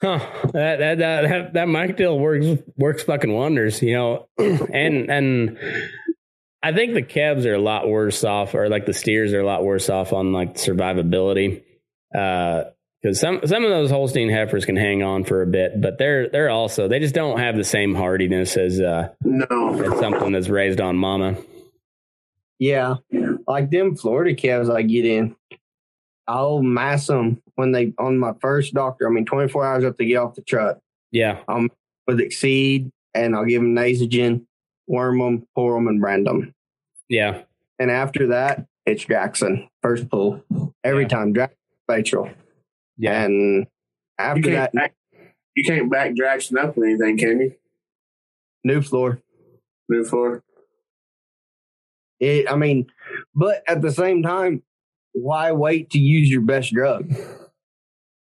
huh, 0.01 0.19
that 0.53 0.79
that 0.79 0.97
that 0.97 1.53
that 1.53 1.67
Micotil 1.67 2.19
works 2.19 2.63
works 2.77 3.03
fucking 3.03 3.31
wonders, 3.31 3.79
you 3.83 3.93
know. 3.93 4.27
and 4.37 5.11
and 5.11 5.59
I 6.63 6.73
think 6.73 6.95
the 6.95 7.03
calves 7.03 7.45
are 7.45 7.53
a 7.53 7.61
lot 7.61 7.87
worse 7.87 8.23
off, 8.23 8.55
or 8.55 8.69
like 8.69 8.87
the 8.87 8.93
steers 8.93 9.33
are 9.33 9.41
a 9.41 9.45
lot 9.45 9.63
worse 9.63 9.87
off 9.87 10.13
on 10.13 10.33
like 10.33 10.55
survivability. 10.55 11.63
Uh, 12.13 12.63
because 13.01 13.19
some 13.19 13.39
some 13.45 13.63
of 13.63 13.69
those 13.69 13.89
Holstein 13.91 14.29
heifers 14.29 14.65
can 14.65 14.75
hang 14.75 15.03
on 15.03 15.23
for 15.23 15.41
a 15.41 15.47
bit, 15.47 15.79
but 15.81 15.97
they're 15.97 16.29
they're 16.29 16.49
also 16.49 16.87
they 16.87 16.99
just 16.99 17.15
don't 17.15 17.39
have 17.39 17.55
the 17.55 17.63
same 17.63 17.95
hardiness 17.95 18.57
as 18.57 18.79
uh 18.79 19.09
No. 19.23 19.73
as 19.81 19.99
something 19.99 20.31
that's 20.31 20.49
raised 20.49 20.81
on 20.81 20.97
mama. 20.97 21.37
yeah, 22.59 22.95
like 23.47 23.69
them 23.71 23.95
Florida 23.95 24.33
calves 24.35 24.69
I 24.69 24.81
get 24.81 25.05
in, 25.05 25.35
I'll 26.27 26.61
mass 26.61 27.07
them 27.07 27.41
when 27.55 27.71
they 27.71 27.93
on 27.97 28.17
my 28.17 28.33
first 28.41 28.73
doctor. 28.73 29.07
I 29.07 29.11
mean, 29.11 29.25
24 29.25 29.65
hours 29.65 29.83
after 29.83 29.95
they 29.99 30.05
get 30.07 30.17
off 30.17 30.35
the 30.35 30.41
truck. 30.41 30.79
Yeah, 31.11 31.39
Um, 31.47 31.71
with 32.07 32.19
Excede, 32.19 32.91
and 33.15 33.35
I'll 33.35 33.45
give 33.45 33.61
them 33.61 33.73
Nasalgen, 33.75 34.45
worm 34.87 35.19
them, 35.19 35.47
pour 35.55 35.73
them, 35.75 35.87
and 35.87 35.99
brand 35.99 36.27
them. 36.27 36.53
yeah, 37.07 37.41
And 37.79 37.89
after 37.89 38.27
that, 38.27 38.65
it's 38.85 39.05
Draxxin 39.05 39.67
first 39.81 40.09
pull 40.09 40.43
every 40.83 41.03
Yeah. 41.03 41.07
time. 41.07 41.33
Draxxin 41.33 41.55
Rachel, 41.87 42.29
yeah. 42.99 43.23
and 43.23 43.61
You 43.61 43.65
after 44.19 44.51
that, 44.51 44.71
can't, 44.71 44.73
back, 44.73 44.95
you 45.55 45.63
can't 45.63 45.91
back 45.91 46.11
Draxxin 46.11 46.63
up 46.63 46.77
or 46.77 46.85
anything, 46.85 47.17
can 47.17 47.39
you? 47.39 47.55
Nuflor. 48.67 49.21
New 49.89 50.03
floor. 50.03 50.43
It, 52.19 52.51
I 52.51 52.55
mean, 52.55 52.87
but 53.33 53.63
at 53.67 53.81
the 53.81 53.91
same 53.91 54.21
time, 54.21 54.61
why 55.13 55.51
wait 55.51 55.89
to 55.91 55.99
use 55.99 56.29
your 56.29 56.41
best 56.41 56.73
drug? 56.73 57.11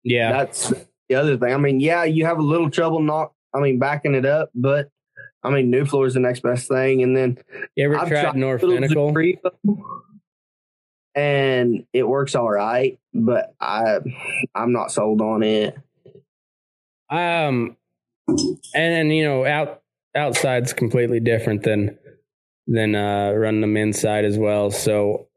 yeah. 0.04 0.32
That's 0.32 0.72
the 1.10 1.16
other 1.16 1.38
thing. 1.38 1.54
I 1.54 1.58
mean, 1.58 1.80
yeah, 1.80 2.04
you 2.04 2.26
have 2.26 2.38
a 2.38 2.44
little 2.44 2.70
trouble 2.70 3.02
not, 3.02 3.34
I 3.54 3.60
mean, 3.60 3.80
backing 3.80 4.16
it 4.16 4.26
up, 4.26 4.52
but 4.56 4.90
I 5.44 5.50
mean, 5.50 5.72
Nuflor 5.72 6.06
is 6.08 6.14
the 6.14 6.20
next 6.20 6.42
best 6.42 6.68
thing. 6.68 7.02
And 7.02 7.18
then 7.18 7.38
You 7.76 7.86
ever 7.86 7.98
I've 7.98 8.08
tried 8.08 8.36
little 8.36 8.58
Norfenicol? 8.60 9.38
Zuprevo, 11.16 11.22
and 11.22 11.86
it 11.94 12.08
works 12.08 12.36
all 12.36 12.50
right, 12.50 13.00
but 13.14 13.54
I, 13.60 13.98
I'm 14.56 14.72
not 14.72 14.92
sold 14.92 15.22
on 15.22 15.44
it. 15.44 15.76
Um, 17.10 17.76
and 18.28 18.58
then 18.74 19.12
you 19.12 19.26
know, 19.26 19.46
out 19.46 19.82
outside's 20.16 20.74
completely 20.74 21.20
different 21.20 21.64
than 21.64 21.98
than 22.68 22.96
uh, 22.96 23.32
running 23.32 23.62
them 23.62 23.78
inside 23.78 24.24
as 24.26 24.38
well. 24.38 24.72
So, 24.72 25.28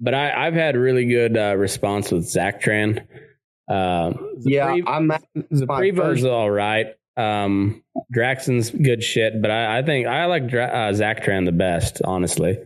but 0.00 0.14
I 0.14 0.46
I've 0.46 0.54
had 0.54 0.76
really 0.76 1.06
good 1.06 1.36
uh, 1.36 1.54
response 1.56 2.10
with 2.10 2.24
Zactran. 2.24 3.06
Um, 3.68 4.34
Yeah, 4.40 4.70
Zapre- 4.70 4.82
I'm 4.88 5.10
at, 5.12 5.22
the 5.34 5.66
my 5.66 5.80
Prevo's 5.82 6.24
all 6.24 6.50
right. 6.50 6.96
Um, 7.16 7.84
Draxxin's 8.14 8.70
good 8.70 9.04
shit, 9.04 9.40
but 9.42 9.50
I, 9.50 9.78
I 9.78 9.82
think 9.82 10.06
I 10.06 10.24
like 10.24 10.48
Dra- 10.48 10.64
uh, 10.64 10.92
Zactran 10.92 11.44
the 11.44 11.52
best, 11.52 12.00
honestly. 12.04 12.58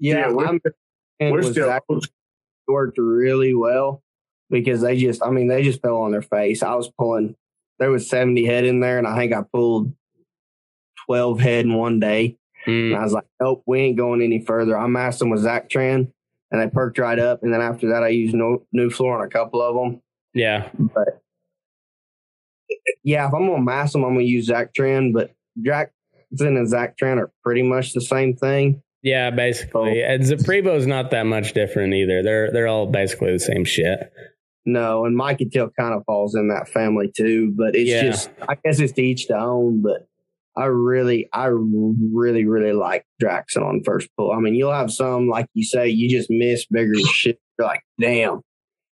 yeah, 0.00 0.30
Yeah, 0.30 0.36
I'm, 0.48 0.48
and 0.48 0.60
We're 1.32 1.42
still 1.52 1.68
worked 2.66 2.98
really 2.98 3.54
well 3.54 4.02
because 4.50 4.80
they 4.82 4.96
just, 4.98 5.22
I 5.22 5.30
mean, 5.30 5.48
they 5.48 5.62
just 5.62 5.82
fell 5.82 5.98
on 5.98 6.12
their 6.12 6.22
face. 6.22 6.62
I 6.62 6.74
was 6.74 6.90
pulling, 6.98 7.34
there 7.78 7.90
was 7.90 8.08
70 8.08 8.44
head 8.44 8.64
in 8.64 8.80
there, 8.80 8.98
and 8.98 9.06
I 9.06 9.16
think 9.16 9.32
I 9.32 9.42
pulled 9.52 9.92
12 11.06 11.40
head 11.40 11.64
in 11.64 11.74
one 11.74 12.00
day. 12.00 12.36
Mm, 12.66 12.92
And 12.92 12.96
I 12.96 13.04
was 13.04 13.12
like, 13.12 13.26
nope, 13.40 13.62
we 13.66 13.80
ain't 13.80 13.96
going 13.96 14.20
any 14.22 14.44
further. 14.44 14.76
I'm 14.78 14.96
asking 14.96 15.30
with 15.30 15.44
Zactran, 15.44 16.10
and 16.50 16.60
they 16.60 16.68
perked 16.68 16.98
right 16.98 17.18
up. 17.18 17.42
And 17.42 17.52
then 17.52 17.60
after 17.60 17.88
that, 17.90 18.02
I 18.02 18.08
used 18.08 18.34
no, 18.34 18.64
Nuflor 18.76 19.18
on 19.18 19.24
a 19.24 19.30
couple 19.30 19.62
of 19.62 19.74
them. 19.74 20.02
yeah, 20.34 20.68
But 20.78 21.22
yeah, 23.02 23.26
if 23.26 23.34
I'm 23.34 23.46
going 23.46 23.60
to 23.60 23.64
mass 23.64 23.92
them, 23.92 24.04
I'm 24.04 24.14
going 24.14 24.26
to 24.26 24.30
use 24.30 24.48
Zactran, 24.48 25.12
But 25.12 25.32
Jack 25.62 25.92
Draxxin 26.34 26.58
and 26.58 26.68
Zach 26.68 26.96
Tran 26.98 27.16
are 27.18 27.32
pretty 27.42 27.62
much 27.62 27.92
the 27.92 28.00
same 28.00 28.36
thing. 28.36 28.82
Yeah, 29.02 29.30
basically. 29.30 30.02
And 30.02 30.22
Zuprevo's 30.22 30.86
not 30.86 31.10
that 31.12 31.24
much 31.24 31.52
different 31.52 31.94
either. 31.94 32.22
They're 32.22 32.50
they're 32.52 32.66
all 32.66 32.86
basically 32.86 33.32
the 33.32 33.38
same 33.38 33.64
shit. 33.64 33.98
No, 34.66 35.04
and 35.06 35.18
Micotil 35.18 35.70
kind 35.78 35.94
of 35.94 36.04
falls 36.04 36.34
in 36.34 36.48
that 36.48 36.68
family 36.68 37.10
too. 37.16 37.54
But 37.56 37.74
it's 37.74 37.88
Yeah. 37.88 38.02
just, 38.02 38.30
I 38.48 38.56
guess 38.64 38.80
it's 38.80 38.92
to 38.94 39.02
each 39.02 39.28
their 39.28 39.38
own. 39.38 39.80
But 39.82 40.06
I 40.56 40.66
really, 40.66 41.28
I 41.32 41.46
really, 41.46 42.44
really 42.44 42.72
like 42.72 43.04
Draxxin 43.22 43.62
on 43.64 43.82
first 43.84 44.08
pull. 44.16 44.32
I 44.32 44.40
mean, 44.40 44.54
you'll 44.54 44.72
have 44.72 44.90
some, 44.90 45.28
like 45.28 45.46
you 45.54 45.62
say, 45.64 45.88
you 45.88 46.10
just 46.10 46.28
miss 46.30 46.66
bigger 46.66 46.94
shit. 47.12 47.38
You're 47.58 47.68
like, 47.68 47.82
damn. 48.00 48.42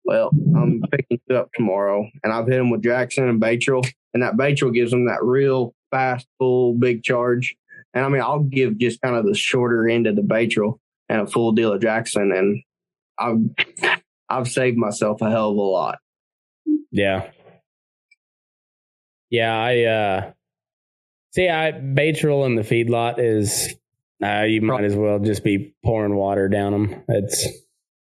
Well, 0.06 0.32
I'm 0.56 0.82
picking 0.90 1.20
you 1.30 1.36
up 1.36 1.50
tomorrow. 1.54 2.08
And 2.24 2.34
I've 2.34 2.48
hit 2.48 2.58
him 2.60 2.72
with 2.72 2.82
Draxxin 2.82 3.30
and 3.30 3.40
Baytril. 3.42 3.88
And 4.14 4.24
that 4.24 4.38
Baytril 4.38 4.74
gives 4.74 4.92
him 4.92 5.06
that 5.06 5.22
real 5.24 5.76
fast, 5.92 6.26
full, 6.40 6.74
big 6.74 7.04
charge. 7.04 7.56
And 7.94 8.06
I 8.06 8.10
mean, 8.10 8.22
I'll 8.22 8.44
give 8.44 8.78
just 8.78 9.02
kind 9.02 9.16
of 9.16 9.26
the 9.26 9.36
shorter 9.36 9.88
end 9.88 10.08
of 10.08 10.16
the 10.16 10.22
Baytril 10.22 10.80
and 11.08 11.22
a 11.22 11.28
full 11.28 11.52
deal 11.52 11.74
of 11.74 11.82
Draxxin. 11.82 12.38
And 12.38 12.64
I've, 13.18 14.00
I've 14.30 14.48
saved 14.48 14.78
myself 14.78 15.22
a 15.22 15.30
hell 15.30 15.52
of 15.52 15.58
a 15.58 15.62
lot. 15.62 16.00
Yeah. 16.92 17.30
Yeah, 19.30 19.56
I 19.56 19.84
uh 19.84 20.32
see 21.32 21.50
I 21.50 21.72
Baytril 21.72 22.46
in 22.46 22.56
the 22.56 22.64
feedlot 22.64 23.20
is 23.20 23.76
uh 24.24 24.44
you 24.44 24.62
might 24.62 24.84
as 24.84 24.96
well 24.96 25.20
just 25.20 25.44
be 25.44 25.76
pouring 25.86 26.16
water 26.16 26.50
down 26.50 26.72
them. 26.72 27.04
It's 27.08 27.46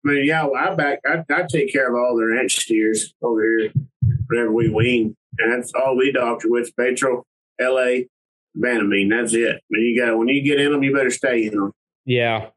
I 0.05 0.09
mean, 0.09 0.25
yeah, 0.25 0.47
I 0.47 0.75
back. 0.75 0.99
I, 1.05 1.23
I 1.29 1.43
take 1.51 1.73
care 1.73 1.89
of 1.89 1.95
all 1.95 2.15
the 2.15 2.25
ranch 2.25 2.55
steers 2.55 3.13
over 3.21 3.41
here 3.41 3.71
whenever 4.27 4.51
we 4.51 4.69
wean, 4.69 5.17
and 5.39 5.51
that's 5.51 5.73
all 5.73 5.97
we 5.97 6.11
doctor 6.11 6.49
with. 6.49 6.73
Petro, 6.77 7.25
L.A., 7.59 8.07
Banamine. 8.57 9.09
That's 9.09 9.33
it. 9.33 9.61
When 9.67 9.81
you 9.81 9.99
got 9.99 10.17
when 10.17 10.27
you 10.27 10.41
get 10.43 10.59
in 10.59 10.71
them, 10.71 10.83
you 10.83 10.93
better 10.93 11.11
stay 11.11 11.45
in 11.45 11.53
them. 11.53 11.71
yeah. 12.05 12.49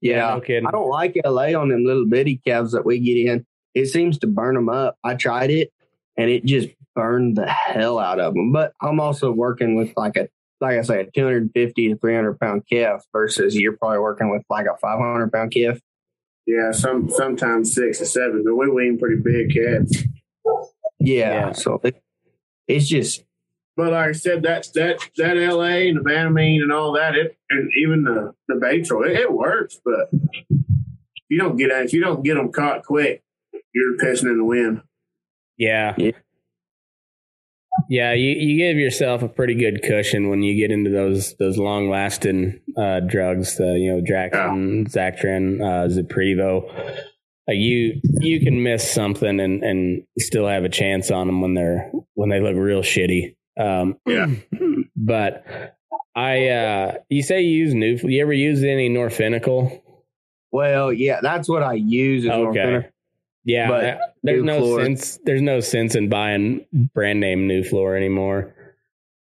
Yeah, 0.00 0.38
no. 0.46 0.68
I 0.68 0.70
don't 0.70 0.90
like 0.90 1.16
LA 1.24 1.58
on 1.58 1.70
them 1.70 1.82
little 1.82 2.04
bitty 2.06 2.38
calves 2.46 2.72
that 2.72 2.84
we 2.84 2.98
get 2.98 3.16
in. 3.26 3.46
It 3.74 3.86
seems 3.86 4.18
to 4.18 4.26
burn 4.26 4.54
them 4.54 4.68
up. 4.68 4.98
I 5.02 5.14
tried 5.14 5.50
it 5.50 5.72
and 6.18 6.28
it 6.28 6.44
just 6.44 6.68
burned 6.94 7.38
the 7.38 7.46
hell 7.46 7.98
out 7.98 8.20
of 8.20 8.34
them. 8.34 8.52
But 8.52 8.74
I'm 8.82 9.00
also 9.00 9.32
working 9.32 9.76
with 9.76 9.94
like 9.96 10.18
a, 10.18 10.28
like 10.60 10.76
I 10.78 10.82
say, 10.82 11.00
a 11.00 11.10
250 11.10 11.88
to 11.88 11.96
300 11.96 12.38
pound 12.38 12.64
calf 12.70 13.02
versus 13.12 13.56
you're 13.56 13.78
probably 13.78 14.00
working 14.00 14.28
with 14.30 14.42
like 14.50 14.66
a 14.66 14.76
500 14.76 15.32
pound 15.32 15.52
calf. 15.52 15.78
Yeah, 16.46 16.72
some 16.72 17.08
sometimes 17.08 17.74
six 17.74 18.02
or 18.02 18.04
seven, 18.04 18.44
but 18.44 18.56
we 18.56 18.68
wean 18.68 18.98
pretty 18.98 19.22
big 19.22 19.54
cats. 19.54 20.04
Yeah. 21.00 21.30
Yeah. 21.30 21.52
So 21.52 21.80
it, 21.82 22.02
it's 22.68 22.86
just, 22.86 23.24
But 23.76 23.92
like 23.92 24.08
I 24.08 24.12
said, 24.12 24.42
that's 24.42 24.70
that 24.72 24.98
that 25.16 25.36
L.A. 25.36 25.88
and 25.88 25.98
the 25.98 26.02
Banamine 26.02 26.62
and 26.62 26.72
all 26.72 26.92
that. 26.92 27.16
It 27.16 27.36
and 27.50 27.70
even 27.82 28.04
the 28.04 28.32
the 28.48 28.54
Batro, 28.54 29.06
it, 29.06 29.18
it 29.18 29.32
works. 29.32 29.80
But 29.84 30.10
if 30.12 31.24
you 31.28 31.38
don't 31.38 31.56
get 31.56 31.70
if 31.70 31.92
you 31.92 32.00
don't 32.00 32.22
get 32.22 32.34
them 32.34 32.52
caught 32.52 32.84
quick, 32.84 33.22
you're 33.74 33.96
pissing 33.98 34.30
in 34.30 34.38
the 34.38 34.44
wind. 34.44 34.82
Yeah. 35.56 35.94
Yeah. 35.98 36.12
Yeah, 37.88 38.12
you, 38.12 38.30
you 38.30 38.56
give 38.56 38.78
yourself 38.78 39.22
a 39.22 39.28
pretty 39.28 39.54
good 39.54 39.82
cushion 39.82 40.30
when 40.30 40.42
you 40.42 40.56
get 40.56 40.70
into 40.70 40.90
those 40.90 41.34
those 41.36 41.58
long 41.58 41.90
lasting 41.90 42.60
uh, 42.76 43.00
drugs. 43.00 43.56
The 43.56 43.76
you 43.78 43.92
know 43.92 44.00
Draxxin, 44.00 44.88
Zactran, 44.90 45.60
uh, 45.60 45.88
Zuprevo. 45.88 46.72
Like 47.46 47.56
you 47.56 48.00
you 48.20 48.40
can 48.40 48.62
miss 48.62 48.90
something 48.90 49.40
and 49.40 49.62
and 49.62 50.02
still 50.18 50.46
have 50.46 50.64
a 50.64 50.68
chance 50.68 51.10
on 51.10 51.26
them 51.26 51.40
when 51.40 51.54
they're 51.54 51.90
when 52.14 52.30
they 52.30 52.40
look 52.40 52.56
real 52.56 52.82
shitty. 52.82 53.34
Um, 53.58 53.98
Yeah. 54.06 54.26
But 54.96 55.44
I 56.14 56.48
uh, 56.48 56.94
you 57.08 57.22
say 57.22 57.42
you 57.42 57.56
use 57.64 57.74
new. 57.74 57.98
You 58.02 58.22
ever 58.22 58.32
use 58.32 58.62
any 58.62 58.88
Norfenicol? 58.88 59.80
Well, 60.52 60.92
yeah, 60.92 61.20
that's 61.20 61.48
what 61.48 61.62
I 61.62 61.74
use. 61.74 62.24
Is 62.24 62.30
Okay. 62.30 62.88
Yeah, 63.44 63.68
But 63.68 63.98
there's 64.22 64.42
no 64.44 64.62
Nuflor- 64.62 64.84
sense. 64.84 65.18
There's 65.24 65.42
no 65.42 65.60
sense 65.60 65.94
in 65.94 66.08
buying 66.08 66.64
brand 66.94 67.20
name 67.20 67.48
Nuflor 67.48 67.96
anymore. 67.96 68.54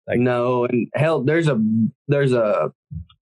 Like- 0.06 0.18
no, 0.20 0.66
and 0.66 0.88
hell, 0.94 1.22
there's 1.22 1.48
a 1.48 1.60
there's 2.08 2.32
a 2.32 2.70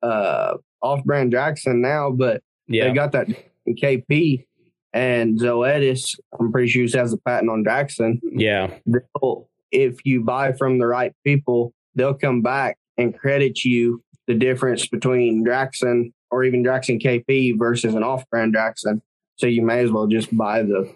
uh 0.02 0.54
off-brand 0.80 1.32
Draxxin 1.32 1.80
now, 1.80 2.10
but 2.12 2.42
Yeah, 2.68 2.84
they 2.88 2.94
got 2.94 3.12
that 3.12 3.26
KP 3.68 4.46
and 4.94 5.38
Zoetis. 5.38 6.18
I'm 6.38 6.52
pretty 6.52 6.68
sure 6.68 6.82
has 6.98 7.12
a 7.12 7.18
patent 7.18 7.50
on 7.50 7.64
Draxxin. 7.64 8.20
yeah, 8.22 8.70
They'll, 8.86 9.48
if 9.70 10.04
you 10.04 10.22
buy 10.22 10.52
from 10.52 10.78
the 10.78 10.86
right 10.86 11.12
people, 11.24 11.72
they'll 11.94 12.14
come 12.14 12.42
back 12.42 12.76
and 12.96 13.16
credit 13.16 13.64
you 13.64 14.02
the 14.26 14.34
difference 14.34 14.86
between 14.86 15.44
Draxxin 15.44 16.12
or 16.30 16.44
even 16.44 16.62
Draxxin 16.62 17.02
KP 17.02 17.58
versus 17.58 17.94
an 17.94 18.02
off-brand 18.02 18.54
Draxxin. 18.54 19.00
So 19.36 19.46
you 19.46 19.62
may 19.62 19.80
as 19.80 19.90
well 19.90 20.06
just 20.06 20.36
buy 20.36 20.62
the 20.62 20.92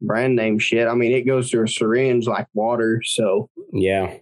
brand 0.00 0.36
name 0.36 0.58
shit. 0.58 0.86
I 0.86 0.94
mean, 0.94 1.12
it 1.12 1.26
goes 1.26 1.50
through 1.50 1.64
a 1.64 1.68
syringe 1.68 2.26
like 2.26 2.46
water, 2.54 3.02
so 3.04 3.48
yeah. 3.72 4.16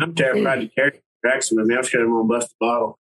I'm 0.00 0.14
terrified 0.14 0.60
to 0.60 0.68
carry 0.68 1.00
Draxxin 1.24 1.56
with 1.56 1.66
me. 1.66 1.76
I'm 1.76 1.84
scared 1.84 2.04
I'm 2.04 2.10
gonna 2.10 2.28
bust 2.28 2.50
the 2.50 2.56
bottle. 2.60 2.98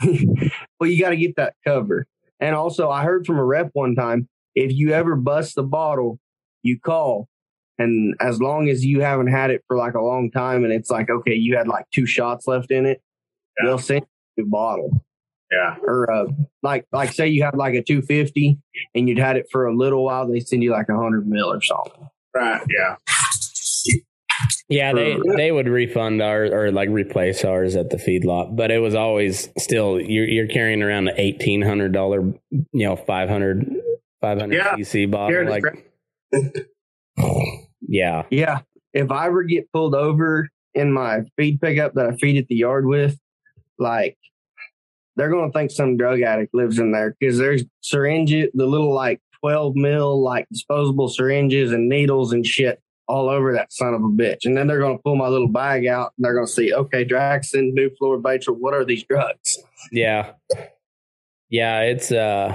well, 0.80 0.90
you 0.90 1.00
got 1.00 1.10
to 1.10 1.16
get 1.16 1.36
that 1.36 1.54
cover. 1.66 2.06
And 2.40 2.54
also, 2.54 2.90
I 2.90 3.04
heard 3.04 3.26
from 3.26 3.38
a 3.38 3.44
rep 3.44 3.70
one 3.72 3.94
time 3.94 4.28
if 4.54 4.72
you 4.72 4.92
ever 4.92 5.16
bust 5.16 5.54
the 5.54 5.62
bottle, 5.62 6.18
you 6.62 6.78
call. 6.78 7.28
And 7.78 8.14
as 8.20 8.40
long 8.40 8.68
as 8.68 8.84
you 8.84 9.00
haven't 9.00 9.28
had 9.28 9.50
it 9.50 9.62
for 9.66 9.76
like 9.76 9.94
a 9.94 10.00
long 10.00 10.30
time 10.30 10.64
and 10.64 10.72
it's 10.72 10.90
like, 10.90 11.08
okay, 11.10 11.34
you 11.34 11.56
had 11.56 11.68
like 11.68 11.86
two 11.92 12.06
shots 12.06 12.46
left 12.46 12.70
in 12.70 12.86
it, 12.86 13.00
Yeah. 13.58 13.66
they'll 13.68 13.78
send 13.78 14.04
you 14.36 14.44
a 14.44 14.46
bottle. 14.46 15.04
Yeah. 15.50 15.76
Or 15.82 16.10
uh, 16.10 16.26
like, 16.62 16.86
like 16.92 17.12
say 17.12 17.28
you 17.28 17.42
had 17.42 17.56
like 17.56 17.74
a 17.74 17.82
250 17.82 18.58
and 18.94 19.08
you'd 19.08 19.18
had 19.18 19.36
it 19.36 19.46
for 19.50 19.66
a 19.66 19.74
little 19.74 20.04
while, 20.04 20.26
they 20.30 20.40
send 20.40 20.62
you 20.62 20.70
like 20.70 20.88
a 20.88 20.94
100 20.94 21.26
mil 21.26 21.52
or 21.52 21.60
something. 21.60 22.08
Right. 22.34 22.62
Yeah. 22.70 22.96
Yeah, 24.68 24.94
they 24.94 25.18
they 25.36 25.52
would 25.52 25.68
refund 25.68 26.22
our 26.22 26.44
or 26.46 26.72
like 26.72 26.88
replace 26.88 27.44
ours 27.44 27.76
at 27.76 27.90
the 27.90 27.98
feedlot, 27.98 28.56
but 28.56 28.70
it 28.70 28.78
was 28.78 28.94
always 28.94 29.50
still 29.58 30.00
you're 30.00 30.26
you're 30.26 30.46
carrying 30.46 30.82
around 30.82 31.08
an 31.08 31.14
eighteen 31.18 31.60
hundred 31.60 31.92
dollar, 31.92 32.22
you 32.50 32.86
know, 32.86 32.96
500, 32.96 33.66
500 34.22 34.54
Yeah, 34.56 34.74
cc 34.76 35.10
bottle. 35.10 35.28
Here 35.28 35.44
Like, 35.44 35.62
Brett. 35.62 36.66
yeah, 37.86 38.24
Yeah. 38.30 38.60
If 38.92 39.10
I 39.10 39.26
ever 39.26 39.42
get 39.42 39.72
pulled 39.72 39.94
over 39.94 40.48
in 40.74 40.92
my 40.92 41.20
feed 41.36 41.60
pickup 41.60 41.94
that 41.94 42.06
I 42.06 42.16
feed 42.16 42.36
at 42.36 42.46
the 42.48 42.56
yard 42.56 42.86
with, 42.86 43.18
like 43.78 44.18
they're 45.16 45.30
going 45.30 45.50
to 45.50 45.58
think 45.58 45.70
some 45.70 45.96
drug 45.96 46.20
addict 46.20 46.54
lives 46.54 46.78
in 46.78 46.92
there 46.92 47.16
because 47.18 47.38
there's 47.38 47.64
syringes, 47.80 48.50
the 48.54 48.66
little 48.66 48.94
like 48.94 49.20
12 49.40 49.76
mil, 49.76 50.22
like 50.22 50.46
disposable 50.50 51.08
syringes 51.08 51.72
and 51.72 51.88
needles 51.88 52.32
and 52.32 52.46
shit 52.46 52.80
all 53.08 53.28
over 53.28 53.52
that 53.52 53.72
son 53.72 53.94
of 53.94 54.02
a 54.02 54.08
bitch. 54.08 54.44
And 54.44 54.56
then 54.56 54.66
they're 54.66 54.78
going 54.78 54.96
to 54.96 55.02
pull 55.02 55.16
my 55.16 55.28
little 55.28 55.48
bag 55.48 55.86
out 55.86 56.12
and 56.16 56.24
they're 56.24 56.34
going 56.34 56.46
to 56.46 56.52
see, 56.52 56.72
okay, 56.72 57.04
Draxxin, 57.04 57.72
New 57.72 57.90
Floor, 57.96 58.18
Batra, 58.18 58.56
what 58.56 58.74
are 58.74 58.84
these 58.84 59.04
drugs? 59.04 59.58
yeah, 59.90 60.32
yeah. 61.50 61.80
It's 61.80 62.12
uh, 62.12 62.54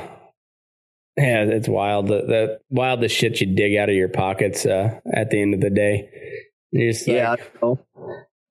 yeah, 1.17 1.43
it's 1.43 1.67
wild. 1.67 2.07
The, 2.07 2.21
the 2.21 2.59
wild 2.69 3.01
the 3.01 3.09
shit 3.09 3.41
you 3.41 3.47
dig 3.47 3.75
out 3.75 3.89
of 3.89 3.95
your 3.95 4.09
pockets 4.09 4.65
uh, 4.65 4.99
at 5.11 5.31
the 5.31 5.41
end 5.41 5.53
of 5.53 5.61
the 5.61 5.69
day. 5.69 6.09
Like, 7.07 7.15
Yeah. 7.15 7.35
Know. 7.61 7.79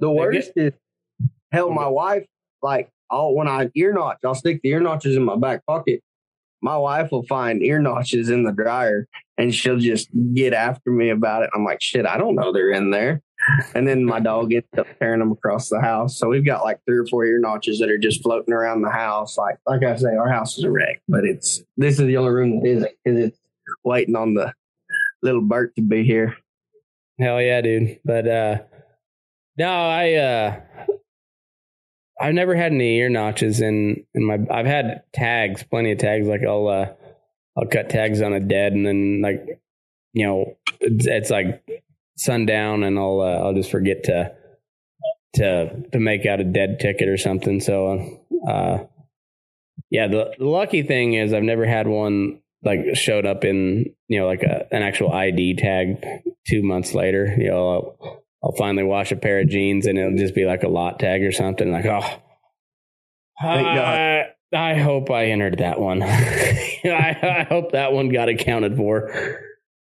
The 0.00 0.10
worst 0.10 0.52
is, 0.56 0.72
hell, 1.52 1.70
my 1.70 1.86
wife, 1.86 2.26
like, 2.62 2.90
I'll, 3.10 3.34
when 3.34 3.48
I 3.48 3.70
ear 3.76 3.92
notch, 3.92 4.18
I'll 4.24 4.34
stick 4.34 4.60
the 4.62 4.70
ear 4.70 4.80
notches 4.80 5.16
in 5.16 5.22
my 5.22 5.36
back 5.36 5.64
pocket. 5.66 6.02
My 6.60 6.76
wife 6.76 7.12
will 7.12 7.22
find 7.22 7.62
ear 7.62 7.78
notches 7.78 8.28
in 8.30 8.42
the 8.42 8.52
dryer 8.52 9.06
and 9.38 9.54
she'll 9.54 9.78
just 9.78 10.08
get 10.34 10.52
after 10.52 10.90
me 10.90 11.10
about 11.10 11.44
it. 11.44 11.50
I'm 11.54 11.64
like, 11.64 11.80
shit, 11.80 12.06
I 12.06 12.18
don't 12.18 12.34
know 12.34 12.52
they're 12.52 12.72
in 12.72 12.90
there. 12.90 13.22
And 13.74 13.86
then 13.86 14.04
my 14.04 14.20
dog 14.20 14.52
ends 14.52 14.66
up 14.76 14.86
tearing 14.98 15.20
them 15.20 15.32
across 15.32 15.68
the 15.68 15.80
house. 15.80 16.18
So 16.18 16.28
we've 16.28 16.44
got 16.44 16.64
like 16.64 16.80
three 16.84 16.98
or 16.98 17.06
four 17.06 17.24
ear 17.24 17.38
notches 17.38 17.78
that 17.78 17.90
are 17.90 17.98
just 17.98 18.22
floating 18.22 18.52
around 18.52 18.82
the 18.82 18.90
house. 18.90 19.38
Like, 19.38 19.58
like 19.66 19.84
I 19.84 19.96
say, 19.96 20.16
our 20.16 20.28
house 20.28 20.58
is 20.58 20.64
a 20.64 20.70
wreck, 20.70 21.00
but 21.08 21.24
it's, 21.24 21.62
this 21.76 22.00
is 22.00 22.06
the 22.06 22.16
only 22.16 22.32
room 22.32 22.60
that 22.60 22.68
isn't 22.68 22.92
because 23.04 23.18
it's 23.20 23.38
waiting 23.84 24.16
on 24.16 24.34
the 24.34 24.52
little 25.22 25.42
Bert 25.42 25.74
to 25.76 25.82
be 25.82 26.04
here. 26.04 26.36
Hell 27.18 27.40
yeah, 27.40 27.60
dude. 27.60 27.98
But 28.04 28.28
uh 28.28 28.58
no, 29.56 29.70
I 29.70 30.14
uh 30.14 30.60
I've 32.20 32.34
never 32.34 32.54
had 32.54 32.72
any 32.72 32.96
ear 32.96 33.08
notches 33.08 33.60
in 33.60 34.04
in 34.14 34.24
my 34.24 34.38
I've 34.50 34.66
had 34.66 35.02
tags, 35.12 35.62
plenty 35.62 35.92
of 35.92 35.98
tags 35.98 36.26
like 36.26 36.42
I'll 36.46 36.68
uh 36.68 36.92
I'll 37.56 37.66
cut 37.66 37.88
tags 37.88 38.20
on 38.20 38.32
a 38.32 38.40
dead 38.40 38.72
and 38.72 38.86
then 38.86 39.20
like 39.22 39.60
you 40.12 40.26
know 40.26 40.56
it's, 40.80 41.06
it's 41.06 41.30
like 41.30 41.75
sundown 42.16 42.82
and 42.82 42.98
I'll 42.98 43.20
uh, 43.20 43.44
I'll 43.44 43.54
just 43.54 43.70
forget 43.70 44.04
to 44.04 44.32
to 45.34 45.82
to 45.92 45.98
make 45.98 46.26
out 46.26 46.40
a 46.40 46.44
dead 46.44 46.78
ticket 46.80 47.08
or 47.08 47.16
something. 47.16 47.60
So 47.60 48.20
uh 48.48 48.78
yeah, 49.90 50.08
the, 50.08 50.34
the 50.38 50.46
lucky 50.46 50.82
thing 50.82 51.14
is 51.14 51.32
I've 51.32 51.42
never 51.42 51.66
had 51.66 51.86
one 51.86 52.40
like 52.62 52.80
showed 52.94 53.26
up 53.26 53.44
in 53.44 53.94
you 54.08 54.18
know 54.18 54.26
like 54.26 54.42
a, 54.42 54.66
an 54.72 54.82
actual 54.82 55.12
ID 55.12 55.56
tag 55.56 56.04
two 56.46 56.62
months 56.62 56.94
later, 56.94 57.34
you 57.38 57.48
know, 57.48 57.68
I'll, 57.68 58.24
I'll 58.42 58.56
finally 58.56 58.84
wash 58.84 59.12
a 59.12 59.16
pair 59.16 59.40
of 59.40 59.48
jeans 59.48 59.86
and 59.86 59.98
it'll 59.98 60.16
just 60.16 60.34
be 60.34 60.46
like 60.46 60.62
a 60.62 60.68
lot 60.68 60.98
tag 60.98 61.22
or 61.22 61.32
something. 61.32 61.70
Like, 61.70 61.86
oh, 61.86 62.22
I, 63.40 64.24
I 64.52 64.74
hope 64.74 65.10
I 65.10 65.26
entered 65.26 65.58
that 65.58 65.80
one. 65.80 66.02
I, 66.04 67.18
I 67.22 67.46
hope 67.48 67.72
that 67.72 67.92
one 67.92 68.08
got 68.08 68.28
accounted 68.28 68.76
for. 68.76 69.10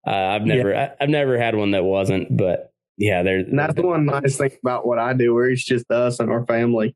Uh, 0.07 0.11
I've 0.11 0.43
never, 0.43 0.75
I, 0.75 0.91
have 1.01 1.09
never 1.09 1.39
had 1.39 1.55
one 1.55 1.71
that 1.73 1.85
wasn't, 1.85 2.37
but 2.37 2.73
yeah, 2.97 3.23
there's. 3.23 3.49
And 3.49 3.59
that's 3.59 3.75
the 3.75 3.87
one 3.87 4.07
nice 4.07 4.37
thing 4.37 4.53
about 4.63 4.87
what 4.87 4.99
I 4.99 5.15
do, 5.15 5.35
where 5.35 5.49
it's 5.49 5.65
just 5.65 5.91
us 5.91 6.21
and 6.21 6.31
our 6.31 6.45
family. 6.47 6.95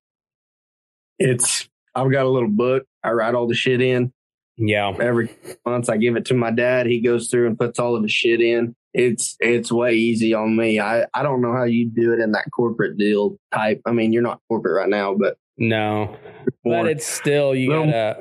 It's 1.19 1.69
I've 1.95 2.13
got 2.13 2.27
a 2.27 2.29
little 2.29 2.51
book. 2.51 2.85
I 3.03 3.11
write 3.11 3.35
all 3.35 3.49
the 3.49 3.55
shit 3.55 3.81
in. 3.81 4.13
Yeah, 4.61 4.93
Every 5.01 5.31
month 5.65 5.89
I 5.89 5.97
give 5.99 6.17
it 6.17 6.25
to 6.27 6.35
my 6.35 6.51
dad. 6.51 6.87
He 6.87 7.01
goes 7.01 7.29
through 7.29 7.47
and 7.47 7.59
puts 7.59 7.79
all 7.79 7.95
of 7.95 8.03
the 8.03 8.09
shit 8.09 8.41
in. 8.41 8.75
It's 8.93 9.37
it's 9.39 9.71
way 9.71 9.95
easy 9.95 10.35
on 10.35 10.57
me. 10.57 10.81
I, 10.81 11.07
I 11.15 11.23
don't 11.23 11.41
know 11.41 11.53
how 11.53 11.63
you 11.65 11.89
do 11.89 12.13
it 12.13 12.19
in 12.19 12.33
that 12.33 12.47
corporate 12.53 12.99
deal 12.99 13.39
type. 13.55 13.81
I 13.87 13.93
mean, 13.93 14.13
you're 14.13 14.23
not 14.23 14.41
corporate 14.49 14.75
right 14.75 14.89
now, 14.89 15.15
but 15.15 15.37
no, 15.59 16.17
but 16.65 16.89
it's 16.89 17.07
still 17.07 17.55
you 17.55 17.71
gotta. 17.71 18.19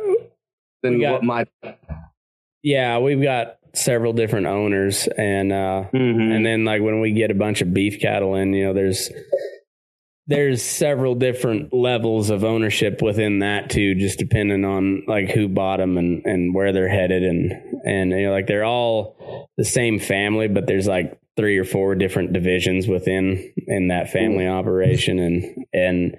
than 0.84 0.99
got- 0.99 1.14
what 1.14 1.23
my 1.23 1.45
Yeah, 2.61 2.99
we've 2.99 3.22
got 3.22 3.57
several 3.78 4.14
different 4.14 4.48
owners, 4.48 5.08
and 5.18 5.52
uh, 5.54 5.86
Mhm. 5.94 6.36
and 6.36 6.45
then 6.45 6.66
like 6.66 6.82
when 6.82 6.99
we 6.99 7.12
get 7.12 7.32
a 7.32 7.36
bunch 7.36 7.62
of 7.62 7.74
beef 7.74 7.99
cattle 7.99 8.36
in 8.36 8.54
you 8.54 8.66
know 8.66 8.74
there's 8.74 9.12
there's 10.30 10.62
several 10.62 11.16
different 11.16 11.74
levels 11.74 12.30
of 12.30 12.44
ownership 12.44 13.02
within 13.02 13.40
that 13.40 13.70
too 13.70 13.95
just 13.95 14.20
depending 14.20 14.66
on 14.66 15.04
like 15.08 15.30
who 15.30 15.48
bought 15.48 15.78
them 15.78 15.98
and 15.98 16.26
and 16.26 16.54
where 16.54 16.74
they're 16.74 16.90
headed 16.90 17.24
and 17.24 17.54
and 17.86 18.12
you 18.12 18.24
know 18.24 18.32
like 18.32 18.45
they're 18.48 18.66
all 18.66 19.49
the 19.58 19.64
same 19.64 19.99
family 19.99 20.49
but 20.49 20.68
there's 20.68 20.88
like 20.88 21.18
three 21.38 21.58
or 21.58 21.64
four 21.64 21.95
different 21.95 22.34
divisions 22.34 22.88
within 22.88 23.54
in 23.68 23.88
that 23.88 24.10
family 24.10 24.48
operation 24.48 25.18
and 25.20 25.66
and 25.72 26.18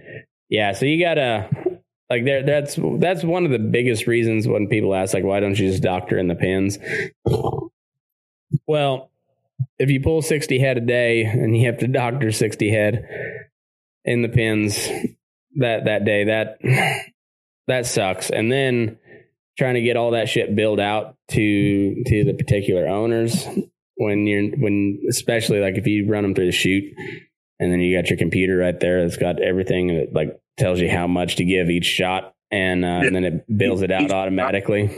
yeah 0.48 0.72
so 0.72 0.86
you 0.86 1.05
gotta 1.05 1.51
like 2.10 2.24
there 2.24 2.43
that's 2.43 2.78
that's 2.98 3.24
one 3.24 3.44
of 3.44 3.51
the 3.51 3.59
biggest 3.59 4.06
reasons 4.06 4.48
when 4.48 4.68
people 4.68 4.94
ask 4.94 5.14
like 5.14 5.24
why 5.24 5.40
don't 5.40 5.59
you 5.59 5.70
just 5.70 5.82
doctor 5.82 6.18
in 6.18 6.28
the 6.28 6.35
pins? 6.35 6.78
Well 8.66 9.10
if 9.78 9.90
you 9.90 10.01
pull 10.01 10.22
60 10.22 10.59
head 10.59 10.78
a 10.78 10.80
day 10.80 11.22
and 11.24 11.56
you 11.56 11.66
have 11.66 11.78
to 11.78 11.89
doctor 11.89 12.32
60 12.32 12.70
head 12.70 13.05
in 14.05 14.22
the 14.22 14.28
pins 14.28 14.89
that 15.56 15.85
that 15.85 16.05
day 16.05 16.24
that 16.24 16.59
that 17.66 17.86
sucks. 17.86 18.30
And 18.30 18.51
then 18.51 18.98
trying 19.59 19.74
to 19.74 19.82
get 19.82 19.97
all 19.97 20.12
that 20.12 20.28
shit 20.28 20.56
billed 20.56 20.80
out 20.80 21.16
to 21.30 22.02
to 22.06 22.24
the 22.24 22.35
particular 22.35 22.89
owners 22.89 23.47
when 23.97 24.26
you're 24.26 24.51
when 24.56 25.01
especially 25.09 25.60
like 25.60 25.76
if 25.76 25.86
you 25.86 26.09
run 26.09 26.22
them 26.22 26.35
through 26.35 26.47
the 26.47 26.52
chute 26.52 26.94
and 27.60 27.72
then 27.72 27.80
you 27.80 27.97
got 27.97 28.09
your 28.09 28.18
computer 28.18 28.56
right 28.56 28.78
there 28.80 29.02
that's 29.02 29.16
got 29.16 29.40
everything 29.43 30.09
like 30.12 30.40
tells 30.59 30.80
you 30.80 30.90
how 30.90 31.06
much 31.06 31.36
to 31.36 31.44
give 31.44 31.70
each 31.70 31.86
shot 31.86 32.35
and 32.51 32.85
uh, 32.85 33.01
and 33.02 33.14
then 33.14 33.24
it 33.24 33.59
bills 33.59 33.82
it 33.82 33.90
out 33.90 34.10
automatically 34.10 34.90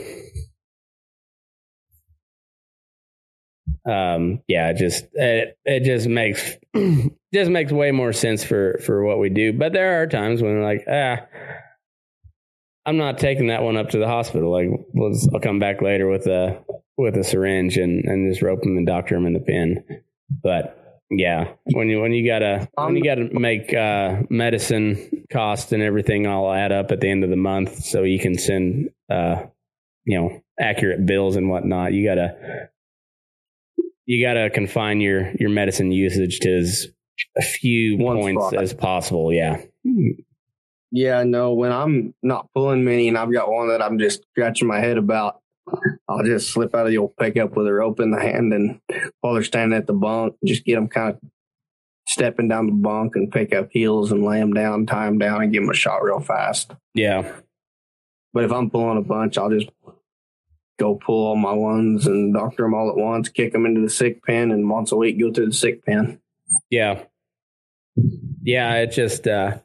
um, 3.85 4.41
yeah, 4.47 4.69
it 4.69 4.77
just 4.77 5.05
it, 5.13 5.57
it 5.65 5.83
just 5.83 6.07
makes 6.07 6.57
just 7.33 7.49
makes 7.49 7.71
way 7.71 7.91
more 7.91 8.13
sense 8.13 8.43
for 8.43 8.79
for 8.85 9.03
what 9.03 9.19
we 9.19 9.29
do. 9.29 9.53
But 9.53 9.73
there 9.73 10.01
are 10.01 10.07
times 10.07 10.41
when 10.41 10.53
we're 10.53 10.63
like 10.63 10.85
ah. 10.89 11.25
I'm 12.83 12.97
not 12.97 13.19
taking 13.19 13.47
that 13.47 13.61
one 13.61 13.77
up 13.77 13.89
to 13.89 13.99
the 13.99 14.07
hospital. 14.07 14.51
Like, 14.51 14.67
we'll 14.95 15.15
I'll 15.35 15.39
come 15.39 15.59
back 15.59 15.83
later 15.83 16.09
with 16.09 16.25
a 16.25 16.63
with 16.97 17.15
a 17.15 17.23
syringe 17.23 17.77
and, 17.77 18.05
and 18.05 18.31
just 18.31 18.41
rope 18.41 18.65
him 18.65 18.75
and 18.75 18.87
doctor 18.87 19.15
him 19.15 19.27
in 19.27 19.33
the 19.33 19.39
pen. 19.39 19.83
But 20.41 20.80
yeah, 21.11 21.53
when 21.65 21.89
you 21.89 22.01
when 22.01 22.13
you 22.13 22.25
gotta 22.25 22.69
when 22.75 22.95
you 22.95 23.03
gotta 23.03 23.29
make 23.37 23.73
uh, 23.73 24.21
medicine 24.29 25.25
cost 25.29 25.73
and 25.73 25.83
everything 25.83 26.25
all 26.25 26.51
add 26.51 26.71
up 26.71 26.91
at 26.91 27.01
the 27.01 27.09
end 27.09 27.25
of 27.25 27.29
the 27.29 27.35
month, 27.35 27.83
so 27.83 28.03
you 28.03 28.17
can 28.17 28.37
send 28.37 28.89
uh, 29.09 29.43
you 30.05 30.17
know 30.19 30.41
accurate 30.57 31.05
bills 31.05 31.35
and 31.35 31.49
whatnot. 31.49 31.91
You 31.91 32.07
gotta 32.07 32.69
you 34.05 34.25
gotta 34.25 34.49
confine 34.49 35.01
your 35.01 35.33
your 35.37 35.49
medicine 35.49 35.91
usage 35.91 36.39
to 36.39 36.57
as 36.57 36.87
a 37.37 37.41
few 37.41 37.97
One 37.97 38.17
points 38.17 38.47
spot. 38.47 38.63
as 38.63 38.73
possible. 38.73 39.33
Yeah, 39.33 39.61
Yeah, 40.91 41.23
no, 41.23 41.53
when 41.53 41.73
I'm 41.73 42.13
not 42.23 42.47
pulling 42.53 42.85
many 42.85 43.09
and 43.09 43.17
I've 43.17 43.33
got 43.33 43.51
one 43.51 43.67
that 43.67 43.81
I'm 43.81 43.99
just 43.99 44.23
scratching 44.31 44.67
my 44.67 44.79
head 44.79 44.97
about, 44.97 45.40
I'll 46.07 46.23
just 46.23 46.49
slip 46.49 46.75
out 46.75 46.85
of 46.85 46.91
the 46.91 46.97
old 46.97 47.15
pickup 47.17 47.55
with 47.55 47.67
a 47.67 47.73
rope 47.73 47.99
in 47.99 48.11
the 48.11 48.19
hand 48.19 48.53
and 48.53 48.79
while 49.21 49.33
they're 49.33 49.43
standing 49.43 49.77
at 49.77 49.87
the 49.87 49.93
bunk, 49.93 50.35
just 50.45 50.65
get 50.65 50.75
them 50.75 50.87
kind 50.87 51.15
of 51.15 51.21
stepping 52.07 52.47
down 52.47 52.65
the 52.65 52.73
bunk 52.73 53.15
and 53.15 53.31
pick 53.31 53.53
up 53.53 53.69
heels 53.71 54.11
and 54.11 54.23
lay 54.23 54.39
them 54.39 54.53
down, 54.53 54.85
tie 54.85 55.05
them 55.05 55.17
down 55.17 55.41
and 55.41 55.53
give 55.53 55.63
them 55.63 55.69
a 55.69 55.73
shot 55.73 56.03
real 56.03 56.19
fast. 56.19 56.71
yeah, 56.93 57.31
But 58.33 58.43
if 58.43 58.51
I'm 58.51 58.69
pulling 58.69 58.97
a 58.97 59.01
bunch, 59.01 59.37
I'll 59.37 59.49
just 59.49 59.69
go 60.79 60.95
pull 60.95 61.27
all 61.27 61.35
my 61.35 61.53
ones 61.53 62.07
and 62.07 62.33
doctor 62.33 62.63
them 62.63 62.73
all 62.73 62.89
at 62.89 62.97
once, 62.97 63.29
kick 63.29 63.53
them 63.53 63.65
into 63.65 63.81
the 63.81 63.89
sick 63.89 64.23
pen, 64.23 64.51
and 64.51 64.69
once 64.69 64.91
a 64.91 64.95
week 64.95 65.19
go 65.19 65.31
through 65.31 65.47
the 65.47 65.53
sick 65.53 65.85
pen. 65.85 66.19
Yeah. 66.69 67.03
Yeah, 68.43 68.75
it 68.75 68.91
just 68.91 69.27
uh 69.27 69.59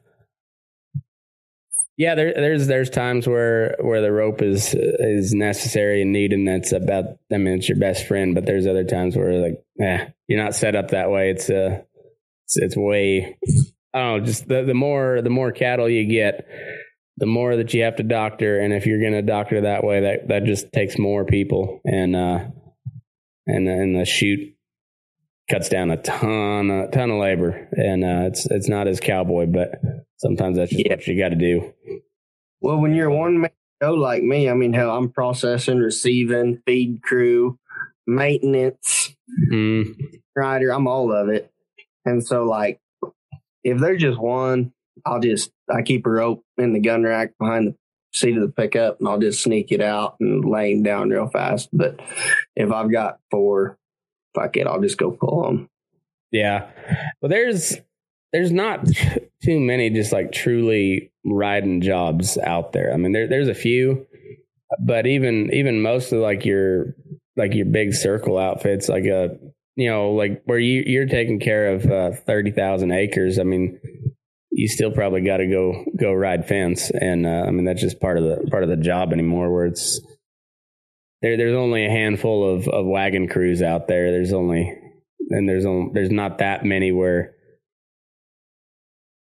yeah, 1.97 2.13
there, 2.13 2.31
there's 2.35 2.67
there's 2.67 2.91
times 2.91 3.27
where 3.27 3.75
where 3.81 4.01
the 4.01 4.11
rope 4.11 4.43
is 4.43 4.75
is 4.75 5.33
necessary 5.33 6.03
and 6.03 6.11
needed, 6.11 6.37
and 6.37 6.47
that's 6.47 6.71
about. 6.71 7.05
I 7.33 7.37
mean, 7.37 7.55
it's 7.55 7.67
your 7.67 7.79
best 7.79 8.05
friend. 8.07 8.35
But 8.35 8.45
there's 8.45 8.67
other 8.67 8.83
times 8.83 9.17
where 9.17 9.41
like, 9.41 9.63
eh, 9.81 10.09
you're 10.27 10.41
not 10.41 10.53
set 10.53 10.75
up 10.75 10.91
that 10.91 11.09
way. 11.09 11.31
It's 11.31 11.49
uh, 11.49 11.81
it's, 12.45 12.57
it's 12.57 12.77
way. 12.77 13.39
I 13.95 13.99
don't 13.99 14.19
know. 14.19 14.25
Just 14.25 14.47
the 14.47 14.63
the 14.63 14.75
more 14.75 15.23
the 15.23 15.31
more 15.31 15.51
cattle 15.51 15.89
you 15.89 16.05
get, 16.05 16.47
the 17.17 17.25
more 17.25 17.55
that 17.55 17.73
you 17.73 17.81
have 17.81 17.95
to 17.95 18.03
doctor, 18.03 18.59
and 18.59 18.73
if 18.73 18.85
you're 18.85 19.01
going 19.01 19.13
to 19.13 19.23
doctor 19.23 19.61
that 19.61 19.83
way, 19.83 20.01
that 20.01 20.27
that 20.27 20.43
just 20.43 20.71
takes 20.71 20.99
more 20.99 21.25
people, 21.25 21.81
and 21.83 22.15
uh, 22.15 22.45
and 23.47 23.67
and 23.67 23.99
the 23.99 24.05
shoot 24.05 24.53
cuts 25.49 25.69
down 25.69 25.91
a 25.91 25.97
ton 25.97 26.69
a 26.69 26.89
ton 26.89 27.11
of 27.11 27.17
labor, 27.19 27.67
and 27.71 28.03
uh, 28.03 28.27
it's 28.27 28.45
it's 28.49 28.67
not 28.69 28.87
as 28.87 28.99
cowboy, 28.99 29.45
but 29.45 29.71
sometimes 30.17 30.57
that's 30.57 30.71
just 30.71 30.85
Yeah. 30.85 30.95
what 30.95 31.07
you 31.07 31.17
got 31.17 31.29
to 31.29 31.35
do. 31.35 31.73
Well, 32.61 32.79
when 32.79 32.93
you're 32.93 33.09
one 33.09 33.41
man 33.41 33.51
show 33.81 33.93
like 33.93 34.23
me, 34.23 34.49
I 34.49 34.53
mean, 34.55 34.73
hell, 34.73 34.89
I'm 34.89 35.09
processing, 35.11 35.77
receiving, 35.79 36.61
feed 36.65 37.01
crew, 37.03 37.59
maintenance, 38.07 39.13
Mm, 39.51 39.93
rider. 40.35 40.71
I'm 40.71 40.87
all 40.87 41.11
of 41.11 41.27
it. 41.29 41.51
And 42.05 42.25
so, 42.25 42.45
like, 42.45 42.79
if 43.63 43.77
there's 43.79 44.01
just 44.01 44.17
one, 44.17 44.71
I'll 45.05 45.19
just 45.19 45.51
I 45.69 45.81
keep 45.81 46.05
a 46.05 46.09
rope 46.09 46.43
in 46.57 46.73
the 46.73 46.79
gun 46.79 47.03
rack 47.03 47.33
behind 47.37 47.67
the 47.67 47.75
seat 48.13 48.35
of 48.37 48.41
the 48.41 48.47
pickup, 48.53 48.99
and 48.99 49.07
I'll 49.07 49.19
just 49.19 49.43
sneak 49.43 49.71
it 49.71 49.81
out 49.81 50.15
and 50.19 50.43
lay 50.49 50.71
him 50.71 50.81
down 50.81 51.09
real 51.09 51.27
fast. 51.27 51.69
But 51.73 51.99
if 52.55 52.71
I've 52.71 52.91
got 52.91 53.19
four, 53.29 53.77
fuck 54.37 54.57
it, 54.57 54.67
I'll 54.67 54.81
just 54.81 54.97
go 54.97 55.11
pull 55.11 55.43
them. 55.43 55.69
yeah, 56.31 56.69
well, 57.21 57.29
there's 57.29 57.77
there's 58.33 58.51
not 58.51 58.85
too 59.43 59.59
many 59.59 59.89
just 59.89 60.11
like 60.11 60.31
truly 60.31 61.11
riding 61.25 61.81
jobs 61.81 62.37
out 62.37 62.73
there. 62.73 62.93
I 62.93 62.97
mean, 62.97 63.11
there 63.11 63.27
there's 63.27 63.47
a 63.47 63.55
few, 63.55 64.05
but 64.85 65.07
even 65.07 65.51
even 65.53 65.81
most 65.81 66.11
of 66.11 66.19
like 66.19 66.45
your 66.45 66.95
like 67.35 67.53
your 67.53 67.65
big 67.65 67.93
circle 67.93 68.37
outfits, 68.37 68.89
like 68.89 69.05
a 69.05 69.37
you 69.75 69.89
know 69.89 70.11
like 70.11 70.41
where 70.45 70.59
you 70.59 70.83
you're 70.85 71.07
taking 71.07 71.39
care 71.39 71.73
of 71.73 71.85
uh, 71.85 72.11
thirty 72.11 72.51
thousand 72.51 72.91
acres. 72.91 73.39
I 73.39 73.43
mean, 73.43 73.79
you 74.51 74.67
still 74.67 74.91
probably 74.91 75.21
got 75.21 75.37
to 75.37 75.47
go 75.47 75.85
go 75.99 76.13
ride 76.13 76.47
fence, 76.47 76.89
and 76.89 77.25
uh, 77.25 77.45
I 77.47 77.51
mean 77.51 77.65
that's 77.65 77.81
just 77.81 77.99
part 77.99 78.17
of 78.17 78.23
the 78.23 78.49
part 78.49 78.63
of 78.63 78.69
the 78.69 78.77
job 78.77 79.13
anymore. 79.13 79.53
Where 79.53 79.65
it's 79.65 80.01
there, 81.21 81.37
there's 81.37 81.55
only 81.55 81.85
a 81.85 81.89
handful 81.89 82.55
of, 82.55 82.67
of 82.67 82.85
wagon 82.85 83.27
crews 83.27 83.61
out 83.61 83.87
there. 83.87 84.11
There's 84.11 84.33
only 84.33 84.77
and 85.29 85.47
there's 85.47 85.65
only 85.65 85.91
there's 85.93 86.11
not 86.11 86.37
that 86.37 86.65
many 86.65 86.91
where 86.91 87.35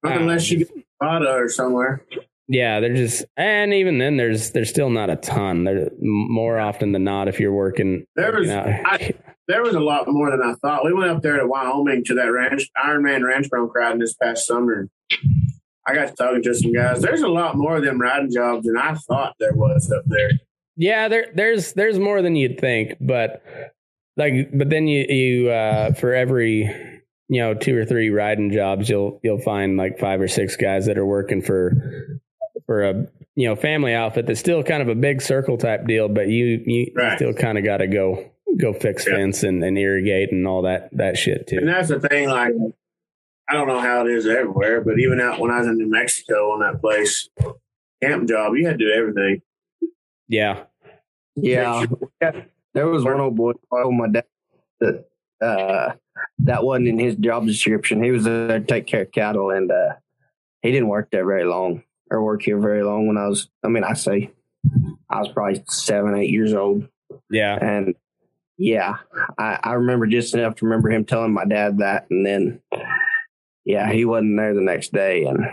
unless 0.02 0.50
you 0.50 0.58
get 0.58 0.70
Nevada 1.00 1.32
or 1.32 1.48
somewhere. 1.48 2.04
yeah 2.48 2.80
they're 2.80 2.94
just 2.94 3.24
and 3.36 3.74
even 3.74 3.98
then 3.98 4.16
there's 4.16 4.52
there's 4.52 4.70
still 4.70 4.90
not 4.90 5.10
a 5.10 5.16
ton. 5.16 5.64
There 5.64 5.90
more 6.00 6.58
often 6.58 6.92
than 6.92 7.04
not 7.04 7.28
if 7.28 7.40
you're 7.40 7.52
working. 7.52 8.04
There 8.14 8.32
was 8.32 8.48
you 8.48 8.54
know, 8.54 8.82
I, 8.84 9.14
there 9.48 9.62
was 9.62 9.74
a 9.74 9.80
lot 9.80 10.06
more 10.08 10.30
than 10.30 10.42
I 10.42 10.54
thought. 10.54 10.84
We 10.84 10.92
went 10.92 11.10
up 11.10 11.22
there 11.22 11.38
to 11.38 11.46
Wyoming 11.46 12.04
to 12.04 12.14
that 12.14 12.26
ranch 12.26 12.70
Ironman 12.76 13.24
ranch 13.24 13.48
bronc 13.48 13.74
riding 13.74 14.00
this 14.00 14.14
past 14.14 14.46
summer. 14.46 14.88
I 15.88 15.94
got 15.94 16.08
to 16.08 16.14
talking 16.14 16.42
to 16.42 16.54
some 16.54 16.72
guys. 16.72 17.00
There's 17.00 17.22
a 17.22 17.28
lot 17.28 17.56
more 17.56 17.76
of 17.76 17.84
them 17.84 18.00
riding 18.00 18.32
jobs 18.32 18.66
than 18.66 18.76
I 18.76 18.94
thought 18.94 19.36
there 19.38 19.54
was 19.54 19.90
up 19.92 20.02
there. 20.06 20.30
Yeah, 20.76 21.08
there 21.08 21.28
there's 21.34 21.72
there's 21.72 21.98
more 21.98 22.22
than 22.22 22.36
you'd 22.36 22.60
think, 22.60 22.94
but 23.00 23.42
like 24.16 24.50
but 24.52 24.70
then 24.70 24.86
you 24.86 25.04
you 25.08 25.50
uh 25.50 25.92
for 25.94 26.14
every 26.14 26.60
you 27.28 27.40
know 27.40 27.54
two 27.54 27.76
or 27.76 27.84
three 27.84 28.10
riding 28.10 28.50
jobs 28.52 28.88
you'll 28.88 29.18
you'll 29.22 29.40
find 29.40 29.76
like 29.76 29.98
five 29.98 30.20
or 30.20 30.28
six 30.28 30.56
guys 30.56 30.86
that 30.86 30.96
are 30.98 31.06
working 31.06 31.42
for 31.42 31.72
for 32.66 32.84
a 32.84 33.06
you 33.34 33.48
know 33.48 33.56
family 33.56 33.94
outfit 33.94 34.26
that's 34.26 34.40
still 34.40 34.62
kind 34.62 34.82
of 34.82 34.88
a 34.88 34.94
big 34.94 35.20
circle 35.22 35.56
type 35.58 35.86
deal, 35.86 36.08
but 36.08 36.28
you 36.28 36.62
you 36.66 36.92
Right. 36.94 37.16
still 37.16 37.32
kind 37.34 37.58
of 37.58 37.64
got 37.64 37.78
to 37.78 37.86
go 37.86 38.30
go 38.58 38.72
fix 38.72 39.06
Yeah. 39.06 39.16
fence 39.16 39.42
and, 39.42 39.62
and 39.62 39.76
irrigate 39.78 40.32
and 40.32 40.46
all 40.46 40.62
that 40.62 40.88
that 40.96 41.16
shit 41.18 41.46
too. 41.46 41.58
And 41.58 41.68
that's 41.68 41.88
the 41.88 42.00
thing, 42.00 42.28
like 42.28 42.54
I 43.48 43.52
don't 43.54 43.68
know 43.68 43.80
how 43.80 44.06
it 44.06 44.10
is 44.10 44.26
everywhere, 44.26 44.80
but 44.80 44.98
even 44.98 45.20
out 45.20 45.38
when 45.40 45.50
I 45.50 45.58
was 45.58 45.68
in 45.68 45.78
New 45.78 45.90
Mexico 45.90 46.52
on 46.52 46.60
that 46.60 46.80
place 46.80 47.28
camp 48.02 48.28
job, 48.28 48.54
you 48.56 48.66
had 48.66 48.78
to 48.78 48.84
do 48.86 48.92
everything. 48.92 49.42
Yeah, 50.28 50.64
Yeah, 52.20 52.32
there 52.72 52.86
was 52.86 53.04
one 53.04 53.20
old 53.20 53.36
boy 53.36 53.52
I 53.72 53.82
told 53.82 53.94
my 53.94 54.08
dad 54.08 54.24
that 54.80 55.08
uh, 55.40 55.92
that 56.40 56.64
wasn't 56.64 56.88
in 56.88 56.98
his 56.98 57.16
job 57.16 57.46
description. 57.46 58.02
He 58.02 58.10
was 58.10 58.24
there 58.24 58.58
to 58.58 58.60
take 58.60 58.86
care 58.86 59.02
of 59.02 59.12
cattle, 59.12 59.50
and 59.50 59.70
uh, 59.70 59.94
he 60.62 60.72
didn't 60.72 60.88
work 60.88 61.10
there 61.10 61.26
very 61.26 61.44
long 61.44 61.82
or 62.10 62.22
work 62.22 62.42
here 62.42 62.58
very 62.58 62.82
long. 62.82 63.06
When 63.06 63.18
I 63.18 63.28
was, 63.28 63.48
I 63.62 63.68
mean, 63.68 63.84
I 63.84 63.92
say 63.92 64.30
I 65.10 65.20
was 65.20 65.28
probably 65.28 65.62
seven, 65.68 66.16
eight 66.16 66.30
years 66.30 66.54
old, 66.54 66.88
yeah, 67.30 67.58
and 67.60 67.94
yeah, 68.56 68.96
I, 69.38 69.58
I 69.62 69.72
remember 69.74 70.06
just 70.06 70.34
enough 70.34 70.56
to 70.56 70.64
remember 70.64 70.90
him 70.90 71.04
telling 71.04 71.34
my 71.34 71.44
dad 71.44 71.78
that, 71.78 72.06
and 72.10 72.24
then 72.24 72.60
yeah, 73.64 73.92
he 73.92 74.06
wasn't 74.06 74.38
there 74.38 74.54
the 74.54 74.62
next 74.62 74.92
day, 74.92 75.24
and 75.24 75.46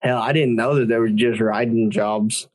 hell, 0.00 0.18
I 0.18 0.32
didn't 0.32 0.56
know 0.56 0.76
that 0.76 0.88
there 0.88 1.00
was 1.00 1.12
just 1.12 1.40
riding 1.40 1.90
jobs 1.90 2.48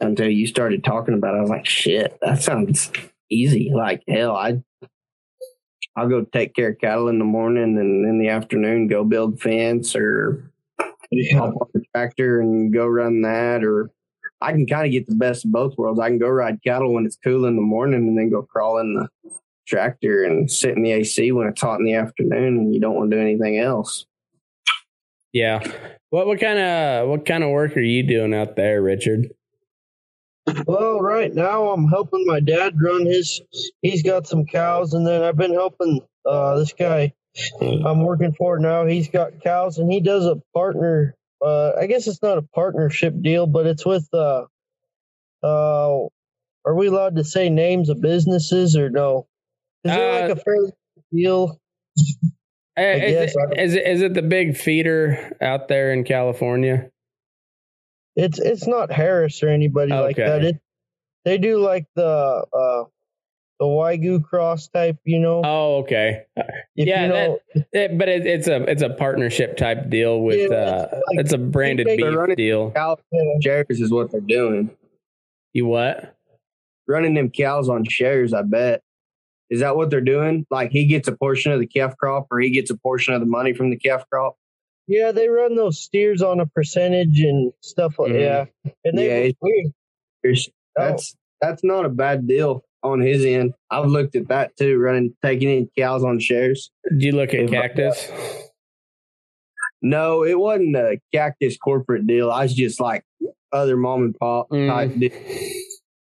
until 0.00 0.28
you 0.28 0.46
started 0.46 0.84
talking 0.84 1.14
about 1.14 1.34
it. 1.34 1.38
I 1.38 1.40
was 1.42 1.50
like, 1.50 1.66
shit, 1.66 2.18
that 2.22 2.42
sounds 2.42 2.90
easy. 3.30 3.70
Like 3.74 4.02
hell, 4.08 4.36
I 4.36 4.62
I'll 5.96 6.08
go 6.08 6.22
take 6.22 6.54
care 6.54 6.70
of 6.70 6.78
cattle 6.78 7.08
in 7.08 7.18
the 7.18 7.24
morning 7.24 7.78
and 7.78 8.06
in 8.06 8.18
the 8.18 8.28
afternoon 8.28 8.86
go 8.86 9.04
build 9.04 9.40
fence 9.40 9.94
or 9.96 10.50
hop 11.32 11.54
on 11.60 11.68
the 11.74 11.82
tractor 11.94 12.40
and 12.40 12.72
go 12.72 12.86
run 12.86 13.22
that 13.22 13.64
or 13.64 13.90
I 14.40 14.52
can 14.52 14.66
kind 14.66 14.86
of 14.86 14.92
get 14.92 15.06
the 15.06 15.16
best 15.16 15.44
of 15.44 15.52
both 15.52 15.76
worlds. 15.76 16.00
I 16.00 16.08
can 16.08 16.18
go 16.18 16.28
ride 16.28 16.62
cattle 16.64 16.94
when 16.94 17.04
it's 17.04 17.18
cool 17.22 17.44
in 17.44 17.56
the 17.56 17.62
morning 17.62 18.08
and 18.08 18.16
then 18.16 18.30
go 18.30 18.42
crawl 18.42 18.78
in 18.78 18.94
the 18.94 19.08
tractor 19.66 20.24
and 20.24 20.50
sit 20.50 20.76
in 20.76 20.82
the 20.82 20.92
AC 20.92 21.32
when 21.32 21.48
it's 21.48 21.60
hot 21.60 21.80
in 21.80 21.84
the 21.84 21.94
afternoon 21.94 22.58
and 22.58 22.74
you 22.74 22.80
don't 22.80 22.94
want 22.94 23.10
to 23.10 23.16
do 23.16 23.20
anything 23.22 23.58
else. 23.58 24.06
yeah. 25.32 25.60
What 26.10 26.26
what 26.26 26.40
kind 26.40 26.58
of 26.58 27.08
what 27.08 27.26
kind 27.26 27.44
of 27.44 27.50
work 27.50 27.76
are 27.76 27.80
you 27.80 28.02
doing 28.02 28.34
out 28.34 28.56
there, 28.56 28.80
Richard? 28.82 29.28
Well, 30.66 31.00
right 31.00 31.34
now 31.34 31.70
I'm 31.70 31.88
helping 31.88 32.24
my 32.26 32.40
dad 32.40 32.74
run 32.80 33.06
his. 33.06 33.40
He's 33.82 34.02
got 34.02 34.26
some 34.26 34.46
cows, 34.46 34.94
and 34.94 35.06
then 35.06 35.22
I've 35.22 35.36
been 35.36 35.52
helping 35.54 36.00
uh, 36.26 36.58
this 36.58 36.72
guy 36.72 37.12
I'm 37.60 38.02
working 38.02 38.32
for 38.32 38.58
now. 38.58 38.86
He's 38.86 39.08
got 39.08 39.40
cows, 39.42 39.78
and 39.78 39.90
he 39.90 40.00
does 40.00 40.26
a 40.26 40.36
partner. 40.54 41.14
Uh, 41.44 41.72
I 41.80 41.86
guess 41.86 42.06
it's 42.06 42.22
not 42.22 42.38
a 42.38 42.42
partnership 42.42 43.14
deal, 43.22 43.46
but 43.46 43.66
it's 43.66 43.86
with. 43.86 44.08
Uh, 44.12 44.44
uh, 45.42 46.06
are 46.66 46.74
we 46.74 46.88
allowed 46.88 47.16
to 47.16 47.24
say 47.24 47.48
names 47.48 47.88
of 47.88 48.00
businesses 48.02 48.76
or 48.76 48.90
no? 48.90 49.26
Is 49.84 49.92
there 49.92 50.24
Uh, 50.24 50.28
like 50.28 50.38
a 50.38 50.40
fair 50.40 50.56
deal? 51.12 51.58
Uh, 52.78 52.82
Is, 52.82 53.34
it, 53.34 53.36
I- 53.38 53.60
is 53.62 53.74
it 53.74 53.86
is 53.86 54.02
it 54.02 54.14
the 54.14 54.22
big 54.22 54.56
feeder 54.56 55.36
out 55.40 55.68
there 55.68 55.92
in 55.92 56.04
California? 56.04 56.90
It's 58.16 58.38
it's 58.38 58.66
not 58.66 58.90
Harris 58.92 59.42
or 59.42 59.48
anybody 59.48 59.92
like 59.92 60.16
that. 60.16 60.44
It 60.44 60.56
they 61.24 61.38
do 61.38 61.58
like 61.58 61.86
the 61.94 62.04
uh 62.04 62.84
the 63.60 63.66
Wagyu 63.66 64.24
cross 64.24 64.68
type, 64.68 64.96
you 65.04 65.18
know. 65.20 65.42
Oh, 65.44 65.76
okay. 65.80 66.24
if 66.36 66.88
yeah, 66.88 67.02
you 67.02 67.08
know, 67.08 67.38
It, 67.72 67.98
but 67.98 68.08
it, 68.08 68.26
it's 68.26 68.48
a 68.48 68.62
it's 68.64 68.82
a 68.82 68.88
partnership 68.88 69.56
type 69.58 69.90
deal 69.90 70.22
with 70.22 70.50
Yeah, 70.50 70.56
uh, 70.56 70.88
it's 70.90 70.92
like- 71.08 71.18
it's 71.18 71.32
a 71.34 71.38
branded 71.38 71.86
beef 71.86 72.36
deal. 72.36 72.70
Cow 72.70 72.96
shares 73.42 73.80
is 73.80 73.90
what 73.90 74.10
they're 74.10 74.20
doing. 74.22 74.70
You 75.52 75.66
what? 75.66 76.16
Running 76.88 77.14
them 77.14 77.30
cows 77.30 77.68
on 77.68 77.84
shares, 77.84 78.32
I 78.32 78.42
bet. 78.42 78.82
Is 79.50 79.60
that 79.60 79.76
what 79.76 79.90
they're 79.90 80.00
doing? 80.00 80.46
Like 80.50 80.70
he 80.70 80.86
gets 80.86 81.06
a 81.08 81.12
portion 81.12 81.52
of 81.52 81.60
the 81.60 81.66
calf 81.66 81.96
crop 81.98 82.28
or 82.30 82.40
he 82.40 82.50
gets 82.50 82.70
a 82.70 82.76
portion 82.78 83.14
of 83.14 83.20
the 83.20 83.26
money 83.26 83.52
from 83.52 83.70
the 83.70 83.76
calf 83.76 84.04
crop? 84.10 84.36
Yeah, 84.90 85.12
they 85.12 85.28
run 85.28 85.54
those 85.54 85.80
steers 85.80 86.20
on 86.20 86.40
a 86.40 86.46
percentage 86.46 87.20
and 87.20 87.52
stuff 87.60 87.98
like 87.98 88.10
Mhm. 88.12 88.20
yeah, 88.20 88.44
and 88.84 88.98
they 88.98 89.28
Yeah, 89.28 89.32
we, 89.40 89.72
That's 90.76 91.16
that's 91.40 91.62
not 91.64 91.84
a 91.86 91.88
bad 91.88 92.26
deal 92.26 92.64
on 92.82 93.00
his 93.00 93.24
end. 93.24 93.54
I've 93.70 93.86
looked 93.86 94.16
at 94.16 94.28
that 94.28 94.56
too, 94.56 94.78
running 94.78 95.14
taking 95.24 95.48
in 95.48 95.70
cows 95.78 96.02
on 96.04 96.18
shares. 96.18 96.70
Did 96.90 97.02
you 97.02 97.12
look 97.12 97.32
at 97.34 97.40
If 97.40 97.50
I- 97.50 97.68
cactus? 97.68 98.10
No, 99.82 100.24
it 100.24 100.38
wasn't 100.38 100.76
a 100.76 100.98
cactus 101.14 101.56
corporate 101.56 102.06
deal. 102.06 102.30
I 102.30 102.42
was 102.42 102.54
just 102.54 102.80
like 102.80 103.02
other 103.52 103.76
mom 103.76 104.02
and 104.02 104.14
pop 104.18 104.50
Mm. 104.50 104.68
type 104.68 104.98
deal. 104.98 105.50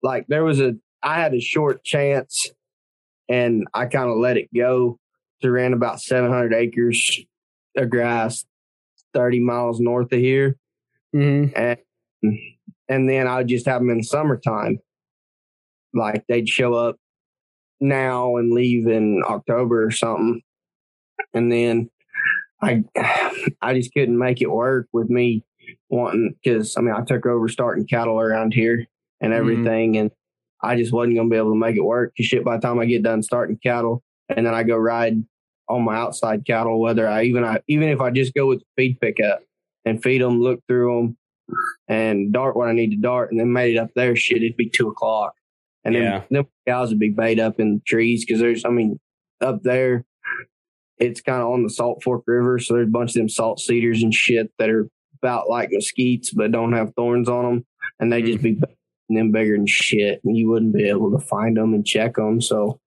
Like 0.04 0.26
there 0.28 0.44
was 0.44 0.60
a 0.60 0.76
I 1.04 1.20
had 1.20 1.34
a 1.34 1.40
short 1.42 1.84
chance 1.84 2.52
and 3.30 3.68
I 3.74 3.86
kind 3.86 4.10
of 4.10 4.18
let 4.18 4.38
it 4.38 4.50
go 4.56 4.98
to 5.42 5.52
ran 5.52 5.74
about 5.74 6.00
700 6.00 6.54
acres 6.54 7.20
of 7.78 7.90
grass 7.90 8.46
30 9.14 9.40
miles 9.40 9.80
north 9.80 10.12
of 10.12 10.20
here 10.20 10.58
Mm-hmm. 11.16 11.54
and 11.56 11.78
and 12.88 13.10
then 13.10 13.28
I 13.28 13.38
would 13.38 13.48
just 13.48 13.66
have 13.66 13.82
them 13.82 13.90
in 13.90 13.98
the 13.98 14.04
summertime. 14.04 14.80
Like 15.94 16.24
they'd 16.28 16.48
show 16.48 16.74
up 16.74 16.98
now 17.82 18.38
and 18.38 18.54
leave 18.54 18.88
in 18.88 19.22
October 19.28 19.86
or 19.86 19.92
something, 19.92 20.42
and 21.34 21.52
then 21.52 21.90
I 22.62 22.84
I 23.62 23.74
just 23.74 23.94
couldn't 23.94 24.18
make 24.18 24.42
it 24.42 24.50
work 24.50 24.88
with 24.94 25.10
me 25.10 25.44
wanting 25.90 26.36
because 26.42 26.78
I 26.78 26.82
mean 26.82 26.96
I 26.96 27.02
took 27.02 27.26
over 27.26 27.50
starting 27.50 27.88
cattle 27.88 28.20
around 28.20 28.54
here 28.54 28.88
and 29.20 29.34
everything, 29.34 29.98
and 29.98 30.12
I 30.64 30.78
just 30.78 30.94
wasn't 30.94 31.18
gonna 31.18 31.30
be 31.30 31.36
able 31.36 31.52
to 31.52 31.60
make 31.60 31.76
it 31.76 31.84
work. 31.84 32.14
Cause 32.16 32.26
shit, 32.26 32.46
by 32.46 32.56
the 32.56 32.62
time 32.62 32.80
I 32.80 32.86
get 32.86 33.04
done 33.04 33.22
starting 33.22 33.60
cattle, 33.62 34.02
and 34.30 34.46
then 34.46 34.54
I 34.54 34.64
go 34.64 34.78
ride 34.78 35.22
on 35.72 35.84
my 35.84 35.96
outside 35.96 36.46
cattle, 36.46 36.80
whether 36.80 37.08
I 37.08 37.24
even 37.24 37.44
I 37.44 37.60
even 37.68 37.90
if 37.90 38.02
I 38.02 38.12
just 38.12 38.34
go 38.34 38.48
with 38.48 38.60
the 38.60 38.66
feed 38.78 39.00
pickup 39.00 39.42
and 39.86 40.02
feed 40.02 40.22
them, 40.22 40.42
look 40.42 40.60
through 40.68 40.96
them, 40.96 41.18
and 41.88 42.32
dart 42.32 42.56
what 42.56 42.70
I 42.70 42.74
need 42.74 42.92
to 42.92 42.98
dart, 42.98 43.32
and 43.32 43.40
then 43.40 43.52
made 43.52 43.76
it 43.76 43.80
up 43.80 43.90
there. 43.96 44.16
Shit, 44.16 44.44
it'd 44.44 44.58
be 44.58 44.70
two 44.70 44.90
o'clock, 44.90 45.34
and 45.84 45.96
then 45.96 46.04
Yeah. 46.04 46.24
them 46.30 46.48
cows 46.68 46.90
would 46.90 47.00
be 47.00 47.10
bait 47.10 47.40
up 47.40 47.60
in 47.60 47.76
the 47.76 47.82
trees 47.86 48.26
because 48.26 48.40
there's, 48.40 48.66
I 48.66 48.70
mean, 48.70 49.00
up 49.42 49.64
there, 49.64 50.06
it's 51.00 51.22
kind 51.22 51.42
of 51.42 51.50
on 51.50 51.64
the 51.64 51.70
Salt 51.70 52.04
Fork 52.04 52.24
River, 52.28 52.60
so 52.60 52.76
there's 52.76 52.88
a 52.88 52.92
bunch 52.92 53.12
of 53.12 53.16
them 53.16 53.30
salt 53.30 53.60
cedars 53.60 54.04
and 54.04 54.14
shit 54.14 54.52
that 54.60 54.70
are 54.70 54.88
about 55.22 55.50
like 55.50 55.72
mesquites 55.72 56.30
but 56.34 56.52
don't 56.52 56.74
have 56.74 56.94
thorns 56.96 57.28
on 57.28 57.44
them, 57.44 57.66
and 58.00 58.12
they 58.12 58.22
just 58.22 58.42
be 58.44 58.54
mm-hmm. 58.54 59.16
them 59.16 59.32
bigger 59.32 59.58
than 59.58 59.66
shit, 59.66 60.22
and 60.24 60.38
you 60.38 60.50
wouldn't 60.50 60.74
be 60.74 60.88
able 60.88 61.12
to 61.12 61.26
find 61.26 61.58
them 61.58 61.74
and 61.74 61.86
check 61.86 62.16
them. 62.16 62.40
So 62.40 62.80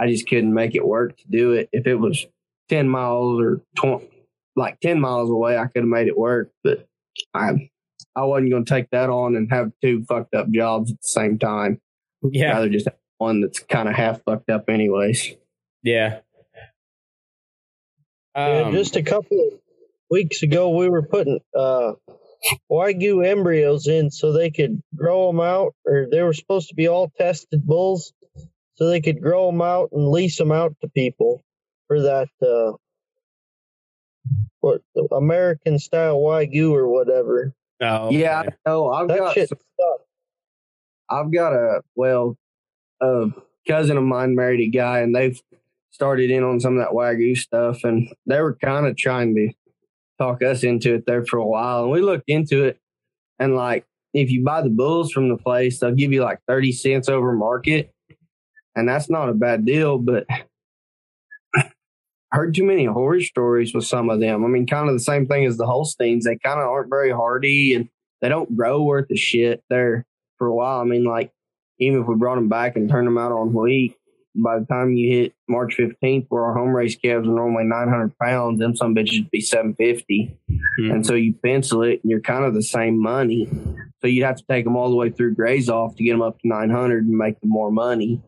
I 0.00 0.08
just 0.08 0.28
couldn't 0.28 0.54
make 0.54 0.74
it 0.74 0.86
work 0.86 1.16
to 1.18 1.24
do 1.28 1.52
it. 1.52 1.68
If 1.72 1.86
it 1.86 1.96
was 1.96 2.26
ten 2.68 2.88
miles 2.88 3.40
or 3.40 3.60
twenty 3.76 4.08
like 4.56 4.80
10 4.80 5.00
miles 5.00 5.30
away, 5.30 5.56
I 5.56 5.66
could 5.66 5.82
have 5.82 5.88
made 5.88 6.08
it 6.08 6.18
work, 6.18 6.50
but 6.62 6.86
I 7.34 7.70
I 8.16 8.24
wasn't 8.24 8.50
going 8.50 8.64
to 8.64 8.70
take 8.74 8.90
that 8.90 9.08
on 9.08 9.36
and 9.36 9.50
have 9.50 9.72
two 9.80 10.04
fucked 10.04 10.34
up 10.34 10.50
jobs 10.50 10.90
at 10.90 10.96
the 11.00 11.08
same 11.08 11.38
time. 11.38 11.80
Yeah, 12.22 12.52
Rather 12.52 12.68
just 12.68 12.86
have 12.86 12.96
one 13.18 13.40
that's 13.40 13.60
kind 13.60 13.88
of 13.88 13.94
half 13.94 14.22
fucked 14.24 14.50
up, 14.50 14.68
anyways. 14.68 15.34
yeah. 15.82 16.20
yeah, 18.36 18.62
Um, 18.66 18.72
just 18.72 18.96
a 18.96 19.02
couple 19.02 19.38
of 19.38 19.58
weeks 20.10 20.42
ago 20.42 20.76
we 20.76 20.88
were 20.88 21.02
putting 21.02 21.40
uh 21.56 21.92
Wagyu 22.70 23.26
embryos 23.26 23.86
in 23.86 24.10
so 24.10 24.32
they 24.32 24.50
could 24.50 24.82
grow 24.96 25.28
them 25.28 25.40
out, 25.40 25.74
or 25.84 26.08
they 26.10 26.22
were 26.22 26.32
supposed 26.32 26.68
to 26.70 26.74
be 26.74 26.88
all 26.88 27.10
tested 27.18 27.64
bulls, 27.66 28.12
so 28.80 28.88
they 28.88 29.00
could 29.00 29.20
grow 29.20 29.50
them 29.50 29.60
out 29.60 29.90
and 29.92 30.08
lease 30.08 30.38
them 30.38 30.50
out 30.52 30.74
to 30.80 30.88
people 30.88 31.42
for 31.86 32.00
that 32.00 32.28
uh 32.42 32.72
what 34.60 34.82
American 35.12 35.78
style 35.78 36.18
Wagyu 36.18 36.70
or 36.72 36.88
whatever. 36.88 37.54
oh, 37.80 38.10
Yeah, 38.10 38.40
okay. 38.40 38.48
I 38.66 38.70
know. 38.70 38.90
I've 38.90 39.08
That 39.08 39.18
got 39.18 39.34
shit 39.34 39.48
some- 39.48 39.58
sucks. 39.80 40.04
I've 41.08 41.32
got 41.32 41.52
a 41.54 41.82
well, 41.96 42.36
a 43.00 43.26
cousin 43.66 43.96
of 43.96 44.04
mine 44.04 44.34
married 44.36 44.60
a 44.60 44.70
guy, 44.70 45.00
and 45.00 45.14
they've 45.16 45.40
started 45.90 46.30
in 46.30 46.44
on 46.44 46.60
some 46.60 46.78
of 46.78 46.84
that 46.84 46.92
wagyu 46.94 47.36
stuff, 47.36 47.82
and 47.84 48.08
they 48.26 48.40
were 48.40 48.54
kind 48.54 48.86
of 48.86 48.96
trying 48.96 49.34
to 49.34 49.50
talk 50.18 50.42
us 50.42 50.62
into 50.62 50.94
it 50.94 51.06
there 51.06 51.24
for 51.24 51.38
a 51.38 51.44
while, 51.46 51.82
and 51.84 51.90
we 51.90 52.00
looked 52.00 52.28
into 52.28 52.62
it, 52.64 52.78
and 53.40 53.56
like 53.56 53.84
if 54.14 54.30
you 54.30 54.44
buy 54.44 54.60
the 54.62 54.68
bulls 54.70 55.10
from 55.10 55.28
the 55.30 55.36
place, 55.36 55.80
they'll 55.80 55.90
give 55.94 56.12
you 56.12 56.22
like 56.22 56.38
thirty 56.46 56.70
cents 56.70 57.08
over 57.08 57.32
market, 57.32 57.90
and 58.76 58.88
that's 58.88 59.10
not 59.10 59.28
a 59.28 59.34
bad 59.34 59.64
deal, 59.64 59.98
but. 59.98 60.26
Heard 62.32 62.54
too 62.54 62.62
many 62.64 62.84
horror 62.84 63.20
stories 63.20 63.74
with 63.74 63.86
some 63.86 64.08
of 64.08 64.20
them. 64.20 64.44
I 64.44 64.46
mean, 64.46 64.64
kind 64.64 64.88
of 64.88 64.94
the 64.94 65.00
same 65.00 65.26
thing 65.26 65.46
as 65.46 65.56
the 65.56 65.66
Holsteins. 65.66 66.24
They 66.24 66.38
kind 66.38 66.60
of 66.60 66.68
aren't 66.68 66.88
very 66.88 67.10
hardy 67.10 67.74
and 67.74 67.88
they 68.20 68.28
don't 68.28 68.56
grow 68.56 68.84
worth 68.84 69.10
a 69.10 69.16
shit. 69.16 69.64
They're 69.68 70.06
for 70.38 70.46
a 70.46 70.54
while. 70.54 70.80
I 70.80 70.84
mean, 70.84 71.02
like 71.02 71.32
even 71.80 72.00
if 72.02 72.06
we 72.06 72.14
brought 72.14 72.36
them 72.36 72.48
back 72.48 72.76
and 72.76 72.88
turned 72.88 73.08
them 73.08 73.18
out 73.18 73.32
on 73.32 73.52
wheat, 73.52 73.96
by 74.36 74.60
the 74.60 74.64
time 74.66 74.94
you 74.94 75.10
hit 75.12 75.34
March 75.48 75.76
15th, 75.76 76.26
where 76.28 76.44
our 76.44 76.54
home 76.54 76.70
race 76.70 76.94
calves 76.94 77.26
are 77.26 77.32
normally 77.32 77.64
900 77.64 78.16
pounds, 78.18 78.60
them 78.60 78.76
some 78.76 78.94
bitches 78.94 79.22
would 79.22 79.30
be 79.32 79.40
750. 79.40 80.38
Mhm. 80.48 80.92
And 80.92 81.04
so 81.04 81.14
you 81.14 81.34
pencil 81.34 81.82
it, 81.82 82.00
and 82.04 82.12
you're 82.12 82.20
kind 82.20 82.44
of 82.44 82.54
the 82.54 82.62
same 82.62 82.96
money. 82.96 83.48
So 84.00 84.06
you'd 84.06 84.24
have 84.24 84.36
to 84.36 84.44
take 84.48 84.64
them 84.64 84.76
all 84.76 84.88
the 84.88 84.94
way 84.94 85.10
through 85.10 85.34
graze 85.34 85.68
off 85.68 85.96
to 85.96 86.04
get 86.04 86.12
them 86.12 86.22
up 86.22 86.38
to 86.42 86.46
900 86.46 87.06
and 87.06 87.18
make 87.18 87.40
them 87.40 87.50
more 87.50 87.72
money. 87.72 88.22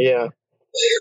Yeah. 0.00 0.28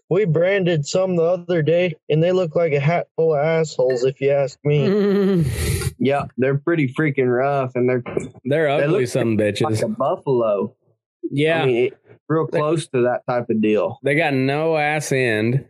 We 0.10 0.26
branded 0.26 0.86
some 0.86 1.16
the 1.16 1.24
other 1.24 1.62
day 1.62 1.96
and 2.10 2.22
they 2.24 2.32
look 2.32 2.56
like 2.56 2.74
a 2.74 2.80
hat 2.80 3.08
full 3.16 3.34
of 3.36 3.40
assholes 3.40 4.04
if 4.04 4.20
you 4.20 4.32
ask 4.32 4.58
me. 4.64 4.88
Mhm. 4.88 5.94
Yeah, 6.00 6.26
they're 6.38 6.58
pretty 6.58 6.94
freaking 6.98 7.34
rough, 7.34 7.74
and 7.76 7.88
they're 7.90 8.04
They're 8.46 8.68
They 8.78 8.84
ugly, 8.86 9.02
look 9.02 9.08
some 9.10 9.38
bitches 9.38 9.62
like 9.62 9.82
a 9.82 9.90
buffalo. 9.90 10.74
Yeah, 11.30 11.62
I 11.62 11.66
mean, 11.66 11.76
it, 11.88 11.94
real 12.28 12.48
close 12.48 12.88
to 12.88 13.02
that 13.04 13.22
type 13.28 13.50
of 13.50 13.62
deal. 13.62 14.00
they 14.04 14.16
got 14.16 14.34
no 14.34 14.78
ass 14.78 15.12
end, 15.12 15.66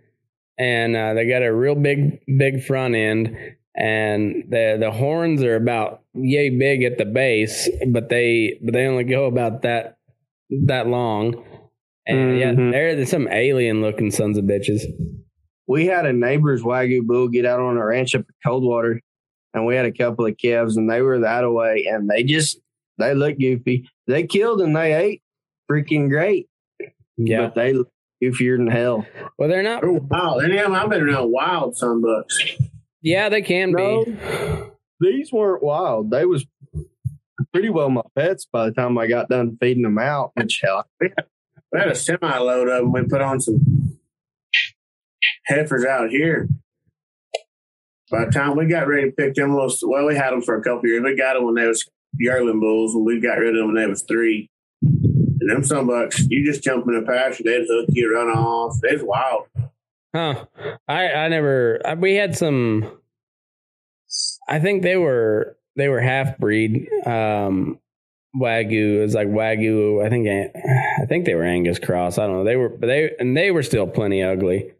and 0.57 0.95
uh, 0.95 1.13
they 1.15 1.27
got 1.27 1.43
a 1.43 1.53
real 1.53 1.75
big, 1.75 2.21
big 2.37 2.63
front 2.63 2.95
end, 2.95 3.35
and 3.75 4.45
the 4.49 4.77
the 4.79 4.91
horns 4.91 5.41
are 5.43 5.55
about 5.55 6.03
yay 6.13 6.49
big 6.51 6.83
at 6.83 6.97
the 6.97 7.05
base, 7.05 7.67
but 7.87 8.09
they 8.09 8.59
but 8.63 8.73
they 8.73 8.85
only 8.85 9.03
go 9.03 9.25
about 9.25 9.63
that 9.63 9.97
that 10.67 10.87
long. 10.87 11.43
And 12.07 12.37
yeah, 12.39 12.51
Mhm. 12.53 12.71
they're, 12.71 12.95
they're 12.95 13.05
some 13.05 13.27
alien 13.29 13.81
looking 13.81 14.11
sons 14.11 14.37
of 14.37 14.45
bitches. 14.45 14.81
we 15.67 15.85
had 15.85 16.05
a 16.07 16.13
neighbor's 16.13 16.63
wagyu 16.63 17.01
bull 17.05 17.27
get 17.27 17.45
out 17.45 17.59
on 17.59 17.77
a 17.77 17.85
ranch 17.85 18.15
up 18.15 18.21
at 18.21 18.35
Coldwater, 18.43 18.99
and 19.53 19.65
we 19.67 19.75
had 19.75 19.85
a 19.85 19.91
couple 19.91 20.25
of 20.25 20.35
calves, 20.37 20.77
and 20.77 20.89
they 20.89 21.01
were 21.01 21.19
that 21.19 21.43
away, 21.43 21.85
and 21.89 22.09
they 22.09 22.23
just 22.23 22.59
they 22.97 23.13
looked 23.13 23.39
goofy. 23.39 23.87
They 24.07 24.23
killed 24.25 24.61
and 24.61 24.75
they 24.75 24.93
ate 24.93 25.21
freaking 25.71 26.09
great, 26.09 26.47
Yeah, 27.17 27.41
but 27.47 27.55
they 27.55 27.73
look 27.73 27.89
goofier 28.21 28.57
than 28.57 28.67
hell. 28.67 29.05
well, 29.37 29.47
they're 29.47 29.61
not. 29.63 29.81
They're 29.81 29.91
wild. 29.91 30.43
Any 30.43 30.57
of 30.57 30.63
them 30.63 30.73
I've 30.73 30.89
been 30.89 31.07
around 31.07 31.31
wild 31.31 31.77
sunbucks. 31.77 32.57
Yeah, 33.01 33.29
they 33.29 33.41
can 33.43 33.71
No. 33.71 34.03
be. 34.03 34.17
These 34.99 35.31
weren't 35.31 35.63
wild. 35.63 36.09
They 36.11 36.25
was 36.25 36.45
pretty 37.53 37.69
well 37.69 37.89
my 37.89 38.01
pets 38.17 38.45
by 38.51 38.65
the 38.65 38.71
time 38.73 38.97
I 38.97 39.07
got 39.07 39.29
done 39.29 39.55
feeding 39.61 39.83
them 39.83 39.97
out. 39.99 40.31
Which 40.35 40.59
hell, 40.61 40.85
We 41.71 41.79
had 41.79 41.89
a 41.89 41.95
semi 41.95 42.37
load 42.37 42.67
of 42.67 42.81
them. 42.81 42.91
We 42.91 43.03
put 43.03 43.21
on 43.21 43.39
some 43.39 43.97
heifers 45.45 45.85
out 45.85 46.09
here. 46.09 46.49
By 48.11 48.25
the 48.25 48.31
time 48.31 48.57
we 48.57 48.65
got 48.65 48.87
ready 48.87 49.09
to 49.09 49.15
pick 49.15 49.35
them 49.35 49.53
little, 49.53 49.71
well, 49.83 50.07
we 50.07 50.15
had 50.15 50.31
them 50.31 50.41
for 50.41 50.55
a 50.55 50.63
couple 50.63 50.87
years. 50.87 51.03
We 51.03 51.15
got 51.15 51.33
them 51.33 51.45
when 51.45 51.55
they 51.55 51.67
was 51.67 51.87
yearling 52.17 52.59
bulls, 52.59 52.95
and 52.95 53.05
we 53.05 53.21
got 53.21 53.37
rid 53.37 53.55
of 53.55 53.57
them 53.57 53.67
when 53.67 53.75
they 53.75 53.87
was 53.87 54.03
three. 54.03 54.49
And 54.81 55.49
them 55.49 55.63
some 55.63 55.87
bucks, 55.87 56.25
you 56.27 56.43
just 56.43 56.63
jump 56.63 56.87
in 56.87 56.99
the 56.99 57.05
pasture, 57.05 57.43
they'd 57.43 57.67
hook 57.69 57.85
you, 57.89 58.13
run 58.13 58.27
off. 58.27 58.77
It's 58.83 59.03
wild. 59.03 59.45
Huh. 60.13 60.45
I 60.87 61.11
I 61.11 61.27
never 61.27 61.79
I, 61.85 61.93
we 61.93 62.15
had 62.15 62.35
some 62.35 62.97
I 64.47 64.59
think 64.59 64.81
they 64.81 64.97
were 64.97 65.55
they 65.75 65.87
were 65.87 66.01
half 66.01 66.37
breed 66.39 66.89
um 67.05 67.79
wagyu 68.35 68.97
it 68.97 69.01
was 69.01 69.15
like 69.15 69.27
wagyu 69.27 70.05
I 70.05 70.09
think 70.09 70.27
I 70.27 71.05
think 71.05 71.25
they 71.25 71.35
were 71.35 71.43
Angus 71.43 71.79
cross 71.79 72.17
I 72.17 72.27
don't 72.27 72.37
know 72.37 72.43
they 72.43 72.55
were 72.55 72.69
but 72.69 72.87
they 72.87 73.11
and 73.19 73.35
they 73.35 73.51
were 73.51 73.63
still 73.63 73.87
plenty 73.87 74.21
ugly 74.21 74.71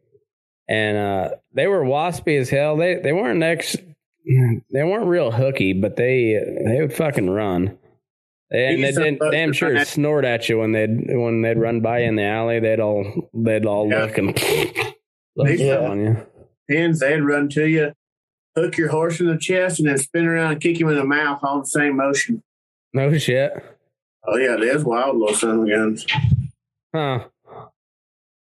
and 0.67 0.97
uh 0.97 1.35
they 1.53 1.65
were 1.67 1.81
waspy 1.84 2.39
as 2.39 2.49
hell 2.49 2.77
they 2.77 2.95
they 2.95 3.11
weren't 3.13 3.41
ex 3.41 3.76
they 4.71 4.84
weren't 4.84 5.07
real 5.07 5.31
hooky 5.31 5.73
but 5.73 5.95
they 5.95 6.39
they 6.65 6.80
would 6.81 6.93
fucking 6.93 7.30
run 7.30 7.76
And 8.51 8.84
they 8.84 8.91
didn't 8.91 9.19
damn 9.31 9.53
sure 9.53 9.84
snort 9.85 10.26
at 10.26 10.47
you 10.49 10.59
when 10.59 10.71
they'd 10.71 10.95
when 11.17 11.41
they'd 11.41 11.57
run 11.57 11.81
by 11.81 11.99
you 11.99 12.07
in 12.09 12.15
the 12.15 12.23
alley. 12.23 12.59
They'd 12.59 12.80
all 12.80 13.30
they'd 13.34 13.65
all 13.65 13.89
Yeah. 13.89 14.03
look 14.05 14.17
and 14.17 14.27
look 15.35 15.49
a- 15.49 15.85
on 15.85 15.99
you. 16.05 16.17
Pins, 16.69 16.99
they'd 16.99 17.21
run 17.21 17.49
to 17.49 17.67
you, 17.67 17.93
hook 18.55 18.77
your 18.77 18.89
horse 18.89 19.19
in 19.19 19.26
the 19.27 19.38
chest, 19.38 19.80
and 19.80 19.88
then 19.89 19.97
spin 19.97 20.26
around 20.27 20.51
and 20.51 20.61
kick 20.61 20.80
him 20.80 20.88
in 20.89 20.95
the 20.95 21.03
mouth 21.03 21.39
all 21.43 21.55
in 21.55 21.59
the 21.61 21.65
same 21.67 21.95
motion. 21.97 22.43
No 22.94 23.16
shit. 23.18 23.52
Oh 24.28 24.38
yeah, 24.38 24.56
there's 24.60 24.84
wild 24.84 25.18
little 25.18 25.61
of 25.64 25.70
guns. 25.70 26.06
Huh. 26.94 27.28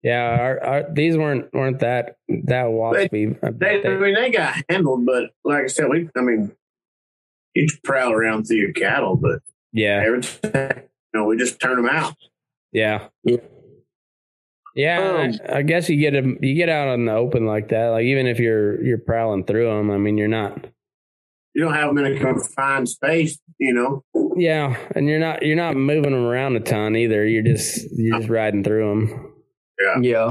Yeah, 0.02 0.22
our, 0.40 0.64
our, 0.64 0.84
these 0.92 1.16
weren't 1.16 1.52
weren't 1.52 1.80
that 1.80 2.16
that 2.28 2.66
waspy. 2.66 3.36
I 3.42 3.50
They, 3.50 3.84
I 3.84 3.98
mean, 3.98 4.14
they 4.14 4.30
got 4.30 4.54
handled, 4.68 5.04
but 5.04 5.30
like 5.44 5.64
I 5.64 5.66
said, 5.66 5.88
we, 5.88 6.08
I 6.16 6.20
mean, 6.20 6.52
you 7.54 7.66
just 7.66 7.82
prowl 7.82 8.12
around 8.12 8.44
through 8.44 8.58
your 8.58 8.72
cattle, 8.72 9.16
but 9.16 9.40
yeah, 9.72 10.02
every 10.06 10.22
time, 10.22 10.82
you 11.12 11.20
know, 11.20 11.24
we 11.26 11.36
just 11.36 11.60
turn 11.60 11.76
them 11.76 11.88
out. 11.88 12.14
yeah, 12.72 13.08
Yeah. 13.24 13.38
yeah. 14.76 14.98
Um, 15.00 15.34
I, 15.52 15.58
I 15.58 15.62
guess 15.62 15.88
you 15.88 15.98
get 15.98 16.14
'em- 16.14 16.38
you 16.42 16.54
get 16.54 16.68
out 16.68 16.94
in 16.94 17.04
the 17.06 17.12
open 17.14 17.44
like 17.46 17.68
that. 17.70 17.88
Like 17.88 18.04
even 18.04 18.26
if 18.28 18.38
you're 18.38 18.82
you're 18.84 18.98
prowling 18.98 19.44
through 19.44 19.66
them, 19.66 19.90
I 19.90 19.98
mean, 19.98 20.16
you're 20.16 20.28
not. 20.28 20.64
You 21.54 21.64
don't 21.64 21.74
have 21.74 21.88
them 21.94 22.04
in 22.04 22.16
a 22.16 22.20
confined 22.20 22.88
space, 22.88 23.38
you 23.58 23.74
know. 23.74 24.04
Yeah, 24.36 24.76
and 24.94 25.08
you're 25.08 25.18
not 25.18 25.42
you're 25.42 25.56
not 25.56 25.76
moving 25.76 26.12
them 26.12 26.24
around 26.24 26.56
a 26.56 26.60
ton 26.60 26.96
either. 26.96 27.26
You're 27.26 27.42
just 27.42 27.86
you're 27.96 28.18
just 28.18 28.30
riding 28.30 28.62
through 28.62 28.88
them. 28.88 29.34
Yeah. 29.80 30.00
Yeah. 30.00 30.30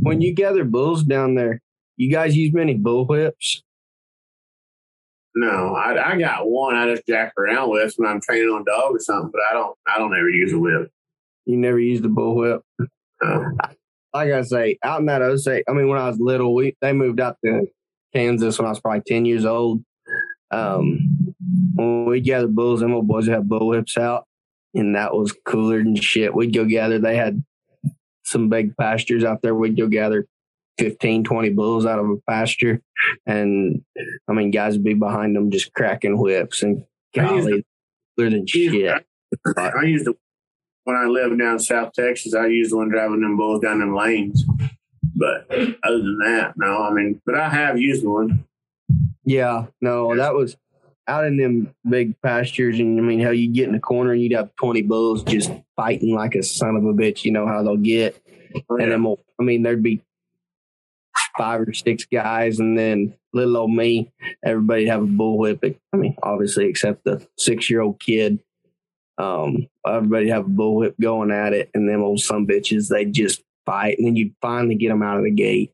When 0.00 0.20
you 0.20 0.34
gather 0.34 0.64
bulls 0.64 1.02
down 1.02 1.34
there, 1.34 1.60
you 1.96 2.10
guys 2.10 2.36
use 2.36 2.52
many 2.52 2.74
bull 2.74 3.06
whips? 3.06 3.62
No, 5.36 5.74
I, 5.74 6.12
I 6.12 6.18
got 6.18 6.48
one 6.48 6.76
I 6.76 6.94
just 6.94 7.06
jack 7.08 7.32
around 7.36 7.70
with 7.70 7.94
when 7.96 8.08
I'm 8.08 8.20
training 8.20 8.50
on 8.50 8.64
dog 8.64 8.94
or 8.94 9.00
something, 9.00 9.30
but 9.32 9.40
I 9.50 9.52
don't 9.52 9.76
I 9.86 9.98
don't 9.98 10.14
ever 10.14 10.30
use 10.30 10.52
a 10.52 10.58
whip. 10.58 10.90
You 11.44 11.56
never 11.56 11.78
use 11.78 12.04
a 12.04 12.08
bull 12.08 12.36
whip? 12.36 12.62
No. 13.22 13.44
Like 14.12 14.30
I 14.30 14.42
say, 14.42 14.78
out 14.84 15.00
in 15.00 15.06
that 15.06 15.22
Osage, 15.22 15.64
I 15.68 15.72
mean, 15.72 15.88
when 15.88 15.98
I 15.98 16.08
was 16.08 16.20
little, 16.20 16.54
we 16.54 16.76
they 16.80 16.92
moved 16.92 17.20
out 17.20 17.36
to 17.44 17.66
Kansas 18.14 18.58
when 18.58 18.66
I 18.66 18.70
was 18.70 18.80
probably 18.80 19.02
10 19.06 19.24
years 19.24 19.44
old. 19.44 19.84
Um, 20.54 21.34
when 21.74 22.06
we 22.06 22.20
gather 22.20 22.46
bulls, 22.46 22.80
them 22.80 22.94
old 22.94 23.08
boys 23.08 23.26
would 23.26 23.34
have 23.34 23.48
bull 23.48 23.68
whips 23.68 23.98
out, 23.98 24.26
and 24.74 24.94
that 24.94 25.14
was 25.14 25.34
cooler 25.44 25.82
than 25.82 25.96
shit. 25.96 26.34
We'd 26.34 26.54
go 26.54 26.64
gather, 26.64 26.98
they 26.98 27.16
had 27.16 27.42
some 28.24 28.48
big 28.48 28.76
pastures 28.76 29.24
out 29.24 29.42
there. 29.42 29.54
We'd 29.54 29.76
go 29.76 29.88
gather 29.88 30.26
15, 30.78 31.24
20 31.24 31.50
bulls 31.50 31.86
out 31.86 31.98
of 31.98 32.08
a 32.08 32.16
pasture. 32.28 32.80
And 33.26 33.82
I 34.28 34.32
mean, 34.32 34.50
guys 34.50 34.74
would 34.74 34.84
be 34.84 34.94
behind 34.94 35.36
them 35.36 35.50
just 35.50 35.72
cracking 35.72 36.18
whips 36.18 36.62
and 36.62 36.84
I 37.16 37.20
golly, 37.20 37.64
cooler 38.16 38.30
than 38.30 38.46
shit. 38.46 39.04
I 39.56 39.82
used 39.84 40.06
the 40.06 40.14
when 40.84 40.96
I 40.96 41.06
lived 41.06 41.38
down 41.38 41.58
South 41.58 41.92
Texas. 41.92 42.34
I 42.34 42.46
used 42.46 42.72
the 42.72 42.76
one 42.76 42.90
driving 42.90 43.20
them 43.20 43.36
bulls 43.36 43.60
down 43.60 43.80
them 43.80 43.94
lanes. 43.94 44.44
But 45.16 45.46
other 45.50 45.98
than 45.98 46.18
that, 46.24 46.54
no. 46.56 46.82
I 46.82 46.92
mean, 46.92 47.20
but 47.24 47.36
I 47.36 47.48
have 47.48 47.78
used 47.78 48.04
one. 48.04 48.44
Yeah, 49.24 49.66
no, 49.80 50.16
that 50.16 50.34
was 50.34 50.56
out 51.06 51.26
in 51.26 51.36
them 51.36 51.74
big 51.88 52.20
pastures, 52.22 52.78
and 52.78 52.98
I 52.98 53.02
mean, 53.02 53.20
how 53.20 53.30
you 53.30 53.52
get 53.52 53.66
in 53.66 53.72
the 53.72 53.80
corner 53.80 54.12
and 54.12 54.22
you'd 54.22 54.32
have 54.32 54.54
twenty 54.56 54.82
bulls 54.82 55.22
just 55.22 55.50
fighting 55.76 56.14
like 56.14 56.34
a 56.34 56.42
son 56.42 56.76
of 56.76 56.84
a 56.84 56.92
bitch. 56.92 57.24
You 57.24 57.32
know 57.32 57.46
how 57.46 57.62
they'll 57.62 57.76
get, 57.76 58.20
and 58.68 58.92
then 58.92 59.16
I 59.40 59.42
mean, 59.42 59.62
there'd 59.62 59.82
be 59.82 60.02
five 61.36 61.60
or 61.60 61.72
six 61.72 62.04
guys, 62.04 62.58
and 62.58 62.78
then 62.78 63.14
little 63.32 63.56
old 63.56 63.72
me, 63.72 64.12
everybody 64.44 64.86
have 64.86 65.02
a 65.02 65.06
bullwhip. 65.06 65.76
I 65.92 65.96
mean, 65.96 66.16
obviously, 66.22 66.66
except 66.66 67.04
the 67.04 67.26
six 67.38 67.68
year 67.70 67.80
old 67.80 68.00
kid. 68.00 68.40
Um, 69.16 69.68
everybody 69.86 70.28
have 70.30 70.46
a 70.46 70.50
bullwhip 70.50 70.94
going 71.00 71.30
at 71.30 71.52
it, 71.52 71.70
and 71.74 71.88
them 71.88 72.02
old 72.02 72.20
some 72.20 72.46
bitches 72.46 72.88
they 72.88 73.04
just 73.04 73.42
fight, 73.64 73.96
and 73.98 74.06
then 74.06 74.16
you'd 74.16 74.34
finally 74.42 74.74
get 74.74 74.88
them 74.88 75.02
out 75.02 75.18
of 75.18 75.24
the 75.24 75.30
gate 75.30 75.72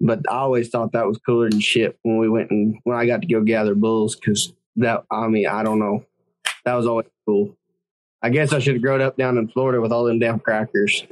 but 0.00 0.20
I 0.28 0.36
always 0.38 0.68
thought 0.68 0.92
that 0.92 1.06
was 1.06 1.18
cooler 1.18 1.50
than 1.50 1.60
shit 1.60 1.98
when 2.02 2.18
we 2.18 2.28
went 2.28 2.50
and 2.50 2.76
when 2.84 2.96
I 2.96 3.06
got 3.06 3.22
to 3.22 3.26
go 3.26 3.42
gather 3.42 3.74
bulls 3.74 4.16
because 4.16 4.52
that 4.76 5.04
I 5.10 5.28
mean 5.28 5.46
I 5.46 5.62
don't 5.62 5.78
know 5.78 6.04
that 6.64 6.74
was 6.74 6.86
always 6.86 7.06
cool. 7.26 7.56
I 8.22 8.30
guess 8.30 8.52
I 8.52 8.58
should 8.58 8.74
have 8.74 8.82
grown 8.82 9.02
up 9.02 9.16
down 9.16 9.36
in 9.36 9.48
Florida 9.48 9.80
with 9.80 9.92
all 9.92 10.04
them 10.04 10.18
damn 10.18 10.40
crackers. 10.40 11.04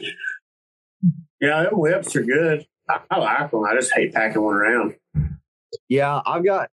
Yeah, 1.40 1.64
them 1.64 1.78
whips 1.78 2.16
are 2.16 2.22
good. 2.22 2.66
I, 2.88 3.00
I 3.10 3.18
like 3.18 3.50
them. 3.50 3.64
I 3.64 3.74
just 3.74 3.92
hate 3.92 4.14
packing 4.14 4.42
one 4.42 4.54
around. 4.54 4.94
Yeah, 5.88 6.20
I've 6.24 6.44
got 6.44 6.70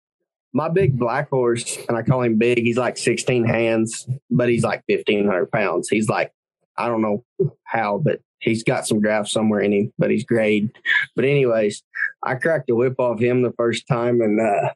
my 0.53 0.69
big 0.69 0.97
black 0.97 1.29
horse, 1.29 1.77
and 1.87 1.97
I 1.97 2.01
call 2.01 2.21
him 2.21 2.37
big. 2.37 2.59
He's 2.59 2.77
like 2.77 2.97
16 2.97 3.45
hands, 3.45 4.07
but 4.29 4.49
he's 4.49 4.63
like 4.63 4.83
1,500 4.87 5.51
pounds. 5.51 5.89
He's 5.89 6.09
like, 6.09 6.31
I 6.77 6.87
don't 6.87 7.01
know 7.01 7.23
how, 7.63 7.97
but 7.97 8.19
he's 8.45 8.63
got 8.63 8.87
some 8.87 9.01
draft 9.01 9.29
somewhere 9.29 9.59
in 9.59 9.73
him, 9.73 9.93
but 9.97 10.11
he's 10.11 10.23
grade. 10.23 10.71
But, 11.15 11.25
anyways, 11.25 11.83
I 12.23 12.35
cracked 12.35 12.69
a 12.69 12.75
whip 12.75 12.99
off 12.99 13.19
him 13.19 13.41
the 13.41 13.53
first 13.57 13.87
time, 13.87 14.21
and 14.21 14.39
uh, 14.39 14.69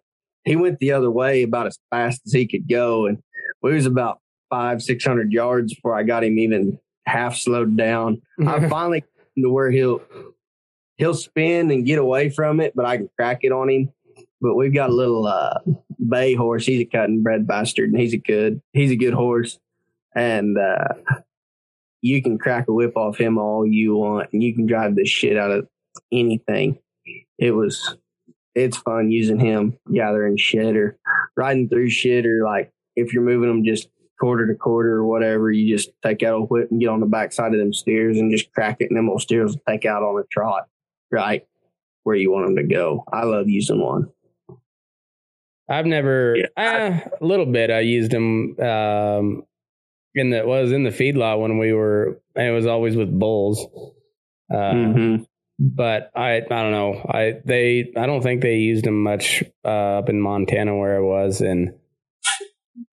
he 0.44 0.56
went 0.56 0.80
the 0.80 0.92
other 0.92 1.12
way 1.12 1.44
about 1.44 1.68
as 1.68 1.80
fast 1.90 2.22
as 2.26 2.34
he 2.34 2.48
could 2.48 2.68
go. 2.68 3.06
And 3.06 3.20
we 3.62 3.74
was 3.74 3.86
about 3.86 4.20
five, 4.50 4.82
600 4.82 5.32
yards 5.32 5.74
before 5.74 5.96
I 5.96 6.04
got 6.04 6.24
him 6.24 6.40
even 6.40 6.80
half 7.06 7.38
slowed 7.38 7.78
down. 7.78 8.22
I 8.46 8.68
finally 8.70 9.04
to 9.38 9.50
where 9.50 9.72
he'll 9.72 10.02
he'll 10.98 11.14
spin 11.14 11.72
and 11.72 11.86
get 11.86 12.00
away 12.00 12.30
from 12.30 12.60
it, 12.60 12.74
but 12.76 12.86
I 12.86 12.98
can 12.98 13.10
crack 13.16 13.40
it 13.44 13.52
on 13.52 13.70
him. 13.70 13.94
But 14.42 14.56
we've 14.56 14.74
got 14.74 14.90
a 14.90 14.94
little 14.94 15.28
uh, 15.28 15.60
bay 16.10 16.34
horse. 16.34 16.66
He's 16.66 16.82
a 16.82 16.86
cutting 16.86 17.24
bred 17.24 17.48
bastard, 17.48 17.92
and 17.92 18.00
he's 18.00 18.14
a 18.14 18.18
good 18.18 18.62
he's 18.74 18.92
a 18.92 18.96
good 18.96 19.14
horse. 19.14 19.60
And 20.16 20.58
uh, 20.58 20.94
you 22.02 22.22
can 22.22 22.38
crack 22.38 22.68
a 22.68 22.74
whip 22.74 22.96
off 22.96 23.18
him 23.18 23.38
all 23.38 23.66
you 23.66 23.96
want, 23.96 24.30
and 24.34 24.42
you 24.44 24.54
can 24.56 24.66
drive 24.66 24.96
the 24.96 25.06
shit 25.06 25.38
out 25.38 25.52
of 25.52 25.68
anything. 26.12 26.78
It 27.38 27.52
was 27.52 27.98
it's 28.56 28.78
fun 28.78 29.12
using 29.12 29.40
him 29.40 29.78
gathering 29.94 30.36
shit 30.38 30.76
or 30.76 30.98
riding 31.38 31.70
through 31.70 31.90
shit 31.90 32.26
or 32.26 32.44
like 32.44 32.72
if 32.96 33.14
you're 33.14 33.24
moving 33.24 33.48
them 33.48 33.64
just 33.64 33.88
quarter 34.20 34.46
to 34.48 34.56
quarter 34.56 34.96
or 34.96 35.06
whatever, 35.06 35.50
you 35.52 35.74
just 35.74 35.92
take 36.04 36.24
out 36.24 36.36
a 36.36 36.42
whip 36.42 36.70
and 36.72 36.82
get 36.82 36.90
on 36.90 37.00
the 37.00 37.06
backside 37.06 37.54
of 37.54 37.60
them 37.60 37.72
steers 37.74 38.18
and 38.18 38.32
just 38.32 38.52
crack 38.54 38.78
it, 38.82 38.90
and 38.90 38.98
them 38.98 39.10
old 39.10 39.22
steers 39.22 39.54
will 39.54 39.62
take 39.68 39.86
out 39.86 40.04
on 40.04 40.20
a 40.20 40.24
trot 40.32 40.68
right 41.12 41.46
where 42.04 42.16
you 42.16 42.32
want 42.32 42.46
them 42.48 42.56
to 42.58 42.64
go. 42.64 43.04
I 43.12 43.24
love 43.24 43.48
using 43.48 43.82
one. 43.82 44.10
I've 45.70 45.86
never 45.86 46.36
Yeah. 46.36 46.48
uh, 46.58 47.10
a 47.22 47.26
little 47.26 47.46
bit. 47.46 47.70
I 47.70 47.82
used 47.82 48.12
them 48.12 48.60
um, 48.60 49.44
in 50.16 50.30
the 50.30 50.46
was 50.46 50.72
in 50.72 50.84
the 50.84 50.90
feedlot 50.90 51.40
when 51.40 51.58
we 51.58 51.74
were. 51.74 52.22
And 52.36 52.48
it 52.48 52.52
was 52.52 52.66
always 52.66 52.96
with 52.96 53.18
bulls. 53.18 53.66
Uh, 54.52 54.56
Mm-hmm. 54.56 55.24
But 55.62 56.10
I 56.16 56.38
I 56.38 56.42
don't 56.42 56.72
know. 56.72 57.06
I 57.14 57.42
they 57.44 57.92
I 57.98 58.06
don't 58.06 58.22
think 58.22 58.42
they 58.42 58.56
used 58.60 58.86
them 58.86 59.04
much 59.04 59.44
uh, 59.66 60.00
up 60.00 60.08
in 60.10 60.22
Montana 60.22 60.76
where 60.78 60.96
I 60.96 61.02
was 61.02 61.42
and 61.42 61.74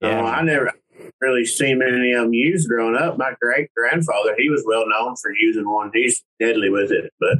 No, 0.03 0.11
I 0.11 0.43
never 0.43 0.73
really 1.21 1.45
seen 1.45 1.79
many 1.79 2.13
of 2.13 2.25
them 2.25 2.35
used 2.35 2.69
growing 2.69 2.97
up. 2.97 3.19
My 3.19 3.33
great 3.41 3.71
grandfather, 3.75 4.35
he 4.37 4.51
was 4.51 4.65
well 4.67 4.85
known 4.89 5.15
for 5.17 5.31
using 5.39 5.71
one. 5.71 5.91
He's 5.95 6.25
deadly 6.41 6.69
with 6.69 6.91
it, 6.91 7.13
but 7.21 7.39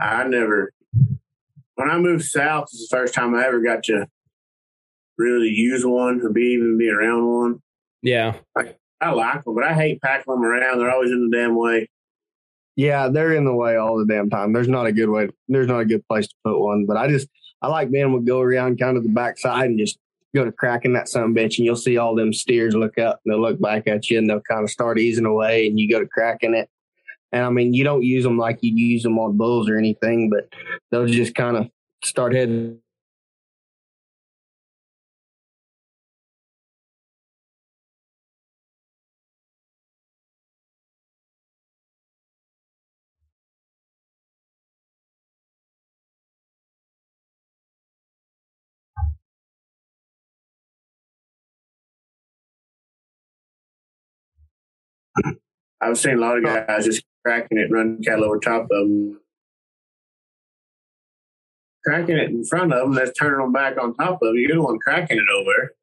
I 0.00 0.26
never. 0.26 0.72
When 1.76 1.90
I 1.90 1.98
moved 1.98 2.24
south, 2.24 2.64
it's 2.64 2.88
the 2.88 2.96
first 2.96 3.14
time 3.14 3.34
I 3.34 3.46
ever 3.46 3.60
got 3.60 3.84
to 3.84 4.06
really 5.18 5.48
use 5.48 5.84
one 5.84 6.20
or 6.22 6.30
be 6.30 6.56
even 6.56 6.78
be 6.78 6.90
around 6.90 7.26
one. 7.26 7.62
Yeah. 8.04 8.34
I 9.00 9.10
like 9.10 9.44
them, 9.44 9.54
but 9.54 9.64
I 9.64 9.74
hate 9.74 10.00
packing 10.00 10.32
them 10.32 10.44
around. 10.44 10.78
They're 10.78 10.90
always 10.90 11.10
in 11.10 11.28
the 11.28 11.36
damn 11.36 11.56
way. 11.56 11.88
Yeah, 12.76 13.08
they're 13.08 13.32
in 13.32 13.44
the 13.44 13.54
way 13.54 13.76
all 13.76 13.98
the 13.98 14.06
damn 14.06 14.30
time. 14.30 14.52
There's 14.52 14.68
not 14.68 14.86
a 14.86 14.92
good 14.92 15.08
way. 15.08 15.28
There's 15.48 15.68
not 15.68 15.80
a 15.80 15.84
good 15.84 16.06
place 16.08 16.28
to 16.28 16.34
put 16.44 16.58
one. 16.58 16.86
But 16.86 16.96
I 16.96 17.08
just 17.08 17.28
I 17.60 17.68
like 17.68 17.90
being 17.90 18.08
able 18.08 18.20
to 18.20 18.24
go 18.24 18.40
around 18.40 18.78
kind 18.78 18.96
of 18.96 19.02
the 19.02 19.08
backside 19.08 19.66
and 19.66 19.78
just 19.78 19.98
go 20.34 20.44
to 20.44 20.52
cracking 20.52 20.94
that 20.94 21.08
some 21.08 21.34
bitch, 21.34 21.58
and 21.58 21.66
you'll 21.66 21.76
see 21.76 21.98
all 21.98 22.14
them 22.14 22.32
steers 22.32 22.74
look 22.74 22.98
up 22.98 23.20
and 23.24 23.32
they'll 23.32 23.40
look 23.40 23.60
back 23.60 23.86
at 23.86 24.10
you 24.10 24.18
and 24.18 24.28
they'll 24.28 24.40
kind 24.40 24.64
of 24.64 24.70
start 24.70 24.98
easing 24.98 25.26
away, 25.26 25.66
and 25.66 25.78
you 25.78 25.88
go 25.88 26.00
to 26.00 26.06
cracking 26.06 26.54
it. 26.54 26.68
And 27.32 27.44
I 27.44 27.50
mean, 27.50 27.74
you 27.74 27.84
don't 27.84 28.02
use 28.02 28.24
them 28.24 28.38
like 28.38 28.58
you'd 28.60 28.78
use 28.78 29.02
them 29.02 29.18
on 29.18 29.36
bulls 29.36 29.68
or 29.68 29.76
anything, 29.76 30.30
but 30.30 30.48
they'll 30.90 31.06
just 31.06 31.34
kind 31.34 31.56
of 31.56 31.68
start 32.04 32.34
heading. 32.34 32.78
I've 55.80 55.98
seen 55.98 56.14
a 56.14 56.20
lot 56.20 56.38
of 56.38 56.44
guys 56.44 56.84
just 56.84 57.04
cracking 57.24 57.58
it, 57.58 57.70
running 57.70 58.02
cattle 58.02 58.24
over 58.24 58.38
top 58.38 58.62
of 58.62 58.68
them. 58.68 59.20
Cracking 61.84 62.16
it 62.16 62.30
in 62.30 62.44
front 62.44 62.72
of 62.72 62.80
them, 62.80 62.94
that's 62.94 63.16
turning 63.18 63.40
them 63.40 63.52
back 63.52 63.76
on 63.80 63.94
top 63.94 64.22
of 64.22 64.34
you. 64.34 64.46
You're 64.48 64.56
the 64.56 64.62
one 64.62 64.78
cracking 64.78 65.18
it 65.18 65.34
over. 65.34 65.74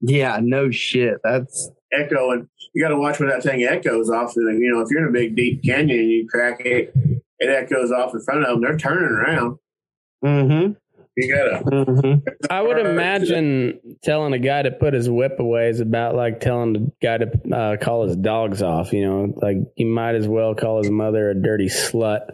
Yeah, 0.00 0.38
no 0.40 0.70
shit. 0.70 1.18
That's 1.24 1.70
echo, 1.92 2.30
and 2.30 2.48
you 2.74 2.82
got 2.82 2.90
to 2.90 2.98
watch 2.98 3.18
where 3.18 3.30
that 3.30 3.42
thing 3.42 3.64
echoes 3.64 4.10
off. 4.10 4.36
And 4.36 4.62
you 4.62 4.70
know, 4.70 4.80
if 4.80 4.90
you're 4.90 5.02
in 5.02 5.08
a 5.08 5.12
big 5.12 5.34
deep 5.34 5.64
canyon 5.64 5.98
and 5.98 6.10
you 6.10 6.28
crack 6.28 6.60
it, 6.64 6.92
it 7.38 7.48
echoes 7.48 7.90
off 7.90 8.14
in 8.14 8.20
front 8.20 8.44
of 8.44 8.48
them. 8.48 8.60
They're 8.62 8.76
turning 8.76 9.04
around. 9.04 9.58
mm-hmm. 10.24 10.72
You 11.16 11.34
gotta. 11.34 11.64
Mm-hmm. 11.64 12.28
I 12.50 12.60
would 12.60 12.78
imagine 12.78 13.80
telling 14.02 14.34
a 14.34 14.38
guy 14.38 14.62
to 14.62 14.70
put 14.70 14.92
his 14.92 15.08
whip 15.08 15.38
away 15.38 15.70
is 15.70 15.80
about 15.80 16.14
like 16.14 16.40
telling 16.40 16.72
the 16.74 16.92
guy 17.02 17.16
to 17.18 17.56
uh, 17.56 17.76
call 17.78 18.06
his 18.06 18.16
dogs 18.16 18.60
off. 18.62 18.92
You 18.92 19.06
know, 19.06 19.34
like 19.40 19.56
you 19.76 19.86
might 19.86 20.14
as 20.14 20.28
well 20.28 20.54
call 20.54 20.78
his 20.82 20.90
mother 20.90 21.30
a 21.30 21.34
dirty 21.34 21.68
slut. 21.68 22.32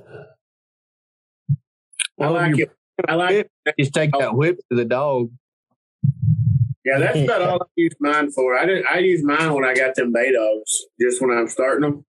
I 2.20 2.28
like 2.28 2.58
it. 2.58 2.70
I 3.08 3.14
like. 3.14 3.50
just 3.78 3.94
take 3.94 4.10
that 4.18 4.34
whip 4.34 4.58
to 4.70 4.76
the 4.76 4.84
dog. 4.84 5.30
Yeah, 6.84 6.98
that's 6.98 7.20
about 7.20 7.42
all 7.42 7.62
I 7.62 7.66
use 7.76 7.94
mine 8.00 8.32
for. 8.32 8.58
I 8.58 8.66
did. 8.66 8.84
I 8.86 8.98
use 8.98 9.22
mine 9.22 9.52
when 9.54 9.64
I 9.64 9.74
got 9.74 9.94
them 9.94 10.12
bay 10.12 10.32
dogs, 10.32 10.86
just 11.00 11.22
when 11.22 11.30
I'm 11.30 11.46
starting 11.48 11.82
them, 11.82 12.04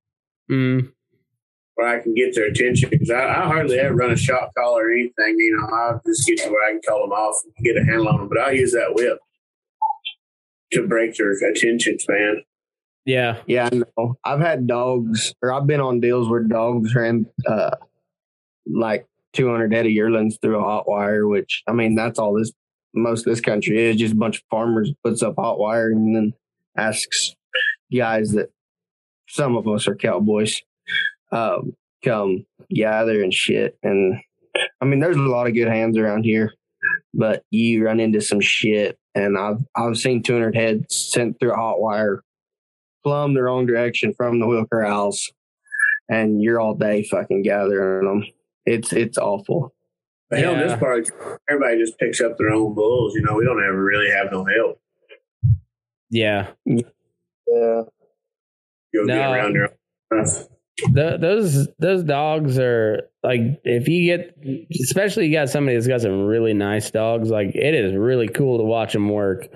Mm. 0.50 0.92
Where 1.76 1.88
I 1.88 2.02
can 2.02 2.14
get 2.14 2.36
their 2.36 2.46
attention. 2.46 2.90
Because 2.90 3.10
I, 3.10 3.26
I 3.26 3.46
hardly 3.46 3.80
ever 3.80 3.96
run 3.96 4.12
a 4.12 4.16
shock 4.16 4.52
collar 4.58 4.86
or 4.86 4.92
anything. 4.92 5.36
You 5.38 5.58
know, 5.58 5.76
I'll 5.76 6.02
just 6.06 6.28
get 6.28 6.40
to 6.40 6.50
where 6.50 6.70
I 6.70 6.72
can 6.74 6.82
call 6.88 7.02
them 7.02 7.12
off 7.12 7.42
and 7.44 7.66
get 7.66 7.82
a 7.82 7.86
handle 7.86 8.10
on 8.10 8.20
them. 8.20 8.30
But 8.30 8.40
I 8.40 8.52
use 8.52 8.74
that 8.74 8.94
whip 8.94 9.20
to 10.74 10.88
break 10.88 11.16
their 11.16 11.32
attention 11.32 12.00
span. 12.00 12.44
Yeah. 13.06 13.42
Yeah, 13.48 13.70
I 13.72 13.82
know. 13.98 14.18
I've 14.24 14.40
had 14.40 14.68
dogs, 14.68 15.34
or 15.42 15.52
I've 15.52 15.68
been 15.68 15.82
on 15.82 16.00
deals 16.00 16.30
where 16.30 16.44
dogs 16.44 16.96
ran 16.96 17.26
uh, 17.48 17.72
like 18.66 19.08
200 19.34 19.74
head 19.74 19.86
of 19.86 19.92
yearlings 19.92 20.38
through 20.42 20.60
a 20.60 20.64
hot 20.64 20.88
wire, 20.88 21.28
which 21.28 21.64
I 21.68 21.74
mean, 21.74 21.96
that's 21.96 22.20
all 22.20 22.34
this 22.34 22.52
most 22.94 23.22
of 23.22 23.26
this 23.26 23.42
country 23.42 23.90
is 23.90 23.98
just 23.98 24.14
a 24.14 24.18
bunch 24.18 24.38
of 24.38 24.44
farmers 24.50 24.92
puts 25.04 25.24
up 25.24 25.36
hot 25.38 25.60
wire 25.60 25.92
and 25.92 26.16
then 26.16 26.34
asks 26.78 27.36
guys 27.96 28.32
that 28.34 28.52
some 29.28 29.56
of 29.56 29.68
us 29.68 29.88
are 29.88 29.96
cowboys 29.96 30.62
um, 31.34 31.76
come 32.06 32.46
gather 32.70 33.22
and 33.24 33.34
shit. 33.34 33.78
And 33.84 34.20
I 34.82 34.86
mean, 34.86 35.00
there's 35.00 35.18
a 35.18 35.20
lot 35.22 35.48
of 35.48 35.54
good 35.54 35.68
hands 35.68 35.98
around 35.98 36.24
here, 36.24 36.54
but 37.14 37.44
you 37.50 37.84
run 37.86 38.00
into 38.00 38.22
some 38.22 38.40
shit. 38.40 38.98
And 39.16 39.38
I've 39.38 39.58
I've 39.76 39.98
seen 39.98 40.24
200 40.24 40.56
heads 40.56 40.96
sent 41.12 41.40
through 41.40 41.54
a 41.54 41.56
hot 41.56 41.80
wire 41.82 42.24
plumb 43.04 43.34
the 43.34 43.44
wrong 43.44 43.66
direction 43.66 44.14
from 44.14 44.40
the 44.40 44.48
wheel 44.48 44.66
corrals, 44.66 45.32
and 46.10 46.42
you're 46.42 46.60
all 46.60 46.74
day 46.74 47.04
fucking 47.04 47.44
gathering 47.44 48.08
them. 48.08 48.24
It's 48.66 48.92
it's 48.94 49.18
awful. 49.18 49.74
But 50.30 50.40
hell, 50.40 50.54
Yeah. 50.54 50.64
this 50.68 50.80
part, 50.80 51.10
everybody 51.50 51.78
just 51.78 52.00
picks 52.00 52.22
up 52.22 52.38
their 52.38 52.50
own 52.50 52.74
bulls. 52.74 53.14
You 53.14 53.22
know, 53.22 53.36
we 53.36 53.46
don't 53.46 53.64
ever 53.64 53.84
really 53.84 54.10
have 54.10 54.32
no 54.32 54.46
help. 54.46 54.80
Yeah. 56.10 56.48
Yeah. 56.66 56.82
Go 57.48 59.06
get 59.06 59.08
No. 59.08 59.32
around 59.34 59.54
their 59.56 59.70
own 60.12 60.26
stuff. 60.26 60.48
Th 60.78 61.22
those 61.22 61.68
those 61.78 62.04
dogs 62.04 62.58
are 62.58 63.04
like 63.22 63.42
if 63.64 63.88
you 63.88 64.18
get 64.18 64.36
especially 64.82 65.28
you 65.28 65.34
got 65.34 65.50
somebody 65.50 65.78
that's 65.78 65.88
got 65.88 66.02
some 66.02 66.26
really 66.26 66.54
nice 66.54 66.90
dogs 66.90 67.30
like 67.30 67.54
it 67.56 67.76
is 67.76 67.96
really 67.96 68.28
cool 68.28 68.58
to 68.58 68.64
watch 68.64 68.94
them 68.94 69.08
work. 69.10 69.48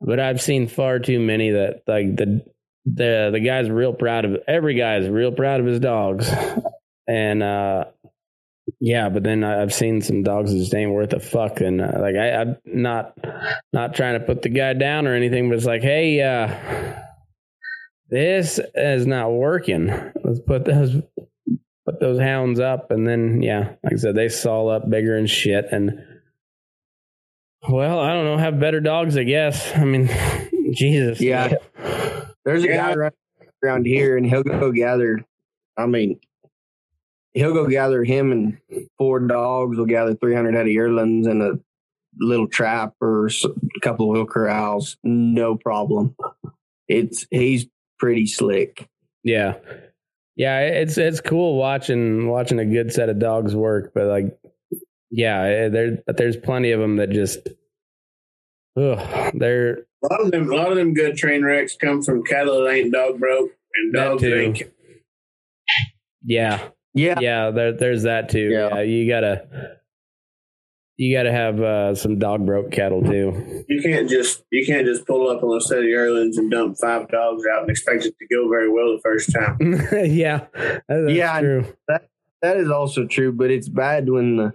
But 0.00 0.20
i've 0.20 0.42
seen 0.42 0.68
far 0.68 0.98
too 0.98 1.20
many 1.20 1.50
that 1.50 1.82
like 1.86 2.16
the 2.16 2.44
the 2.84 3.30
the 3.32 3.40
guy's 3.40 3.70
real 3.70 3.94
proud 3.94 4.26
of 4.26 4.36
every 4.46 4.74
guy 4.74 4.96
is 4.98 5.08
real 5.08 5.32
proud 5.32 5.60
of 5.60 5.66
his 5.66 5.80
dogs. 5.80 6.30
And 7.08 7.40
uh 7.40 7.84
yeah 8.80 9.08
but 9.08 9.22
then 9.22 9.44
i've 9.44 9.72
seen 9.72 10.02
some 10.02 10.24
dogs 10.24 10.52
that 10.52 10.58
just 10.58 10.74
ain't 10.74 10.90
worth 10.90 11.12
a 11.12 11.20
fuck. 11.20 11.60
And 11.60 11.80
uh, 11.80 11.92
like 12.00 12.16
I, 12.16 12.30
i'm 12.40 12.56
not 12.64 13.16
not 13.72 13.94
trying 13.94 14.18
to 14.18 14.26
put 14.26 14.42
the 14.42 14.48
guy 14.48 14.72
down 14.74 15.06
or 15.06 15.14
anything 15.14 15.48
but 15.48 15.56
it's 15.56 15.66
like 15.66 15.82
hey 15.82 16.20
uh 16.20 16.48
this 18.08 18.60
is 18.74 19.06
not 19.06 19.32
working. 19.32 19.88
Let's 20.22 20.40
put 20.40 20.64
those 20.64 20.96
put 21.84 22.00
those 22.00 22.18
hounds 22.20 22.60
up, 22.60 22.90
and 22.90 23.06
then 23.06 23.42
yeah, 23.42 23.74
like 23.82 23.94
I 23.94 23.96
said, 23.96 24.14
they 24.14 24.28
saw 24.28 24.66
up 24.68 24.88
bigger 24.90 25.16
and 25.16 25.28
shit. 25.28 25.66
And 25.70 26.02
well, 27.68 27.98
I 27.98 28.12
don't 28.12 28.24
know, 28.24 28.36
have 28.36 28.60
better 28.60 28.80
dogs, 28.80 29.16
I 29.16 29.24
guess. 29.24 29.74
I 29.76 29.84
mean, 29.84 30.08
Jesus, 30.72 31.20
Yeah. 31.20 31.54
There's 32.44 32.62
a 32.62 32.68
Yeah. 32.68 32.76
guy 32.76 32.94
right 32.94 33.12
around 33.64 33.86
here, 33.86 34.16
and 34.16 34.24
he'll 34.26 34.44
go 34.44 34.70
gather. 34.70 35.24
I 35.76 35.86
mean, 35.86 36.20
he'll 37.34 37.52
go 37.54 37.66
gather 37.66 38.04
him 38.04 38.30
and 38.32 38.58
four 38.98 39.18
dogs. 39.20 39.76
will 39.76 39.86
gather 39.86 40.14
300 40.14 40.54
head 40.54 40.66
of 40.66 40.72
yearlings 40.72 41.26
and 41.26 41.42
a 41.42 41.58
little 42.18 42.46
trap 42.48 42.94
or 43.00 43.26
a 43.26 43.80
couple 43.82 44.06
of 44.06 44.12
wheel 44.12 44.26
corrals. 44.26 44.96
No 45.02 45.56
problem. 45.56 46.14
It's 46.88 47.26
he's 47.30 47.66
pretty 47.98 48.26
slick. 48.26 48.88
yeah, 49.24 49.54
yeah. 50.36 50.60
It's 50.60 50.98
it's 50.98 51.20
cool 51.20 51.56
watching 51.56 52.28
watching 52.28 52.58
a 52.58 52.64
good 52.66 52.92
set 52.92 53.08
of 53.08 53.18
dogs 53.18 53.54
work, 53.54 53.92
but 53.94 54.06
like, 54.06 54.38
yeah, 55.10 55.40
eh, 55.42 55.68
there 55.68 55.98
but 56.06 56.16
there's 56.16 56.36
plenty 56.36 56.72
of 56.72 56.80
them 56.80 56.96
that 56.96 57.10
just, 57.10 57.48
ugh, 58.76 59.32
they're 59.34 59.86
A 60.02 60.08
lot 60.10 60.20
of 60.20 60.30
them, 60.30 60.52
a 60.52 60.54
lot 60.54 60.70
of 60.70 60.76
them 60.76 60.94
good 60.94 61.16
train 61.16 61.44
wrecks 61.44 61.76
come 61.76 62.02
from 62.02 62.22
cattle 62.24 62.62
that 62.64 62.70
ain't 62.72 62.92
dog 62.92 63.18
broke 63.18 63.50
and 63.76 63.94
That 63.94 64.04
dogs 64.04 64.22
that 64.22 64.38
ain't. 64.40 64.62
yeah, 66.24 66.68
Yeah, 66.94 67.18
yeah 67.20 67.50
there, 67.50 67.72
there's 67.72 68.02
that 68.04 68.28
too 68.28 68.50
yeah. 68.50 68.68
Yeah. 68.76 68.80
you 68.82 69.08
gotta 69.08 69.76
you 70.98 71.14
gotta 71.16 71.32
have 71.32 71.60
uh, 71.60 71.94
some 71.94 72.18
dog 72.18 72.46
broke 72.46 72.70
cattle 72.70 73.02
too 73.02 73.64
You 73.68 73.82
can't 73.82 74.08
just 74.08 74.44
you 74.50 74.64
can't 74.66 74.86
just 74.86 75.06
pull 75.06 75.28
up 75.28 75.42
on 75.42 75.56
a 75.56 75.60
set 75.60 75.78
of 75.78 75.84
yearlings 75.84 76.36
and 76.38 76.50
dump 76.50 76.76
five 76.80 77.08
dogs 77.08 77.44
out 77.52 77.62
and 77.62 77.70
expect 77.70 78.04
it 78.06 78.14
to 78.18 78.26
go 78.34 78.48
very 78.48 78.70
well 78.70 78.94
the 78.96 79.00
first 79.02 79.32
time. 79.32 79.56
yeah 80.10 80.46
that- 80.54 80.82
that's 80.88 81.12
Yeah, 81.12 81.40
true 81.40 81.64
that 82.42 82.56
is 82.58 82.70
also 82.70 83.06
true. 83.06 83.32
But 83.32 83.50
it's 83.50 83.68
bad 83.68 84.08
when 84.08 84.36
the 84.36 84.54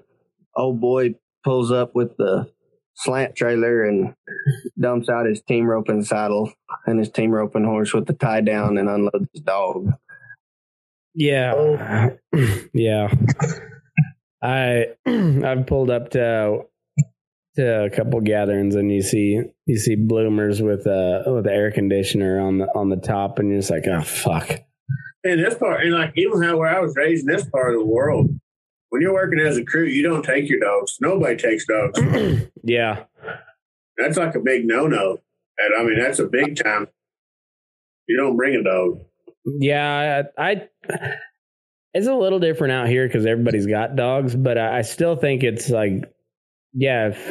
old 0.56 0.80
boy 0.80 1.16
pulls 1.44 1.72
up 1.72 1.96
with 1.96 2.16
the 2.18 2.50
slant 2.96 3.36
trailer 3.36 3.84
and 3.84 4.14
dumps 4.80 5.10
out 5.10 5.26
his 5.26 5.42
team 5.42 5.66
roping 5.66 6.04
saddle 6.04 6.54
and 6.86 7.00
his 7.00 7.10
team 7.10 7.32
roping 7.32 7.64
horse 7.64 7.94
with 7.94 8.06
the 8.06 8.14
tie 8.14 8.42
down 8.42 8.78
and 8.78 8.88
unloads 8.90 9.28
his 9.34 9.42
dog. 9.42 9.92
yeah 11.16 12.10
yeah 12.74 13.08
i 14.42 14.86
i've 15.06 15.66
pulled 15.68 15.90
up 15.90 16.10
to 16.12 16.62
to 17.56 17.84
a 17.84 17.90
couple 17.90 18.22
gatherings 18.22 18.76
and 18.76 18.92
you 18.92 19.02
see 19.02 19.42
you 19.66 19.78
see 19.78 19.96
bloomers 19.96 20.62
with 20.62 20.88
uh 20.88 21.24
with 21.28 21.44
the 21.44 21.52
air 21.52 21.72
conditioner 21.72 22.40
on 22.40 22.60
the 22.60 22.68
on 22.76 22.90
the 22.90 22.96
top 22.96 23.40
and 23.40 23.50
you're 23.50 23.60
just 23.60 23.70
like 23.72 23.86
oh 23.88 24.02
fuck 24.02 24.62
And 25.24 25.44
this 25.44 25.54
part, 25.56 25.82
and 25.84 25.94
like 25.94 26.14
even 26.16 26.42
how 26.42 26.58
where 26.58 26.76
I 26.76 26.80
was 26.80 26.96
raised 26.96 27.28
in 27.28 27.36
this 27.36 27.48
part 27.48 27.76
of 27.76 27.82
the 27.82 27.86
world, 27.86 28.28
when 28.90 29.04
you're 29.04 29.14
working 29.14 29.40
as 29.40 29.56
a 29.56 29.64
crew, 29.64 29.86
you 29.86 30.02
don't 30.02 30.24
take 30.24 30.50
your 30.50 30.60
dogs. 30.60 30.98
Nobody 31.00 31.36
takes 31.36 31.68
dogs. 31.68 32.00
yeah 32.64 33.04
That's 33.98 34.18
like 34.18 34.34
a 34.34 34.40
big 34.40 34.66
no 34.66 34.88
no. 34.88 35.20
And 35.60 35.76
I 35.78 35.84
mean, 35.84 36.00
that's 36.00 36.18
a 36.20 36.26
big 36.26 36.56
time. 36.56 36.88
You 38.08 38.18
don't 38.18 38.36
bring 38.36 38.56
a 38.56 38.64
dog. 38.64 39.02
Yeah, 39.46 40.24
I, 40.38 40.52
I 40.52 40.68
it's 41.94 42.08
a 42.08 42.14
little 42.16 42.40
different 42.40 42.74
out 42.74 42.88
here 42.88 43.08
because 43.08 43.26
everybody's 43.26 43.68
got 43.68 43.96
dogs, 43.96 44.36
but 44.36 44.58
I, 44.58 44.80
I 44.80 44.82
still 44.84 45.16
think 45.16 45.44
it's 45.44 45.70
like, 45.70 46.12
yeah, 46.74 47.10
if, 47.10 47.28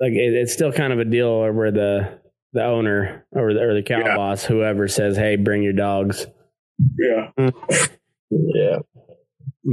like 0.00 0.12
it, 0.12 0.34
it's 0.34 0.52
still 0.52 0.72
kind 0.72 0.92
of 0.92 0.98
a 0.98 1.04
deal 1.04 1.50
where 1.52 1.70
the 1.70 2.18
the 2.52 2.64
owner 2.64 3.26
or 3.32 3.52
the, 3.54 3.60
or 3.60 3.74
the 3.74 3.82
cow 3.82 3.98
Yeah. 4.00 4.16
boss, 4.16 4.44
whoever 4.44 4.88
says, 4.88 5.16
"Hey, 5.16 5.36
bring 5.36 5.62
your 5.62 5.72
dogs." 5.72 6.26
Yeah. 6.98 7.30
Yeah. 8.30 8.78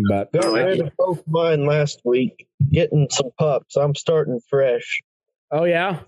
But 0.09 0.31
Got 0.33 0.53
rid 0.53 0.81
of 0.81 0.91
both 0.97 1.23
mine 1.25 1.65
last 1.65 2.01
week. 2.05 2.47
Getting 2.71 3.07
some 3.09 3.31
pups. 3.39 3.75
I'm 3.75 3.95
starting 3.95 4.39
fresh. 4.49 5.01
oh 5.51 5.63
yeah, 5.63 5.99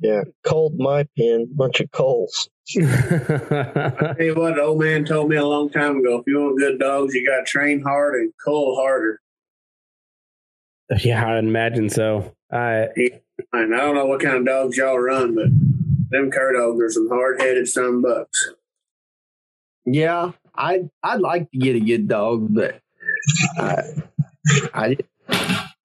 Yeah. 0.00 0.22
Cold 0.44 0.74
my 0.78 1.06
pen. 1.16 1.48
Bunch 1.54 1.80
of 1.80 1.90
coals. 1.90 2.48
Tell 2.68 2.82
you 2.82 4.34
what, 4.34 4.54
the 4.56 4.62
old 4.62 4.80
man 4.80 5.04
told 5.04 5.28
me 5.28 5.36
a 5.36 5.44
long 5.44 5.70
time 5.70 5.98
ago. 5.98 6.18
If 6.18 6.26
you 6.26 6.40
want 6.40 6.58
good 6.58 6.78
dogs, 6.78 7.14
you 7.14 7.26
got 7.26 7.40
to 7.40 7.44
train 7.44 7.82
hard 7.82 8.14
and 8.14 8.32
cull 8.42 8.76
harder. 8.76 9.20
yeah, 11.02 11.24
I 11.24 11.38
imagine 11.38 11.90
so. 11.90 12.34
I 12.50 12.88
And 13.52 13.74
I 13.74 13.80
don't 13.80 13.94
know 13.94 14.06
what 14.06 14.20
kind 14.20 14.36
of 14.36 14.46
dogs 14.46 14.76
y'all 14.76 14.98
run, 14.98 15.34
but 15.34 15.48
them 16.10 16.30
cur 16.30 16.52
dogs 16.52 16.80
are 16.80 16.90
some 16.90 17.08
hard 17.08 17.40
headed 17.40 17.68
son 17.68 18.00
bucks. 18.00 18.52
Yeah, 19.84 20.32
I 20.54 20.88
I'd 21.02 21.20
like 21.20 21.50
to 21.50 21.58
get 21.58 21.76
a 21.76 21.80
good 21.80 22.08
dog, 22.08 22.54
but 22.54 22.80
I 23.58 23.82
I 24.72 24.96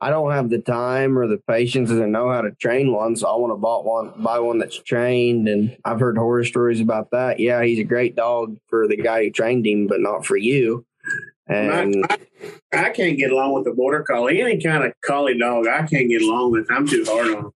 I 0.01 0.09
don't 0.09 0.31
have 0.31 0.49
the 0.49 0.59
time 0.59 1.17
or 1.17 1.27
the 1.27 1.37
patience 1.37 1.89
to 1.89 2.07
know 2.07 2.29
how 2.29 2.41
to 2.41 2.51
train 2.51 2.93
one. 2.93 3.15
So 3.17 3.27
I 3.27 3.35
want 3.35 3.51
to 3.51 3.57
buy 3.57 3.77
one, 3.77 4.23
buy 4.23 4.39
one 4.39 4.57
that's 4.57 4.77
trained. 4.77 5.49
And 5.49 5.75
I've 5.83 5.99
heard 5.99 6.17
horror 6.17 6.45
stories 6.45 6.79
about 6.79 7.11
that. 7.11 7.39
Yeah, 7.39 7.63
he's 7.63 7.79
a 7.79 7.83
great 7.83 8.15
dog 8.15 8.57
for 8.69 8.87
the 8.87 8.95
guy 8.95 9.25
who 9.25 9.31
trained 9.31 9.67
him, 9.67 9.87
but 9.87 9.99
not 9.99 10.25
for 10.25 10.37
you. 10.37 10.85
And 11.47 12.05
I, 12.09 12.17
I, 12.71 12.85
I 12.85 12.89
can't 12.91 13.17
get 13.17 13.31
along 13.31 13.53
with 13.53 13.67
a 13.67 13.73
border 13.73 14.03
collie. 14.03 14.41
Any 14.41 14.61
kind 14.61 14.85
of 14.85 14.93
collie 15.05 15.37
dog, 15.37 15.67
I 15.67 15.85
can't 15.85 16.07
get 16.07 16.21
along 16.21 16.51
with. 16.51 16.71
I'm 16.71 16.87
too 16.87 17.03
hard 17.05 17.27
on 17.27 17.43
them. 17.43 17.53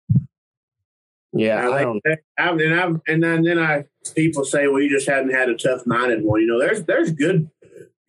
Yeah, 1.31 1.67
I 1.67 1.77
I 1.77 1.81
don't. 1.83 2.01
I've, 2.37 2.59
and 2.59 2.73
I've, 2.73 3.01
and 3.07 3.23
then, 3.23 3.43
then 3.43 3.59
I 3.59 3.85
people 4.13 4.45
say, 4.45 4.67
well, 4.67 4.81
you 4.81 4.89
just 4.89 5.07
hadn't 5.07 5.33
had 5.33 5.49
a 5.49 5.55
tough 5.55 5.85
minded 5.85 6.23
one. 6.23 6.41
You 6.41 6.47
know, 6.47 6.59
there's 6.59 6.83
there's 6.83 7.11
good 7.11 7.49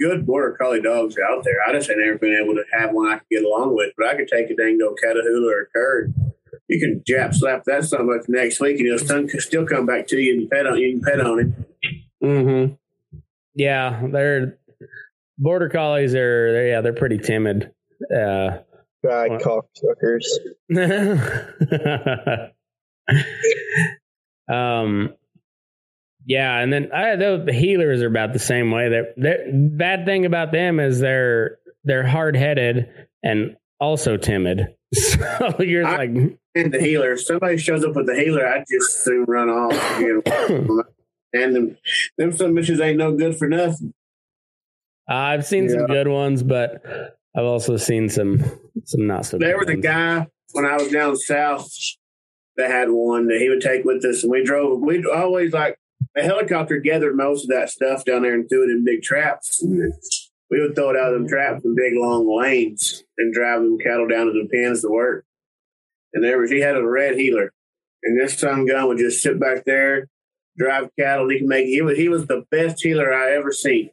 good 0.01 0.27
border 0.27 0.57
collie 0.61 0.81
dogs 0.81 1.17
out 1.19 1.45
there. 1.45 1.57
I 1.67 1.73
just 1.73 1.91
ain't 1.91 2.01
ever 2.01 2.19
been 2.19 2.39
able 2.43 2.55
to 2.55 2.65
have 2.73 2.93
one 2.93 3.09
I 3.09 3.19
could 3.19 3.29
get 3.31 3.45
along 3.45 3.75
with. 3.75 3.93
But 3.97 4.09
I 4.09 4.15
could 4.17 4.29
take 4.29 4.51
a 4.51 4.57
dango 4.57 4.95
Catahoula 4.95 5.53
or 5.53 5.63
a 5.63 5.67
Kurd. 5.75 6.15
You 6.69 6.81
can 6.81 7.03
jap 7.09 7.35
slap 7.35 7.65
that 7.65 7.85
son 7.85 8.03
of 8.03 8.09
a 8.09 8.21
next 8.29 8.61
week, 8.61 8.79
and 8.79 8.87
he'll 8.87 8.99
still, 8.99 9.29
still 9.41 9.67
come 9.67 9.87
back 9.87 10.07
to 10.09 10.17
you 10.17 10.41
and 10.41 10.51
pet 10.51 10.67
on 10.67 10.79
you 10.79 10.95
and 10.95 11.03
pet 11.03 11.21
on 11.21 11.39
him. 11.39 11.67
Mm-hmm. 12.23 12.75
Yeah, 13.55 14.07
they're 14.11 14.59
border 15.39 15.69
collies 15.69 16.15
are 16.15 16.53
they're, 16.53 16.69
yeah 16.69 16.81
they're 16.81 16.93
pretty 16.93 17.19
timid. 17.19 17.73
Uh, 18.11 18.59
Dry 19.03 19.29
cocksuckers. 19.29 20.25
um, 24.49 25.15
yeah, 26.27 26.59
and 26.59 26.73
then 26.73 26.91
I, 26.93 27.17
the 27.17 27.45
heelers 27.49 28.03
are 28.03 28.07
about 28.07 28.33
the 28.33 28.39
same 28.39 28.71
way. 28.71 28.89
They're, 28.89 29.13
they're, 29.17 29.45
bad 29.53 30.07
thing 30.07 30.25
about 30.25 30.53
them 30.53 30.81
is 30.81 31.01
they're 31.01 31.59
they're 31.85 32.07
hard 32.07 32.37
headed 32.37 32.89
and 33.23 33.57
also 33.81 34.17
timid. 34.17 34.75
So 34.95 35.61
you're 35.61 35.85
I- 35.85 35.97
like, 35.97 36.39
And 36.55 36.73
the 36.73 36.81
heeler, 36.81 37.15
if 37.15 37.25
somebody 37.25 37.57
shows 37.57 37.85
up 37.85 37.97
with 37.97 38.07
the 38.07 38.15
heeler, 38.15 38.47
I 38.47 38.65
just 38.71 39.03
soon 39.03 39.25
run 39.25 39.51
off. 39.51 40.01
You 40.01 40.23
know? 40.25 40.85
and 41.33 41.57
them, 41.57 41.77
them 42.17 42.31
some 42.31 42.55
bitches 42.55 42.81
ain't 42.81 42.99
no 42.99 43.17
good 43.17 43.37
for 43.37 43.49
nothing. 43.49 43.93
I've 45.09 45.45
seen 45.45 45.69
some 45.69 45.87
good 45.87 46.07
ones, 46.07 46.45
but 46.45 46.83
I've 47.37 47.45
also 47.45 47.77
seen 47.77 48.09
some 48.09 48.43
some 48.85 49.07
not 49.07 49.27
so. 49.27 49.39
There 49.39 49.59
was 49.59 49.69
a 49.69 49.77
guy 49.77 50.29
when 50.53 50.65
I 50.65 50.77
was 50.77 50.89
down 50.89 51.17
south 51.17 51.69
that 52.57 52.71
had 52.71 52.89
one 52.91 53.27
that 53.27 53.39
he 53.39 53.49
would 53.49 53.61
take 53.61 53.85
with 53.85 54.05
us, 54.05 54.23
and 54.23 54.31
we 54.31 54.45
drove. 54.45 54.81
We'd 54.81 55.07
always 55.07 55.53
like 55.53 55.77
a 56.17 56.23
helicopter 56.23 56.79
gathered 56.79 57.17
most 57.17 57.45
of 57.45 57.51
that 57.51 57.71
stuff 57.71 58.05
down 58.05 58.23
there 58.23 58.35
and 58.35 58.49
threw 58.49 58.65
it 58.65 58.73
in 58.73 58.85
big 58.85 59.03
traps. 59.03 59.63
And 59.63 59.93
we 60.51 60.61
would 60.61 60.75
throw 60.75 60.91
it 60.91 60.97
out 60.97 61.13
of 61.13 61.15
them 61.15 61.29
traps 61.29 61.65
in 61.65 61.75
big 61.75 61.95
long 61.97 62.27
lanes 62.29 63.03
and 63.19 63.35
drive 63.35 63.63
them 63.63 63.79
cattle 63.79 64.07
down 64.07 64.27
to 64.27 64.33
the 64.33 64.49
pens 64.49 64.83
to 64.83 64.89
work. 64.89 65.25
And 66.13 66.23
there 66.23 66.39
was 66.39 66.51
he 66.51 66.61
had 66.61 66.77
a 66.77 66.87
red 66.87 67.17
heeler, 67.17 67.53
and 68.05 68.21
this 68.21 68.39
son 68.39 68.67
gun 68.67 68.87
would 68.87 68.99
just 68.99 69.21
sit 69.21 69.41
back 69.41 69.65
there, 69.65 70.09
drive 70.57 70.91
cattle. 70.97 71.29
He 71.29 71.41
could 71.41 71.49
make 71.49 71.67
he 71.67 71.83
was 71.83 71.97
he 71.97 72.09
was 72.09 72.27
the 72.27 72.45
best 72.51 72.83
heeler 72.83 73.13
I 73.13 73.33
ever 73.33 73.51
seen. 73.51 73.91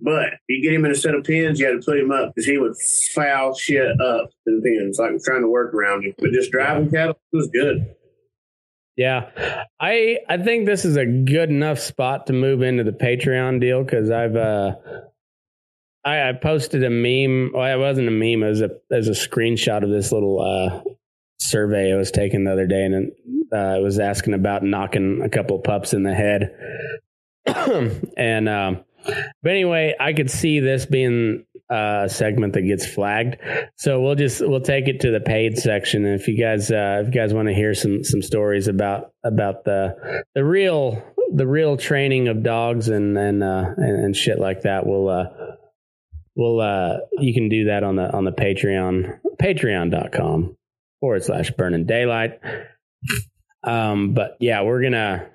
But 0.00 0.34
you 0.48 0.62
get 0.62 0.72
him 0.72 0.84
in 0.84 0.92
a 0.92 0.94
set 0.94 1.14
of 1.14 1.24
pins, 1.24 1.58
you 1.58 1.66
had 1.66 1.72
to 1.72 1.84
put 1.84 1.98
him 1.98 2.12
up 2.12 2.32
because 2.34 2.46
he 2.46 2.56
would 2.56 2.76
foul 3.14 3.54
shit 3.54 4.00
up 4.00 4.30
in 4.46 4.60
the 4.60 4.62
pins, 4.62 4.98
like 4.98 5.20
trying 5.22 5.42
to 5.42 5.48
work 5.48 5.74
around 5.74 6.04
him. 6.04 6.14
But 6.18 6.30
just 6.30 6.52
driving 6.52 6.90
cattle 6.90 7.18
was 7.32 7.48
good. 7.48 7.94
Yeah, 8.98 9.30
I 9.80 10.18
I 10.28 10.38
think 10.38 10.66
this 10.66 10.84
is 10.84 10.96
a 10.96 11.06
good 11.06 11.50
enough 11.50 11.78
spot 11.78 12.26
to 12.26 12.32
move 12.32 12.62
into 12.62 12.82
the 12.82 12.90
Patreon 12.90 13.60
deal 13.60 13.84
because 13.84 14.10
I've 14.10 14.34
uh 14.34 14.72
I, 16.04 16.28
I 16.28 16.32
posted 16.32 16.82
a 16.82 16.90
meme. 16.90 17.52
Well, 17.54 17.72
it 17.72 17.80
wasn't 17.80 18.08
a 18.08 18.10
meme. 18.10 18.42
It 18.42 18.48
was 18.48 18.60
a 18.60 18.70
was 18.90 19.06
a 19.06 19.12
screenshot 19.12 19.84
of 19.84 19.90
this 19.90 20.10
little 20.10 20.40
uh 20.40 20.82
survey 21.38 21.92
I 21.92 21.96
was 21.96 22.10
taking 22.10 22.42
the 22.42 22.52
other 22.52 22.66
day, 22.66 22.82
and 22.82 23.12
uh, 23.52 23.78
it 23.78 23.82
was 23.82 24.00
asking 24.00 24.34
about 24.34 24.64
knocking 24.64 25.22
a 25.22 25.28
couple 25.28 25.60
pups 25.60 25.94
in 25.94 26.02
the 26.02 26.14
head. 26.14 26.50
and 28.16 28.48
um, 28.48 28.84
but 29.44 29.52
anyway, 29.52 29.94
I 30.00 30.12
could 30.12 30.28
see 30.30 30.58
this 30.58 30.86
being 30.86 31.46
uh, 31.70 32.08
segment 32.08 32.54
that 32.54 32.62
gets 32.62 32.86
flagged. 32.86 33.36
So 33.76 34.00
we'll 34.00 34.14
just 34.14 34.40
we'll 34.40 34.60
take 34.60 34.88
it 34.88 35.00
to 35.00 35.10
the 35.10 35.20
paid 35.20 35.58
section. 35.58 36.04
And 36.04 36.20
if 36.20 36.28
you 36.28 36.38
guys 36.38 36.70
uh, 36.70 37.02
if 37.02 37.06
you 37.06 37.12
guys 37.12 37.34
want 37.34 37.48
to 37.48 37.54
hear 37.54 37.74
some 37.74 38.04
some 38.04 38.22
stories 38.22 38.68
about 38.68 39.12
about 39.24 39.64
the 39.64 40.24
the 40.34 40.44
real 40.44 41.02
the 41.34 41.46
real 41.46 41.76
training 41.76 42.28
of 42.28 42.42
dogs 42.42 42.88
and 42.88 43.16
and 43.18 43.42
uh, 43.42 43.74
and, 43.76 44.04
and 44.04 44.16
shit 44.16 44.38
like 44.38 44.62
that, 44.62 44.86
we'll 44.86 45.08
uh, 45.08 45.26
we'll 46.36 46.60
uh, 46.60 46.98
you 47.18 47.34
can 47.34 47.48
do 47.48 47.66
that 47.66 47.82
on 47.82 47.96
the 47.96 48.10
on 48.12 48.24
the 48.24 48.32
Patreon 48.32 49.18
patreon.com 49.40 50.56
forward 51.00 51.22
slash 51.22 51.50
burning 51.52 51.86
daylight. 51.86 52.40
Um, 53.62 54.14
but 54.14 54.36
yeah, 54.40 54.62
we're 54.62 54.82
gonna 54.82 55.28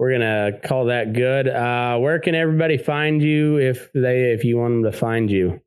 we're 0.00 0.12
gonna 0.12 0.58
call 0.64 0.86
that 0.86 1.12
good. 1.12 1.46
Uh, 1.46 1.98
where 1.98 2.18
can 2.18 2.34
everybody 2.34 2.78
find 2.78 3.20
you 3.20 3.58
if 3.58 3.92
they 3.92 4.32
if 4.32 4.44
you 4.44 4.56
want 4.56 4.72
them 4.72 4.90
to 4.90 4.96
find 4.96 5.30
you? 5.30 5.60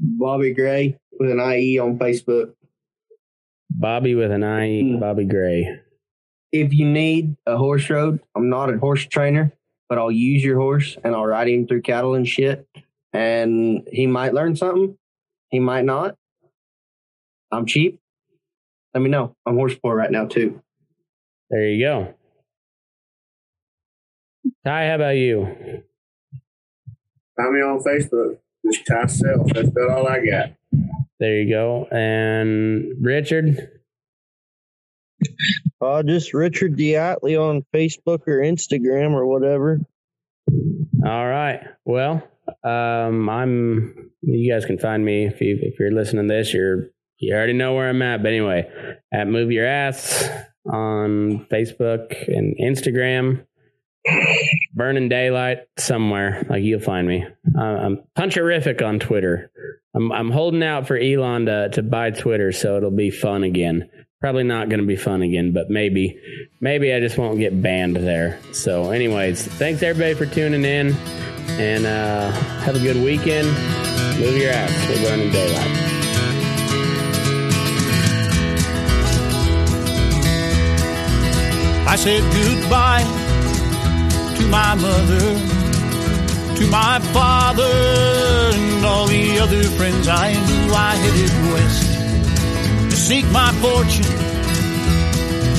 Bobby 0.00 0.54
Gray 0.54 0.96
with 1.20 1.30
an 1.30 1.40
IE 1.40 1.78
on 1.78 1.98
Facebook. 1.98 2.54
Bobby 3.70 4.14
with 4.14 4.30
an 4.30 4.42
I, 4.42 4.96
Bobby 4.98 5.26
Gray. 5.26 5.80
If 6.50 6.72
you 6.72 6.86
need 6.86 7.36
a 7.44 7.58
horse 7.58 7.90
rode, 7.90 8.20
I'm 8.34 8.48
not 8.48 8.72
a 8.72 8.78
horse 8.78 9.04
trainer, 9.04 9.52
but 9.90 9.98
I'll 9.98 10.10
use 10.10 10.42
your 10.42 10.58
horse 10.58 10.96
and 11.04 11.14
I'll 11.14 11.26
ride 11.26 11.48
him 11.48 11.66
through 11.66 11.82
cattle 11.82 12.14
and 12.14 12.26
shit. 12.26 12.66
And 13.12 13.86
he 13.92 14.06
might 14.06 14.32
learn 14.32 14.56
something. 14.56 14.96
He 15.50 15.60
might 15.60 15.84
not. 15.84 16.16
I'm 17.52 17.66
cheap. 17.66 18.00
Let 18.94 19.02
me 19.02 19.10
know. 19.10 19.36
I'm 19.44 19.56
horse 19.56 19.74
poor 19.74 19.94
right 19.94 20.10
now 20.10 20.24
too. 20.24 20.62
There 21.50 21.68
you 21.68 21.84
go. 21.84 22.14
Ty, 24.64 24.88
how 24.88 24.94
about 24.96 25.16
you? 25.16 25.44
Find 27.36 27.54
me 27.54 27.60
on 27.60 27.80
Facebook. 27.80 28.38
Just 28.64 28.86
Ty 28.86 29.06
Self. 29.06 29.52
That's 29.52 29.68
about 29.68 29.90
all 29.90 30.06
I 30.06 30.24
got. 30.24 30.50
There 31.20 31.42
you 31.42 31.50
go. 31.50 31.86
And 31.90 32.92
Richard, 33.00 33.70
Uh, 35.80 36.02
just 36.02 36.32
Richard 36.34 36.76
Diatley 36.76 37.38
on 37.38 37.64
Facebook 37.74 38.26
or 38.26 38.40
Instagram 38.40 39.12
or 39.12 39.26
whatever. 39.26 39.80
all 41.04 41.26
right. 41.28 41.60
Well, 41.84 42.26
um, 42.62 43.28
I'm. 43.28 44.10
You 44.22 44.50
guys 44.52 44.64
can 44.64 44.78
find 44.78 45.04
me 45.04 45.26
if 45.26 45.40
you 45.42 45.58
if 45.60 45.78
you're 45.78 45.92
listening 45.92 46.28
to 46.28 46.34
this. 46.34 46.52
You're 46.54 46.88
you 47.18 47.34
already 47.34 47.52
know 47.52 47.74
where 47.74 47.88
I'm 47.88 48.00
at. 48.02 48.22
But 48.22 48.28
anyway, 48.32 48.70
at 49.12 49.28
Move 49.28 49.50
Your 49.52 49.66
Ass 49.66 50.28
on 50.70 51.46
Facebook 51.50 52.28
and 52.28 52.56
Instagram. 52.60 53.46
Burning 54.74 55.08
Daylight 55.08 55.60
somewhere. 55.78 56.44
Like 56.48 56.62
you'll 56.62 56.80
find 56.80 57.06
me. 57.06 57.24
Uh, 57.56 57.60
I'm 57.60 58.02
puncherific 58.16 58.84
on 58.86 58.98
Twitter. 58.98 59.50
I'm 59.94 60.12
I'm 60.12 60.30
holding 60.30 60.62
out 60.62 60.86
for 60.86 60.96
Elon 60.96 61.46
to 61.46 61.70
to 61.70 61.82
buy 61.82 62.10
Twitter, 62.10 62.52
so 62.52 62.76
it'll 62.76 62.90
be 62.90 63.10
fun 63.10 63.44
again. 63.44 63.88
Probably 64.20 64.42
not 64.44 64.68
going 64.68 64.80
to 64.80 64.86
be 64.86 64.96
fun 64.96 65.22
again, 65.22 65.52
but 65.52 65.70
maybe 65.70 66.18
maybe 66.60 66.92
I 66.92 67.00
just 67.00 67.16
won't 67.16 67.38
get 67.38 67.60
banned 67.62 67.96
there. 67.96 68.40
So, 68.52 68.90
anyways, 68.90 69.46
thanks 69.46 69.82
everybody 69.82 70.14
for 70.14 70.26
tuning 70.26 70.64
in, 70.64 70.94
and 71.58 71.86
uh, 71.86 72.30
have 72.30 72.76
a 72.76 72.80
good 72.80 72.96
weekend. 72.96 73.48
Move 74.18 74.36
your 74.36 74.50
ass. 74.50 74.88
We're 74.88 75.08
burning 75.08 75.30
daylight. 75.30 75.93
I 81.94 81.96
said 81.96 82.22
goodbye 82.24 83.04
to 84.36 84.46
my 84.48 84.74
mother, 84.74 85.26
to 86.56 86.66
my 86.66 86.98
father, 87.12 87.62
and 87.62 88.84
all 88.84 89.06
the 89.06 89.38
other 89.38 89.62
friends 89.78 90.08
I 90.08 90.32
knew. 90.32 90.74
I 90.74 90.96
headed 90.96 91.30
west 91.52 92.90
to 92.90 92.96
seek 92.96 93.24
my 93.30 93.52
fortune 93.62 94.12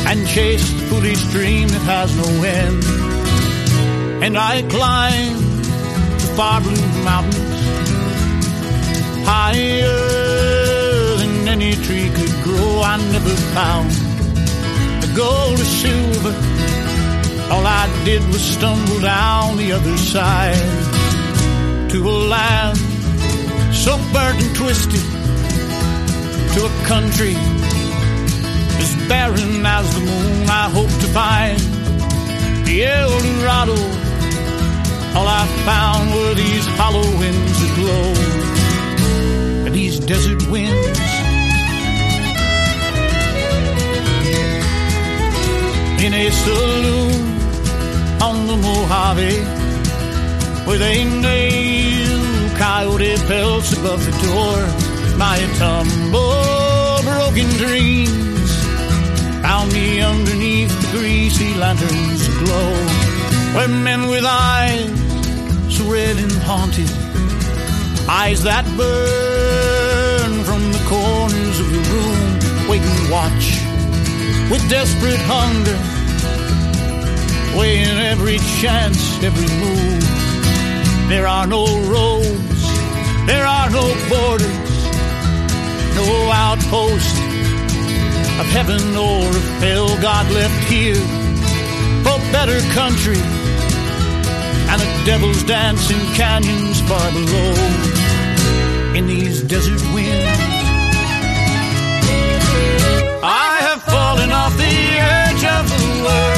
and 0.10 0.28
chase 0.28 0.70
the 0.74 0.80
foolish 0.88 1.24
dream 1.32 1.70
that 1.70 1.84
has 1.84 2.14
no 2.18 2.44
end. 2.44 2.84
And 4.22 4.38
I 4.38 4.62
climbed 4.64 5.40
the 6.20 6.34
far 6.36 6.60
blue 6.60 7.04
mountains 7.06 7.62
higher 9.26 9.88
than 11.16 11.48
any 11.48 11.76
tree 11.76 12.10
could 12.10 12.44
grow. 12.44 12.82
I 12.82 12.98
never 13.14 13.36
found 13.56 14.05
gold 15.16 15.60
or 15.60 15.64
silver. 15.64 16.36
All 17.52 17.66
I 17.66 17.86
did 18.04 18.22
was 18.28 18.42
stumble 18.42 19.00
down 19.00 19.58
the 19.58 19.72
other 19.72 19.98
side 19.98 20.56
to 21.92 21.98
a 22.04 22.18
land 22.34 22.78
so 23.74 23.98
burnt 24.12 24.42
and 24.44 24.56
twisted, 24.56 25.06
to 26.54 26.60
a 26.66 26.74
country 26.86 27.36
as 28.84 28.92
barren 29.08 29.66
as 29.66 29.86
the 29.96 30.02
moon. 30.02 30.50
I 30.50 30.70
hope 30.78 30.94
to 31.04 31.08
find 31.20 31.60
the 32.66 32.84
El 32.84 33.10
Dorado. 33.10 33.80
All 35.16 35.28
I 35.28 35.46
found 35.70 36.12
were 36.14 36.34
these 36.34 36.66
hollow 36.80 37.08
winds 37.20 37.58
that 37.62 37.74
glow, 37.80 38.08
and 39.66 39.74
these 39.74 40.00
desert 40.00 40.50
winds. 40.50 41.15
In 46.06 46.14
a 46.14 46.30
saloon 46.30 47.12
on 48.22 48.46
the 48.46 48.56
Mojave. 48.56 49.38
With 50.68 50.82
a 50.82 50.98
nail 51.22 52.58
coyote 52.58 53.16
pelts 53.28 53.74
above 53.74 54.06
the 54.06 54.16
door. 54.28 54.58
My 55.18 55.38
tumble 55.58 57.02
broken 57.10 57.50
dreams 57.58 58.52
found 59.42 59.74
me 59.74 60.02
underneath 60.02 60.70
the 60.82 60.98
greasy 60.98 61.56
lantern's 61.56 62.28
glow, 62.40 62.72
where 63.56 63.68
men 63.68 64.08
with 64.08 64.26
eyes 64.26 64.90
so 65.74 65.84
red 65.92 66.18
and 66.18 66.38
haunted, 66.50 66.92
eyes 68.08 68.44
that 68.44 68.66
burn 68.78 70.44
from 70.44 70.62
the 70.72 70.84
corners 70.88 71.60
of 71.60 71.68
the 71.76 71.84
room, 71.94 72.70
wait 72.70 72.82
and 72.82 73.12
watch 73.12 73.66
with 74.50 74.70
desperate 74.70 75.20
hunger, 75.26 75.95
weighing 77.58 77.98
every 78.14 78.38
chance, 78.62 79.00
every 79.24 79.50
move. 79.64 80.04
There 81.10 81.28
are 81.28 81.48
no 81.48 81.66
roads, 81.88 82.62
there 83.26 83.46
are 83.46 83.70
no 83.70 83.86
borders, 84.10 84.76
no 85.96 86.32
outpost 86.32 87.16
of 88.40 88.46
heaven 88.58 88.96
or 88.96 89.28
of 89.28 89.48
hell. 89.64 89.88
God 90.02 90.30
left 90.32 90.60
here 90.70 91.04
for 92.04 92.18
better 92.32 92.60
country 92.74 93.22
and 94.70 94.82
a 94.82 95.06
devil's 95.06 95.44
dance 95.44 95.90
in 95.92 96.00
canyons 96.16 96.82
far 96.82 97.12
below. 97.12 97.54
In 98.96 99.08
these 99.08 99.42
desert 99.44 99.82
winds, 99.94 100.40
I 103.24 103.58
have 103.68 103.82
fallen 103.84 104.32
off 104.32 104.56
the 104.58 104.64
edge 104.64 105.44
of 105.58 105.64
the 105.74 105.84
world, 106.06 106.35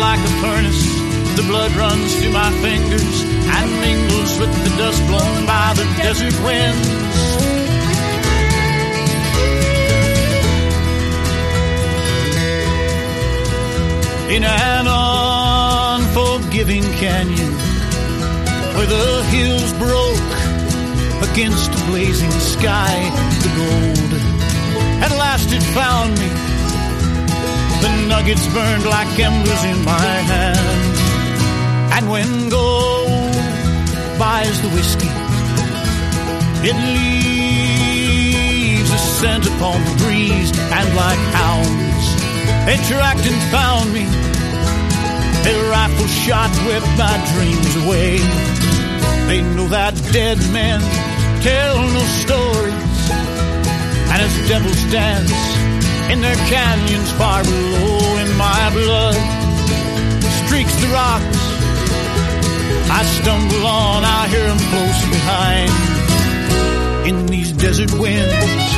like 0.00 0.20
a 0.20 0.32
furnace. 0.40 0.84
The 1.36 1.42
blood 1.46 1.72
runs 1.72 2.14
through 2.20 2.32
my 2.32 2.50
fingers 2.62 3.22
and 3.22 3.70
mingles 3.80 4.38
with 4.38 4.52
the 4.64 4.70
dust 4.76 5.06
blown 5.06 5.46
by 5.46 5.74
the 5.74 5.84
desert 5.96 6.34
winds. 6.42 6.88
In 14.34 14.44
an 14.44 14.86
unforgiving 16.00 16.84
canyon 17.02 17.52
where 18.76 18.86
the 18.86 19.22
hills 19.30 19.72
broke 19.74 20.32
against 21.30 21.70
a 21.72 21.84
blazing 21.86 22.30
sky, 22.30 23.10
the 23.42 23.48
gold 23.56 24.12
at 25.02 25.10
last 25.18 25.52
it 25.52 25.62
found 25.74 26.18
me. 26.18 26.57
The 27.80 27.90
nuggets 28.08 28.46
burned 28.48 28.84
like 28.84 29.18
embers 29.18 29.64
in 29.64 29.84
my 29.84 30.12
hand. 30.32 30.58
And 31.94 32.10
when 32.10 32.48
gold 32.48 33.34
buys 34.18 34.60
the 34.62 34.68
whiskey, 34.68 35.10
it 36.68 36.76
leaves 36.96 38.90
a 38.90 38.98
scent 38.98 39.46
upon 39.46 39.84
the 39.84 39.94
breeze, 40.02 40.50
and 40.58 40.94
like 40.94 41.22
hounds, 41.38 42.06
they 42.66 42.76
tracked 42.90 43.26
and 43.30 43.40
found 43.50 43.92
me. 43.92 44.06
Their 45.44 45.62
rifle 45.70 46.08
shot 46.08 46.50
whipped 46.66 46.94
my 46.98 47.16
dreams 47.34 47.74
away. 47.84 48.18
They 49.28 49.40
know 49.54 49.68
that 49.68 49.94
dead 50.12 50.38
men 50.52 50.80
tell 51.42 51.76
no 51.96 52.04
stories, 52.24 53.10
and 54.10 54.20
as 54.22 54.34
devils 54.48 54.82
dance 54.90 55.67
in 56.12 56.20
their 56.20 56.36
canyons 56.48 57.10
far 57.12 57.42
below, 57.44 58.16
in 58.22 58.36
my 58.36 58.70
blood 58.72 59.16
streaks 60.44 60.74
the 60.80 60.88
rocks. 60.88 61.40
I 62.90 63.02
stumble 63.04 63.66
on, 63.66 64.04
I 64.04 64.28
hear 64.28 64.46
them 64.46 64.58
close 64.72 65.00
behind 65.16 65.70
in 67.08 67.26
these 67.26 67.52
desert 67.52 67.92
winds. 67.92 68.68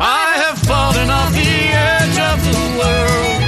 I 0.00 0.30
have 0.42 0.58
fallen 0.58 1.08
off 1.10 1.32
the 1.32 1.54
edge 1.90 2.18
of 2.32 2.38
the 2.50 2.58
world, 2.80 3.40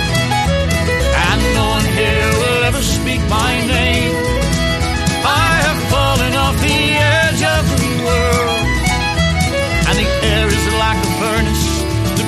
and 1.27 1.41
no 1.59 1.65
one 1.77 1.87
here 2.01 2.31
will 2.41 2.63
ever 2.71 2.83
speak 2.83 3.21
my 3.29 3.53
name. 3.67 4.15
I 5.27 5.53
have 5.67 5.81
fallen 5.91 6.33
off 6.35 6.57
the 6.63 6.81
edge 7.19 7.43
of 7.57 7.65
the 7.83 7.93
world, 8.07 8.67
and 9.89 9.97
the 9.99 10.09
air 10.31 10.56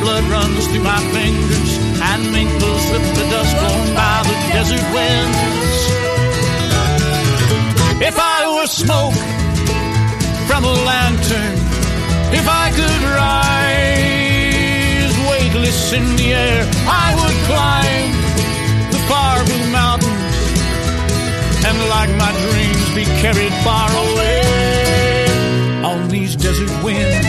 blood 0.08 0.24
runs 0.30 0.66
through 0.68 0.80
my 0.80 1.00
fingers 1.12 1.72
and 2.10 2.20
mingles 2.32 2.84
with 2.92 3.06
the 3.16 3.24
dust 3.32 3.54
blown 3.60 3.88
by 3.94 4.16
the 4.28 4.36
desert 4.56 4.86
winds. 4.96 5.40
If 8.08 8.16
I 8.36 8.38
were 8.54 8.70
smoke 8.82 9.18
from 10.48 10.64
a 10.64 10.74
lantern, 10.88 11.56
if 12.40 12.46
I 12.64 12.66
could 12.78 13.02
rise 13.20 13.96
weightless 15.30 15.92
in 15.92 16.06
the 16.16 16.28
air, 16.32 16.62
I 17.04 17.08
would 17.18 17.38
climb 17.50 18.10
the 18.94 19.00
far 19.10 19.34
blue 19.48 19.68
mountains 19.80 20.36
and 21.66 21.76
like 21.94 22.12
my 22.24 22.32
dreams 22.44 22.86
be 22.98 23.04
carried 23.20 23.54
far 23.66 23.90
away 24.06 25.28
on 25.84 26.08
these 26.08 26.34
desert 26.34 26.72
winds. 26.82 27.27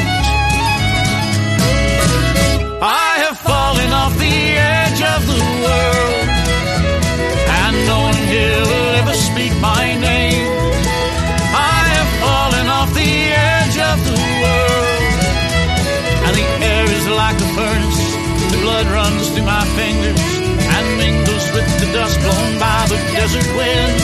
Blood 18.84 18.94
runs 18.94 19.30
through 19.30 19.44
my 19.44 19.66
fingers 19.76 20.20
and 20.20 20.98
mingles 20.98 21.52
with 21.52 21.68
the 21.80 21.92
dust 21.92 22.18
blown 22.22 22.60
by 22.60 22.86
the 22.88 22.96
desert 23.14 23.46
wind. 23.58 24.02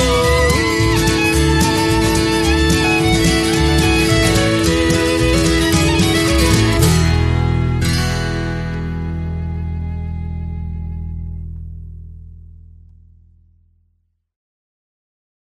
Oh, 0.00 0.37